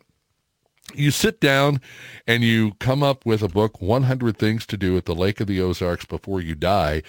you 0.96 1.12
sit 1.12 1.40
down 1.40 1.82
and 2.28 2.44
you 2.44 2.74
come 2.80 3.04
up 3.04 3.26
with 3.26 3.42
a 3.42 3.48
book 3.48 3.82
100 3.82 4.38
things 4.38 4.66
to 4.68 4.78
do 4.78 4.98
at 4.98 5.06
the 5.06 5.16
lake 5.16 5.40
of 5.40 5.48
the 5.48 5.62
ozarks 5.62 6.06
before 6.06 6.42
you 6.42 6.56
die. 6.56 7.02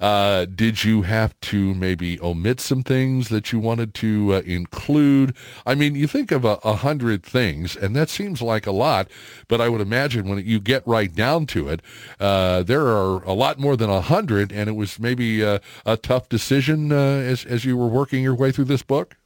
Uh, 0.00 0.44
did 0.46 0.84
you 0.84 1.02
have 1.02 1.38
to 1.40 1.74
maybe 1.74 2.20
omit 2.20 2.60
some 2.60 2.82
things 2.82 3.28
that 3.28 3.52
you 3.52 3.58
wanted 3.58 3.94
to 3.94 4.34
uh, 4.34 4.40
include? 4.40 5.34
I 5.64 5.74
mean 5.74 5.94
you 5.94 6.06
think 6.06 6.30
of 6.30 6.44
a, 6.44 6.56
hundred 6.76 7.22
things 7.22 7.74
and 7.74 7.96
that 7.96 8.10
seems 8.10 8.42
like 8.42 8.66
a 8.66 8.72
lot 8.72 9.08
but 9.48 9.60
i 9.60 9.68
would 9.68 9.80
imagine 9.80 10.28
when 10.28 10.44
you 10.44 10.60
get 10.60 10.86
right 10.86 11.14
down 11.14 11.46
to 11.46 11.68
it 11.68 11.80
uh, 12.20 12.62
there 12.62 12.86
are 12.86 13.22
a 13.24 13.32
lot 13.32 13.58
more 13.58 13.76
than 13.76 13.88
a 13.88 14.00
hundred 14.00 14.52
and 14.52 14.68
it 14.68 14.74
was 14.74 14.98
maybe 15.00 15.42
a, 15.42 15.60
a 15.86 15.96
tough 15.96 16.28
decision 16.28 16.92
uh, 16.92 16.96
as, 16.96 17.44
as 17.46 17.64
you 17.64 17.76
were 17.76 17.86
working 17.86 18.22
your 18.22 18.34
way 18.34 18.52
through 18.52 18.64
this 18.64 18.82
book 18.82 19.16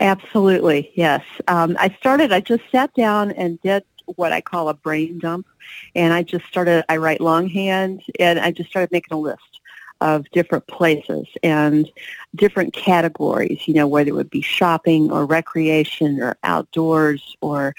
Absolutely, 0.00 0.90
yes. 0.94 1.22
Um, 1.48 1.76
I 1.78 1.94
started, 1.98 2.32
I 2.32 2.40
just 2.40 2.62
sat 2.72 2.92
down 2.94 3.30
and 3.32 3.60
did 3.60 3.84
what 4.16 4.32
I 4.32 4.40
call 4.40 4.68
a 4.68 4.74
brain 4.74 5.18
dump. 5.18 5.46
And 5.94 6.12
I 6.12 6.22
just 6.22 6.46
started, 6.46 6.84
I 6.88 6.96
write 6.96 7.20
longhand 7.20 8.02
and 8.18 8.40
I 8.40 8.50
just 8.50 8.70
started 8.70 8.90
making 8.90 9.16
a 9.16 9.20
list 9.20 9.60
of 10.00 10.28
different 10.32 10.66
places 10.66 11.28
and 11.44 11.88
different 12.34 12.72
categories, 12.72 13.68
you 13.68 13.74
know, 13.74 13.86
whether 13.86 14.10
it 14.10 14.14
would 14.14 14.30
be 14.30 14.42
shopping 14.42 15.12
or 15.12 15.24
recreation 15.24 16.20
or 16.20 16.36
outdoors 16.42 17.36
or 17.40 17.74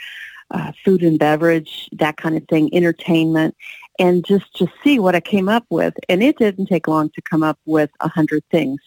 uh, 0.51 0.71
food 0.85 1.01
and 1.03 1.19
beverage, 1.19 1.89
that 1.91 2.15
kind 2.15 2.37
of 2.37 2.47
thing, 2.47 2.73
entertainment, 2.73 3.55
and 3.99 4.23
just 4.23 4.55
to 4.55 4.67
see 4.83 4.99
what 4.99 5.15
I 5.15 5.19
came 5.19 5.49
up 5.49 5.65
with. 5.69 5.95
And 6.07 6.23
it 6.23 6.37
didn't 6.37 6.67
take 6.67 6.87
long 6.87 7.09
to 7.09 7.21
come 7.21 7.43
up 7.43 7.59
with 7.65 7.89
a 7.99 8.07
hundred 8.07 8.43
things. 8.51 8.79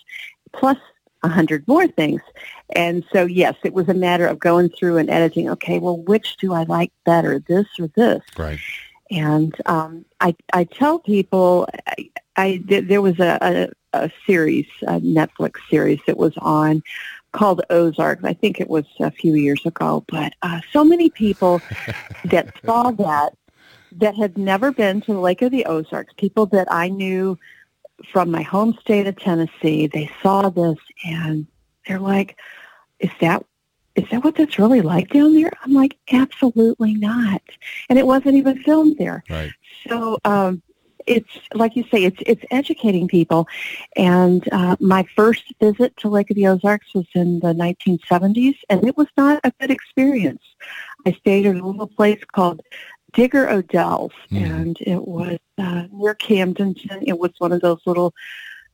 Plus 0.52 0.78
a 1.26 1.28
hundred 1.28 1.66
more 1.68 1.86
things. 1.86 2.22
And 2.74 3.04
so, 3.12 3.24
yes, 3.24 3.54
it 3.64 3.74
was 3.74 3.88
a 3.88 3.94
matter 3.94 4.26
of 4.26 4.38
going 4.38 4.70
through 4.70 4.96
and 4.96 5.10
editing. 5.10 5.50
Okay, 5.50 5.78
well, 5.78 5.98
which 5.98 6.36
do 6.38 6.52
I 6.54 6.62
like 6.64 6.92
better, 7.04 7.38
this 7.38 7.66
or 7.78 7.88
this? 7.88 8.22
Right. 8.38 8.58
And 9.10 9.54
um, 9.66 10.04
I, 10.20 10.34
I 10.52 10.64
tell 10.64 10.98
people, 10.98 11.68
I, 11.86 12.10
I 12.36 12.62
there 12.66 13.02
was 13.02 13.18
a, 13.20 13.38
a, 13.92 14.04
a 14.04 14.10
series, 14.26 14.66
a 14.82 15.00
Netflix 15.00 15.54
series 15.70 16.00
that 16.06 16.16
was 16.16 16.32
on 16.38 16.82
called 17.32 17.60
Ozarks. 17.70 18.24
I 18.24 18.32
think 18.32 18.60
it 18.60 18.68
was 18.68 18.84
a 19.00 19.10
few 19.10 19.34
years 19.34 19.64
ago, 19.66 20.04
but 20.08 20.32
uh, 20.42 20.60
so 20.72 20.82
many 20.82 21.10
people 21.10 21.60
that 22.24 22.52
saw 22.64 22.90
that 22.92 23.34
that 23.92 24.14
had 24.14 24.36
never 24.36 24.72
been 24.72 25.00
to 25.02 25.12
the 25.12 25.20
Lake 25.20 25.42
of 25.42 25.52
the 25.52 25.64
Ozarks, 25.66 26.12
people 26.16 26.46
that 26.46 26.70
I 26.70 26.88
knew 26.88 27.38
from 28.12 28.30
my 28.30 28.42
home 28.42 28.76
state 28.80 29.06
of 29.06 29.16
Tennessee, 29.16 29.86
they 29.86 30.10
saw 30.22 30.48
this 30.50 30.78
and 31.04 31.46
they're 31.86 31.98
like, 31.98 32.38
is 33.00 33.10
that 33.20 33.44
is 33.94 34.04
that 34.10 34.22
what 34.22 34.34
that's 34.34 34.58
really 34.58 34.82
like 34.82 35.08
down 35.08 35.34
there? 35.34 35.50
I'm 35.64 35.72
like, 35.72 35.96
absolutely 36.12 36.94
not. 36.94 37.40
And 37.88 37.98
it 37.98 38.06
wasn't 38.06 38.34
even 38.34 38.62
filmed 38.62 38.98
there. 38.98 39.24
Right. 39.30 39.52
So 39.88 40.18
um, 40.26 40.62
it's 41.06 41.38
like 41.54 41.76
you 41.76 41.84
say, 41.90 42.04
it's 42.04 42.18
it's 42.26 42.44
educating 42.50 43.08
people. 43.08 43.48
And 43.96 44.46
uh, 44.52 44.76
my 44.80 45.06
first 45.14 45.54
visit 45.60 45.96
to 45.98 46.08
Lake 46.08 46.30
of 46.30 46.36
the 46.36 46.46
Ozarks 46.46 46.94
was 46.94 47.06
in 47.14 47.40
the 47.40 47.54
1970s, 47.54 48.56
and 48.68 48.86
it 48.86 48.96
was 48.96 49.08
not 49.16 49.40
a 49.44 49.52
good 49.60 49.70
experience. 49.70 50.42
I 51.06 51.12
stayed 51.12 51.46
at 51.46 51.56
a 51.56 51.66
little 51.66 51.86
place 51.86 52.22
called 52.32 52.60
Digger 53.12 53.48
O'Dell's, 53.48 54.12
mm. 54.30 54.44
and 54.44 54.76
it 54.80 55.06
was 55.06 55.38
uh, 55.58 55.86
near 55.92 56.14
Camdenton. 56.14 57.02
It 57.06 57.18
was 57.18 57.32
one 57.38 57.52
of 57.52 57.60
those 57.60 57.80
little 57.86 58.14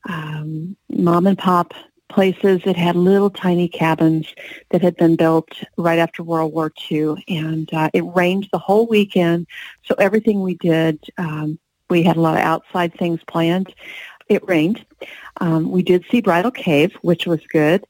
um, 0.09 0.75
mom 0.89 1.27
and 1.27 1.37
pop 1.37 1.73
places 2.09 2.61
that 2.65 2.75
had 2.75 2.95
little 2.95 3.29
tiny 3.29 3.67
cabins 3.67 4.27
that 4.69 4.81
had 4.81 4.95
been 4.97 5.15
built 5.15 5.49
right 5.77 5.97
after 5.97 6.21
World 6.21 6.53
War 6.53 6.71
II, 6.91 7.23
and 7.27 7.73
uh, 7.73 7.89
it 7.93 8.01
rained 8.01 8.47
the 8.51 8.59
whole 8.59 8.85
weekend. 8.87 9.47
So 9.85 9.95
everything 9.97 10.41
we 10.41 10.55
did, 10.55 11.03
um, 11.17 11.57
we 11.89 12.03
had 12.03 12.17
a 12.17 12.21
lot 12.21 12.37
of 12.37 12.43
outside 12.43 12.93
things 12.97 13.19
planned. 13.27 13.73
it 14.29 14.47
rained. 14.47 14.85
Um, 15.41 15.71
we 15.71 15.83
did 15.83 16.05
see 16.09 16.21
Bridal 16.21 16.51
Cave, 16.51 16.93
which 17.01 17.25
was 17.25 17.39
good. 17.51 17.83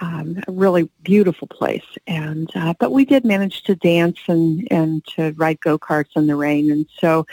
Um, 0.00 0.42
a 0.48 0.50
really 0.52 0.90
beautiful 1.04 1.46
place, 1.46 1.84
and 2.08 2.50
uh, 2.56 2.74
but 2.80 2.90
we 2.90 3.04
did 3.04 3.24
manage 3.24 3.62
to 3.62 3.76
dance 3.76 4.18
and 4.26 4.66
and 4.72 5.04
to 5.16 5.32
ride 5.36 5.60
go 5.60 5.78
karts 5.78 6.16
in 6.16 6.26
the 6.26 6.34
rain, 6.34 6.72
and 6.72 6.86
so 6.98 7.26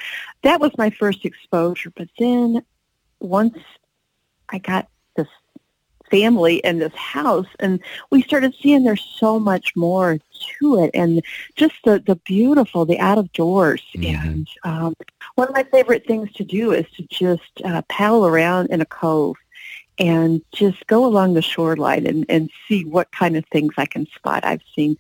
that 0.43 0.61
was 0.61 0.71
my 0.77 0.91
first 0.91 1.25
exposure. 1.25 1.91
But 1.95 2.09
then 2.19 2.63
once 3.19 3.57
I 4.49 4.59
got 4.59 4.87
this 5.15 5.27
family 6.11 6.63
and 6.63 6.81
this 6.81 6.93
house 6.93 7.47
and 7.59 7.79
we 8.11 8.21
started 8.21 8.53
seeing 8.61 8.83
there's 8.83 9.15
so 9.17 9.39
much 9.39 9.75
more 9.75 10.19
to 10.59 10.83
it 10.83 10.91
and 10.93 11.23
just 11.55 11.75
the, 11.85 12.03
the 12.05 12.17
beautiful, 12.17 12.85
the 12.85 12.99
out 12.99 13.17
of 13.17 13.31
doors. 13.31 13.81
Mm-hmm. 13.95 14.27
And 14.27 14.47
um, 14.63 14.95
one 15.35 15.47
of 15.47 15.55
my 15.55 15.63
favorite 15.63 16.05
things 16.05 16.31
to 16.33 16.43
do 16.43 16.73
is 16.73 16.85
to 16.97 17.03
just 17.03 17.61
uh, 17.63 17.81
paddle 17.83 18.27
around 18.27 18.69
in 18.69 18.81
a 18.81 18.85
cove 18.85 19.37
and 19.97 20.41
just 20.53 20.85
go 20.87 21.05
along 21.05 21.33
the 21.33 21.41
shoreline 21.41 22.05
and, 22.05 22.25
and 22.29 22.49
see 22.67 22.85
what 22.85 23.11
kind 23.11 23.37
of 23.37 23.45
things 23.51 23.73
I 23.77 23.85
can 23.85 24.07
spot. 24.07 24.45
I've 24.45 24.63
seen 24.75 24.97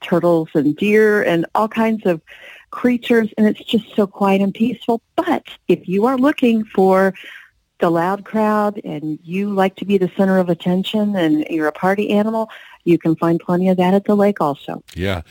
turtles 0.00 0.48
and 0.54 0.76
deer 0.76 1.22
and 1.22 1.46
all 1.54 1.68
kinds 1.68 2.04
of 2.06 2.20
creatures 2.70 3.32
and 3.38 3.46
it's 3.46 3.64
just 3.64 3.94
so 3.94 4.06
quiet 4.06 4.40
and 4.40 4.52
peaceful. 4.52 5.00
But 5.16 5.44
if 5.68 5.88
you 5.88 6.06
are 6.06 6.18
looking 6.18 6.64
for 6.64 7.14
the 7.80 7.90
loud 7.90 8.24
crowd 8.24 8.80
and 8.84 9.18
you 9.22 9.50
like 9.50 9.76
to 9.76 9.84
be 9.84 9.98
the 9.98 10.10
center 10.16 10.38
of 10.38 10.48
attention 10.48 11.16
and 11.16 11.44
you're 11.50 11.66
a 11.66 11.72
party 11.72 12.10
animal, 12.10 12.48
you 12.84 12.98
can 12.98 13.16
find 13.16 13.40
plenty 13.40 13.68
of 13.68 13.76
that 13.78 13.94
at 13.94 14.04
the 14.04 14.14
lake 14.14 14.40
also. 14.40 14.82
Yeah. 14.94 15.22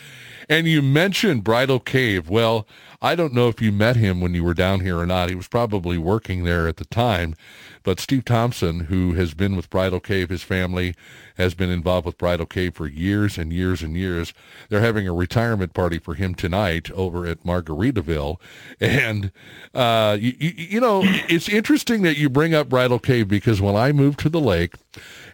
And 0.49 0.67
you 0.67 0.81
mentioned 0.81 1.43
Bridal 1.43 1.79
Cave. 1.79 2.29
Well, 2.29 2.67
I 3.01 3.15
don't 3.15 3.33
know 3.33 3.47
if 3.47 3.61
you 3.61 3.71
met 3.71 3.95
him 3.95 4.21
when 4.21 4.33
you 4.33 4.43
were 4.43 4.53
down 4.53 4.81
here 4.81 4.97
or 4.97 5.05
not. 5.05 5.29
He 5.29 5.35
was 5.35 5.47
probably 5.47 5.97
working 5.97 6.43
there 6.43 6.67
at 6.67 6.77
the 6.77 6.85
time. 6.85 7.35
But 7.83 7.99
Steve 7.99 8.25
Thompson, 8.25 8.81
who 8.81 9.13
has 9.13 9.33
been 9.33 9.55
with 9.55 9.69
Bridal 9.69 9.99
Cave, 9.99 10.29
his 10.29 10.43
family 10.43 10.95
has 11.35 11.53
been 11.53 11.69
involved 11.69 12.05
with 12.05 12.17
Bridal 12.17 12.45
Cave 12.45 12.75
for 12.75 12.87
years 12.87 13.37
and 13.37 13.51
years 13.51 13.81
and 13.81 13.95
years. 13.95 14.33
They're 14.69 14.79
having 14.79 15.07
a 15.07 15.13
retirement 15.13 15.73
party 15.73 15.99
for 15.99 16.13
him 16.13 16.33
tonight 16.33 16.89
over 16.91 17.25
at 17.25 17.43
Margaritaville. 17.43 18.37
And, 18.93 19.31
uh, 19.73 20.17
you, 20.19 20.33
you 20.39 20.79
know, 20.79 21.01
it's 21.03 21.49
interesting 21.49 22.03
that 22.03 22.17
you 22.17 22.29
bring 22.29 22.53
up 22.53 22.69
Bridal 22.69 22.99
Cave 22.99 23.27
because 23.27 23.61
when 23.61 23.75
I 23.75 23.91
moved 23.91 24.19
to 24.19 24.29
the 24.29 24.39
lake, 24.39 24.75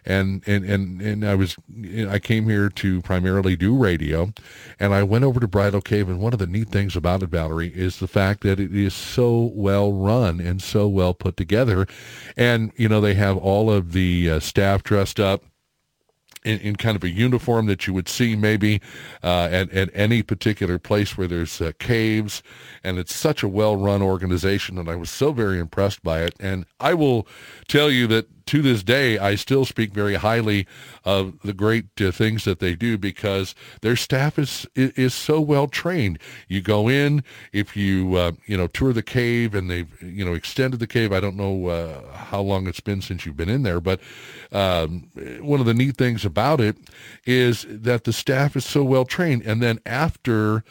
and 0.04 0.42
and 0.46 0.64
and 0.64 1.00
and 1.00 1.24
I 1.26 1.34
was 1.34 1.56
I 2.08 2.18
came 2.18 2.48
here 2.48 2.68
to 2.68 3.02
primarily 3.02 3.56
do 3.56 3.76
radio, 3.76 4.32
and 4.78 4.94
I 4.94 5.02
went 5.02 5.24
over 5.24 5.40
to 5.40 5.48
Bridal 5.48 5.80
Cave. 5.80 6.08
And 6.08 6.20
one 6.20 6.32
of 6.32 6.38
the 6.38 6.46
neat 6.46 6.68
things 6.68 6.96
about 6.96 7.22
it, 7.22 7.30
Valerie, 7.30 7.72
is 7.74 7.98
the 7.98 8.08
fact 8.08 8.42
that 8.42 8.60
it 8.60 8.74
is 8.74 8.94
so 8.94 9.50
well 9.54 9.92
run 9.92 10.40
and 10.40 10.62
so 10.62 10.88
well 10.88 11.14
put 11.14 11.36
together, 11.36 11.86
and 12.36 12.72
you 12.76 12.88
know 12.88 13.00
they 13.00 13.14
have 13.14 13.36
all 13.36 13.70
of 13.70 13.92
the 13.92 14.30
uh, 14.30 14.40
staff 14.40 14.82
dressed 14.82 15.20
up 15.20 15.44
in, 16.44 16.58
in, 16.60 16.76
kind 16.76 16.96
of 16.96 17.04
a 17.04 17.10
uniform 17.10 17.66
that 17.66 17.86
you 17.86 17.92
would 17.92 18.08
see 18.08 18.34
maybe 18.34 18.80
uh, 19.22 19.48
at, 19.50 19.70
at 19.72 19.90
any 19.92 20.22
particular 20.22 20.78
place 20.78 21.16
where 21.18 21.26
there's 21.26 21.60
uh, 21.60 21.72
caves. 21.78 22.42
And 22.82 22.98
it's 22.98 23.14
such 23.14 23.42
a 23.42 23.48
well-run 23.48 24.02
organization, 24.02 24.78
and 24.78 24.88
I 24.88 24.96
was 24.96 25.10
so 25.10 25.32
very 25.32 25.58
impressed 25.58 26.02
by 26.02 26.22
it. 26.22 26.34
And 26.40 26.64
I 26.78 26.94
will 26.94 27.26
tell 27.68 27.90
you 27.90 28.06
that 28.08 28.39
to 28.50 28.62
this 28.62 28.82
day, 28.82 29.16
I 29.16 29.36
still 29.36 29.64
speak 29.64 29.92
very 29.92 30.16
highly 30.16 30.66
of 31.04 31.40
the 31.42 31.52
great 31.52 31.84
uh, 32.00 32.10
things 32.10 32.42
that 32.42 32.58
they 32.58 32.74
do 32.74 32.98
because 32.98 33.54
their 33.80 33.94
staff 33.94 34.40
is 34.40 34.66
is 34.74 35.14
so 35.14 35.40
well 35.40 35.68
trained. 35.68 36.18
You 36.48 36.60
go 36.60 36.88
in 36.88 37.22
if 37.52 37.76
you 37.76 38.16
uh, 38.16 38.32
you 38.46 38.56
know 38.56 38.66
tour 38.66 38.92
the 38.92 39.04
cave 39.04 39.54
and 39.54 39.70
they've 39.70 40.02
you 40.02 40.24
know 40.24 40.34
extended 40.34 40.80
the 40.80 40.88
cave. 40.88 41.12
I 41.12 41.20
don't 41.20 41.36
know 41.36 41.68
uh, 41.68 42.12
how 42.12 42.40
long 42.40 42.66
it's 42.66 42.80
been 42.80 43.00
since 43.00 43.24
you've 43.24 43.36
been 43.36 43.48
in 43.48 43.62
there, 43.62 43.80
but 43.80 44.00
um, 44.50 45.08
one 45.40 45.60
of 45.60 45.66
the 45.66 45.74
neat 45.74 45.96
things 45.96 46.24
about 46.24 46.60
it 46.60 46.76
is 47.24 47.64
that 47.68 48.02
the 48.02 48.12
staff 48.12 48.56
is 48.56 48.64
so 48.64 48.82
well 48.82 49.04
trained. 49.04 49.46
And 49.46 49.62
then 49.62 49.78
after 49.86 50.64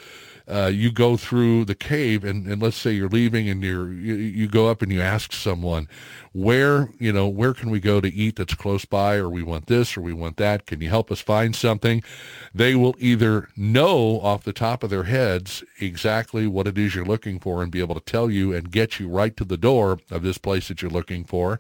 uh, 0.49 0.67
you 0.67 0.91
go 0.91 1.15
through 1.15 1.65
the 1.65 1.75
cave 1.75 2.23
and, 2.23 2.47
and 2.47 2.61
let's 2.61 2.77
say 2.77 2.91
you're 2.91 3.09
leaving 3.09 3.47
and 3.47 3.63
you're 3.63 3.91
you, 3.91 4.15
you 4.15 4.47
go 4.47 4.67
up 4.67 4.81
and 4.81 4.91
you 4.91 5.01
ask 5.01 5.31
someone 5.31 5.87
where 6.33 6.89
you 6.99 7.13
know 7.13 7.27
where 7.27 7.53
can 7.53 7.69
we 7.69 7.79
go 7.79 8.01
to 8.01 8.11
eat 8.11 8.35
that's 8.35 8.55
close 8.55 8.85
by? 8.85 9.15
Or 9.15 9.29
we 9.29 9.43
want 9.43 9.67
this 9.67 9.95
or 9.95 10.01
we 10.01 10.13
want 10.13 10.37
that. 10.37 10.65
Can 10.65 10.81
you 10.81 10.89
help 10.89 11.11
us 11.11 11.21
find 11.21 11.55
something? 11.55 12.03
They 12.53 12.75
will 12.75 12.95
either 12.99 13.49
know 13.55 14.19
off 14.21 14.43
the 14.43 14.53
top 14.53 14.83
of 14.83 14.89
their 14.89 15.03
heads 15.03 15.63
exactly 15.79 16.47
what 16.47 16.67
it 16.67 16.77
is 16.77 16.95
you're 16.95 17.05
looking 17.05 17.39
for 17.39 17.61
and 17.61 17.71
be 17.71 17.79
able 17.79 17.95
to 17.95 18.01
tell 18.01 18.31
you 18.31 18.53
and 18.53 18.71
get 18.71 18.99
you 18.99 19.07
right 19.07 19.35
to 19.37 19.45
the 19.45 19.57
door 19.57 19.99
of 20.09 20.23
this 20.23 20.37
place 20.37 20.67
that 20.67 20.81
you're 20.81 20.91
looking 20.91 21.23
for 21.23 21.59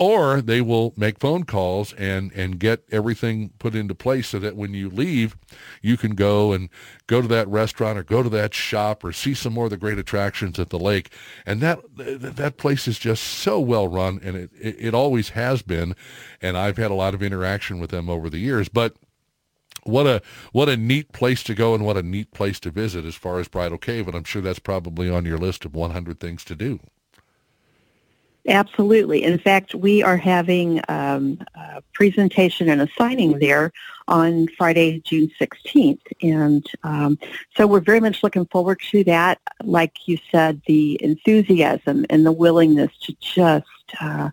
or 0.00 0.40
they 0.40 0.62
will 0.62 0.94
make 0.96 1.20
phone 1.20 1.44
calls 1.44 1.92
and 1.92 2.32
and 2.32 2.58
get 2.58 2.82
everything 2.90 3.50
put 3.58 3.74
into 3.74 3.94
place 3.94 4.28
so 4.28 4.38
that 4.38 4.56
when 4.56 4.72
you 4.72 4.88
leave 4.88 5.36
you 5.82 5.96
can 5.96 6.14
go 6.14 6.52
and 6.52 6.70
go 7.06 7.20
to 7.20 7.28
that 7.28 7.46
restaurant 7.46 7.98
or 7.98 8.02
go 8.02 8.22
to 8.22 8.30
that 8.30 8.54
shop 8.54 9.04
or 9.04 9.12
see 9.12 9.34
some 9.34 9.52
more 9.52 9.66
of 9.66 9.70
the 9.70 9.76
great 9.76 9.98
attractions 9.98 10.58
at 10.58 10.70
the 10.70 10.78
lake 10.78 11.12
and 11.44 11.60
that 11.60 11.78
that 11.94 12.56
place 12.56 12.88
is 12.88 12.98
just 12.98 13.22
so 13.22 13.60
well 13.60 13.86
run 13.86 14.18
and 14.24 14.36
it 14.36 14.50
it, 14.58 14.94
always 14.94 15.30
has 15.30 15.62
been 15.62 15.94
and 16.40 16.56
I've 16.56 16.78
had 16.78 16.90
a 16.90 16.94
lot 16.94 17.14
of 17.14 17.22
interaction 17.22 17.78
with 17.78 17.90
them 17.90 18.08
over 18.08 18.30
the 18.30 18.38
years 18.38 18.68
but 18.68 18.96
what 19.84 20.06
a 20.06 20.22
what 20.52 20.68
a 20.68 20.76
neat 20.76 21.12
place 21.12 21.42
to 21.44 21.54
go 21.54 21.74
and 21.74 21.84
what 21.84 21.96
a 21.96 22.02
neat 22.02 22.32
place 22.32 22.58
to 22.60 22.70
visit 22.70 23.04
as 23.04 23.14
far 23.14 23.38
as 23.38 23.48
Bridal 23.48 23.78
Cave 23.78 24.08
and 24.08 24.16
I'm 24.16 24.24
sure 24.24 24.42
that's 24.42 24.58
probably 24.58 25.10
on 25.10 25.26
your 25.26 25.38
list 25.38 25.64
of 25.64 25.74
100 25.74 26.18
things 26.18 26.44
to 26.44 26.54
do. 26.54 26.80
Absolutely. 28.48 29.22
In 29.22 29.38
fact, 29.38 29.74
we 29.74 30.02
are 30.02 30.16
having 30.16 30.80
um, 30.88 31.38
a 31.54 31.82
presentation 31.92 32.70
and 32.70 32.80
a 32.80 32.88
signing 32.96 33.38
there 33.38 33.70
on 34.08 34.48
Friday, 34.56 35.00
June 35.00 35.30
16th. 35.40 36.00
And 36.22 36.66
um, 36.82 37.18
so 37.56 37.66
we're 37.66 37.80
very 37.80 38.00
much 38.00 38.22
looking 38.22 38.46
forward 38.46 38.80
to 38.90 39.04
that. 39.04 39.40
Like 39.62 40.08
you 40.08 40.18
said, 40.32 40.62
the 40.66 40.98
enthusiasm 41.02 42.06
and 42.08 42.24
the 42.24 42.32
willingness 42.32 42.90
to 43.02 43.14
just, 43.20 43.66
uh, 44.00 44.30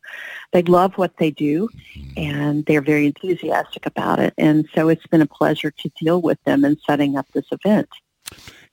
they 0.54 0.64
love 0.64 0.98
what 0.98 1.18
they 1.18 1.32
do 1.32 1.68
and 2.16 2.66
they're 2.66 2.82
very 2.82 3.08
enthusiastic 3.08 3.86
about 3.86 4.20
it. 4.20 4.34
And 4.38 4.70
so 4.74 4.88
it's 4.88 5.08
been 5.08 5.22
a 5.22 5.28
pleasure 5.28 5.72
to 5.72 5.92
deal 6.00 6.22
with 6.22 6.42
them 6.46 6.64
in 6.64 6.78
setting 6.86 7.18
up 7.18 7.28
this 7.34 7.48
event. 7.52 7.90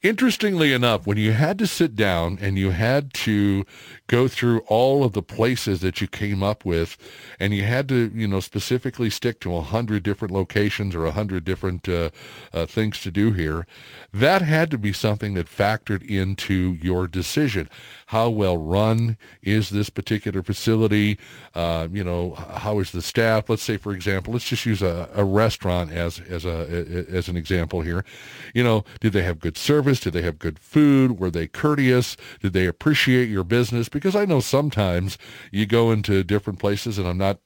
Interestingly 0.05 0.74
enough, 0.74 1.06
when 1.06 1.16
you 1.16 1.32
had 1.32 1.59
to 1.60 1.66
sit 1.66 1.97
down 1.97 2.36
and 2.39 2.59
you 2.59 2.72
had 2.72 3.14
to 3.14 3.64
go 4.06 4.28
through 4.28 4.60
all 4.66 5.02
of 5.02 5.14
the 5.14 5.22
places 5.22 5.81
that 5.81 6.02
you 6.02 6.06
came 6.06 6.43
up 6.43 6.62
with, 6.62 6.98
and 7.40 7.55
you 7.55 7.62
had 7.62 7.89
to, 7.89 8.12
you 8.14 8.28
know, 8.28 8.40
specifically 8.40 9.09
stick 9.09 9.40
to 9.40 9.56
a 9.56 9.62
hundred 9.62 10.02
different 10.02 10.35
locations 10.35 10.94
or 10.94 11.06
a 11.06 11.12
hundred 11.12 11.43
different 11.43 11.89
uh, 11.89 12.10
uh, 12.52 12.66
things 12.66 13.01
to 13.01 13.10
do 13.10 13.32
here, 13.32 13.66
that 14.12 14.43
had 14.43 14.70
to 14.72 14.76
be 14.76 14.93
something 14.93 15.32
that 15.32 15.47
factored 15.47 16.06
into 16.06 16.76
your 16.82 17.06
decision. 17.06 17.70
How 18.09 18.28
well 18.28 18.59
run 18.59 19.16
is 19.43 19.70
this 19.70 19.89
particular 19.89 20.43
facility? 20.43 21.18
Uh, 21.55 21.89
you 21.90 22.05
know, 22.05 22.35
how 22.35 22.78
is 22.78 22.93
the 22.93 23.01
staff? 23.01 23.48
Let's 23.48 23.62
say, 23.62 23.78
for 23.78 23.94
example, 23.94 24.35
let's 24.35 24.47
just 24.47 24.66
use 24.66 24.82
a, 24.82 25.09
a 25.14 25.24
restaurant 25.24 25.93
as 25.93 26.20
as 26.20 26.44
a 26.44 27.06
as 27.09 27.28
an 27.28 27.39
example 27.39 27.81
here. 27.81 28.05
You 28.52 28.64
know, 28.64 28.85
did 29.01 29.14
they 29.14 29.22
have 29.22 29.40
good 29.40 29.56
service? 29.56 29.93
Service? 29.94 30.04
Did 30.04 30.12
they 30.18 30.26
have 30.26 30.38
good 30.38 30.58
food? 30.58 31.18
Were 31.18 31.30
they 31.30 31.46
courteous? 31.46 32.16
Did 32.40 32.52
they 32.52 32.66
appreciate 32.66 33.28
your 33.28 33.44
business? 33.44 33.88
Because 33.88 34.16
I 34.16 34.24
know 34.24 34.40
sometimes 34.40 35.18
you 35.50 35.66
go 35.66 35.90
into 35.90 36.22
different 36.24 36.58
places, 36.58 36.98
and 36.98 37.06
I'm 37.08 37.18
not 37.18 37.38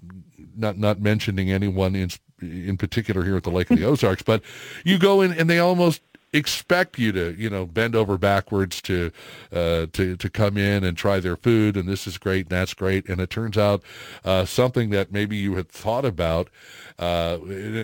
not 0.56 0.78
not 0.78 1.00
mentioning 1.00 1.50
anyone 1.50 1.94
in 1.94 2.10
in 2.40 2.76
particular 2.76 3.24
here 3.24 3.36
at 3.36 3.42
the 3.42 3.50
Lake 3.50 3.70
of 3.70 3.78
the 3.78 3.84
Ozarks, 3.92 4.22
but 4.22 4.42
you 4.84 4.98
go 4.98 5.20
in 5.22 5.32
and 5.32 5.48
they 5.50 5.58
almost 5.58 6.00
expect 6.32 6.98
you 6.98 7.12
to, 7.12 7.34
you 7.38 7.48
know, 7.48 7.64
bend 7.64 7.96
over 7.96 8.18
backwards 8.18 8.82
to, 8.82 9.10
uh, 9.52 9.86
to, 9.92 10.16
to 10.16 10.30
come 10.30 10.56
in 10.56 10.84
and 10.84 10.96
try 10.96 11.20
their 11.20 11.36
food, 11.36 11.76
and 11.76 11.88
this 11.88 12.06
is 12.06 12.18
great, 12.18 12.46
and 12.46 12.50
that's 12.50 12.74
great, 12.74 13.08
and 13.08 13.20
it 13.20 13.30
turns 13.30 13.56
out 13.56 13.82
uh, 14.24 14.44
something 14.44 14.90
that 14.90 15.10
maybe 15.10 15.36
you 15.36 15.54
had 15.54 15.68
thought 15.68 16.04
about, 16.04 16.50
uh, 16.98 17.38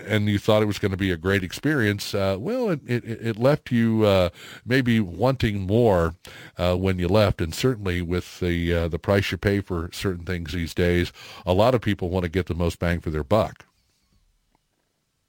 and 0.07 0.29
you 0.29 0.39
thought 0.39 0.63
it 0.63 0.67
was 0.67 0.79
going 0.79 0.91
to 0.91 0.97
be 0.97 1.11
a 1.11 1.17
great 1.17 1.43
experience. 1.43 2.15
Uh, 2.15 2.37
well, 2.39 2.69
it, 2.69 2.81
it, 2.87 3.05
it 3.05 3.39
left 3.39 3.71
you 3.71 4.05
uh, 4.05 4.29
maybe 4.67 5.01
wanting 5.01 5.61
more 5.61 6.15
uh, 6.59 6.77
when 6.77 6.99
you 6.99 7.09
left, 7.09 7.41
and 7.41 7.55
certainly 7.55 8.03
with 8.03 8.41
the 8.41 8.89
the 8.89 8.99
price 8.99 9.31
you 9.31 9.39
pay 9.39 9.61
for 9.61 9.89
certain 9.93 10.25
things 10.25 10.53
these 10.53 10.75
days, 10.75 11.13
a 11.47 11.53
lot 11.53 11.75
of 11.75 11.81
people 11.81 12.11
want 12.11 12.25
to 12.25 12.29
get 12.29 12.47
the 12.47 12.55
most 12.55 12.79
bang 12.79 13.01
for 13.01 13.11
their 13.11 13.25
buck. 13.25 13.65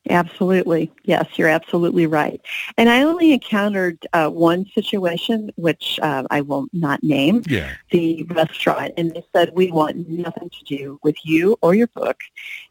Absolutely. 0.10 0.92
Yes, 1.04 1.26
you're 1.36 1.50
absolutely 1.50 2.06
right. 2.06 2.40
And 2.78 2.90
I 2.90 3.02
only 3.02 3.34
encountered 3.34 4.06
uh, 4.14 4.30
one 4.30 4.66
situation, 4.76 5.52
which 5.56 6.00
uh, 6.02 6.24
I 6.30 6.42
will 6.42 6.68
not 6.74 7.04
name, 7.04 7.42
yeah. 7.48 7.72
the 7.92 8.24
restaurant. 8.30 8.94
And 8.98 9.12
they 9.12 9.26
said, 9.34 9.52
we 9.54 9.72
want 9.72 10.08
nothing 10.08 10.50
to 10.50 10.64
do 10.66 11.00
with 11.04 11.16
you 11.24 11.58
or 11.62 11.74
your 11.74 11.88
book. 11.88 12.18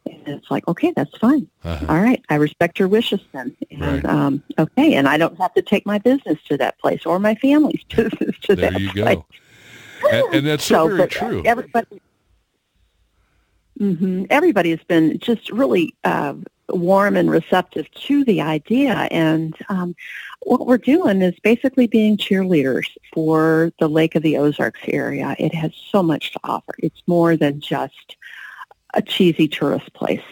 And 0.07 0.29
it's 0.29 0.51
like, 0.51 0.67
okay, 0.69 0.93
that's 0.95 1.17
fine. 1.19 1.49
Uh-huh. 1.65 1.87
All 1.89 2.01
right. 2.01 2.25
I 2.29 2.37
respect 2.37 2.79
your 2.79 2.89
wishes 2.89 3.21
then. 3.33 3.57
And, 3.71 4.05
right. 4.05 4.05
um, 4.05 4.43
okay. 4.59 4.95
And 4.95 5.09
I 5.09 5.19
don't 5.19 5.39
have 5.41 5.55
to 5.55 5.63
take 5.63 5.85
my 5.87 5.99
business 5.99 6.39
to 6.49 6.57
that 6.59 6.79
place 6.79 7.05
or 7.05 7.19
my 7.19 7.35
family's 7.35 7.83
business 7.89 8.39
to 8.43 8.55
there 8.55 8.71
that 8.71 8.81
you 8.81 8.91
place. 8.93 9.17
go. 9.17 9.27
And, 10.13 10.35
and 10.35 10.47
that's 10.47 10.65
so, 10.65 10.89
so 10.89 10.97
very 10.97 11.09
true. 11.09 11.43
Everybody, 11.45 12.01
hmm 13.79 14.25
Everybody 14.31 14.71
has 14.71 14.85
been 14.87 15.19
just 15.19 15.51
really 15.51 15.95
uh, 16.05 16.35
warm 16.69 17.17
and 17.17 17.31
receptive 17.31 17.91
to 17.93 18.25
the 18.25 18.41
idea. 18.41 19.09
And 19.11 19.55
um, 19.69 19.95
what 20.43 20.67
we're 20.67 20.79
doing 20.79 21.23
is 21.23 21.39
basically 21.41 21.87
being 21.87 22.17
cheerleaders 22.17 22.87
for 23.13 23.73
the 23.79 23.89
Lake 23.89 24.15
of 24.15 24.23
the 24.23 24.37
Ozarks 24.37 24.81
area. 24.89 25.35
It 25.39 25.55
has 25.55 25.73
so 25.91 26.03
much 26.03 26.33
to 26.33 26.41
offer. 26.45 26.75
It's 26.79 27.03
more 27.07 27.37
than 27.37 27.61
just 27.61 28.17
a 28.95 29.03
cheesy 29.03 29.49
tourist 29.49 29.93
place. 29.93 30.23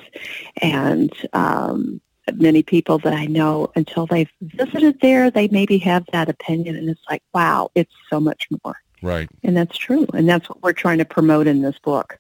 And 0.61 1.13
um, 1.33 2.01
many 2.35 2.63
people 2.63 2.99
that 2.99 3.13
I 3.13 3.27
know, 3.27 3.71
until 3.75 4.07
they've 4.07 4.31
visited 4.41 5.01
there, 5.01 5.31
they 5.31 5.49
maybe 5.49 5.79
have 5.79 6.05
that 6.13 6.29
opinion. 6.29 6.77
And 6.77 6.89
it's 6.89 7.03
like, 7.11 7.23
wow, 7.35 7.71
it's 7.75 7.93
so 8.09 8.21
much 8.21 8.49
more. 8.65 8.77
Right. 9.03 9.29
And 9.43 9.57
that's 9.57 9.77
true. 9.77 10.07
And 10.15 10.29
that's 10.29 10.49
what 10.49 10.63
we're 10.63 10.73
trying 10.73 10.99
to 10.99 11.05
promote 11.05 11.47
in 11.47 11.63
this 11.63 11.79
book. 11.81 12.19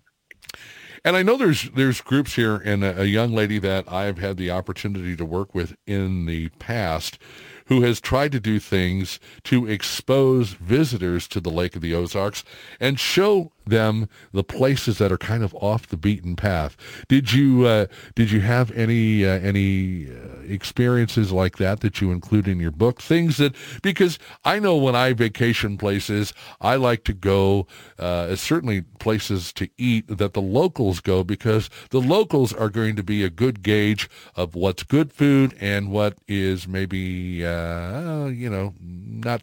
And 1.04 1.16
I 1.16 1.22
know 1.22 1.36
there's 1.36 1.68
there's 1.70 2.00
groups 2.00 2.34
here, 2.34 2.56
and 2.56 2.84
a, 2.84 3.02
a 3.02 3.04
young 3.04 3.32
lady 3.32 3.58
that 3.58 3.90
I've 3.90 4.18
had 4.18 4.36
the 4.36 4.52
opportunity 4.52 5.16
to 5.16 5.24
work 5.24 5.54
with 5.54 5.74
in 5.86 6.26
the 6.26 6.48
past 6.60 7.18
who 7.66 7.82
has 7.82 8.00
tried 8.00 8.32
to 8.32 8.40
do 8.40 8.60
things 8.60 9.18
to 9.44 9.66
expose 9.66 10.50
visitors 10.50 11.26
to 11.28 11.40
the 11.40 11.50
Lake 11.50 11.74
of 11.74 11.82
the 11.82 11.94
Ozarks 11.94 12.44
and 12.78 13.00
show 13.00 13.50
them 13.64 14.08
the 14.32 14.44
places 14.44 14.98
that 14.98 15.12
are 15.12 15.18
kind 15.18 15.42
of 15.42 15.54
off 15.54 15.86
the 15.86 15.96
beaten 15.96 16.36
path. 16.36 16.76
Did 17.08 17.32
you 17.32 17.66
uh, 17.66 17.86
did 18.14 18.30
you 18.30 18.40
have 18.40 18.70
any 18.72 19.24
uh, 19.24 19.38
any 19.40 20.08
uh, 20.08 20.40
experiences 20.46 21.32
like 21.32 21.58
that 21.58 21.80
that 21.80 22.00
you 22.00 22.12
include 22.12 22.48
in 22.48 22.60
your 22.60 22.70
book? 22.70 23.00
Things 23.00 23.36
that 23.38 23.54
because 23.82 24.18
I 24.44 24.58
know 24.58 24.76
when 24.76 24.94
I 24.94 25.12
vacation 25.12 25.78
places, 25.78 26.32
I 26.60 26.76
like 26.76 27.04
to 27.04 27.12
go 27.12 27.66
uh, 27.98 28.36
certainly 28.36 28.82
places 28.98 29.52
to 29.54 29.68
eat 29.78 30.06
that 30.08 30.34
the 30.34 30.42
locals 30.42 31.00
go 31.00 31.24
because 31.24 31.70
the 31.90 32.00
locals 32.00 32.52
are 32.52 32.68
going 32.68 32.96
to 32.96 33.02
be 33.02 33.24
a 33.24 33.30
good 33.30 33.62
gauge 33.62 34.08
of 34.36 34.54
what's 34.54 34.82
good 34.82 35.12
food 35.12 35.56
and 35.60 35.90
what 35.90 36.18
is 36.28 36.66
maybe 36.68 37.44
uh, 37.44 38.26
you 38.26 38.50
know 38.50 38.74
not 38.80 39.42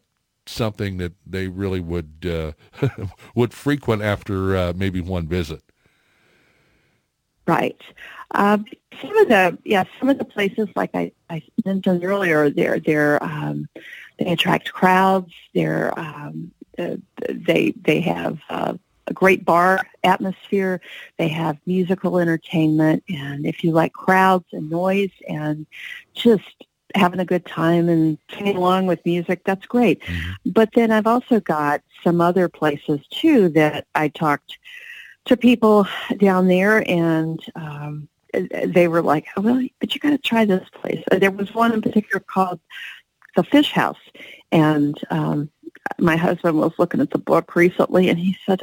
something 0.50 0.98
that 0.98 1.14
they 1.26 1.48
really 1.48 1.80
would 1.80 2.26
uh, 2.26 2.88
would 3.36 3.54
frequent 3.54 4.02
after 4.02 4.56
uh, 4.56 4.74
maybe 4.76 5.02
one 5.02 5.28
visit. 5.28 5.64
Right. 7.48 7.82
Um, 8.32 8.66
some 9.02 9.18
of 9.18 9.28
the 9.28 9.58
yeah, 9.64 9.86
some 10.00 10.10
of 10.10 10.20
the 10.20 10.26
places 10.26 10.68
like 10.76 10.92
I, 10.94 11.12
I 11.30 11.42
mentioned 11.66 12.04
earlier, 12.04 12.50
they're 12.50 12.80
they're 12.80 13.24
um, 13.24 13.68
they 14.20 14.32
attract 14.32 14.72
crowds. 14.72 15.34
They're 15.54 15.98
um, 15.98 16.52
they 16.78 17.74
they 17.82 18.02
have 18.02 18.40
uh, 18.50 18.76
a 19.08 19.14
great 19.14 19.46
bar 19.46 19.82
atmosphere. 20.04 20.80
They 21.18 21.28
have 21.30 21.58
musical 21.66 22.20
entertainment, 22.20 23.04
and 23.10 23.46
if 23.46 23.64
you 23.64 23.72
like 23.72 23.94
crowds 23.94 24.46
and 24.52 24.70
noise 24.70 25.12
and 25.28 25.66
just 26.14 26.66
having 26.96 27.20
a 27.20 27.26
good 27.26 27.46
time 27.46 27.90
and 27.90 28.18
singing 28.32 28.56
along 28.56 28.88
with 28.88 29.06
music, 29.06 29.44
that's 29.44 29.66
great. 29.66 30.02
Mm-hmm. 30.02 30.52
But 30.52 30.70
then 30.76 30.92
I've 30.92 31.08
also 31.08 31.40
got 31.40 31.82
some 32.04 32.22
other 32.22 32.50
places 32.50 33.00
too 33.12 33.50
that 33.50 33.86
I 33.96 34.08
talked 34.08 34.58
to 35.26 35.38
people 35.38 35.88
down 36.18 36.48
there 36.48 36.90
and 36.90 37.40
um, 37.56 38.08
they 38.66 38.88
were 38.88 39.02
like, 39.02 39.28
oh, 39.38 39.42
well, 39.42 39.68
but 39.80 39.94
you 39.94 40.00
got 40.00 40.12
to 40.12 40.18
try 40.18 40.46
this 40.46 40.68
place. 40.70 41.04
Uh, 41.12 41.20
there 41.20 41.32
was 41.32 41.54
one 41.54 41.74
in 41.74 41.82
particular 41.82 42.20
called 42.20 42.60
the 43.36 43.44
Fish 43.44 43.72
House. 43.72 44.00
And 44.52 45.00
um, 45.10 45.50
my 46.00 46.16
husband 46.16 46.58
was 46.58 46.72
looking 46.78 47.02
at 47.02 47.12
the 47.12 47.18
book 47.18 47.56
recently 47.56 48.10
and 48.10 48.18
he 48.20 48.38
said, 48.46 48.62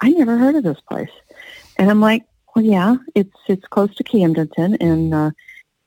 I 0.00 0.10
never 0.10 0.38
heard 0.38 0.54
of 0.54 0.64
this 0.64 0.80
place. 0.80 1.10
And 1.76 1.90
I'm 1.90 2.00
like, 2.00 2.24
well, 2.54 2.64
yeah, 2.64 2.96
it's 3.14 3.36
it's 3.46 3.66
close 3.68 3.94
to 3.96 4.04
Camdenton, 4.04 4.76
and 4.80 5.14
uh, 5.14 5.30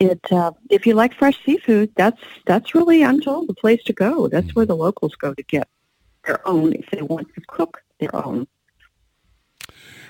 it 0.02 0.32
uh, 0.32 0.52
if 0.69 0.88
you 0.88 0.95
like 0.95 1.14
fresh 1.14 1.38
seafood, 1.45 1.91
that's 1.95 2.22
that's 2.45 2.73
really 2.73 3.03
I'm 3.03 3.22
told 3.22 3.48
the 3.48 3.53
place 3.53 3.84
to 3.84 3.94
go. 3.94 4.28
That's 4.28 4.56
where 4.56 4.65
the 4.65 4.76
locals 4.76 5.15
go 5.15 5.34
to 5.34 5.44
get 5.44 5.68
their 6.26 6.45
own 6.48 6.73
if 6.73 6.90
they 6.91 7.02
want 7.02 7.34
to 7.36 7.41
cook 7.48 7.84
their 7.99 8.15
own. 8.15 8.48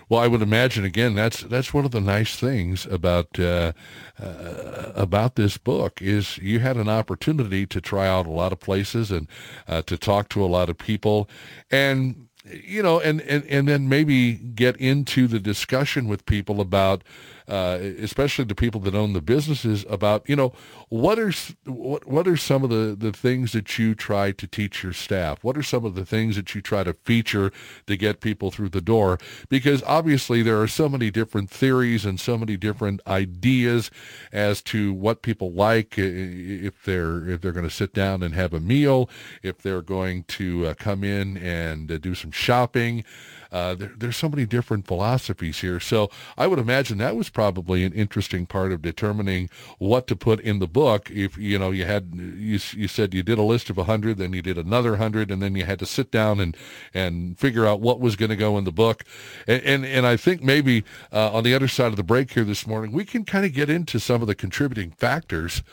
Well, 0.07 0.19
I 0.19 0.27
would 0.27 0.41
imagine 0.41 0.83
again 0.83 1.15
that's 1.15 1.41
that's 1.41 1.73
one 1.73 1.85
of 1.85 1.91
the 1.91 2.01
nice 2.01 2.35
things 2.35 2.85
about 2.85 3.39
uh, 3.39 3.73
uh, 4.21 4.91
about 4.95 5.35
this 5.35 5.57
book 5.57 6.01
is 6.01 6.37
you 6.37 6.59
had 6.59 6.77
an 6.77 6.89
opportunity 6.89 7.65
to 7.67 7.79
try 7.81 8.07
out 8.07 8.27
a 8.27 8.31
lot 8.31 8.51
of 8.51 8.59
places 8.59 9.11
and 9.11 9.27
uh, 9.67 9.81
to 9.83 9.97
talk 9.97 10.29
to 10.29 10.43
a 10.43 10.47
lot 10.47 10.69
of 10.69 10.77
people, 10.77 11.29
and 11.69 12.27
you 12.45 12.81
know, 12.81 12.99
and, 12.99 13.21
and, 13.21 13.45
and 13.45 13.67
then 13.67 13.87
maybe 13.87 14.33
get 14.33 14.75
into 14.77 15.27
the 15.27 15.39
discussion 15.39 16.07
with 16.07 16.25
people 16.25 16.59
about 16.59 17.03
uh, 17.51 17.77
especially 17.99 18.45
the 18.45 18.55
people 18.55 18.79
that 18.79 18.95
own 18.95 19.11
the 19.11 19.21
businesses, 19.21 19.85
about 19.89 20.27
you 20.27 20.37
know 20.37 20.53
what 20.87 21.19
are 21.19 21.33
what 21.65 22.07
what 22.07 22.25
are 22.25 22.37
some 22.37 22.63
of 22.63 22.69
the 22.69 22.95
the 22.97 23.11
things 23.11 23.51
that 23.51 23.77
you 23.77 23.93
try 23.93 24.31
to 24.31 24.47
teach 24.47 24.83
your 24.83 24.93
staff? 24.93 25.43
What 25.43 25.57
are 25.57 25.63
some 25.63 25.83
of 25.83 25.93
the 25.93 26.05
things 26.05 26.37
that 26.37 26.55
you 26.55 26.61
try 26.61 26.85
to 26.85 26.93
feature 27.03 27.51
to 27.87 27.97
get 27.97 28.21
people 28.21 28.51
through 28.51 28.69
the 28.69 28.79
door? 28.79 29.19
Because 29.49 29.83
obviously 29.83 30.41
there 30.41 30.61
are 30.61 30.67
so 30.67 30.87
many 30.87 31.11
different 31.11 31.49
theories 31.49 32.05
and 32.05 32.21
so 32.21 32.37
many 32.37 32.55
different 32.55 33.01
ideas 33.05 33.91
as 34.31 34.61
to 34.61 34.93
what 34.93 35.21
people 35.21 35.51
like 35.51 35.95
if 35.97 36.81
they're 36.83 37.27
if 37.29 37.41
they're 37.41 37.51
going 37.51 37.67
to 37.67 37.75
sit 37.75 37.93
down 37.93 38.23
and 38.23 38.33
have 38.33 38.53
a 38.53 38.61
meal, 38.61 39.09
if 39.43 39.57
they're 39.57 39.81
going 39.81 40.23
to 40.23 40.67
uh, 40.67 40.73
come 40.75 41.03
in 41.03 41.35
and 41.35 41.91
uh, 41.91 41.97
do 41.97 42.15
some 42.15 42.31
shopping. 42.31 43.03
Uh, 43.51 43.75
there, 43.75 43.91
there's 43.97 44.17
so 44.17 44.29
many 44.29 44.45
different 44.45 44.87
philosophies 44.87 45.59
here. 45.59 45.79
So 45.79 46.09
I 46.37 46.47
would 46.47 46.59
imagine 46.59 46.97
that 46.99 47.15
was 47.15 47.29
probably 47.29 47.83
an 47.83 47.93
interesting 47.93 48.45
part 48.45 48.71
of 48.71 48.81
determining 48.81 49.49
what 49.77 50.07
to 50.07 50.15
put 50.15 50.39
in 50.39 50.59
the 50.59 50.67
book. 50.67 51.11
If 51.11 51.37
you 51.37 51.59
know 51.59 51.71
you 51.71 51.85
had 51.85 52.13
you, 52.15 52.59
you 52.71 52.87
said 52.87 53.13
you 53.13 53.23
did 53.23 53.37
a 53.37 53.43
list 53.43 53.69
of 53.69 53.77
hundred, 53.77 54.17
then 54.17 54.33
you 54.33 54.41
did 54.41 54.57
another 54.57 54.97
hundred, 54.97 55.31
and 55.31 55.41
then 55.41 55.55
you 55.55 55.65
had 55.65 55.79
to 55.79 55.85
sit 55.85 56.11
down 56.11 56.39
and 56.39 56.55
and 56.93 57.37
figure 57.37 57.65
out 57.65 57.81
what 57.81 57.99
was 57.99 58.15
going 58.15 58.29
to 58.29 58.35
go 58.35 58.57
in 58.57 58.63
the 58.63 58.71
book. 58.71 59.03
And 59.47 59.61
and, 59.63 59.85
and 59.85 60.05
I 60.05 60.17
think 60.17 60.41
maybe 60.41 60.83
uh, 61.11 61.31
on 61.31 61.43
the 61.43 61.53
other 61.53 61.67
side 61.67 61.87
of 61.87 61.97
the 61.97 62.03
break 62.03 62.31
here 62.31 62.43
this 62.43 62.65
morning, 62.65 62.91
we 62.91 63.05
can 63.05 63.25
kind 63.25 63.45
of 63.45 63.53
get 63.53 63.69
into 63.69 63.99
some 63.99 64.21
of 64.21 64.27
the 64.27 64.35
contributing 64.35 64.91
factors 64.91 65.63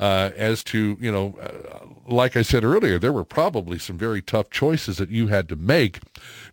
uh, 0.00 0.30
as 0.34 0.64
to, 0.64 0.96
you 0.98 1.12
know, 1.12 1.38
uh, 1.40 1.86
like 2.06 2.34
I 2.34 2.42
said 2.42 2.64
earlier, 2.64 2.98
there 2.98 3.12
were 3.12 3.24
probably 3.24 3.78
some 3.78 3.98
very 3.98 4.22
tough 4.22 4.50
choices 4.50 4.96
that 4.96 5.10
you 5.10 5.26
had 5.26 5.48
to 5.50 5.56
make. 5.56 6.00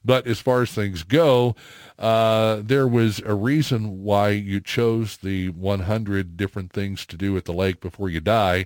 But 0.04 0.28
as 0.28 0.40
far 0.40 0.62
as 0.62 0.72
things 0.72 1.04
go, 1.04 1.56
uh, 1.98 2.58
there 2.62 2.88
was 2.88 3.20
a 3.26 3.34
reason 3.34 4.04
why 4.04 4.30
you 4.30 4.60
chose 4.60 5.18
the 5.18 5.50
100 5.50 6.36
different 6.36 6.74
things 6.74 7.06
to 7.08 7.16
do 7.16 7.38
at 7.38 7.46
the 7.46 7.54
lake 7.54 7.80
before 7.80 8.10
you 8.10 8.20
die. 8.20 8.66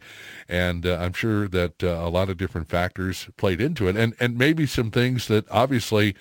And 0.50 0.86
uh, 0.86 0.98
I'm 1.00 1.14
sure 1.14 1.48
that 1.48 1.84
uh, 1.84 1.88
a 1.88 2.10
lot 2.10 2.30
of 2.30 2.38
different 2.38 2.68
factors 2.68 3.30
played 3.38 3.62
into 3.62 3.88
it. 3.88 3.96
And, 3.96 4.16
and 4.20 4.38
maybe 4.38 4.66
some 4.66 4.90
things 4.90 5.28
that 5.28 5.50
obviously 5.52 6.16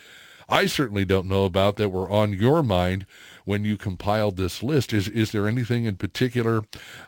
I 0.50 0.66
certainly 0.66 1.04
don't 1.04 1.28
know 1.28 1.44
about 1.44 1.76
that 1.76 1.90
were 1.90 2.10
on 2.10 2.32
your 2.32 2.62
mind 2.62 3.06
when 3.51 3.64
you 3.64 3.77
compiled 3.77 4.36
this 4.36 4.62
list. 4.62 4.93
Is 4.93 5.09
is 5.09 5.32
there 5.32 5.48
anything 5.48 5.85
in 5.85 5.97
particular, 5.97 6.62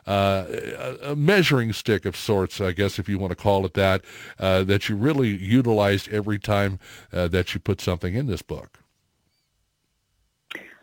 uh, 0.05 0.43
a 1.01 1.15
measuring 1.15 1.71
stick 1.71 2.03
of 2.03 2.17
sorts, 2.17 2.59
I 2.59 2.73
guess, 2.73 2.99
if 2.99 3.07
you 3.07 3.17
want 3.17 3.31
to 3.31 3.35
call 3.37 3.65
it 3.65 3.75
that, 3.75 4.01
uh, 4.37 4.63
that 4.65 4.89
you 4.89 4.97
really 4.97 5.29
utilized 5.29 6.09
every 6.09 6.37
time 6.37 6.79
uh, 7.13 7.29
that 7.29 7.53
you 7.53 7.61
put 7.61 7.79
something 7.79 8.13
in 8.13 8.27
this 8.27 8.41
book? 8.41 8.79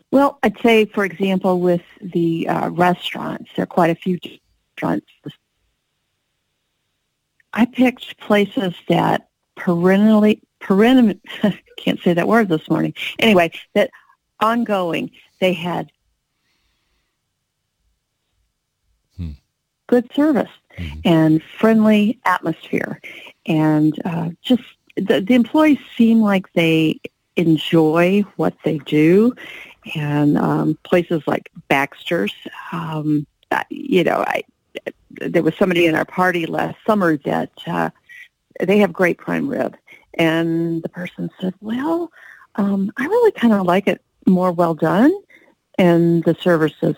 Well, 0.09 0.39
I'd 0.41 0.59
say, 0.61 0.85
for 0.85 1.05
example, 1.05 1.59
with 1.59 1.83
the 2.01 2.47
uh, 2.47 2.69
restaurants, 2.69 3.51
there 3.55 3.63
are 3.63 3.67
quite 3.67 3.91
a 3.91 3.95
few 3.95 4.17
restaurants. 4.75 5.05
I 7.53 7.65
picked 7.65 8.19
places 8.19 8.73
that 8.89 9.27
perennially, 9.55 10.41
perennial, 10.59 11.19
can't 11.77 11.99
say 11.99 12.13
that 12.15 12.27
word 12.27 12.49
this 12.49 12.67
morning. 12.67 12.95
Anyway, 13.19 13.51
that 13.75 13.91
ongoing 14.39 15.11
they 15.41 15.51
had 15.51 15.91
hmm. 19.17 19.31
good 19.87 20.09
service 20.13 20.49
mm-hmm. 20.77 20.99
and 21.03 21.43
friendly 21.43 22.19
atmosphere. 22.23 23.01
And 23.45 23.99
uh, 24.05 24.29
just 24.41 24.63
the, 24.95 25.19
the 25.19 25.33
employees 25.33 25.79
seem 25.97 26.21
like 26.21 26.53
they 26.53 27.01
enjoy 27.35 28.23
what 28.37 28.53
they 28.63 28.77
do. 28.79 29.35
And 29.95 30.37
um, 30.37 30.77
places 30.83 31.23
like 31.25 31.49
Baxter's, 31.67 32.33
um, 32.71 33.25
you 33.69 34.03
know, 34.03 34.23
I, 34.27 34.43
there 35.09 35.43
was 35.43 35.55
somebody 35.57 35.87
in 35.87 35.95
our 35.95 36.05
party 36.05 36.45
last 36.45 36.77
summer 36.85 37.17
that 37.17 37.51
uh, 37.67 37.89
they 38.59 38.77
have 38.77 38.93
great 38.93 39.17
prime 39.17 39.47
rib. 39.47 39.75
And 40.15 40.83
the 40.83 40.89
person 40.89 41.31
said, 41.39 41.55
well, 41.61 42.11
um, 42.55 42.91
I 42.97 43.05
really 43.05 43.31
kind 43.31 43.53
of 43.53 43.65
like 43.65 43.87
it 43.87 44.01
more 44.27 44.51
well 44.51 44.75
done. 44.75 45.11
And 45.77 46.23
the 46.23 46.35
server 46.39 46.69
says, 46.69 46.95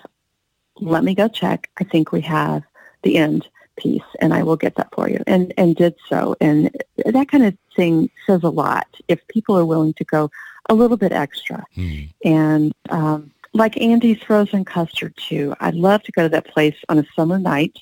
let 0.77 1.03
me 1.03 1.15
go 1.15 1.27
check. 1.27 1.69
I 1.79 1.83
think 1.83 2.11
we 2.11 2.21
have 2.21 2.63
the 3.03 3.17
end 3.17 3.47
piece 3.77 4.01
and 4.19 4.33
I 4.33 4.43
will 4.43 4.55
get 4.55 4.75
that 4.75 4.93
for 4.93 5.09
you. 5.09 5.21
And, 5.27 5.53
and 5.57 5.75
did 5.75 5.95
so. 6.09 6.35
And 6.41 6.75
that 7.05 7.27
kind 7.27 7.45
of 7.45 7.57
thing 7.75 8.09
says 8.25 8.43
a 8.43 8.49
lot 8.49 8.87
if 9.07 9.25
people 9.27 9.57
are 9.57 9.65
willing 9.65 9.93
to 9.95 10.03
go 10.03 10.29
a 10.69 10.73
little 10.73 10.97
bit 10.97 11.11
extra. 11.11 11.65
Mm. 11.75 12.13
And 12.23 12.73
um, 12.89 13.31
like 13.53 13.79
Andy's 13.79 14.21
frozen 14.21 14.65
custard 14.65 15.15
too. 15.17 15.55
I 15.59 15.69
love 15.69 16.03
to 16.03 16.11
go 16.11 16.23
to 16.23 16.29
that 16.29 16.47
place 16.47 16.75
on 16.89 16.99
a 16.99 17.05
summer 17.15 17.39
night. 17.39 17.79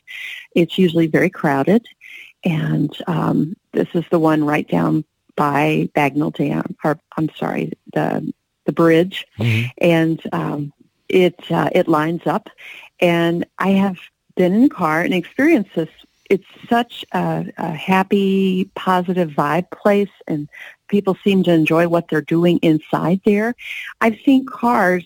It's 0.55 0.77
usually 0.77 1.07
very 1.07 1.29
crowded, 1.29 1.85
and 2.43 2.95
um, 3.07 3.55
this 3.71 3.87
is 3.93 4.03
the 4.11 4.19
one 4.19 4.43
right 4.43 4.67
down 4.67 5.05
by 5.35 5.89
Bagnell 5.95 6.35
Dam, 6.35 6.75
or 6.83 6.99
I'm 7.17 7.29
sorry, 7.35 7.71
the 7.93 8.33
the 8.65 8.73
bridge, 8.73 9.25
mm-hmm. 9.39 9.67
and 9.79 10.21
um, 10.33 10.73
it 11.13 11.35
uh, 11.51 11.69
it 11.73 11.87
lines 11.87 12.21
up. 12.25 12.49
And 12.99 13.45
I 13.57 13.69
have 13.69 13.97
been 14.35 14.53
in 14.53 14.63
the 14.63 14.69
car 14.69 15.01
and 15.01 15.13
experienced 15.13 15.71
this. 15.75 15.89
It's 16.29 16.45
such 16.69 17.03
a, 17.11 17.45
a 17.57 17.71
happy, 17.71 18.69
positive 18.75 19.31
vibe 19.31 19.69
place, 19.71 20.09
and 20.27 20.47
people 20.87 21.17
seem 21.23 21.43
to 21.43 21.51
enjoy 21.51 21.87
what 21.89 22.07
they're 22.07 22.21
doing 22.21 22.57
inside 22.61 23.19
there. 23.25 23.53
I've 23.99 24.17
seen 24.23 24.45
cars 24.45 25.03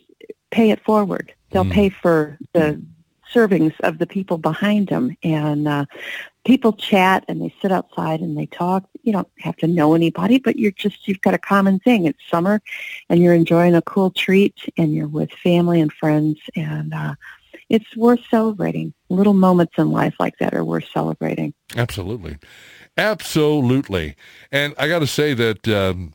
pay 0.51 0.69
it 0.69 0.83
forward. 0.83 1.33
They'll 1.49 1.65
mm. 1.65 1.71
pay 1.71 1.89
for 1.89 2.37
the 2.53 2.81
servings 3.35 3.73
of 3.81 3.97
the 3.97 4.07
people 4.07 4.37
behind 4.37 4.87
them, 4.87 5.15
and 5.23 5.67
uh, 5.67 5.85
people 6.45 6.73
chat 6.73 7.25
and 7.27 7.41
they 7.41 7.53
sit 7.61 7.71
outside 7.71 8.21
and 8.21 8.37
they 8.37 8.45
talk. 8.45 8.87
You 9.03 9.13
don't 9.13 9.27
have 9.39 9.57
to 9.57 9.67
know 9.67 9.93
anybody, 9.93 10.39
but 10.39 10.57
you're 10.57 10.71
just 10.71 11.07
you've 11.07 11.21
got 11.21 11.33
a 11.33 11.39
common 11.39 11.79
thing. 11.79 12.05
It's 12.05 12.19
summer, 12.29 12.61
and 13.09 13.21
you're 13.21 13.33
enjoying 13.33 13.75
a 13.75 13.81
cool 13.81 14.11
treat, 14.11 14.55
and 14.77 14.93
you're 14.93 15.07
with 15.07 15.31
family 15.31 15.81
and 15.81 15.91
friends, 15.91 16.39
and 16.55 16.93
uh, 16.93 17.15
it's 17.69 17.95
worth 17.95 18.21
celebrating. 18.29 18.93
Little 19.09 19.33
moments 19.33 19.73
in 19.77 19.91
life 19.91 20.15
like 20.19 20.37
that 20.39 20.53
are 20.53 20.65
worth 20.65 20.85
celebrating. 20.93 21.53
Absolutely, 21.75 22.37
absolutely. 22.97 24.15
And 24.51 24.73
I 24.77 24.87
got 24.87 24.99
to 24.99 25.07
say 25.07 25.33
that. 25.33 25.67
Um, 25.67 26.13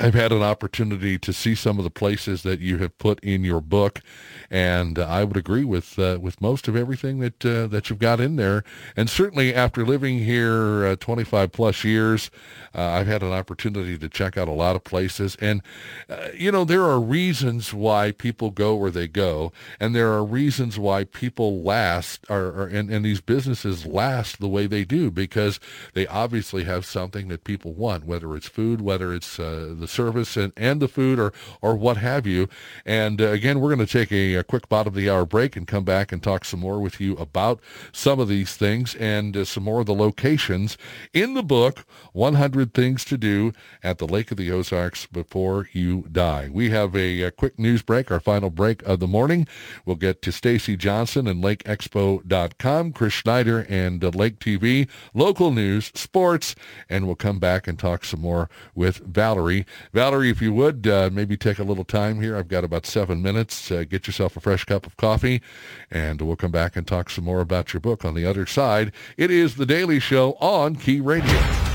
I've 0.00 0.14
had 0.14 0.30
an 0.30 0.42
opportunity 0.42 1.18
to 1.18 1.32
see 1.32 1.56
some 1.56 1.78
of 1.78 1.84
the 1.84 1.90
places 1.90 2.44
that 2.44 2.60
you 2.60 2.78
have 2.78 2.96
put 2.98 3.18
in 3.20 3.42
your 3.42 3.60
book, 3.60 4.00
and 4.48 4.96
uh, 4.96 5.04
I 5.04 5.24
would 5.24 5.36
agree 5.36 5.64
with 5.64 5.98
uh, 5.98 6.18
with 6.20 6.40
most 6.40 6.68
of 6.68 6.76
everything 6.76 7.18
that 7.18 7.44
uh, 7.44 7.66
that 7.66 7.90
you've 7.90 7.98
got 7.98 8.20
in 8.20 8.36
there. 8.36 8.62
And 8.96 9.10
certainly, 9.10 9.52
after 9.52 9.84
living 9.84 10.20
here 10.20 10.86
uh, 10.86 10.96
25 10.96 11.50
plus 11.50 11.82
years, 11.82 12.30
uh, 12.76 12.82
I've 12.82 13.08
had 13.08 13.24
an 13.24 13.32
opportunity 13.32 13.98
to 13.98 14.08
check 14.08 14.38
out 14.38 14.46
a 14.46 14.52
lot 14.52 14.76
of 14.76 14.84
places. 14.84 15.36
And 15.40 15.62
uh, 16.08 16.28
you 16.32 16.52
know, 16.52 16.64
there 16.64 16.84
are 16.84 17.00
reasons 17.00 17.74
why 17.74 18.12
people 18.12 18.52
go 18.52 18.76
where 18.76 18.92
they 18.92 19.08
go, 19.08 19.52
and 19.80 19.96
there 19.96 20.12
are 20.12 20.24
reasons 20.24 20.78
why 20.78 21.04
people 21.04 21.60
last, 21.62 22.24
or 22.30 22.68
and, 22.68 22.88
and 22.88 23.04
these 23.04 23.20
businesses 23.20 23.84
last 23.84 24.38
the 24.38 24.48
way 24.48 24.68
they 24.68 24.84
do 24.84 25.10
because 25.10 25.58
they 25.94 26.06
obviously 26.06 26.62
have 26.64 26.86
something 26.86 27.26
that 27.28 27.42
people 27.42 27.72
want, 27.72 28.04
whether 28.04 28.36
it's 28.36 28.48
food, 28.48 28.80
whether 28.80 29.12
it's 29.12 29.38
the 29.38 29.87
service 29.88 30.36
and, 30.36 30.52
and 30.56 30.80
the 30.80 30.88
food 30.88 31.18
or, 31.18 31.32
or 31.60 31.76
what 31.76 31.96
have 31.96 32.26
you. 32.26 32.48
And 32.84 33.20
uh, 33.20 33.28
again, 33.28 33.60
we're 33.60 33.74
going 33.74 33.86
to 33.86 33.92
take 33.92 34.12
a, 34.12 34.34
a, 34.34 34.44
quick 34.44 34.68
bottom 34.68 34.92
of 34.92 34.94
the 34.94 35.10
hour 35.10 35.26
break 35.26 35.56
and 35.56 35.66
come 35.66 35.84
back 35.84 36.12
and 36.12 36.22
talk 36.22 36.44
some 36.44 36.60
more 36.60 36.80
with 36.80 37.00
you 37.00 37.14
about 37.16 37.60
some 37.92 38.18
of 38.18 38.28
these 38.28 38.56
things 38.56 38.94
and 38.94 39.36
uh, 39.36 39.44
some 39.44 39.64
more 39.64 39.80
of 39.80 39.86
the 39.86 39.94
locations 39.94 40.78
in 41.12 41.34
the 41.34 41.42
book, 41.42 41.84
100 42.12 42.74
Things 42.74 43.04
to 43.06 43.18
Do 43.18 43.52
at 43.82 43.98
the 43.98 44.06
Lake 44.06 44.30
of 44.30 44.36
the 44.36 44.50
Ozarks 44.50 45.06
Before 45.06 45.68
You 45.72 46.04
Die. 46.10 46.48
We 46.52 46.70
have 46.70 46.94
a, 46.94 47.22
a 47.22 47.30
quick 47.30 47.58
news 47.58 47.82
break, 47.82 48.10
our 48.10 48.20
final 48.20 48.50
break 48.50 48.82
of 48.82 49.00
the 49.00 49.06
morning. 49.06 49.46
We'll 49.84 49.96
get 49.96 50.22
to 50.22 50.32
Stacy 50.32 50.76
Johnson 50.76 51.26
and 51.26 51.42
LakeExpo.com, 51.42 52.92
Chris 52.92 53.12
Schneider 53.12 53.66
and 53.68 54.02
uh, 54.02 54.08
Lake 54.08 54.38
TV, 54.38 54.88
local 55.14 55.50
news, 55.50 55.90
sports, 55.94 56.54
and 56.88 57.06
we'll 57.06 57.16
come 57.16 57.38
back 57.38 57.66
and 57.66 57.78
talk 57.78 58.04
some 58.04 58.20
more 58.20 58.48
with 58.74 58.98
Valerie 58.98 59.66
Valerie, 59.92 60.30
if 60.30 60.42
you 60.42 60.52
would, 60.52 60.86
uh, 60.86 61.10
maybe 61.12 61.36
take 61.36 61.58
a 61.58 61.64
little 61.64 61.84
time 61.84 62.20
here. 62.20 62.36
I've 62.36 62.48
got 62.48 62.64
about 62.64 62.86
seven 62.86 63.22
minutes. 63.22 63.70
Uh, 63.70 63.84
get 63.88 64.06
yourself 64.06 64.36
a 64.36 64.40
fresh 64.40 64.64
cup 64.64 64.86
of 64.86 64.96
coffee, 64.96 65.42
and 65.90 66.20
we'll 66.20 66.36
come 66.36 66.50
back 66.52 66.76
and 66.76 66.86
talk 66.86 67.10
some 67.10 67.24
more 67.24 67.40
about 67.40 67.72
your 67.72 67.80
book 67.80 68.04
on 68.04 68.14
the 68.14 68.26
other 68.26 68.46
side. 68.46 68.92
It 69.16 69.30
is 69.30 69.56
The 69.56 69.66
Daily 69.66 70.00
Show 70.00 70.32
on 70.34 70.76
Key 70.76 71.00
Radio. 71.00 71.67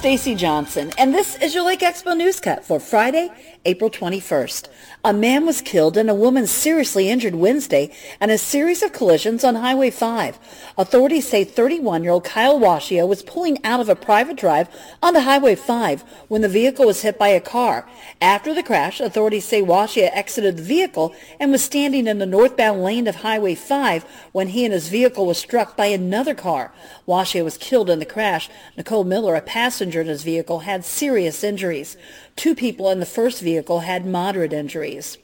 Stacy 0.00 0.34
Johnson, 0.34 0.90
and 0.96 1.12
this 1.12 1.36
is 1.42 1.54
your 1.54 1.62
Lake 1.62 1.80
Expo 1.80 2.16
News 2.16 2.40
Cut 2.40 2.64
for 2.64 2.80
Friday, 2.80 3.30
April 3.66 3.90
21st. 3.90 4.66
A 5.04 5.12
man 5.12 5.44
was 5.44 5.60
killed 5.60 5.98
and 5.98 6.08
a 6.08 6.14
woman 6.14 6.46
seriously 6.46 7.10
injured 7.10 7.34
Wednesday 7.34 7.94
in 8.18 8.30
a 8.30 8.38
series 8.38 8.82
of 8.82 8.94
collisions 8.94 9.44
on 9.44 9.56
Highway 9.56 9.90
5. 9.90 10.38
Authorities 10.78 11.28
say 11.28 11.44
31-year-old 11.44 12.24
Kyle 12.24 12.58
Washio 12.58 13.06
was 13.06 13.22
pulling 13.22 13.62
out 13.62 13.80
of 13.80 13.90
a 13.90 13.94
private 13.94 14.38
drive 14.38 14.70
onto 15.02 15.20
Highway 15.20 15.54
5 15.54 16.00
when 16.28 16.40
the 16.40 16.48
vehicle 16.48 16.86
was 16.86 17.02
hit 17.02 17.18
by 17.18 17.28
a 17.28 17.40
car. 17.40 17.86
After 18.22 18.54
the 18.54 18.62
crash, 18.62 19.00
authorities 19.00 19.44
say 19.44 19.60
Washio 19.60 20.08
exited 20.14 20.56
the 20.56 20.62
vehicle 20.62 21.14
and 21.38 21.52
was 21.52 21.62
standing 21.62 22.06
in 22.06 22.18
the 22.18 22.24
northbound 22.24 22.82
lane 22.82 23.06
of 23.06 23.16
Highway 23.16 23.54
5 23.54 24.04
when 24.32 24.48
he 24.48 24.64
and 24.64 24.72
his 24.72 24.88
vehicle 24.88 25.26
was 25.26 25.36
struck 25.36 25.76
by 25.76 25.86
another 25.86 26.34
car. 26.34 26.72
Washio 27.06 27.44
was 27.44 27.58
killed 27.58 27.90
in 27.90 27.98
the 27.98 28.06
crash. 28.06 28.48
Nicole 28.78 29.04
Miller, 29.04 29.34
a 29.34 29.42
passenger 29.42 29.89
in 29.98 30.06
his 30.06 30.22
vehicle, 30.22 30.60
had 30.60 30.84
serious 30.84 31.42
injuries. 31.42 31.96
Two 32.36 32.54
people 32.54 32.90
in 32.90 33.00
the 33.00 33.06
first 33.06 33.40
vehicle 33.40 33.80
had 33.80 34.06
moderate 34.06 34.52
injuries. 34.52 35.18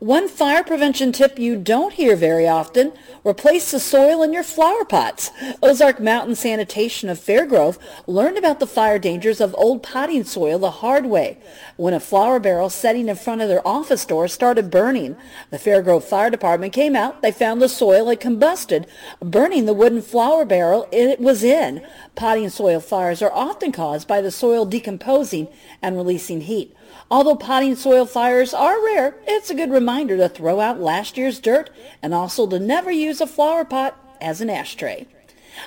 One 0.00 0.28
fire 0.28 0.64
prevention 0.64 1.12
tip 1.12 1.38
you 1.38 1.56
don't 1.56 1.92
hear 1.92 2.16
very 2.16 2.48
often, 2.48 2.94
replace 3.22 3.70
the 3.70 3.78
soil 3.78 4.22
in 4.22 4.32
your 4.32 4.42
flower 4.42 4.86
pots. 4.86 5.30
Ozark 5.62 6.00
Mountain 6.00 6.36
Sanitation 6.36 7.10
of 7.10 7.18
Fairgrove 7.18 7.76
learned 8.06 8.38
about 8.38 8.60
the 8.60 8.66
fire 8.66 8.98
dangers 8.98 9.42
of 9.42 9.54
old 9.58 9.82
potting 9.82 10.24
soil 10.24 10.58
the 10.58 10.70
hard 10.70 11.04
way 11.04 11.36
when 11.76 11.92
a 11.92 12.00
flower 12.00 12.40
barrel 12.40 12.70
setting 12.70 13.10
in 13.10 13.16
front 13.16 13.42
of 13.42 13.48
their 13.50 13.66
office 13.68 14.06
door 14.06 14.26
started 14.26 14.70
burning. 14.70 15.16
The 15.50 15.58
Fairgrove 15.58 16.04
Fire 16.04 16.30
Department 16.30 16.72
came 16.72 16.96
out. 16.96 17.20
They 17.20 17.30
found 17.30 17.60
the 17.60 17.68
soil 17.68 18.08
had 18.08 18.20
combusted, 18.20 18.86
burning 19.20 19.66
the 19.66 19.74
wooden 19.74 20.00
flower 20.00 20.46
barrel 20.46 20.88
it 20.90 21.20
was 21.20 21.44
in. 21.44 21.86
Potting 22.14 22.48
soil 22.48 22.80
fires 22.80 23.20
are 23.20 23.32
often 23.34 23.70
caused 23.70 24.08
by 24.08 24.22
the 24.22 24.30
soil 24.30 24.64
decomposing 24.64 25.48
and 25.82 25.94
releasing 25.94 26.40
heat. 26.40 26.74
Although 27.10 27.36
potting 27.36 27.74
soil 27.74 28.06
fires 28.06 28.54
are 28.54 28.82
rare, 28.84 29.16
it's 29.26 29.50
a 29.50 29.54
good 29.54 29.72
reminder 29.72 30.16
to 30.16 30.28
throw 30.28 30.60
out 30.60 30.80
last 30.80 31.18
year's 31.18 31.40
dirt 31.40 31.68
and 32.02 32.14
also 32.14 32.46
to 32.46 32.60
never 32.60 32.90
use 32.92 33.20
a 33.20 33.26
flower 33.26 33.64
pot 33.64 33.96
as 34.20 34.40
an 34.40 34.48
ashtray. 34.48 35.06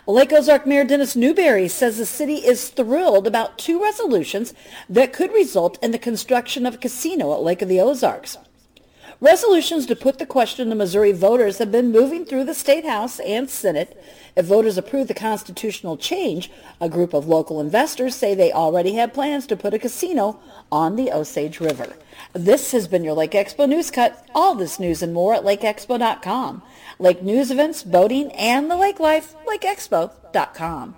Lake 0.07 0.31
Ozark 0.31 0.65
Mayor 0.65 0.85
Dennis 0.85 1.17
Newberry 1.17 1.67
says 1.67 1.97
the 1.97 2.05
city 2.05 2.35
is 2.35 2.69
thrilled 2.69 3.27
about 3.27 3.57
two 3.57 3.83
resolutions 3.83 4.53
that 4.87 5.11
could 5.11 5.33
result 5.33 5.77
in 5.83 5.91
the 5.91 5.99
construction 5.99 6.65
of 6.65 6.75
a 6.75 6.77
casino 6.77 7.33
at 7.33 7.43
Lake 7.43 7.61
of 7.61 7.67
the 7.67 7.81
Ozarks. 7.81 8.37
Resolutions 9.23 9.85
to 9.85 9.95
put 9.95 10.19
the 10.19 10.25
question 10.25 10.67
to 10.67 10.75
Missouri 10.75 11.13
voters 11.13 11.59
have 11.59 11.71
been 11.71 11.93
moving 11.93 12.25
through 12.25 12.43
the 12.43 12.53
State 12.53 12.83
House 12.83 13.21
and 13.21 13.49
Senate. 13.49 13.97
If 14.35 14.47
voters 14.47 14.77
approve 14.77 15.07
the 15.07 15.13
constitutional 15.13 15.95
change, 15.95 16.51
a 16.81 16.89
group 16.89 17.13
of 17.13 17.25
local 17.25 17.61
investors 17.61 18.15
say 18.15 18.35
they 18.35 18.51
already 18.51 18.95
have 18.95 19.13
plans 19.13 19.47
to 19.47 19.55
put 19.55 19.73
a 19.73 19.79
casino 19.79 20.41
on 20.69 20.97
the 20.97 21.09
Osage 21.09 21.61
River. 21.61 21.95
This 22.33 22.73
has 22.73 22.89
been 22.89 23.05
your 23.05 23.13
Lake 23.13 23.31
Expo 23.31 23.65
News 23.65 23.91
Cut. 23.91 24.27
All 24.35 24.55
this 24.55 24.77
news 24.77 25.01
and 25.01 25.13
more 25.13 25.33
at 25.35 25.43
lakeexpo.com. 25.43 26.61
Lake 26.99 27.23
news 27.23 27.49
events, 27.49 27.81
boating, 27.81 28.29
and 28.33 28.69
the 28.69 28.75
lake 28.75 28.99
life, 28.99 29.35
lakeexpo.com. 29.47 30.95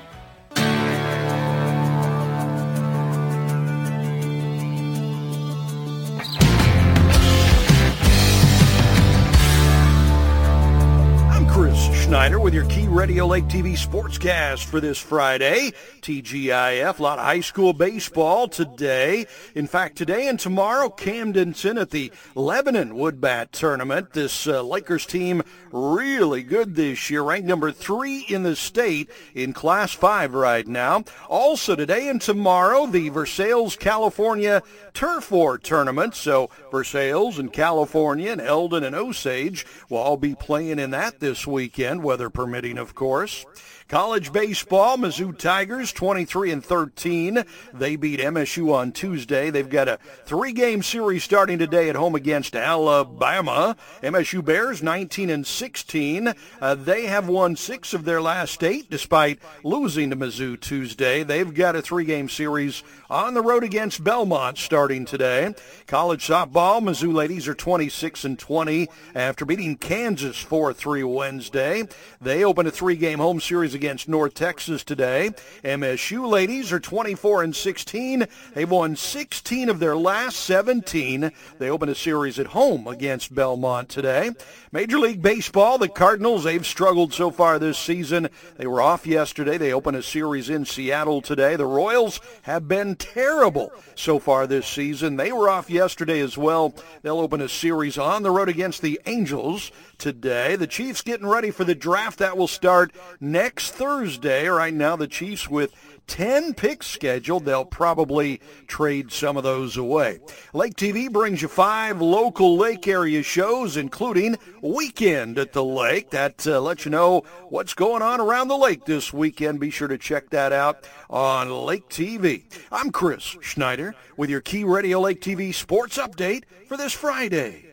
With 12.12 12.54
your 12.54 12.66
Key 12.66 12.90
Radio 12.90 13.26
Lake 13.26 13.46
TV 13.46 13.72
sportscast 13.72 14.66
for 14.66 14.82
this 14.82 14.98
Friday. 14.98 15.72
TGIF, 16.02 17.00
a 17.00 17.04
lot 17.04 17.20
of 17.20 17.24
high 17.26 17.40
school 17.40 17.72
baseball 17.72 18.50
today. 18.50 19.28
In 19.56 19.66
fact, 19.66 19.96
today 19.96 20.28
and 20.28 20.38
tomorrow, 20.38 20.90
Camdenton 20.90 21.80
at 21.80 21.92
the 21.92 22.12
Lebanon 22.36 22.96
Woodbat 22.96 23.52
Tournament. 23.52 24.12
This 24.12 24.46
uh, 24.46 24.62
Lakers 24.62 25.06
team 25.06 25.42
really 25.72 26.44
good 26.44 26.76
this 26.76 27.10
year, 27.10 27.22
ranked 27.22 27.48
number 27.48 27.72
three 27.72 28.26
in 28.28 28.44
the 28.44 28.56
state 28.56 29.10
in 29.34 29.54
Class 29.54 29.94
5 29.94 30.34
right 30.34 30.68
now. 30.68 31.04
Also 31.30 31.76
today 31.76 32.10
and 32.10 32.22
tomorrow, 32.22 32.88
the 32.88 33.10
Versailles, 33.10 33.76
California 33.80 34.64
Turf 34.94 35.32
War 35.32 35.58
Tournament. 35.58 36.16
So 36.16 36.50
Versailles 36.72 37.40
and 37.40 37.54
California 37.54 38.32
and 38.32 38.42
Eldon 38.42 38.84
and 38.84 38.96
Osage 38.96 39.66
will 39.90 40.00
all 40.00 40.18
be 40.18 40.36
playing 40.36 40.80
in 40.80 40.92
that 40.92 41.20
this 41.20 41.48
weekend, 41.48 42.01
weather 42.02 42.30
permitting, 42.30 42.78
of 42.78 42.96
course. 42.96 43.46
College 43.92 44.32
baseball, 44.32 44.96
Mizzou 44.96 45.38
Tigers 45.38 45.92
23 45.92 46.50
and 46.50 46.64
13. 46.64 47.44
They 47.74 47.98
beat 47.98 48.22
MSU 48.22 48.74
on 48.74 48.94
Tuesday. 48.94 49.50
They've 49.50 49.68
got 49.68 49.90
a 49.90 50.00
three-game 50.24 50.82
series 50.82 51.26
starting 51.26 51.60
today 51.60 51.90
at 51.90 51.98
home 51.98 52.16
against 52.16 52.56
Alabama. 52.56 53.76
MSU 54.02 54.46
Bears 54.46 54.82
19 54.82 55.30
and 55.30 55.46
16. 55.46 56.34
Uh, 56.62 56.76
they 56.76 57.08
have 57.08 57.28
won 57.28 57.58
six 57.58 57.94
of 57.94 58.06
their 58.06 58.22
last 58.22 58.64
eight 58.64 58.90
despite 58.90 59.40
losing 59.62 60.10
to 60.12 60.16
Mizzou 60.16 60.58
Tuesday. 60.58 61.24
They've 61.24 61.54
got 61.54 61.76
a 61.76 61.82
three-game 61.82 62.30
series 62.30 62.84
on 63.10 63.34
the 63.34 63.42
road 63.42 63.66
against 63.66 64.06
Belmont 64.06 64.58
starting 64.58 65.04
today. 65.04 65.54
College 65.86 66.26
softball, 66.26 66.82
Mizzou 66.82 67.14
ladies 67.14 67.46
are 67.46 67.54
26 67.54 68.24
and 68.24 68.40
20 68.40 68.88
after 69.14 69.44
beating 69.44 69.76
Kansas 69.76 70.42
4-3 70.42 71.14
Wednesday. 71.14 71.84
They 72.22 72.46
open 72.46 72.68
a 72.68 72.72
three-game 72.72 73.20
home 73.20 73.42
series 73.42 73.81
against 73.82 74.08
North 74.08 74.36
Texas 74.36 74.84
today. 74.84 75.32
MSU 75.64 76.30
ladies 76.30 76.72
are 76.72 76.80
24 76.80 77.42
and 77.42 77.56
16. 77.56 78.28
They've 78.54 78.70
won 78.70 78.96
16 78.96 79.70
of 79.70 79.80
their 79.80 79.96
last 79.96 80.36
17. 80.42 81.32
They 81.58 81.70
open 81.72 81.90
a 81.90 81.96
series 81.96 82.38
at 82.38 82.46
home 82.46 82.86
against 82.86 83.34
Belmont 83.34 83.90
today. 83.90 84.34
Major 84.72 85.00
League 85.00 85.24
Baseball, 85.24 85.80
the 85.80 85.90
Cardinals, 85.90 86.44
they've 86.44 86.66
struggled 86.66 87.12
so 87.12 87.32
far 87.32 87.58
this 87.58 87.80
season. 87.80 88.30
They 88.58 88.68
were 88.68 88.84
off 88.84 89.08
yesterday. 89.08 89.58
They 89.58 89.74
open 89.74 89.96
a 89.96 90.04
series 90.04 90.48
in 90.48 90.66
Seattle 90.66 91.24
today. 91.24 91.56
The 91.56 91.66
Royals 91.66 92.22
have 92.44 92.68
been 92.68 92.96
terrible 92.96 93.72
so 93.96 94.20
far 94.20 94.46
this 94.46 94.68
season. 94.68 95.16
They 95.16 95.32
were 95.32 95.50
off 95.50 95.72
yesterday 95.72 96.20
as 96.20 96.38
well. 96.38 96.76
They'll 97.02 97.20
open 97.20 97.42
a 97.42 97.50
series 97.50 97.98
on 97.98 98.22
the 98.22 98.30
road 98.30 98.48
against 98.48 98.84
the 98.84 99.02
Angels 99.08 99.72
today. 100.02 100.56
The 100.56 100.66
Chiefs 100.66 101.04
getting 101.04 101.28
ready 101.28 101.52
for 101.52 101.64
the 101.64 101.76
draft 101.76 102.18
that 102.20 102.36
will 102.36 102.48
start 102.48 102.92
next 103.20 103.72
Thursday. 103.72 104.48
Right 104.48 104.74
now, 104.74 104.96
the 104.96 105.08
Chiefs 105.08 105.48
with 105.48 105.74
10 106.08 106.56
picks 106.56 106.88
scheduled. 106.88 107.46
They'll 107.46 107.64
probably 107.64 108.42
trade 108.66 109.12
some 109.12 109.38
of 109.38 109.44
those 109.44 109.78
away. 109.78 110.20
Lake 110.54 110.76
TV 110.76 111.10
brings 111.10 111.44
you 111.44 111.48
five 111.48 112.02
local 112.02 112.58
lake 112.58 112.88
area 112.88 113.22
shows, 113.22 113.78
including 113.78 114.38
Weekend 114.62 115.38
at 115.38 115.54
the 115.54 115.64
Lake. 115.64 116.10
That 116.10 116.46
uh, 116.48 116.60
lets 116.60 116.84
you 116.84 116.92
know 116.92 117.22
what's 117.50 117.76
going 117.76 118.02
on 118.02 118.20
around 118.20 118.48
the 118.48 118.58
lake 118.58 118.86
this 118.86 119.14
weekend. 119.14 119.60
Be 119.60 119.70
sure 119.70 119.88
to 119.88 120.00
check 120.00 120.32
that 120.32 120.52
out 120.52 120.88
on 121.12 121.50
Lake 121.52 121.88
TV. 121.90 122.44
I'm 122.72 122.92
Chris 122.92 123.38
Schneider 123.40 123.94
with 124.18 124.32
your 124.32 124.42
Key 124.42 124.64
Radio 124.64 125.00
Lake 125.00 125.22
TV 125.22 125.54
sports 125.54 126.00
update 126.00 126.44
for 126.68 126.76
this 126.76 126.92
Friday. 126.92 127.71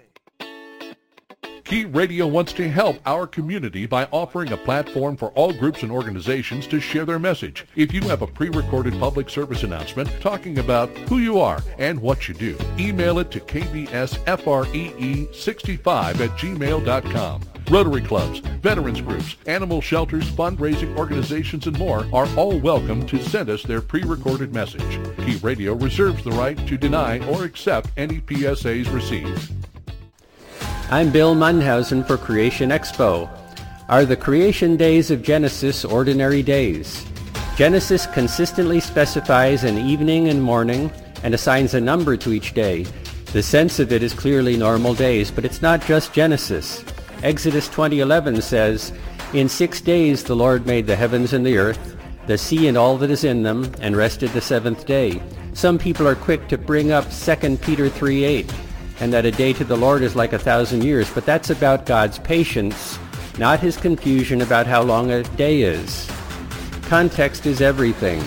Key 1.69 1.85
Radio 1.85 2.27
wants 2.27 2.53
to 2.55 2.67
help 2.67 2.97
our 3.05 3.27
community 3.27 3.85
by 3.85 4.07
offering 4.07 4.53
a 4.53 4.57
platform 4.57 5.19
for 5.19 5.29
all 5.33 5.53
groups 5.53 5.83
and 5.83 5.93
organizations 5.93 6.67
to 6.67 6.81
share 6.81 7.05
their 7.05 7.19
message. 7.19 7.67
If 7.77 7.93
you 7.93 8.01
have 8.09 8.23
a 8.23 8.27
pre-recorded 8.27 8.99
public 8.99 9.29
service 9.29 9.65
announcement 9.65 10.09
talking 10.19 10.61
about 10.61 10.89
who 11.11 11.19
you 11.19 11.39
are 11.39 11.63
and 11.77 12.01
what 12.01 12.27
you 12.27 12.33
do, 12.33 12.57
email 12.79 13.19
it 13.19 13.31
to 13.33 13.41
kbsfree65 13.41 16.21
at 16.21 16.31
gmail.com. 16.31 17.43
Rotary 17.71 18.01
clubs, 18.01 18.39
veterans 18.39 19.03
groups, 19.03 19.37
animal 19.45 19.83
shelters, 19.83 20.31
fundraising 20.31 20.97
organizations, 20.97 21.67
and 21.67 21.79
more 21.79 22.07
are 22.15 22.27
all 22.35 22.59
welcome 22.59 23.07
to 23.07 23.23
send 23.23 23.51
us 23.51 23.63
their 23.63 23.83
pre-recorded 23.83 24.55
message. 24.55 24.99
Key 25.19 25.37
Radio 25.43 25.75
reserves 25.75 26.25
the 26.25 26.31
right 26.31 26.57
to 26.67 26.79
deny 26.79 27.19
or 27.29 27.45
accept 27.45 27.91
any 27.99 28.21
PSAs 28.21 28.91
received. 28.91 29.53
I'm 30.91 31.11
Bill 31.11 31.35
Munhausen 31.35 32.03
for 32.07 32.17
Creation 32.17 32.71
Expo. 32.71 33.29
Are 33.91 34.07
the 34.07 34.17
creation 34.17 34.79
days 34.79 35.11
of 35.11 35.23
Genesis 35.23 35.85
ordinary 35.85 36.43
days? 36.43 37.05
Genesis 37.57 38.07
consistently 38.07 38.81
specifies 38.81 39.65
an 39.65 39.77
evening 39.77 40.29
and 40.29 40.43
morning 40.43 40.91
and 41.23 41.35
assigns 41.35 41.75
a 41.75 41.81
number 41.81 42.17
to 42.17 42.33
each 42.33 42.55
day. 42.55 42.87
The 43.35 43.43
sense 43.43 43.79
of 43.81 43.93
it 43.93 44.03
is 44.03 44.15
clearly 44.15 44.57
normal 44.57 44.95
days, 44.95 45.31
but 45.31 45.45
it's 45.45 45.61
not 45.61 45.85
just 45.85 46.15
Genesis. 46.15 46.83
Exodus 47.23 47.69
20:11 47.69 48.41
says, 48.41 48.91
"In 49.35 49.51
6 49.51 49.83
days 49.83 50.23
the 50.23 50.37
Lord 50.37 50.67
made 50.67 50.87
the 50.87 50.97
heavens 50.97 51.35
and 51.35 51.45
the 51.45 51.59
earth, 51.59 51.97
the 52.27 52.39
sea 52.39 52.67
and 52.67 52.79
all 52.79 52.97
that 52.97 53.11
is 53.11 53.25
in 53.25 53.43
them, 53.43 53.71
and 53.83 53.95
rested 53.95 54.33
the 54.33 54.41
seventh 54.41 54.87
day." 54.87 55.21
Some 55.53 55.77
people 55.77 56.09
are 56.09 56.15
quick 56.15 56.49
to 56.49 56.57
bring 56.57 56.93
up 56.93 57.13
2 57.13 57.61
Peter 57.61 57.91
3:8 57.91 58.51
and 59.01 59.13
that 59.13 59.25
a 59.25 59.31
day 59.31 59.53
to 59.53 59.65
the 59.65 59.77
Lord 59.77 60.03
is 60.03 60.17
like 60.17 60.33
a 60.33 60.39
thousand 60.39 60.85
years, 60.85 61.11
but 61.13 61.25
that's 61.25 61.51
about 61.51 61.87
God's 61.87 62.19
patience, 62.19 62.99
not 63.39 63.61
his 63.61 63.77
confusion 63.77 64.43
about 64.43 64.67
how 64.67 64.83
long 64.83 65.11
a 65.11 65.23
day 65.37 65.63
is. 65.63 66.11
Context 66.83 67.47
is 67.47 67.61
everything. 67.61 68.23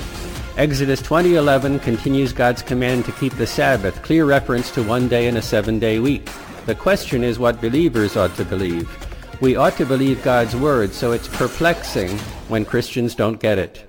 Exodus 0.58 1.02
20:11 1.02 1.80
continues 1.80 2.34
God's 2.34 2.62
command 2.62 3.06
to 3.06 3.12
keep 3.14 3.34
the 3.36 3.48
Sabbath, 3.48 4.02
clear 4.04 4.26
reference 4.26 4.70
to 4.72 4.84
one 4.84 5.08
day 5.08 5.28
in 5.28 5.38
a 5.38 5.42
seven-day 5.42 6.00
week. 6.00 6.30
The 6.66 6.76
question 6.76 7.24
is 7.24 7.40
what 7.40 7.62
believers 7.62 8.16
ought 8.16 8.36
to 8.36 8.46
believe. 8.46 8.90
We 9.42 9.56
ought 9.56 9.76
to 9.78 9.86
believe 9.86 10.22
God's 10.24 10.56
word, 10.56 10.94
so 10.94 11.14
it's 11.14 11.28
perplexing 11.28 12.20
when 12.48 12.66
Christians 12.66 13.16
don't 13.16 13.40
get 13.40 13.58
it. 13.58 13.84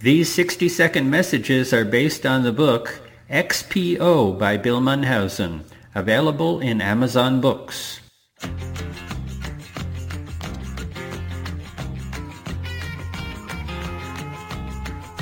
These 0.00 0.36
60-second 0.36 1.08
messages 1.08 1.72
are 1.72 1.84
based 1.84 2.26
on 2.26 2.42
the 2.42 2.52
book 2.52 3.00
XPO 3.30 4.38
by 4.38 4.56
Bill 4.56 4.80
Munhausen. 4.80 5.60
Available 5.96 6.58
in 6.58 6.80
Amazon 6.80 7.40
Books. 7.40 8.00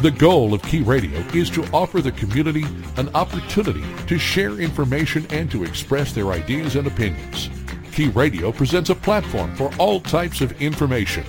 The 0.00 0.10
goal 0.16 0.54
of 0.54 0.62
Key 0.62 0.80
Radio 0.80 1.18
is 1.34 1.50
to 1.50 1.64
offer 1.74 2.00
the 2.00 2.12
community 2.12 2.64
an 2.96 3.10
opportunity 3.14 3.84
to 4.06 4.18
share 4.18 4.58
information 4.60 5.26
and 5.30 5.50
to 5.50 5.62
express 5.62 6.12
their 6.12 6.32
ideas 6.32 6.76
and 6.76 6.86
opinions. 6.86 7.50
Key 7.92 8.08
Radio 8.08 8.50
presents 8.50 8.88
a 8.88 8.94
platform 8.94 9.54
for 9.54 9.70
all 9.78 10.00
types 10.00 10.40
of 10.40 10.60
information. 10.62 11.24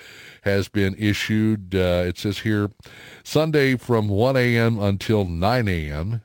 has 0.44 0.68
been 0.68 0.96
issued. 0.98 1.74
Uh, 1.76 2.04
it 2.06 2.18
says 2.18 2.40
here 2.40 2.72
Sunday 3.24 3.76
from 3.76 4.08
1 4.10 4.36
a.m. 4.38 4.80
until 4.80 5.26
9 5.26 5.68
a.m 5.68 6.22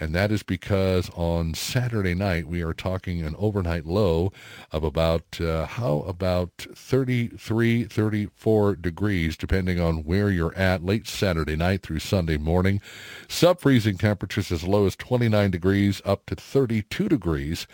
and 0.00 0.14
that 0.14 0.30
is 0.30 0.42
because 0.42 1.10
on 1.10 1.54
Saturday 1.54 2.14
night 2.14 2.46
we 2.46 2.62
are 2.62 2.72
talking 2.72 3.22
an 3.22 3.34
overnight 3.38 3.86
low 3.86 4.32
of 4.70 4.84
about 4.84 5.40
uh, 5.40 5.66
how 5.66 6.00
about 6.00 6.66
33 6.74 7.84
34 7.84 8.76
degrees 8.76 9.36
depending 9.36 9.80
on 9.80 10.04
where 10.04 10.30
you're 10.30 10.54
at 10.54 10.84
late 10.84 11.06
Saturday 11.06 11.56
night 11.56 11.82
through 11.82 11.98
Sunday 11.98 12.36
morning. 12.36 12.80
Sub-freezing 13.28 13.98
temperatures 13.98 14.52
as 14.52 14.64
low 14.64 14.86
as 14.86 14.96
29 14.96 15.50
degrees 15.50 16.00
up 16.04 16.26
to 16.26 16.36
32 16.36 17.08
degrees. 17.08 17.66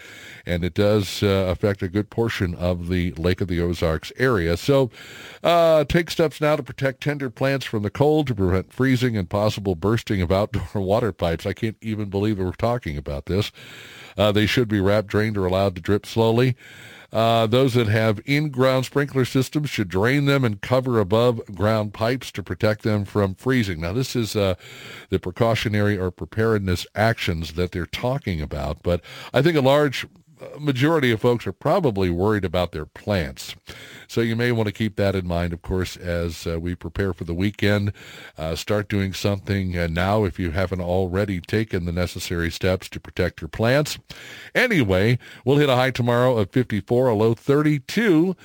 And 0.46 0.64
it 0.64 0.74
does 0.74 1.22
uh, 1.22 1.26
affect 1.48 1.82
a 1.82 1.88
good 1.88 2.10
portion 2.10 2.54
of 2.54 2.88
the 2.88 3.12
Lake 3.12 3.40
of 3.40 3.48
the 3.48 3.60
Ozarks 3.60 4.12
area. 4.16 4.56
So 4.56 4.90
uh, 5.42 5.84
take 5.84 6.10
steps 6.10 6.40
now 6.40 6.56
to 6.56 6.62
protect 6.62 7.02
tender 7.02 7.30
plants 7.30 7.66
from 7.66 7.82
the 7.82 7.90
cold 7.90 8.26
to 8.28 8.34
prevent 8.34 8.72
freezing 8.72 9.16
and 9.16 9.28
possible 9.28 9.74
bursting 9.74 10.22
of 10.22 10.32
outdoor 10.32 10.68
water 10.82 11.12
pipes. 11.12 11.46
I 11.46 11.52
can't 11.52 11.76
even 11.80 12.10
believe 12.14 12.38
we're 12.38 12.52
talking 12.52 12.96
about 12.96 13.26
this. 13.26 13.50
Uh, 14.16 14.30
they 14.30 14.46
should 14.46 14.68
be 14.68 14.80
wrapped, 14.80 15.08
drained, 15.08 15.36
or 15.36 15.46
allowed 15.46 15.74
to 15.74 15.82
drip 15.82 16.06
slowly. 16.06 16.54
Uh, 17.12 17.46
those 17.46 17.74
that 17.74 17.88
have 17.88 18.20
in-ground 18.24 18.84
sprinkler 18.84 19.24
systems 19.24 19.70
should 19.70 19.88
drain 19.88 20.24
them 20.24 20.44
and 20.44 20.60
cover 20.60 20.98
above 20.98 21.40
ground 21.54 21.92
pipes 21.92 22.32
to 22.32 22.42
protect 22.42 22.82
them 22.82 23.04
from 23.04 23.34
freezing. 23.34 23.80
Now, 23.80 23.92
this 23.92 24.16
is 24.16 24.34
uh, 24.34 24.54
the 25.10 25.18
precautionary 25.18 25.98
or 25.98 26.10
preparedness 26.10 26.86
actions 26.94 27.52
that 27.54 27.72
they're 27.72 27.86
talking 27.86 28.40
about, 28.40 28.82
but 28.82 29.00
I 29.32 29.42
think 29.42 29.56
a 29.56 29.60
large 29.60 30.06
majority 30.58 31.10
of 31.10 31.20
folks 31.20 31.46
are 31.46 31.52
probably 31.52 32.10
worried 32.10 32.44
about 32.44 32.72
their 32.72 32.86
plants. 32.86 33.54
So 34.08 34.20
you 34.20 34.36
may 34.36 34.52
want 34.52 34.66
to 34.66 34.72
keep 34.72 34.96
that 34.96 35.14
in 35.14 35.26
mind, 35.26 35.52
of 35.52 35.62
course, 35.62 35.96
as 35.96 36.46
uh, 36.46 36.60
we 36.60 36.74
prepare 36.74 37.12
for 37.12 37.24
the 37.24 37.34
weekend. 37.34 37.92
Uh, 38.36 38.54
start 38.54 38.88
doing 38.88 39.12
something 39.12 39.78
uh, 39.78 39.86
now 39.86 40.24
if 40.24 40.38
you 40.38 40.50
haven't 40.50 40.80
already 40.80 41.40
taken 41.40 41.84
the 41.84 41.92
necessary 41.92 42.50
steps 42.50 42.88
to 42.90 43.00
protect 43.00 43.40
your 43.40 43.48
plants. 43.48 43.98
Anyway, 44.54 45.18
we'll 45.44 45.58
hit 45.58 45.68
a 45.68 45.76
high 45.76 45.90
tomorrow 45.90 46.36
of 46.36 46.50
54, 46.50 47.08
a 47.08 47.14
low 47.14 47.34
32. 47.34 48.36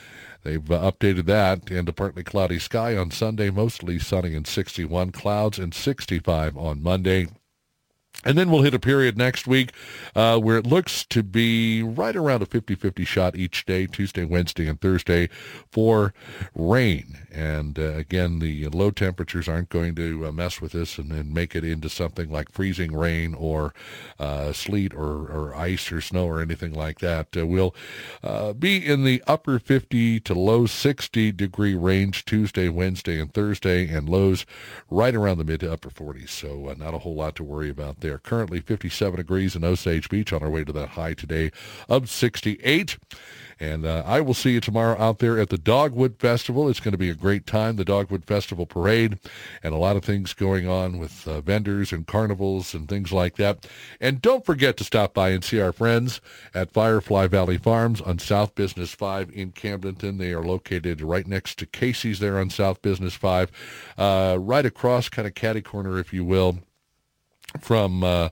They've 0.43 0.71
uh, 0.71 0.91
updated 0.91 1.25
that 1.25 1.69
a 1.69 1.93
partly 1.93 2.23
cloudy 2.23 2.59
sky 2.59 2.95
on 2.95 3.11
Sunday, 3.11 3.49
mostly 3.49 3.99
sunny 3.99 4.35
and 4.35 4.47
61 4.47 5.11
clouds 5.11 5.59
and 5.59 5.73
65 5.73 6.57
on 6.57 6.81
Monday. 6.81 7.27
And 8.25 8.37
then 8.37 8.51
we'll 8.51 8.63
hit 8.63 8.73
a 8.73 8.79
period 8.79 9.17
next 9.17 9.47
week 9.47 9.71
uh, 10.13 10.37
where 10.39 10.57
it 10.57 10.67
looks 10.67 11.05
to 11.05 11.23
be 11.23 11.81
right 11.81 12.15
around 12.15 12.41
a 12.41 12.45
50-50 12.45 13.07
shot 13.07 13.35
each 13.35 13.65
day, 13.65 13.87
Tuesday, 13.87 14.25
Wednesday, 14.25 14.67
and 14.67 14.79
Thursday 14.81 15.29
for 15.71 16.13
rain. 16.53 17.17
And 17.31 17.79
uh, 17.79 17.93
again, 17.93 18.39
the 18.39 18.67
low 18.69 18.91
temperatures 18.91 19.47
aren't 19.47 19.69
going 19.69 19.95
to 19.95 20.25
uh, 20.25 20.31
mess 20.33 20.59
with 20.59 20.73
this 20.73 20.97
and, 20.97 21.11
and, 21.11 21.29
make 21.29 21.55
it 21.55 21.63
into 21.63 21.89
something 21.89 22.29
like 22.31 22.51
freezing 22.51 22.93
rain 22.93 23.35
or 23.35 23.73
uh, 24.19 24.51
sleet 24.51 24.95
or, 24.95 25.27
or, 25.27 25.55
ice 25.55 25.91
or 25.91 26.01
snow 26.01 26.25
or 26.25 26.41
anything 26.41 26.73
like 26.73 26.99
that. 26.99 27.27
Uh, 27.37 27.45
we'll 27.45 27.75
uh, 28.23 28.51
be 28.51 28.83
in 28.83 29.03
the 29.03 29.23
upper 29.27 29.59
50 29.59 30.19
to 30.21 30.33
low 30.33 30.65
60 30.65 31.31
degree 31.33 31.75
range 31.75 32.25
Tuesday, 32.25 32.67
Wednesday, 32.67 33.21
and 33.21 33.31
Thursday, 33.31 33.87
and 33.87 34.09
lows 34.09 34.45
right 34.89 35.13
around 35.13 35.37
the 35.37 35.43
mid 35.43 35.59
to 35.59 35.71
upper 35.71 35.91
40s. 35.91 36.29
So 36.29 36.73
not 36.77 36.95
a 36.95 36.99
whole 36.99 37.15
lot 37.15 37.35
to 37.35 37.43
worry 37.43 37.69
about 37.69 37.99
there 37.99 38.08
there. 38.09 38.17
Currently 38.17 38.61
57 38.61 39.17
degrees 39.17 39.55
in 39.55 39.63
Osage 39.63 40.09
Beach 40.09 40.33
on 40.33 40.41
our 40.41 40.49
way 40.49 40.63
to 40.63 40.73
that 40.73 40.89
high 40.89 41.13
today 41.13 41.51
of 41.87 42.09
68. 42.09 42.97
And 43.61 43.85
uh, 43.85 44.03
I 44.05 44.21
will 44.21 44.33
see 44.33 44.51
you 44.51 44.61
tomorrow 44.61 44.97
out 44.97 45.19
there 45.19 45.37
at 45.37 45.49
the 45.49 45.57
Dogwood 45.57 46.17
Festival. 46.17 46.69
It's 46.69 46.79
going 46.79 46.93
to 46.93 46.97
be 46.97 47.09
a 47.09 47.15
great 47.15 47.45
time, 47.45 47.75
the 47.75 47.83
Dogwood 47.83 48.23
Festival 48.23 48.65
Parade, 48.65 49.19
and 49.61 49.73
a 49.73 49.77
lot 49.77 49.97
of 49.97 50.05
things 50.05 50.33
going 50.33 50.65
on 50.65 50.97
with 50.97 51.27
uh, 51.27 51.41
vendors 51.41 51.91
and 51.91 52.07
carnivals 52.07 52.73
and 52.73 52.87
things 52.87 53.11
like 53.11 53.35
that. 53.35 53.67
And 53.99 54.21
don't 54.21 54.45
forget 54.45 54.77
to 54.77 54.85
stop 54.85 55.13
by 55.13 55.29
and 55.29 55.43
see 55.43 55.59
our 55.59 55.73
friends 55.73 56.21
at 56.53 56.71
Firefly 56.71 57.27
Valley 57.27 57.57
Farms 57.57 57.99
on 57.99 58.17
South 58.17 58.55
Business 58.55 58.93
5 58.93 59.29
in 59.33 59.51
Camdenton. 59.51 60.19
They 60.19 60.31
are 60.31 60.43
located 60.43 61.01
right 61.01 61.27
next 61.27 61.59
to 61.59 61.65
Casey's 61.65 62.19
there 62.19 62.39
on 62.39 62.49
South 62.49 62.81
Business 62.81 63.13
5, 63.13 63.51
uh, 63.97 64.37
right 64.39 64.65
across, 64.65 65.09
kind 65.09 65.27
of 65.27 65.35
catty 65.35 65.61
corner, 65.61 65.99
if 65.99 66.13
you 66.13 66.23
will 66.23 66.59
from 67.59 68.03
uh, 68.03 68.29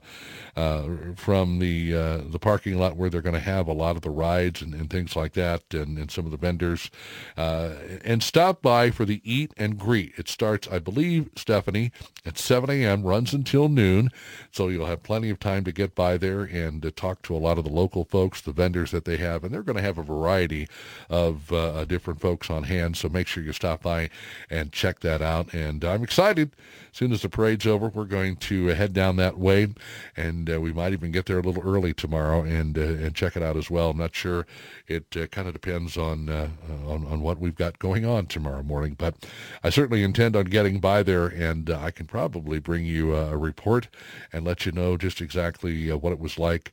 uh, 0.56 0.88
from 1.14 1.60
the 1.60 1.94
uh, 1.94 2.18
the 2.28 2.38
parking 2.38 2.78
lot 2.78 2.96
where 2.96 3.08
they're 3.08 3.22
going 3.22 3.34
to 3.34 3.40
have 3.40 3.68
a 3.68 3.72
lot 3.72 3.94
of 3.94 4.02
the 4.02 4.10
rides 4.10 4.60
and, 4.60 4.74
and 4.74 4.90
things 4.90 5.14
like 5.14 5.34
that, 5.34 5.62
and, 5.72 5.96
and 5.98 6.10
some 6.10 6.24
of 6.24 6.32
the 6.32 6.36
vendors, 6.36 6.90
uh, 7.36 7.74
and 8.04 8.22
stop 8.22 8.60
by 8.60 8.90
for 8.90 9.04
the 9.04 9.20
eat 9.24 9.52
and 9.56 9.78
greet. 9.78 10.12
It 10.16 10.28
starts, 10.28 10.66
I 10.68 10.80
believe, 10.80 11.30
Stephanie, 11.36 11.92
at 12.26 12.38
7 12.38 12.68
a.m. 12.70 13.04
runs 13.04 13.32
until 13.32 13.68
noon, 13.68 14.10
so 14.50 14.68
you'll 14.68 14.86
have 14.86 15.02
plenty 15.02 15.30
of 15.30 15.38
time 15.38 15.64
to 15.64 15.72
get 15.72 15.94
by 15.94 16.16
there 16.16 16.42
and 16.42 16.92
talk 16.96 17.22
to 17.22 17.36
a 17.36 17.38
lot 17.38 17.58
of 17.58 17.64
the 17.64 17.70
local 17.70 18.04
folks, 18.04 18.40
the 18.40 18.52
vendors 18.52 18.90
that 18.90 19.04
they 19.04 19.16
have, 19.16 19.44
and 19.44 19.54
they're 19.54 19.62
going 19.62 19.76
to 19.76 19.82
have 19.82 19.98
a 19.98 20.02
variety 20.02 20.68
of 21.08 21.52
uh, 21.52 21.84
different 21.84 22.20
folks 22.20 22.50
on 22.50 22.64
hand. 22.64 22.96
So 22.96 23.08
make 23.08 23.28
sure 23.28 23.42
you 23.42 23.52
stop 23.52 23.82
by 23.82 24.10
and 24.50 24.72
check 24.72 25.00
that 25.00 25.22
out. 25.22 25.54
And 25.54 25.84
I'm 25.84 26.02
excited. 26.02 26.50
As 26.90 26.98
soon 26.98 27.12
as 27.12 27.22
the 27.22 27.28
parade's 27.28 27.66
over, 27.66 27.88
we're 27.88 28.04
going 28.04 28.36
to 28.36 28.66
head 28.68 28.92
down 28.92 29.07
that 29.16 29.38
way 29.38 29.68
and 30.16 30.50
uh, 30.52 30.60
we 30.60 30.72
might 30.72 30.92
even 30.92 31.12
get 31.12 31.26
there 31.26 31.38
a 31.38 31.42
little 31.42 31.62
early 31.62 31.94
tomorrow 31.94 32.42
and 32.42 32.76
uh, 32.76 32.82
and 32.82 33.14
check 33.14 33.36
it 33.36 33.42
out 33.42 33.56
as 33.56 33.70
well. 33.70 33.90
I'm 33.90 33.98
not 33.98 34.14
sure. 34.14 34.46
It 34.86 35.16
uh, 35.16 35.26
kind 35.26 35.46
of 35.46 35.54
depends 35.54 35.96
on, 35.96 36.28
uh, 36.28 36.48
on 36.86 37.06
on 37.06 37.20
what 37.20 37.38
we've 37.38 37.54
got 37.54 37.78
going 37.78 38.04
on 38.04 38.26
tomorrow 38.26 38.62
morning, 38.62 38.94
but 38.98 39.14
I 39.62 39.70
certainly 39.70 40.02
intend 40.02 40.36
on 40.36 40.46
getting 40.46 40.80
by 40.80 41.02
there, 41.02 41.26
and 41.26 41.70
uh, 41.70 41.78
I 41.80 41.90
can 41.90 42.06
probably 42.06 42.58
bring 42.58 42.84
you 42.84 43.14
a 43.14 43.36
report 43.36 43.88
and 44.32 44.44
let 44.44 44.66
you 44.66 44.72
know 44.72 44.96
just 44.96 45.20
exactly 45.20 45.90
uh, 45.90 45.96
what 45.96 46.12
it 46.12 46.18
was 46.18 46.38
like 46.38 46.72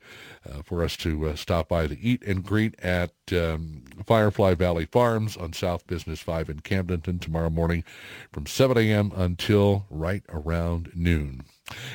for 0.63 0.83
us 0.83 0.95
to 0.95 1.35
stop 1.35 1.69
by 1.69 1.87
to 1.87 1.99
eat 1.99 2.21
and 2.23 2.43
greet 2.43 2.79
at 2.79 3.11
um, 3.31 3.83
Firefly 4.05 4.53
Valley 4.53 4.85
Farms 4.85 5.35
on 5.35 5.53
South 5.53 5.87
Business 5.87 6.19
5 6.19 6.49
in 6.49 6.59
Camdenton 6.59 7.19
tomorrow 7.19 7.49
morning 7.49 7.83
from 8.31 8.45
7 8.45 8.77
a.m. 8.77 9.11
until 9.15 9.87
right 9.89 10.23
around 10.29 10.91
noon. 10.93 11.43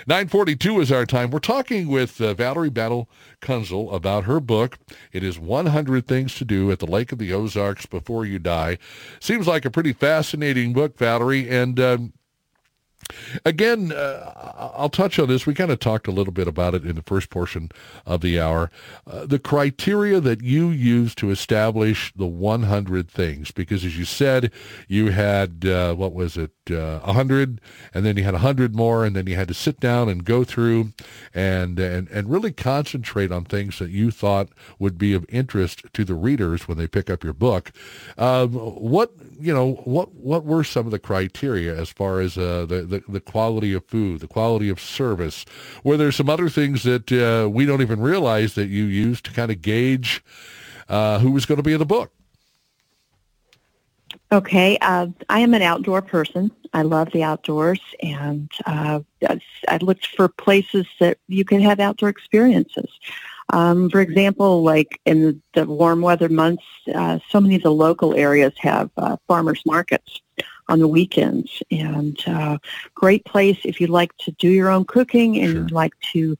942 0.07 0.81
is 0.81 0.91
our 0.91 1.07
time. 1.07 1.31
We're 1.31 1.39
talking 1.39 1.89
with 1.89 2.21
uh, 2.21 2.35
Valerie 2.35 2.71
Battle 2.71 3.09
Kienzle 3.41 3.93
about 3.93 4.25
her 4.25 4.41
book. 4.41 4.79
It 5.13 5.23
is 5.23 5.39
100 5.39 6.07
Things 6.07 6.35
to 6.37 6.45
Do 6.45 6.73
at 6.73 6.81
the 6.81 6.87
Lake 6.87 7.13
of 7.13 7.19
the 7.19 7.33
Ozarks 7.33 7.87
Before 7.87 8.25
You 8.25 8.39
Die. 8.41 8.79
Seems 9.21 9.47
like 9.47 9.65
a 9.65 9.71
pretty 9.71 9.93
fascinating 9.93 10.73
book, 10.73 10.99
Valerie, 10.99 11.49
and 11.49 11.79
um, 11.79 12.13
Again, 13.45 13.93
uh, 13.93 14.73
I'll 14.77 14.89
touch 14.89 15.19
on 15.19 15.29
this. 15.29 15.47
We 15.47 15.55
kind 15.55 15.71
of 15.71 15.79
talked 15.79 16.07
a 16.07 16.13
little 16.13 16.33
bit 16.33 16.49
about 16.49 16.75
it 16.75 16.85
in 16.85 16.97
the 16.97 17.03
first 17.03 17.31
portion 17.31 17.71
of 18.07 18.21
the 18.21 18.41
hour. 18.41 18.71
Uh, 19.07 19.27
the 19.27 19.39
criteria 19.39 20.21
that 20.21 20.43
you 20.43 20.69
use 20.69 21.15
to 21.17 21.31
establish 21.31 22.13
the 22.15 22.27
100 22.27 23.11
things, 23.11 23.51
because 23.51 23.85
as 23.85 23.99
you 23.99 24.05
said, 24.05 24.53
you 24.89 25.11
had, 25.11 25.65
uh, 25.65 25.95
what 25.95 26.13
was 26.13 26.37
it, 26.37 26.53
uh, 26.71 27.01
100, 27.01 27.61
and 27.95 28.05
then 28.05 28.17
you 28.17 28.25
had 28.25 28.35
100 28.35 28.75
more, 28.75 29.05
and 29.05 29.17
then 29.17 29.27
you 29.27 29.37
had 29.37 29.49
to 29.49 29.55
sit 29.55 29.81
down 29.81 30.09
and 30.09 30.25
go 30.25 30.45
through 30.45 30.93
and, 31.35 31.79
and, 31.79 32.09
and 32.09 32.31
really 32.31 32.53
concentrate 32.53 33.33
on 33.33 33.45
things 33.45 33.79
that 33.79 33.91
you 33.91 34.11
thought 34.11 34.49
would 34.79 34.99
be 34.99 35.15
of 35.15 35.25
interest 35.29 35.83
to 35.93 36.05
the 36.05 36.15
readers 36.15 36.69
when 36.69 36.79
they 36.79 36.87
pick 36.87 37.11
up 37.11 37.25
your 37.25 37.33
book. 37.33 37.73
Um, 38.19 38.53
what, 38.53 39.13
you 39.41 39.53
know, 39.53 39.75
what, 39.85 40.15
what 40.15 40.45
were 40.45 40.65
some 40.65 40.87
of 40.87 40.93
the 40.93 40.99
criteria 40.99 41.77
as 41.77 41.91
far 41.91 42.21
as 42.21 42.37
uh, 42.37 42.67
the, 42.67 42.83
the 42.83 43.03
the, 43.09 43.21
quality 43.21 43.73
of 43.73 43.85
food, 43.87 44.21
the 44.21 44.29
quality 44.29 44.69
of 44.69 44.81
service, 44.81 45.45
Were 45.83 45.97
there 45.97 46.13
some 46.13 46.29
other 46.29 46.49
things 46.49 46.83
that 46.83 47.11
uh, 47.13 47.49
we 47.49 47.67
don't 47.67 47.83
even 47.83 48.01
realize 48.01 48.55
that 48.55 48.69
you 48.69 48.85
use 48.85 49.21
to 49.23 49.33
kind 49.33 49.51
of 49.51 49.63
gauge 49.63 50.23
uh, 50.91 51.21
who 51.21 51.31
was 51.31 51.47
going 51.47 51.57
to 51.57 51.63
be 51.63 51.73
in 51.73 51.79
the 51.79 51.87
book. 51.87 52.13
Okay, 54.33 54.77
uh, 54.81 55.07
I 55.29 55.41
am 55.41 55.55
an 55.55 55.63
outdoor 55.63 56.03
person. 56.03 56.51
I 56.73 56.83
love 56.83 57.11
the 57.13 57.23
outdoors, 57.23 57.81
and 58.01 58.51
uh, 58.67 59.01
I 59.69 59.77
looked 59.81 60.07
for 60.09 60.29
places 60.29 60.87
that 61.01 61.19
you 61.27 61.45
can 61.45 61.61
have 61.61 61.81
outdoor 61.81 62.09
experiences. 62.09 62.89
Um, 63.53 63.91
for 63.91 64.01
example, 64.01 64.63
like 64.63 65.01
in 65.05 65.23
the, 65.23 65.41
the 65.55 65.65
warm 65.67 66.01
weather 66.01 66.29
months, 66.29 66.65
uh, 66.95 67.19
so 67.29 67.41
many 67.41 67.57
of 67.57 67.63
the 67.63 67.73
local 67.73 68.15
areas 68.15 68.53
have 68.59 68.91
uh, 68.97 69.17
farmers 69.27 69.63
markets 69.67 70.21
on 70.69 70.79
the 70.79 70.89
weekends, 70.89 71.63
and 71.71 72.17
uh, 72.29 72.59
great 72.95 73.25
place 73.25 73.59
if 73.65 73.81
you 73.81 73.89
like 73.89 74.17
to 74.19 74.31
do 74.33 74.49
your 74.49 74.71
own 74.71 74.85
cooking 74.85 75.39
and 75.39 75.53
sure. 75.53 75.69
like 75.69 75.93
to 76.13 76.37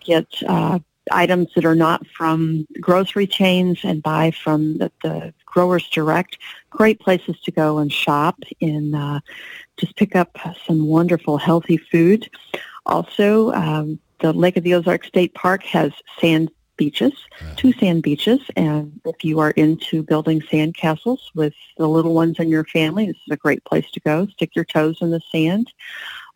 get 0.00 0.26
uh, 0.46 0.78
items 1.10 1.48
that 1.54 1.64
are 1.64 1.74
not 1.74 2.06
from 2.06 2.66
grocery 2.80 3.26
chains 3.26 3.80
and 3.82 4.02
buy 4.02 4.30
from 4.30 4.78
the, 4.78 4.92
the 5.02 5.34
growers 5.46 5.88
direct. 5.88 6.38
Great 6.70 7.00
places 7.00 7.36
to 7.44 7.50
go 7.50 7.78
and 7.78 7.92
shop 7.92 8.38
and 8.60 8.94
uh, 8.94 9.20
just 9.78 9.96
pick 9.96 10.14
up 10.14 10.38
some 10.66 10.86
wonderful 10.86 11.38
healthy 11.38 11.78
food. 11.78 12.28
Also, 12.86 13.52
um, 13.52 13.98
the 14.22 14.32
Lake 14.32 14.56
of 14.56 14.64
the 14.64 14.74
Ozarks 14.74 15.08
State 15.08 15.34
Park 15.34 15.64
has 15.64 15.92
sand 16.20 16.50
beaches, 16.76 17.12
two 17.56 17.72
sand 17.74 18.02
beaches, 18.02 18.40
and 18.56 19.00
if 19.04 19.24
you 19.24 19.40
are 19.40 19.50
into 19.52 20.02
building 20.02 20.40
sand 20.50 20.74
castles 20.76 21.30
with 21.34 21.52
the 21.76 21.86
little 21.86 22.14
ones 22.14 22.38
in 22.38 22.48
your 22.48 22.64
family, 22.64 23.06
this 23.06 23.16
is 23.16 23.32
a 23.32 23.36
great 23.36 23.62
place 23.64 23.88
to 23.90 24.00
go. 24.00 24.26
Stick 24.28 24.56
your 24.56 24.64
toes 24.64 24.98
in 25.00 25.10
the 25.10 25.20
sand. 25.30 25.72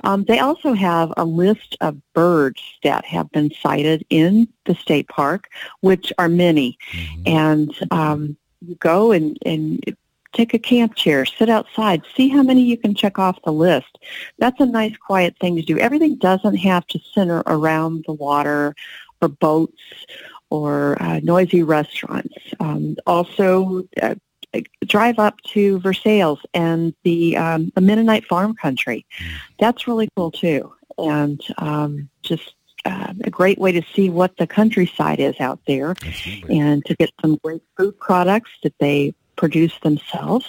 Um, 0.05 0.25
they 0.25 0.41
also 0.41 0.75
have 0.75 1.13
a 1.17 1.25
list 1.25 1.77
of 1.81 1.97
birds 2.13 2.63
that 2.83 3.05
have 3.07 3.31
been 3.33 3.51
sighted 3.63 4.05
in 4.11 4.49
the 4.67 4.75
state 4.75 5.09
park, 5.09 5.49
which 5.81 6.13
are 6.19 6.29
many. 6.29 6.79
Mm-hmm. 6.93 7.23
And 7.27 7.75
um, 7.91 8.37
you 8.61 8.75
go 8.77 9.13
and, 9.13 9.39
and 9.47 9.97
take 10.37 10.55
a 10.55 10.59
camp 10.59 10.95
chair, 10.95 11.25
sit 11.25 11.49
outside, 11.49 12.03
see 12.15 12.29
how 12.29 12.43
many 12.43 12.63
you 12.63 12.77
can 12.77 12.95
check 12.95 13.19
off 13.19 13.39
the 13.45 13.53
list. 13.53 13.99
That's 14.39 14.61
a 14.61 14.67
nice, 14.67 14.97
quiet 14.97 15.37
thing 15.41 15.57
to 15.57 15.63
do. 15.63 15.79
Everything 15.79 16.17
doesn't 16.17 16.57
have 16.57 16.87
to 16.89 17.01
center 17.15 17.43
around 17.47 18.05
the 18.07 18.13
water 18.13 18.75
or 19.23 19.29
boats 19.29 19.83
or 20.51 21.01
uh, 21.03 21.21
noisy 21.23 21.63
restaurants. 21.63 22.35
Um, 22.61 22.97
also, 23.07 23.83
uh, 24.01 24.15
drive 24.87 25.19
up 25.19 25.41
to 25.43 25.79
Versailles 25.81 26.41
and 26.55 26.95
the, 27.03 27.37
um, 27.37 27.73
the 27.75 27.81
Mennonite 27.81 28.27
farm 28.27 28.55
country. 28.55 29.05
That's 29.59 29.89
really 29.89 30.09
cool 30.17 30.31
too. 30.31 30.73
And 30.99 31.41
um, 31.59 32.09
just 32.23 32.55
uh, 32.87 33.13
a 33.25 33.31
great 33.31 33.59
way 33.59 33.73
to 33.73 33.83
see 33.95 34.09
what 34.09 34.37
the 34.37 34.47
countryside 34.47 35.19
is 35.19 35.39
out 35.41 35.61
there 35.67 35.91
Absolutely. 35.91 36.59
and 36.59 36.85
to 36.87 36.95
get 36.95 37.11
some 37.21 37.39
great 37.43 37.63
food 37.77 37.99
products 37.99 38.51
that 38.63 38.75
they 38.79 39.13
produce 39.37 39.79
themselves 39.81 40.47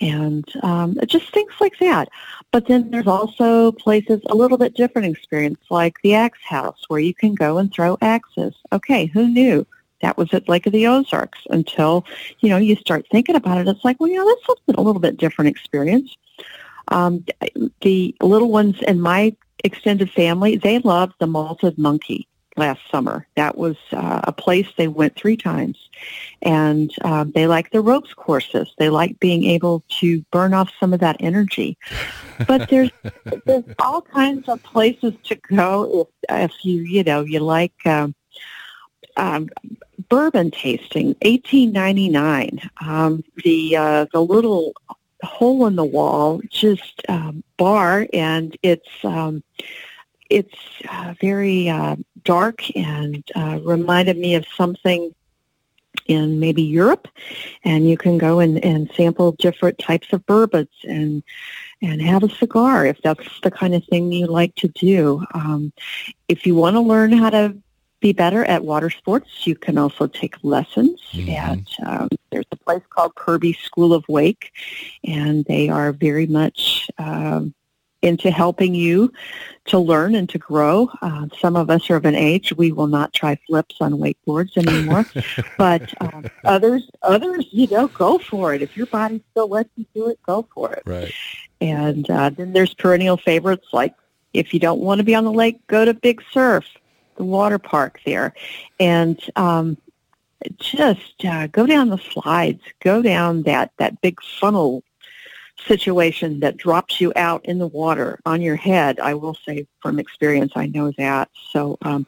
and 0.00 0.44
um, 0.62 0.96
just 1.06 1.32
things 1.32 1.52
like 1.60 1.78
that. 1.78 2.08
But 2.52 2.66
then 2.66 2.90
there's 2.90 3.06
also 3.06 3.72
places, 3.72 4.20
a 4.28 4.34
little 4.34 4.58
bit 4.58 4.74
different 4.74 5.08
experience, 5.08 5.60
like 5.70 5.96
the 6.02 6.14
Axe 6.14 6.38
House, 6.44 6.84
where 6.88 7.00
you 7.00 7.14
can 7.14 7.34
go 7.34 7.58
and 7.58 7.72
throw 7.72 7.98
axes. 8.00 8.54
Okay, 8.72 9.06
who 9.06 9.28
knew? 9.28 9.66
That 10.02 10.16
was 10.16 10.32
at 10.32 10.48
Lake 10.48 10.66
of 10.66 10.72
the 10.72 10.86
Ozarks 10.86 11.40
until, 11.50 12.06
you 12.40 12.48
know, 12.48 12.56
you 12.56 12.74
start 12.76 13.06
thinking 13.10 13.36
about 13.36 13.58
it. 13.58 13.68
It's 13.68 13.84
like, 13.84 14.00
well, 14.00 14.08
you 14.08 14.16
know, 14.16 14.26
that's 14.26 14.46
something, 14.46 14.74
a 14.76 14.80
little 14.80 15.00
bit 15.00 15.18
different 15.18 15.50
experience. 15.50 16.16
Um, 16.88 17.24
the 17.82 18.16
little 18.22 18.50
ones 18.50 18.76
in 18.88 19.00
my 19.00 19.36
extended 19.62 20.10
family, 20.10 20.56
they 20.56 20.78
loved 20.78 21.14
the 21.18 21.26
malted 21.26 21.76
monkey 21.76 22.26
last 22.60 22.80
summer. 22.90 23.26
That 23.34 23.58
was 23.58 23.76
uh, 23.90 24.20
a 24.24 24.32
place 24.32 24.68
they 24.76 24.86
went 24.86 25.16
three 25.16 25.36
times. 25.36 25.88
And 26.42 26.92
um, 27.02 27.32
they 27.32 27.46
like 27.46 27.72
the 27.72 27.80
ropes 27.80 28.14
courses. 28.14 28.72
They 28.78 28.90
like 28.90 29.18
being 29.18 29.44
able 29.44 29.82
to 30.00 30.22
burn 30.30 30.54
off 30.54 30.70
some 30.78 30.92
of 30.92 31.00
that 31.00 31.16
energy. 31.18 31.76
But 32.46 32.68
there's 32.70 32.90
there's 33.46 33.64
all 33.80 34.02
kinds 34.02 34.48
of 34.48 34.62
places 34.62 35.14
to 35.24 35.34
go 35.34 36.08
if 36.28 36.52
if 36.52 36.64
you 36.64 36.82
you 36.82 37.02
know 37.02 37.22
you 37.22 37.40
like 37.40 37.74
um, 37.86 38.14
um, 39.16 39.48
bourbon 40.08 40.50
tasting, 40.50 41.08
1899. 41.22 42.70
Um, 42.80 43.24
the 43.44 43.76
uh, 43.76 44.06
the 44.12 44.20
little 44.20 44.72
hole 45.22 45.66
in 45.66 45.76
the 45.76 45.84
wall, 45.84 46.40
just 46.48 47.02
um, 47.08 47.42
bar, 47.56 48.06
and 48.12 48.56
it's 48.62 48.88
um, 49.04 49.42
it's 50.30 50.56
uh, 50.88 51.14
very 51.20 51.68
uh, 51.68 51.96
dark 52.24 52.74
and 52.76 53.22
uh, 53.34 53.60
reminded 53.62 54.16
me 54.18 54.34
of 54.34 54.46
something 54.56 55.14
in 56.06 56.40
maybe 56.40 56.62
Europe, 56.62 57.08
and 57.64 57.88
you 57.88 57.96
can 57.96 58.18
go 58.18 58.40
and, 58.40 58.64
and 58.64 58.90
sample 58.96 59.32
different 59.32 59.78
types 59.78 60.12
of 60.12 60.24
bourbons 60.26 60.68
and 60.84 61.22
and 61.82 62.02
have 62.02 62.22
a 62.22 62.28
cigar 62.28 62.84
if 62.84 63.00
that's 63.02 63.40
the 63.42 63.50
kind 63.50 63.74
of 63.74 63.82
thing 63.84 64.12
you 64.12 64.26
like 64.26 64.54
to 64.56 64.68
do. 64.68 65.24
Um, 65.34 65.72
if 66.28 66.46
you 66.46 66.54
want 66.54 66.76
to 66.76 66.80
learn 66.80 67.12
how 67.12 67.30
to 67.30 67.56
be 68.00 68.12
better 68.12 68.44
at 68.46 68.64
water 68.64 68.90
sports. 68.90 69.46
You 69.46 69.54
can 69.54 69.78
also 69.78 70.06
take 70.06 70.42
lessons 70.42 71.00
mm-hmm. 71.12 71.30
at, 71.30 71.58
um, 71.86 72.08
there's 72.30 72.46
a 72.50 72.56
place 72.56 72.82
called 72.88 73.14
Kirby 73.14 73.52
School 73.52 73.92
of 73.92 74.08
Wake, 74.08 74.52
and 75.04 75.44
they 75.44 75.68
are 75.68 75.92
very 75.92 76.26
much 76.26 76.90
um, 76.98 77.54
into 78.02 78.30
helping 78.30 78.74
you 78.74 79.12
to 79.66 79.78
learn 79.78 80.14
and 80.14 80.28
to 80.30 80.38
grow. 80.38 80.90
Uh, 81.02 81.26
some 81.38 81.56
of 81.56 81.70
us 81.70 81.90
are 81.90 81.96
of 81.96 82.04
an 82.04 82.14
age 82.14 82.52
we 82.56 82.72
will 82.72 82.86
not 82.86 83.12
try 83.12 83.38
flips 83.46 83.76
on 83.80 83.94
wakeboards 83.94 84.56
anymore, 84.56 85.04
but 85.58 85.92
um, 86.00 86.24
others, 86.44 86.88
others, 87.02 87.46
you 87.50 87.66
know, 87.68 87.88
go 87.88 88.18
for 88.18 88.54
it. 88.54 88.62
If 88.62 88.76
your 88.76 88.86
body 88.86 89.22
still 89.30 89.48
lets 89.48 89.70
you 89.76 89.86
do 89.94 90.08
it, 90.08 90.18
go 90.22 90.46
for 90.54 90.72
it. 90.72 90.82
Right. 90.86 91.12
And 91.60 92.08
uh, 92.10 92.30
then 92.30 92.52
there's 92.52 92.72
perennial 92.74 93.18
favorites 93.18 93.68
like 93.72 93.94
if 94.32 94.54
you 94.54 94.60
don't 94.60 94.80
want 94.80 94.98
to 94.98 95.04
be 95.04 95.14
on 95.14 95.24
the 95.24 95.32
lake, 95.32 95.66
go 95.66 95.84
to 95.84 95.92
Big 95.92 96.22
Surf 96.32 96.64
the 97.20 97.24
water 97.24 97.58
park 97.58 98.00
there, 98.06 98.32
and 98.80 99.20
um, 99.36 99.76
just 100.56 101.22
uh, 101.22 101.46
go 101.48 101.66
down 101.66 101.90
the 101.90 101.98
slides, 101.98 102.62
go 102.80 103.02
down 103.02 103.42
that 103.42 103.72
that 103.76 104.00
big 104.00 104.22
funnel 104.22 104.82
situation 105.66 106.40
that 106.40 106.56
drops 106.56 107.00
you 107.00 107.12
out 107.16 107.44
in 107.44 107.58
the 107.58 107.66
water 107.66 108.20
on 108.26 108.42
your 108.42 108.56
head. 108.56 109.00
I 109.00 109.14
will 109.14 109.34
say 109.34 109.66
from 109.80 109.98
experience, 109.98 110.52
I 110.56 110.66
know 110.66 110.92
that. 110.98 111.30
So 111.50 111.78
um, 111.82 112.06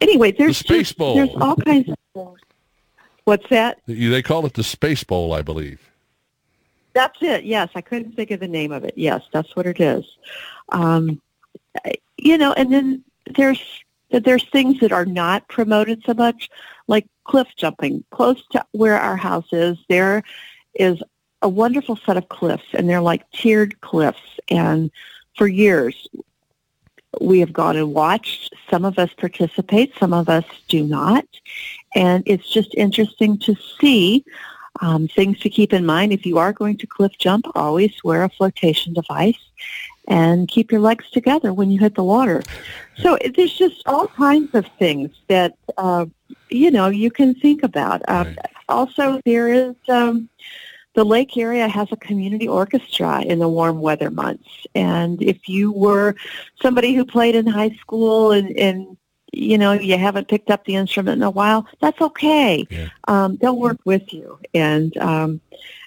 anyway, 0.00 0.32
there's 0.32 0.58
the 0.58 0.64
space 0.64 0.88
just, 0.88 0.98
bowl. 0.98 1.14
There's 1.14 1.34
all 1.36 1.56
kinds 1.56 1.88
of 1.88 1.96
things. 2.14 2.40
What's 3.24 3.48
that? 3.50 3.80
They 3.86 4.22
call 4.22 4.46
it 4.46 4.54
the 4.54 4.64
space 4.64 5.04
bowl, 5.04 5.32
I 5.32 5.42
believe. 5.42 5.90
That's 6.92 7.22
it. 7.22 7.44
Yes, 7.44 7.70
I 7.74 7.80
couldn't 7.80 8.16
think 8.16 8.30
of 8.32 8.40
the 8.40 8.48
name 8.48 8.72
of 8.72 8.84
it. 8.84 8.94
Yes, 8.96 9.22
that's 9.32 9.54
what 9.54 9.66
it 9.66 9.80
is. 9.80 10.04
Um, 10.70 11.20
you 12.18 12.36
know, 12.36 12.52
and 12.52 12.72
then 12.72 13.04
there's 13.36 13.62
there's 14.10 14.48
things 14.50 14.78
that 14.80 14.92
are 14.92 15.06
not 15.06 15.48
promoted 15.48 16.02
so 16.04 16.14
much, 16.14 16.50
like 16.86 17.06
cliff 17.24 17.48
jumping. 17.56 18.04
Close 18.10 18.42
to 18.48 18.64
where 18.72 18.98
our 18.98 19.16
house 19.16 19.48
is, 19.52 19.78
there 19.88 20.22
is 20.74 21.02
a 21.42 21.48
wonderful 21.48 21.96
set 21.96 22.16
of 22.16 22.28
cliffs, 22.28 22.66
and 22.72 22.88
they're 22.88 23.00
like 23.00 23.30
tiered 23.32 23.80
cliffs. 23.80 24.38
And 24.48 24.90
for 25.36 25.46
years, 25.46 26.08
we 27.20 27.40
have 27.40 27.52
gone 27.52 27.76
and 27.76 27.92
watched. 27.92 28.54
Some 28.70 28.84
of 28.84 28.98
us 28.98 29.10
participate, 29.14 29.92
some 29.98 30.12
of 30.12 30.28
us 30.28 30.44
do 30.68 30.84
not. 30.84 31.26
And 31.94 32.22
it's 32.26 32.48
just 32.48 32.74
interesting 32.74 33.38
to 33.38 33.54
see 33.80 34.24
um, 34.80 35.08
things 35.08 35.38
to 35.40 35.50
keep 35.50 35.72
in 35.72 35.84
mind. 35.84 36.12
If 36.12 36.24
you 36.24 36.38
are 36.38 36.52
going 36.52 36.78
to 36.78 36.86
cliff 36.86 37.12
jump, 37.18 37.46
always 37.54 37.92
wear 38.02 38.24
a 38.24 38.30
flotation 38.30 38.94
device 38.94 39.38
and 40.08 40.48
keep 40.48 40.72
your 40.72 40.80
legs 40.80 41.10
together 41.10 41.52
when 41.52 41.70
you 41.70 41.78
hit 41.78 41.94
the 41.94 42.02
water. 42.02 42.42
So 42.96 43.18
there's 43.36 43.52
just 43.52 43.82
all 43.86 44.08
kinds 44.08 44.54
of 44.54 44.66
things 44.78 45.10
that 45.28 45.56
uh, 45.76 46.06
you 46.48 46.70
know 46.70 46.88
you 46.88 47.10
can 47.10 47.34
think 47.34 47.62
about. 47.62 48.02
Uh, 48.08 48.24
right. 48.26 48.38
Also, 48.68 49.20
there 49.24 49.48
is 49.48 49.74
um, 49.88 50.28
the 50.94 51.04
lake 51.04 51.36
area 51.36 51.68
has 51.68 51.88
a 51.90 51.96
community 51.96 52.48
orchestra 52.48 53.22
in 53.22 53.38
the 53.38 53.48
warm 53.48 53.80
weather 53.80 54.10
months, 54.10 54.48
and 54.74 55.22
if 55.22 55.48
you 55.48 55.72
were 55.72 56.14
somebody 56.60 56.94
who 56.94 57.04
played 57.04 57.34
in 57.34 57.46
high 57.46 57.70
school 57.80 58.32
and, 58.32 58.56
and 58.58 58.96
you 59.32 59.56
know 59.56 59.72
you 59.72 59.96
haven't 59.96 60.28
picked 60.28 60.50
up 60.50 60.64
the 60.64 60.76
instrument 60.76 61.16
in 61.16 61.22
a 61.22 61.30
while, 61.30 61.66
that's 61.80 62.00
okay. 62.00 62.66
Yeah. 62.70 62.88
Um, 63.08 63.36
they'll 63.36 63.58
work 63.58 63.78
with 63.84 64.12
you, 64.12 64.38
and 64.54 64.96
um, 64.98 65.40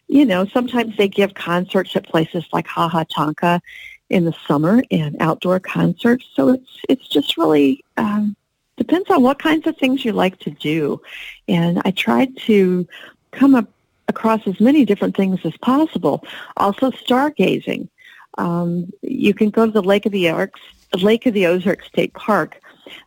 you 0.07 0.26
know 0.26 0.45
sometimes 0.48 0.98
they 0.98 1.07
give 1.07 1.34
concerts 1.34 1.95
at 1.95 2.07
places 2.07 2.45
like 2.52 2.68
Ha 2.68 2.88
Ha 2.88 3.03
Tonka 3.06 3.61
in 4.10 4.26
the 4.26 4.36
summer 4.48 4.84
and 4.91 5.15
outdoor 5.19 5.60
concerts. 5.60 6.26
So 6.34 6.49
it's 6.49 6.82
it's 6.90 7.07
just 7.07 7.38
really 7.38 7.84
um, 7.98 8.36
depends 8.77 9.10
on 9.10 9.22
what 9.22 9.40
kinds 9.40 9.68
of 9.68 9.77
things 9.77 10.03
you 10.03 10.14
like 10.14 10.40
to 10.40 10.52
do. 10.52 11.02
And 11.48 11.82
I 11.86 11.91
tried 11.91 12.38
to 12.40 12.88
come 13.32 13.56
up 13.56 13.69
across 14.07 14.45
as 14.48 14.60
many 14.60 14.86
different 14.86 15.15
things 15.15 15.40
as 15.44 15.56
possible. 15.57 16.23
Also 16.57 16.91
stargazing. 16.91 17.90
Um, 18.38 18.91
you 19.02 19.34
can 19.34 19.49
go 19.49 19.65
to 19.65 19.72
the 19.72 19.82
Lake 19.82 20.06
of 20.06 20.11
the 20.11 20.30
Ozarks, 20.30 20.60
Lake 21.02 21.26
of 21.26 21.34
the 21.34 21.48
Ozarks 21.48 21.88
State 21.88 22.14
Park 22.14 22.61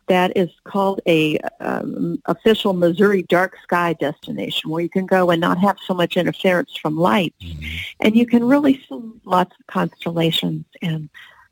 that 0.07 0.35
is 0.35 0.49
called 0.63 1.01
a 1.07 1.37
um, 1.59 2.21
official 2.25 2.73
Missouri 2.73 3.23
dark 3.23 3.55
sky 3.63 3.93
destination 3.93 4.69
where 4.69 4.81
you 4.81 4.89
can 4.89 5.05
go 5.05 5.29
and 5.29 5.39
not 5.39 5.57
have 5.57 5.77
so 5.85 5.93
much 5.93 6.17
interference 6.17 6.75
from 6.75 6.97
light, 6.97 7.33
mm-hmm. 7.41 7.65
and 8.01 8.15
you 8.15 8.25
can 8.25 8.43
really 8.43 8.75
see 8.89 9.01
lots 9.25 9.55
of 9.59 9.67
constellations 9.67 10.65
and 10.81 11.09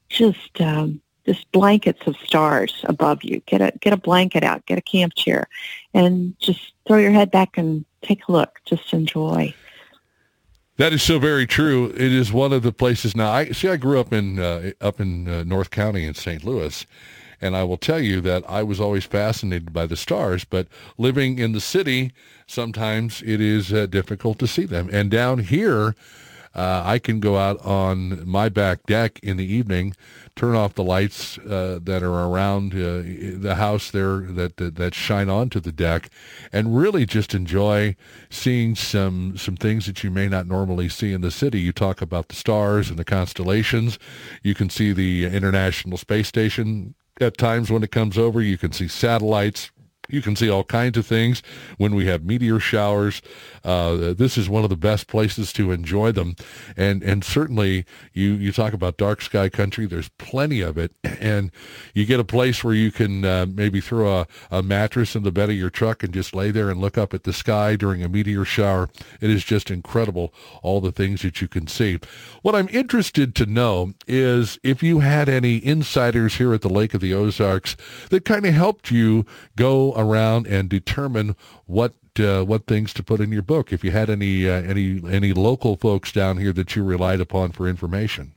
just 0.09 0.59
um, 0.61 1.01
just 1.27 1.51
blankets 1.51 2.07
of 2.07 2.15
stars 2.17 2.85
above 2.85 3.23
you. 3.23 3.41
Get 3.45 3.61
a 3.61 3.77
get 3.79 3.93
a 3.93 3.97
blanket 3.97 4.43
out, 4.43 4.65
get 4.65 4.77
a 4.77 4.81
camp 4.81 5.13
chair, 5.15 5.47
and 5.93 6.37
just 6.39 6.73
throw 6.87 6.97
your 6.97 7.11
head 7.11 7.31
back 7.31 7.57
and 7.57 7.85
take 8.01 8.27
a 8.27 8.31
look. 8.31 8.59
Just 8.65 8.93
enjoy. 8.93 9.53
That 10.77 10.93
is 10.93 11.01
so 11.01 11.19
very 11.19 11.47
true. 11.47 11.87
It 11.87 12.13
is 12.13 12.31
one 12.31 12.53
of 12.53 12.61
the 12.61 12.71
places 12.71 13.15
now. 13.15 13.31
I 13.31 13.51
see. 13.51 13.67
I 13.67 13.77
grew 13.77 13.99
up 13.99 14.13
in 14.13 14.39
uh, 14.39 14.71
up 14.79 14.99
in 14.99 15.27
uh, 15.27 15.43
North 15.43 15.69
County 15.69 16.05
in 16.05 16.13
St. 16.13 16.43
Louis, 16.43 16.85
and 17.41 17.55
I 17.55 17.63
will 17.63 17.77
tell 17.77 17.99
you 17.99 18.21
that 18.21 18.43
I 18.47 18.63
was 18.63 18.79
always 18.79 19.03
fascinated 19.03 19.73
by 19.73 19.85
the 19.85 19.97
stars. 19.97 20.45
But 20.45 20.67
living 20.97 21.39
in 21.39 21.51
the 21.51 21.59
city, 21.59 22.13
sometimes 22.45 23.21
it 23.23 23.41
is 23.41 23.73
uh, 23.73 23.87
difficult 23.87 24.39
to 24.39 24.47
see 24.47 24.65
them. 24.65 24.89
And 24.93 25.11
down 25.11 25.39
here, 25.39 25.95
uh, 26.57 26.81
I 26.83 26.97
can 26.97 27.19
go 27.19 27.37
out 27.37 27.63
on 27.63 28.27
my 28.27 28.49
back 28.49 28.83
deck 28.87 29.19
in 29.21 29.37
the 29.37 29.45
evening, 29.45 29.95
turn 30.35 30.55
off 30.55 30.73
the 30.73 30.83
lights 30.83 31.37
uh, 31.37 31.79
that 31.83 32.01
are 32.01 32.25
around 32.25 32.73
uh, 32.73 33.03
the 33.39 33.55
house 33.57 33.91
there 33.91 34.21
that, 34.21 34.57
that, 34.57 34.75
that 34.75 34.95
shine 34.95 35.29
onto 35.29 35.59
the 35.59 35.71
deck, 35.71 36.09
and 36.51 36.75
really 36.75 37.05
just 37.05 37.35
enjoy 37.35 37.95
seeing 38.31 38.75
some 38.75 39.37
some 39.37 39.55
things 39.55 39.85
that 39.85 40.03
you 40.03 40.09
may 40.09 40.27
not 40.27 40.47
normally 40.47 40.89
see 40.89 41.13
in 41.13 41.21
the 41.21 41.31
city. 41.31 41.59
You 41.59 41.71
talk 41.71 42.01
about 42.01 42.29
the 42.29 42.35
stars 42.35 42.89
and 42.89 42.97
the 42.97 43.05
constellations. 43.05 43.99
You 44.41 44.55
can 44.55 44.71
see 44.71 44.93
the 44.93 45.25
International 45.25 45.97
Space 45.97 46.27
Station 46.27 46.95
at 47.21 47.37
times 47.37 47.71
when 47.71 47.83
it 47.83 47.91
comes 47.91 48.17
over. 48.17 48.41
You 48.41 48.57
can 48.57 48.71
see 48.71 48.87
satellites 48.87 49.71
you 50.07 50.21
can 50.21 50.35
see 50.35 50.49
all 50.49 50.63
kinds 50.63 50.97
of 50.97 51.05
things 51.05 51.41
when 51.77 51.95
we 51.95 52.05
have 52.07 52.23
meteor 52.23 52.59
showers. 52.59 53.21
Uh, 53.63 54.13
this 54.13 54.37
is 54.37 54.49
one 54.49 54.63
of 54.63 54.69
the 54.69 54.77
best 54.77 55.07
places 55.07 55.51
to 55.53 55.71
enjoy 55.71 56.11
them, 56.11 56.35
and 56.75 57.03
and 57.03 57.23
certainly 57.23 57.85
you 58.13 58.33
you 58.33 58.51
talk 58.51 58.73
about 58.73 58.97
dark 58.97 59.21
sky 59.21 59.49
country. 59.49 59.85
There's 59.85 60.09
plenty 60.17 60.61
of 60.61 60.77
it, 60.77 60.93
and 61.03 61.51
you 61.93 62.05
get 62.05 62.19
a 62.19 62.23
place 62.23 62.63
where 62.63 62.73
you 62.73 62.91
can 62.91 63.25
uh, 63.25 63.45
maybe 63.47 63.81
throw 63.81 64.21
a, 64.21 64.27
a 64.51 64.63
mattress 64.63 65.15
in 65.15 65.23
the 65.23 65.31
bed 65.31 65.49
of 65.49 65.55
your 65.55 65.69
truck 65.69 66.03
and 66.03 66.13
just 66.13 66.33
lay 66.33 66.51
there 66.51 66.69
and 66.69 66.79
look 66.79 66.97
up 66.97 67.13
at 67.13 67.23
the 67.23 67.33
sky 67.33 67.75
during 67.75 68.03
a 68.03 68.09
meteor 68.09 68.45
shower. 68.45 68.89
It 69.21 69.29
is 69.29 69.43
just 69.43 69.71
incredible 69.71 70.33
all 70.61 70.81
the 70.81 70.91
things 70.91 71.21
that 71.21 71.41
you 71.41 71.47
can 71.47 71.67
see. 71.67 71.99
What 72.41 72.55
I'm 72.55 72.69
interested 72.69 73.35
to 73.35 73.45
know 73.45 73.93
is 74.07 74.59
if 74.63 74.81
you 74.83 74.99
had 74.99 75.29
any 75.29 75.63
insiders 75.63 76.35
here 76.35 76.53
at 76.53 76.61
the 76.61 76.69
Lake 76.69 76.93
of 76.93 77.01
the 77.01 77.13
Ozarks 77.13 77.75
that 78.09 78.25
kind 78.25 78.45
of 78.45 78.53
helped 78.53 78.91
you 78.91 79.25
go 79.55 79.93
around 79.97 80.47
and 80.47 80.69
determine 80.69 81.35
what 81.65 81.93
uh, 82.19 82.43
what 82.43 82.65
things 82.67 82.93
to 82.93 83.03
put 83.03 83.19
in 83.19 83.31
your 83.31 83.41
book. 83.41 83.73
If 83.73 83.83
you 83.83 83.91
had 83.91 84.09
any 84.09 84.47
uh, 84.47 84.61
any 84.61 85.01
any 85.09 85.33
local 85.33 85.75
folks 85.75 86.11
down 86.11 86.37
here 86.37 86.53
that 86.53 86.75
you 86.75 86.83
relied 86.83 87.19
upon 87.19 87.51
for 87.51 87.67
information. 87.67 88.33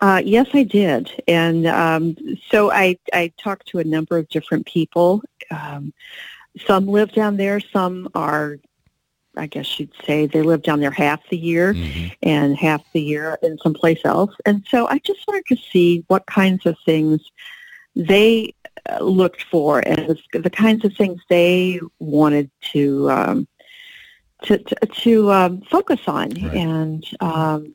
Uh, 0.00 0.22
yes, 0.24 0.48
I 0.54 0.62
did, 0.62 1.22
and 1.28 1.66
um, 1.66 2.16
so 2.50 2.70
I 2.70 2.96
I 3.12 3.32
talked 3.36 3.68
to 3.68 3.78
a 3.80 3.84
number 3.84 4.16
of 4.16 4.28
different 4.30 4.66
people. 4.66 5.22
Um, 5.50 5.92
some 6.66 6.86
live 6.86 7.12
down 7.12 7.36
there. 7.36 7.60
Some 7.60 8.08
are, 8.14 8.58
I 9.36 9.46
guess 9.46 9.78
you'd 9.78 9.92
say, 10.06 10.26
they 10.26 10.42
live 10.42 10.62
down 10.62 10.80
there 10.80 10.90
half 10.90 11.20
the 11.28 11.36
year, 11.36 11.74
mm-hmm. 11.74 12.08
and 12.22 12.56
half 12.56 12.82
the 12.92 13.02
year 13.02 13.38
in 13.42 13.58
someplace 13.58 14.00
else. 14.04 14.34
And 14.46 14.64
so 14.68 14.86
I 14.88 14.98
just 15.00 15.26
wanted 15.28 15.44
to 15.48 15.56
see 15.70 16.02
what 16.08 16.24
kinds 16.26 16.64
of 16.64 16.76
things 16.86 17.20
they 17.94 18.54
looked 19.00 19.44
for 19.44 19.80
and 19.86 20.18
the 20.32 20.50
kinds 20.50 20.84
of 20.84 20.94
things 20.94 21.20
they 21.28 21.80
wanted 21.98 22.50
to 22.72 23.10
um, 23.10 23.48
to 24.42 24.58
to, 24.58 24.76
to 24.86 25.32
um, 25.32 25.60
focus 25.62 26.00
on. 26.06 26.30
Right. 26.30 26.54
And 26.54 27.04
um, 27.20 27.74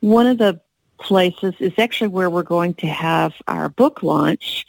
one 0.00 0.26
of 0.26 0.38
the 0.38 0.60
places 0.98 1.54
is 1.60 1.72
actually 1.78 2.08
where 2.08 2.30
we're 2.30 2.42
going 2.42 2.74
to 2.74 2.86
have 2.86 3.34
our 3.48 3.68
book 3.68 4.02
launch. 4.02 4.66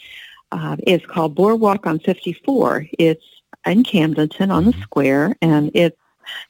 Uh, 0.51 0.77
it's 0.85 1.05
called 1.05 1.35
Boardwalk 1.35 1.85
on 1.87 1.99
54. 1.99 2.87
It's 2.99 3.23
in 3.65 3.83
Camdenton 3.83 4.51
on 4.51 4.65
the 4.65 4.71
mm-hmm. 4.71 4.81
square, 4.81 5.35
and 5.41 5.71
it's 5.73 5.97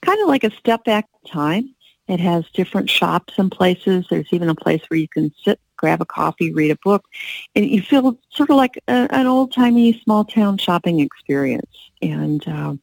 kind 0.02 0.22
of 0.22 0.27
like 0.27 0.43
a 0.43 0.52
step 0.52 0.84
back 0.85 1.07
time. 1.27 1.76
It 2.07 2.19
has 2.19 2.45
different 2.53 2.89
shops 2.89 3.35
and 3.38 3.52
places. 3.52 4.06
There's 4.10 4.27
even 4.31 4.49
a 4.49 4.56
place 4.56 4.81
where 4.89 4.99
you 4.99 5.07
can 5.07 5.31
sit 5.43 5.60
grab 5.82 6.02
a 6.02 6.06
coffee, 6.06 6.53
read 6.53 6.72
a 6.72 6.80
book, 6.84 7.03
and 7.56 7.66
you 7.66 7.82
feel 7.82 8.18
sort 8.30 8.49
of 8.52 8.58
like 8.64 8.76
a, 8.88 9.08
an 9.20 9.28
old-timey 9.36 9.99
small-town 10.03 10.53
shopping 10.66 10.98
experience. 10.99 11.76
And 12.02 12.41
uh, 12.48 12.74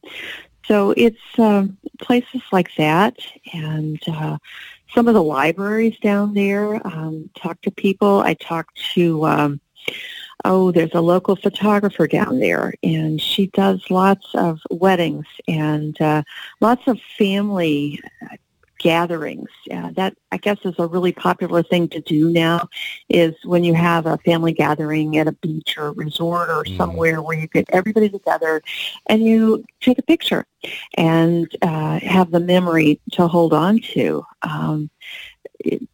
so 0.69 0.93
it's 1.05 1.27
uh, 1.37 1.65
places 2.07 2.43
like 2.51 2.69
that 2.77 3.15
and 3.53 3.99
uh, 4.07 4.37
some 4.93 5.07
of 5.07 5.13
the 5.13 5.23
libraries 5.23 5.97
down 6.09 6.33
there. 6.33 6.67
Um, 6.85 7.29
talk 7.41 7.57
to 7.61 7.71
people. 7.71 8.19
I 8.19 8.33
talked 8.35 8.75
to, 8.93 9.25
um, 9.25 9.51
oh, 10.45 10.71
there's 10.71 10.93
a 10.93 11.01
local 11.13 11.35
photographer 11.35 12.07
down 12.07 12.39
there, 12.39 12.73
and 12.83 13.19
she 13.19 13.47
does 13.47 13.79
lots 13.89 14.27
of 14.35 14.59
weddings 14.69 15.25
and 15.47 15.99
uh, 16.01 16.21
lots 16.59 16.87
of 16.87 16.99
family 17.17 17.99
gatherings. 18.79 19.49
Uh, 19.71 19.91
that 19.91 20.15
I 20.31 20.37
guess 20.37 20.57
is 20.65 20.75
a 20.79 20.87
really 20.87 21.11
popular 21.11 21.61
thing 21.61 21.87
to 21.89 22.01
do 22.01 22.29
now. 22.29 22.67
Is 23.09 23.35
when 23.45 23.63
you 23.63 23.73
have 23.75 24.05
a 24.05 24.17
family 24.19 24.53
gathering 24.53 25.17
at 25.17 25.27
a 25.27 25.33
beach 25.33 25.77
or 25.77 25.87
a 25.87 25.91
resort 25.91 26.49
or 26.49 26.63
mm. 26.63 26.77
somewhere 26.77 27.21
where 27.21 27.37
you 27.37 27.47
get 27.47 27.69
everybody 27.69 28.09
together, 28.09 28.61
and 29.05 29.23
you 29.23 29.63
take 29.81 29.99
a 29.99 30.03
picture 30.03 30.45
and 30.97 31.55
uh, 31.61 31.99
have 31.99 32.31
the 32.31 32.39
memory 32.39 32.99
to 33.11 33.27
hold 33.27 33.53
on 33.53 33.79
to. 33.79 34.25
Um, 34.41 34.89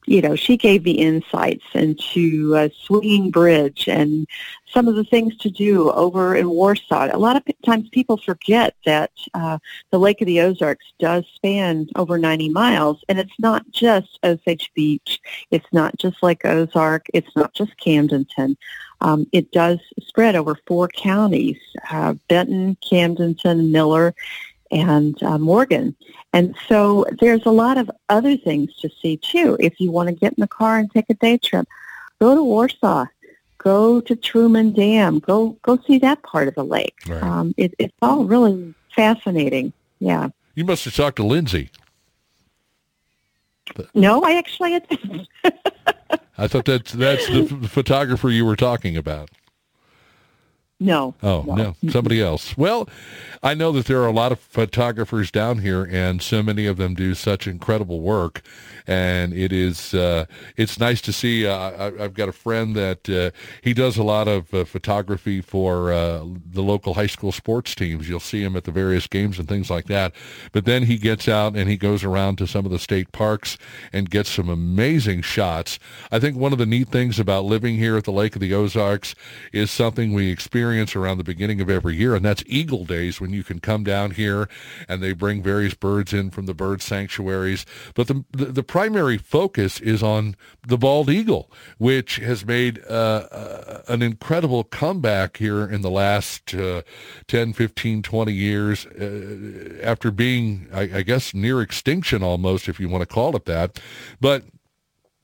you 0.06 0.22
know, 0.22 0.36
she 0.36 0.58
gave 0.58 0.86
me 0.86 0.92
insights 0.92 1.66
into 1.74 2.56
uh, 2.56 2.70
Swinging 2.84 3.32
Bridge 3.32 3.88
and 3.88 4.28
some 4.68 4.88
of 4.88 4.96
the 4.96 5.04
things 5.04 5.36
to 5.38 5.50
do 5.50 5.90
over 5.92 6.36
in 6.36 6.50
Warsaw. 6.50 7.10
A 7.12 7.18
lot 7.18 7.36
of 7.36 7.44
times 7.66 7.90
people 7.90 8.18
forget 8.18 8.76
that 8.86 9.12
uh, 9.34 9.58
the 9.92 10.00
Lake 10.00 10.22
of 10.22 10.28
the 10.28 10.42
Ozarks 10.42 10.86
does 11.00 11.26
span 11.34 11.88
over 11.96 12.18
90 12.18 12.50
miles, 12.50 13.04
and 13.10 13.18
it's 13.18 13.40
not 13.40 13.70
just 13.72 14.20
Osage 14.24 14.72
Beach. 14.76 15.20
It's 15.50 15.72
not 15.72 15.98
just 15.98 16.22
Lake 16.22 16.46
Ozark. 16.46 17.08
It's 17.14 17.36
not 17.36 17.54
just 17.54 17.72
Camdenton. 17.78 18.58
Um, 19.02 19.28
it 19.32 19.52
does 19.52 19.80
spread 20.02 20.36
over 20.36 20.58
four 20.68 20.88
counties, 20.88 21.58
uh, 21.92 22.14
Benton, 22.28 22.78
Camdenton, 22.82 23.72
Miller, 23.72 24.14
and 24.76 25.22
uh, 25.24 25.38
Morgan. 25.38 25.96
And 26.34 26.56
so 26.68 27.06
there's 27.22 27.46
a 27.46 27.52
lot 27.52 27.78
of 27.78 27.90
other 28.10 28.36
things 28.36 28.76
to 28.82 28.90
see 29.02 29.18
too. 29.18 29.56
If 29.60 29.80
you 29.80 29.90
want 29.90 30.10
to 30.10 30.16
get 30.16 30.34
in 30.34 30.42
the 30.42 30.48
car 30.48 30.78
and 30.78 30.92
take 30.92 31.06
a 31.10 31.14
day 31.14 31.38
trip, 31.38 31.66
go 32.20 32.36
to 32.36 32.44
Warsaw, 32.44 33.06
go 33.58 34.02
to 34.02 34.16
Truman 34.16 34.74
Dam, 34.74 35.20
go 35.20 35.58
go 35.62 35.80
see 35.88 35.98
that 36.00 36.22
part 36.24 36.48
of 36.50 36.56
the 36.56 36.64
lake. 36.64 36.96
Right. 37.08 37.24
Um, 37.24 37.54
it, 37.58 37.74
it's 37.80 37.96
all 38.02 38.26
really 38.26 38.74
fascinating. 38.94 39.72
Yeah. 40.00 40.30
You 40.56 40.66
must 40.66 40.86
have 40.86 40.96
talked 40.96 41.18
to 41.18 41.24
Lindsay. 41.24 41.70
No, 43.94 44.24
I 44.24 44.34
actually. 44.34 44.76
I 46.38 46.48
thought 46.48 46.66
that's 46.66 46.92
that's 46.92 47.28
the 47.28 47.46
photographer 47.70 48.30
you 48.30 48.46
were 48.46 48.56
talking 48.56 48.96
about. 48.98 49.30
No. 50.80 51.16
Oh, 51.24 51.44
no. 51.48 51.76
no. 51.82 51.90
Somebody 51.90 52.22
else. 52.22 52.58
Well, 52.58 52.90
I 53.42 53.54
know 53.54 53.72
that 53.72 53.86
there 53.86 54.02
are 54.02 54.08
a 54.08 54.12
lot 54.12 54.34
of 54.34 54.40
photographers 54.40 55.32
down 55.32 55.60
here, 55.60 55.88
and 55.90 56.22
so 56.22 56.44
many 56.44 56.66
of 56.66 56.76
them 56.76 56.96
do 56.96 57.14
such 57.16 57.48
incredible 57.48 58.02
work. 58.02 58.42
And 58.86 59.34
it 59.34 59.54
is 59.54 59.94
uh, 59.94 60.26
it's 60.58 60.78
nice 60.78 61.02
to 61.02 61.14
see. 61.14 61.48
Uh, 61.48 61.92
I, 61.98 62.04
have 62.04 62.14
got 62.14 62.28
a 62.28 62.34
friend 62.34 62.76
that 62.76 63.10
uh, 63.10 63.32
he 63.64 63.74
does 63.74 63.98
a 63.98 64.04
lot 64.04 64.28
of 64.28 64.54
uh, 64.54 64.66
photography 64.66 65.42
for 65.42 65.92
uh, 65.94 66.24
the 66.46 66.62
local 66.62 66.94
high 66.94 67.08
school 67.08 67.32
sports 67.32 67.74
teams. 67.74 68.08
You'll 68.10 68.20
see 68.20 68.44
him 68.44 68.56
at 68.56 68.66
the 68.66 68.72
various 68.72 69.08
games 69.08 69.40
and 69.40 69.48
things 69.48 69.70
like 69.70 69.86
that. 69.86 70.14
But 70.52 70.66
then 70.66 70.84
he 70.84 70.98
gets 70.98 71.28
out 71.28 71.56
and 71.56 71.70
he 71.70 71.78
goes 71.78 72.04
around 72.04 72.38
to 72.40 72.48
some 72.48 72.66
of 72.66 72.72
the 72.72 72.80
state 72.80 73.12
parks 73.12 73.58
and 73.92 74.10
gets 74.10 74.30
some 74.30 74.50
amazing 74.50 75.22
shots. 75.22 75.80
I 76.12 76.20
think 76.20 76.36
one 76.36 76.52
of 76.52 76.60
the 76.60 76.66
neat 76.68 76.90
things 76.90 77.18
about 77.18 77.46
living 77.46 77.78
here 77.78 77.98
at 77.98 78.04
the 78.04 78.12
Lake 78.12 78.36
of 78.36 78.42
the 78.42 78.54
Ozarks 78.54 79.16
is 79.52 79.72
something 79.72 80.14
we 80.14 80.30
experience 80.30 80.65
around 80.96 81.18
the 81.18 81.24
beginning 81.24 81.62
of 81.62 81.70
every 81.70 81.96
year, 81.96 82.16
and 82.16 82.26
that's 82.26 82.44
Eagle 82.48 82.86
Days 82.86 83.22
when 83.22 83.32
you 83.32 83.44
can 83.44 83.60
come 83.60 83.84
down 83.84 84.12
here 84.12 84.50
and 84.88 85.02
they 85.02 85.14
bring 85.14 85.44
various 85.44 85.74
birds 85.74 86.14
in 86.14 86.32
from 86.32 86.46
the 86.46 86.54
bird 86.54 86.82
sanctuaries. 86.82 87.66
But 87.94 88.08
the, 88.08 88.26
the, 88.32 88.46
the 88.46 88.64
primary 88.64 89.18
focus 89.18 89.80
is 89.80 90.02
on 90.02 90.36
the 90.68 90.78
bald 90.78 91.10
eagle, 91.10 91.52
which 91.78 92.18
has 92.18 92.46
made 92.46 92.84
uh, 92.90 93.28
uh, 93.32 93.82
an 93.88 94.02
incredible 94.02 94.64
comeback 94.64 95.38
here 95.38 95.66
in 95.66 95.82
the 95.82 95.92
last 95.92 96.54
uh, 96.56 96.82
10, 97.28 97.54
15, 97.54 98.02
20 98.02 98.34
years 98.34 98.86
uh, 98.86 99.80
after 99.84 100.12
being, 100.12 100.68
I, 100.74 100.82
I 100.82 101.02
guess, 101.04 101.34
near 101.34 101.62
extinction 101.62 102.24
almost, 102.24 102.68
if 102.68 102.80
you 102.80 102.90
want 102.90 103.02
to 103.02 103.14
call 103.14 103.36
it 103.36 103.46
that. 103.46 103.80
But 104.20 104.44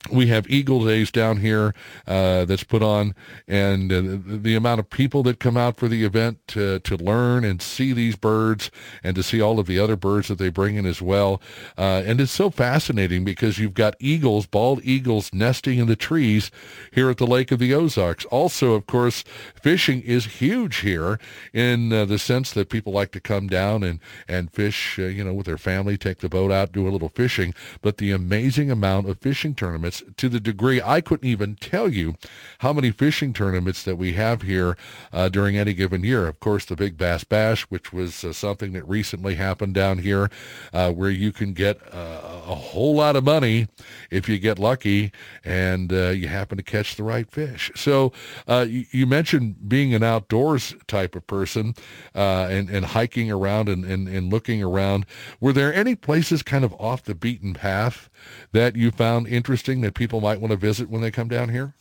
we 0.09 0.27
have 0.27 0.49
Eagle 0.49 0.83
Days 0.85 1.11
down 1.11 1.37
here 1.37 1.75
uh, 2.07 2.45
that's 2.45 2.63
put 2.63 2.81
on, 2.81 3.13
and 3.47 3.93
uh, 3.93 4.01
the, 4.25 4.55
amount 4.55 4.79
of 4.79 4.89
people 4.89 5.21
that 5.23 5.39
come 5.39 5.55
out 5.55 5.77
for 5.77 5.87
the 5.87 6.03
event 6.03 6.39
to, 6.47 6.79
to 6.79 6.97
learn 6.97 7.43
and 7.43 7.61
see 7.61 7.93
these 7.93 8.15
birds 8.15 8.71
and 9.03 9.15
to 9.15 9.21
see 9.21 9.39
all 9.39 9.59
of 9.59 9.67
the 9.67 9.77
other 9.77 9.95
birds 9.95 10.27
that 10.27 10.39
they 10.39 10.49
bring 10.49 10.75
in 10.75 10.87
as 10.87 11.01
well. 11.01 11.39
Uh, 11.77 12.01
and 12.03 12.19
it's 12.19 12.31
so 12.31 12.49
fascinating 12.49 13.23
because 13.23 13.59
you've 13.59 13.75
got 13.75 13.95
eagles, 13.99 14.47
bald 14.47 14.81
eagles, 14.83 15.31
nesting 15.33 15.77
in 15.77 15.87
the 15.87 15.95
trees 15.95 16.49
here 16.91 17.09
at 17.09 17.17
the 17.17 17.27
Lake 17.27 17.51
of 17.51 17.59
the 17.59 17.73
Ozarks. 17.73 18.25
Also, 18.25 18.73
of 18.73 18.87
course, 18.87 19.23
fishing 19.61 20.01
is 20.01 20.25
huge 20.25 20.77
here 20.77 21.19
in 21.53 21.93
uh, 21.93 22.05
the 22.05 22.17
sense 22.17 22.51
that 22.51 22.69
people 22.69 22.91
like 22.91 23.11
to 23.11 23.19
come 23.19 23.47
down 23.47 23.83
and, 23.83 23.99
and 24.27 24.51
fish, 24.51 24.97
uh, 24.97 25.03
you 25.03 25.23
know, 25.23 25.33
with 25.33 25.45
their 25.45 25.59
family, 25.59 25.95
take 25.95 26.19
the 26.19 26.29
boat 26.29 26.51
out, 26.51 26.71
do 26.71 26.87
a 26.87 26.89
little 26.89 27.09
fishing. 27.09 27.53
But 27.81 27.97
the 27.97 28.11
amazing 28.11 28.71
amount 28.71 29.07
of 29.07 29.19
fishing 29.19 29.53
tournaments 29.53 29.90
tournaments 29.91 30.17
to 30.17 30.29
the 30.29 30.39
degree 30.39 30.81
I 30.81 31.01
couldn't 31.01 31.27
even 31.27 31.55
tell 31.55 31.89
you 31.89 32.15
how 32.59 32.73
many 32.73 32.91
fishing 32.91 33.33
tournaments 33.33 33.83
that 33.83 33.97
we 33.97 34.13
have 34.13 34.43
here 34.43 34.77
uh, 35.11 35.29
during 35.29 35.57
any 35.57 35.73
given 35.73 36.03
year. 36.03 36.27
Of 36.27 36.39
course, 36.39 36.65
the 36.65 36.75
Big 36.75 36.97
Bass 36.97 37.23
Bash, 37.23 37.63
which 37.63 37.91
was 37.91 38.23
uh, 38.23 38.33
something 38.33 38.73
that 38.73 38.87
recently 38.87 39.35
happened 39.35 39.73
down 39.73 39.99
here, 39.99 40.29
uh, 40.73 40.91
where 40.91 41.09
you 41.09 41.31
can 41.31 41.53
get 41.53 41.81
uh, 41.93 42.41
a 42.47 42.55
whole 42.55 42.95
lot 42.95 43.15
of 43.15 43.23
money 43.23 43.67
if 44.09 44.27
you 44.29 44.37
get 44.37 44.59
lucky 44.59 45.11
and 45.43 45.91
uh, 45.91 46.09
you 46.09 46.27
happen 46.27 46.57
to 46.57 46.63
catch 46.63 46.95
the 46.95 47.03
right 47.03 47.29
fish. 47.29 47.71
So 47.75 48.11
uh, 48.47 48.65
you, 48.67 48.85
you, 48.91 49.05
mentioned 49.11 49.67
being 49.67 49.93
an 49.93 50.03
outdoors 50.03 50.73
type 50.87 51.15
of 51.15 51.27
person 51.27 51.75
and, 52.13 52.69
and 52.69 52.85
hiking 52.85 53.29
around 53.29 53.67
and, 53.67 53.83
and, 53.83 54.07
and 54.07 54.31
looking 54.31 54.63
around. 54.63 55.05
Were 55.41 55.51
there 55.51 55.73
any 55.73 55.95
places 55.95 56.43
kind 56.43 56.63
of 56.63 56.73
off 56.79 57.03
the 57.03 57.15
beaten 57.15 57.53
path 57.53 58.09
that 58.51 58.75
you 58.75 58.91
found 58.91 59.27
interesting 59.27 59.81
that 59.81 59.93
people 59.93 60.21
might 60.21 60.39
want 60.39 60.51
to 60.51 60.57
visit 60.57 60.89
when 60.89 61.01
they 61.01 61.11
come 61.11 61.27
down 61.27 61.49
here? 61.49 61.73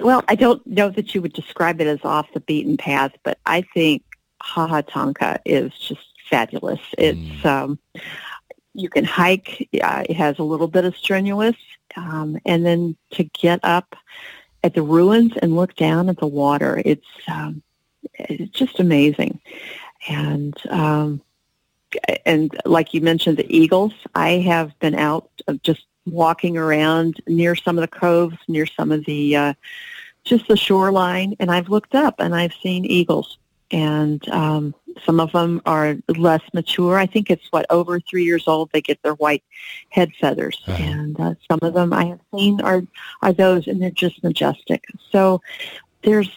Well, 0.00 0.22
I 0.28 0.34
don't 0.34 0.64
know 0.66 0.90
that 0.90 1.14
you 1.14 1.22
would 1.22 1.32
describe 1.32 1.80
it 1.80 1.86
as 1.86 2.00
off 2.04 2.32
the 2.32 2.40
beaten 2.40 2.76
path, 2.76 3.12
but 3.22 3.38
I 3.46 3.62
think 3.74 4.02
Ha 4.40 4.66
Ha 4.66 4.82
Tonka 4.82 5.38
is 5.44 5.72
just 5.72 6.06
fabulous. 6.28 6.80
It's 6.96 7.18
mm. 7.18 7.44
um, 7.44 7.78
you 8.74 8.88
can 8.88 9.04
hike. 9.04 9.68
Uh, 9.82 10.04
it 10.08 10.16
has 10.16 10.38
a 10.38 10.44
little 10.44 10.68
bit 10.68 10.84
of 10.84 10.96
strenuous, 10.96 11.56
um, 11.96 12.38
and 12.44 12.64
then 12.64 12.96
to 13.12 13.24
get 13.24 13.60
up 13.62 13.96
at 14.62 14.74
the 14.74 14.82
ruins 14.82 15.32
and 15.40 15.56
look 15.56 15.74
down 15.76 16.08
at 16.08 16.18
the 16.18 16.26
water, 16.26 16.80
it's 16.84 17.06
um, 17.28 17.62
it's 18.14 18.52
just 18.52 18.80
amazing. 18.80 19.40
And 20.08 20.54
um, 20.70 21.20
and 22.26 22.56
like 22.64 22.94
you 22.94 23.00
mentioned, 23.00 23.36
the 23.36 23.56
eagles. 23.56 23.92
I 24.14 24.32
have 24.38 24.78
been 24.78 24.94
out 24.94 25.30
of 25.46 25.62
just 25.62 25.86
walking 26.06 26.56
around 26.56 27.20
near 27.26 27.54
some 27.54 27.78
of 27.78 27.82
the 27.82 27.98
coves, 27.98 28.36
near 28.48 28.66
some 28.66 28.92
of 28.92 29.04
the 29.04 29.36
uh, 29.36 29.54
just 30.24 30.48
the 30.48 30.56
shoreline, 30.56 31.34
and 31.40 31.50
I've 31.50 31.68
looked 31.68 31.94
up 31.94 32.16
and 32.18 32.34
I've 32.34 32.54
seen 32.62 32.84
eagles. 32.84 33.38
And 33.70 34.26
um, 34.30 34.74
some 35.04 35.20
of 35.20 35.30
them 35.32 35.60
are 35.66 35.96
less 36.08 36.40
mature. 36.54 36.96
I 36.96 37.04
think 37.04 37.30
it's 37.30 37.46
what 37.50 37.66
over 37.68 38.00
three 38.00 38.24
years 38.24 38.48
old 38.48 38.70
they 38.72 38.80
get 38.80 39.02
their 39.02 39.14
white 39.14 39.44
head 39.90 40.10
feathers, 40.20 40.60
uh-huh. 40.66 40.82
and 40.82 41.20
uh, 41.20 41.34
some 41.50 41.58
of 41.62 41.74
them 41.74 41.92
I 41.92 42.06
have 42.06 42.20
seen 42.34 42.60
are 42.62 42.82
are 43.22 43.32
those, 43.32 43.66
and 43.66 43.80
they're 43.80 43.90
just 43.90 44.22
majestic. 44.24 44.84
So 45.10 45.42
there's 46.02 46.30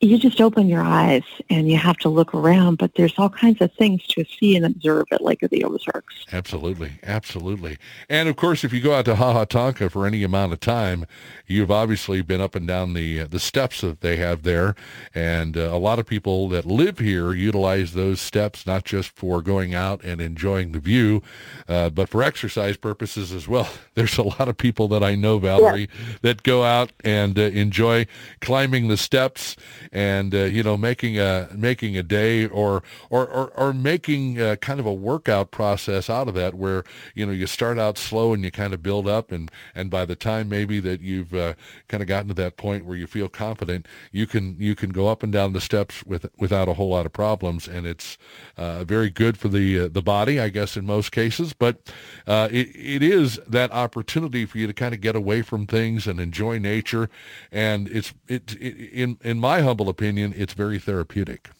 you 0.00 0.16
just 0.16 0.40
open 0.40 0.68
your 0.68 0.82
eyes 0.82 1.24
and 1.50 1.68
you 1.68 1.76
have 1.76 1.96
to 1.96 2.08
look 2.08 2.32
around, 2.32 2.78
but 2.78 2.94
there's 2.94 3.14
all 3.18 3.28
kinds 3.28 3.60
of 3.60 3.72
things 3.72 4.06
to 4.06 4.24
see 4.24 4.54
and 4.54 4.64
observe 4.64 5.06
at 5.10 5.22
Lake 5.22 5.42
of 5.42 5.50
the 5.50 5.64
Ozarks. 5.64 6.24
Absolutely, 6.32 6.92
absolutely. 7.02 7.78
And 8.08 8.28
of 8.28 8.36
course, 8.36 8.62
if 8.62 8.72
you 8.72 8.80
go 8.80 8.94
out 8.94 9.06
to 9.06 9.16
Ha 9.16 9.32
Ha 9.32 9.44
Tonka 9.44 9.90
for 9.90 10.06
any 10.06 10.22
amount 10.22 10.52
of 10.52 10.60
time, 10.60 11.04
you've 11.48 11.72
obviously 11.72 12.22
been 12.22 12.40
up 12.40 12.54
and 12.54 12.66
down 12.66 12.94
the 12.94 13.22
uh, 13.22 13.26
the 13.26 13.40
steps 13.40 13.80
that 13.80 14.00
they 14.00 14.16
have 14.16 14.44
there, 14.44 14.76
and 15.14 15.56
uh, 15.56 15.62
a 15.62 15.78
lot 15.78 15.98
of 15.98 16.06
people 16.06 16.48
that 16.50 16.64
live 16.64 17.00
here 17.00 17.32
utilize 17.32 17.94
those 17.94 18.20
steps 18.20 18.66
not 18.66 18.84
just 18.84 19.10
for 19.10 19.42
going 19.42 19.74
out 19.74 20.04
and 20.04 20.20
enjoying 20.20 20.70
the 20.70 20.78
view, 20.78 21.22
uh, 21.68 21.90
but 21.90 22.08
for 22.08 22.22
exercise 22.22 22.76
purposes 22.76 23.32
as 23.32 23.48
well. 23.48 23.68
There's 23.94 24.16
a 24.16 24.22
lot 24.22 24.48
of 24.48 24.56
people 24.56 24.86
that 24.88 25.02
I 25.02 25.16
know, 25.16 25.40
Valerie, 25.40 25.80
yeah. 25.92 26.14
that 26.22 26.44
go 26.44 26.62
out 26.62 26.92
and 27.02 27.36
uh, 27.36 27.42
enjoy 27.42 28.06
climbing 28.40 28.86
the 28.86 28.96
steps 28.96 29.56
and 29.92 30.34
uh, 30.34 30.38
you 30.38 30.62
know 30.62 30.76
making 30.76 31.18
a 31.18 31.48
making 31.54 31.96
a 31.96 32.02
day 32.02 32.46
or 32.46 32.82
or 33.10 33.26
or, 33.26 33.48
or 33.56 33.72
making 33.72 34.40
a, 34.40 34.56
kind 34.56 34.80
of 34.80 34.86
a 34.86 34.92
workout 34.92 35.50
process 35.50 36.10
out 36.10 36.28
of 36.28 36.34
that 36.34 36.54
where 36.54 36.84
you 37.14 37.24
know 37.24 37.32
you 37.32 37.46
start 37.46 37.78
out 37.78 37.98
slow 37.98 38.32
and 38.32 38.44
you 38.44 38.50
kind 38.50 38.74
of 38.74 38.82
build 38.82 39.06
up 39.08 39.32
and 39.32 39.50
and 39.74 39.90
by 39.90 40.04
the 40.04 40.16
time 40.16 40.48
maybe 40.48 40.80
that 40.80 41.00
you've 41.00 41.34
uh, 41.34 41.54
kind 41.88 42.02
of 42.02 42.08
gotten 42.08 42.28
to 42.28 42.34
that 42.34 42.56
point 42.56 42.84
where 42.84 42.96
you 42.96 43.06
feel 43.06 43.28
confident 43.28 43.86
you 44.12 44.26
can 44.26 44.56
you 44.58 44.74
can 44.74 44.90
go 44.90 45.08
up 45.08 45.22
and 45.22 45.32
down 45.32 45.52
the 45.52 45.60
steps 45.60 46.04
with 46.04 46.26
without 46.38 46.68
a 46.68 46.74
whole 46.74 46.90
lot 46.90 47.06
of 47.06 47.12
problems. 47.12 47.68
And 47.68 47.86
it's 47.86 48.18
uh, 48.56 48.84
very 48.84 49.10
good 49.10 49.36
for 49.38 49.48
the 49.48 49.80
uh, 49.80 49.88
the 49.88 50.02
body 50.02 50.40
I 50.40 50.48
guess 50.48 50.76
in 50.76 50.86
most 50.86 51.12
cases. 51.12 51.52
But 51.52 51.92
uh, 52.26 52.48
it, 52.50 52.68
it 52.74 53.02
is 53.02 53.38
that 53.46 53.70
opportunity 53.72 54.46
for 54.46 54.58
you 54.58 54.66
to 54.66 54.72
kind 54.72 54.94
of 54.94 55.00
get 55.00 55.16
away 55.16 55.42
from 55.42 55.66
things 55.66 56.06
and 56.06 56.20
enjoy 56.20 56.58
nature. 56.58 57.08
And 57.52 57.88
it's 57.88 58.14
it, 58.26 58.54
it 58.60 58.76
in 58.92 59.18
in 59.22 59.38
my 59.38 59.60
humble 59.60 59.77
humble 59.78 59.88
opinion, 59.88 60.34
it's 60.36 60.54
very 60.54 60.80
therapeutic. 60.80 61.50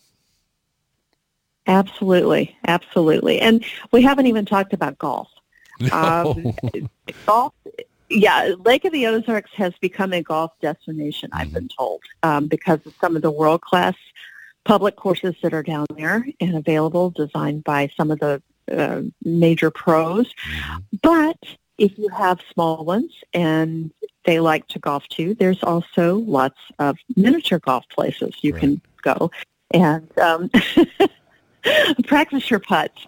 Absolutely, 1.69 2.57
absolutely. 2.67 3.41
And 3.41 3.65
we 3.93 4.03
haven't 4.03 4.27
even 4.27 4.45
talked 4.45 4.73
about 4.73 4.99
golf. 4.99 5.29
No. 5.81 6.35
Um, 6.75 6.89
golf, 7.25 7.55
yeah, 8.09 8.55
Lake 8.65 8.85
of 8.85 8.93
the 8.93 9.07
Ozarks 9.07 9.53
has 9.55 9.73
become 9.81 10.13
a 10.13 10.21
golf 10.21 10.51
destination, 10.61 11.31
I've 11.33 11.47
mm-hmm. 11.47 11.55
been 11.55 11.69
told, 11.69 12.03
um, 12.25 12.49
because 12.49 12.81
of 12.85 12.95
some 13.01 13.15
of 13.15 13.23
the 13.23 13.31
world-class 13.31 13.95
public 14.65 14.97
courses 14.97 15.37
that 15.41 15.55
are 15.55 15.63
down 15.63 15.87
there 15.95 16.27
and 16.41 16.57
available, 16.57 17.11
designed 17.11 17.63
by 17.63 17.93
some 17.97 18.11
of 18.11 18.19
the 18.19 18.43
uh, 18.77 19.03
major 19.23 19.71
pros. 19.71 20.27
Mm-hmm. 20.27 20.79
But 21.01 21.39
if 21.79 21.97
you 21.97 22.09
have 22.09 22.41
small 22.53 22.85
ones 22.85 23.13
and 23.33 23.93
they 24.25 24.41
like 24.41 24.67
to 24.69 24.79
golf 24.79 25.07
too, 25.09 25.35
there's 25.35 25.63
also 25.63 26.17
lots 26.19 26.59
of 26.79 26.99
miniature 27.17 27.61
golf 27.61 27.89
places 27.89 28.35
you 28.43 28.53
right. 28.53 28.61
can 28.61 28.81
go 29.03 29.31
and 29.73 30.19
um, 30.19 30.51
practice 32.05 32.51
your 32.51 32.61
putts, 32.61 33.07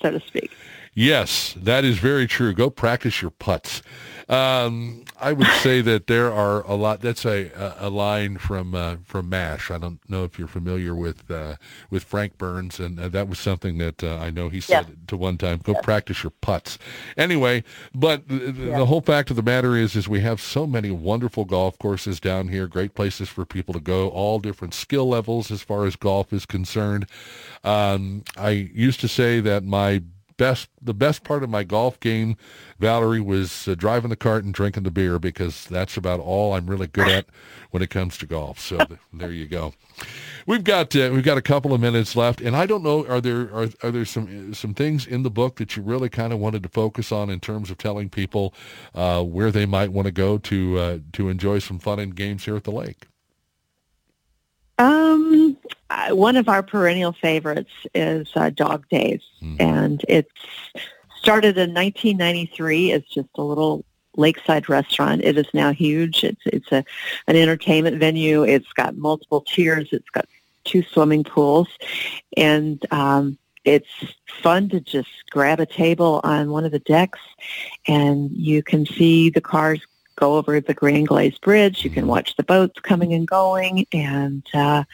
so 0.00 0.10
to 0.10 0.20
speak. 0.20 0.50
Yes, 0.98 1.54
that 1.58 1.84
is 1.84 1.98
very 1.98 2.26
true. 2.26 2.54
Go 2.54 2.70
practice 2.70 3.20
your 3.20 3.30
putts. 3.30 3.82
Um, 4.30 5.04
I 5.20 5.34
would 5.34 5.46
say 5.60 5.80
that 5.82 6.06
there 6.06 6.32
are 6.32 6.62
a 6.62 6.74
lot. 6.74 7.02
That's 7.02 7.26
a 7.26 7.50
a 7.78 7.90
line 7.90 8.38
from 8.38 8.74
uh, 8.74 8.96
from 9.04 9.32
M*A*S*H. 9.32 9.70
I 9.70 9.76
don't 9.76 10.00
know 10.08 10.24
if 10.24 10.38
you're 10.38 10.48
familiar 10.48 10.94
with 10.94 11.30
uh, 11.30 11.56
with 11.90 12.02
Frank 12.02 12.38
Burns, 12.38 12.80
and 12.80 12.98
uh, 12.98 13.08
that 13.10 13.28
was 13.28 13.38
something 13.38 13.76
that 13.76 14.02
uh, 14.02 14.16
I 14.16 14.30
know 14.30 14.48
he 14.48 14.58
said 14.58 14.86
yeah. 14.88 14.94
to 15.08 15.18
one 15.18 15.36
time. 15.36 15.60
Go 15.62 15.72
yeah. 15.72 15.82
practice 15.82 16.22
your 16.22 16.32
putts. 16.40 16.78
Anyway, 17.14 17.62
but 17.94 18.26
the, 18.26 18.54
yeah. 18.56 18.78
the 18.78 18.86
whole 18.86 19.02
fact 19.02 19.28
of 19.28 19.36
the 19.36 19.42
matter 19.42 19.76
is, 19.76 19.96
is 19.96 20.08
we 20.08 20.20
have 20.20 20.40
so 20.40 20.66
many 20.66 20.90
wonderful 20.90 21.44
golf 21.44 21.78
courses 21.78 22.20
down 22.20 22.48
here. 22.48 22.66
Great 22.66 22.94
places 22.94 23.28
for 23.28 23.44
people 23.44 23.74
to 23.74 23.80
go. 23.80 24.08
All 24.08 24.38
different 24.38 24.72
skill 24.72 25.06
levels 25.06 25.50
as 25.50 25.60
far 25.60 25.84
as 25.84 25.94
golf 25.94 26.32
is 26.32 26.46
concerned. 26.46 27.06
Um, 27.64 28.24
I 28.38 28.48
used 28.48 29.00
to 29.00 29.08
say 29.08 29.40
that 29.40 29.62
my 29.62 30.02
best 30.36 30.68
the 30.80 30.94
best 30.94 31.24
part 31.24 31.42
of 31.42 31.50
my 31.50 31.64
golf 31.64 31.98
game, 32.00 32.36
Valerie, 32.78 33.20
was 33.20 33.66
uh, 33.68 33.74
driving 33.74 34.10
the 34.10 34.16
cart 34.16 34.44
and 34.44 34.52
drinking 34.52 34.82
the 34.82 34.90
beer 34.90 35.18
because 35.18 35.66
that's 35.66 35.96
about 35.96 36.20
all 36.20 36.54
I'm 36.54 36.66
really 36.66 36.86
good 36.86 37.08
at 37.08 37.26
when 37.70 37.82
it 37.82 37.90
comes 37.90 38.18
to 38.18 38.26
golf. 38.26 38.58
So 38.60 38.78
there 39.12 39.32
you 39.32 39.46
go. 39.46 39.74
We've 40.46 40.64
got 40.64 40.94
uh, 40.94 41.10
we've 41.12 41.24
got 41.24 41.38
a 41.38 41.42
couple 41.42 41.72
of 41.72 41.80
minutes 41.80 42.14
left, 42.16 42.40
and 42.40 42.56
I 42.56 42.66
don't 42.66 42.82
know 42.82 43.06
are 43.06 43.20
there 43.20 43.52
are, 43.54 43.68
are 43.82 43.90
there 43.90 44.04
some 44.04 44.54
some 44.54 44.74
things 44.74 45.06
in 45.06 45.22
the 45.22 45.30
book 45.30 45.56
that 45.56 45.76
you 45.76 45.82
really 45.82 46.08
kind 46.08 46.32
of 46.32 46.38
wanted 46.38 46.62
to 46.62 46.68
focus 46.68 47.10
on 47.12 47.30
in 47.30 47.40
terms 47.40 47.70
of 47.70 47.78
telling 47.78 48.08
people 48.08 48.54
uh, 48.94 49.22
where 49.22 49.50
they 49.50 49.66
might 49.66 49.92
want 49.92 50.06
to 50.06 50.12
go 50.12 50.38
to 50.38 50.78
uh, 50.78 50.98
to 51.12 51.28
enjoy 51.28 51.58
some 51.58 51.78
fun 51.78 51.98
and 51.98 52.14
games 52.14 52.44
here 52.44 52.56
at 52.56 52.64
the 52.64 52.72
lake. 52.72 53.06
Um, 54.78 55.56
one 56.10 56.36
of 56.36 56.48
our 56.48 56.62
perennial 56.62 57.12
favorites 57.12 57.70
is 57.94 58.28
uh, 58.34 58.50
Dog 58.50 58.88
Days, 58.88 59.22
mm. 59.42 59.60
and 59.60 60.04
it's 60.08 60.30
started 61.18 61.58
in 61.58 61.74
1993 61.74 62.92
as 62.92 63.02
just 63.04 63.28
a 63.36 63.42
little 63.42 63.84
lakeside 64.16 64.68
restaurant. 64.68 65.22
It 65.22 65.38
is 65.38 65.46
now 65.52 65.72
huge. 65.72 66.24
It's 66.24 66.42
it's 66.46 66.72
a 66.72 66.84
an 67.26 67.36
entertainment 67.36 67.98
venue. 67.98 68.42
It's 68.42 68.72
got 68.72 68.96
multiple 68.96 69.42
tiers. 69.42 69.88
It's 69.92 70.10
got 70.10 70.26
two 70.64 70.82
swimming 70.82 71.24
pools, 71.24 71.68
and 72.36 72.84
um, 72.92 73.38
it's 73.64 73.88
fun 74.42 74.68
to 74.70 74.80
just 74.80 75.10
grab 75.30 75.60
a 75.60 75.66
table 75.66 76.20
on 76.24 76.50
one 76.50 76.64
of 76.64 76.72
the 76.72 76.78
decks, 76.80 77.20
and 77.86 78.30
you 78.32 78.62
can 78.62 78.86
see 78.86 79.30
the 79.30 79.40
cars 79.40 79.80
go 80.16 80.36
over 80.36 80.60
the 80.60 80.74
Grand 80.74 81.08
Glaize 81.08 81.38
Bridge. 81.38 81.84
You 81.84 81.90
can 81.90 82.02
mm-hmm. 82.02 82.10
watch 82.10 82.36
the 82.36 82.42
boats 82.42 82.80
coming 82.80 83.12
and 83.12 83.26
going, 83.26 83.86
and 83.92 84.44
uh, 84.54 84.84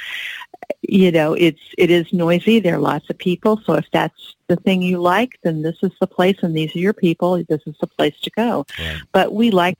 you 0.83 1.11
know 1.11 1.35
it's 1.35 1.61
it 1.79 1.91
is 1.91 2.13
noisy. 2.13 2.61
There 2.61 2.75
are 2.77 2.81
lots 2.81 3.09
of 3.11 3.19
people, 3.19 3.61
so 3.65 3.75
if 3.75 3.87
that's 3.93 4.35
the 4.49 4.57
thing 4.57 4.83
you 4.83 4.99
like, 4.99 5.39
then 5.43 5.63
this 5.63 5.77
is 5.83 5.93
the 6.01 6.07
place, 6.07 6.39
and 6.43 6.57
these 6.57 6.75
are 6.75 6.81
your 6.81 6.93
people. 6.93 7.43
This 7.45 7.63
is 7.67 7.77
the 7.81 7.87
place 7.87 8.19
to 8.21 8.31
go. 8.31 8.67
Right. 8.79 9.01
But 9.13 9.33
we 9.33 9.51
like 9.51 9.79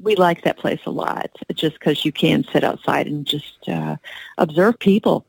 we 0.00 0.16
like 0.16 0.42
that 0.44 0.58
place 0.58 0.80
a 0.86 0.90
lot, 0.90 1.30
just 1.54 1.78
because 1.78 2.04
you 2.04 2.12
can 2.12 2.44
sit 2.52 2.64
outside 2.64 3.06
and 3.06 3.24
just 3.24 3.68
uh, 3.68 3.96
observe 4.38 4.78
people 4.78 5.24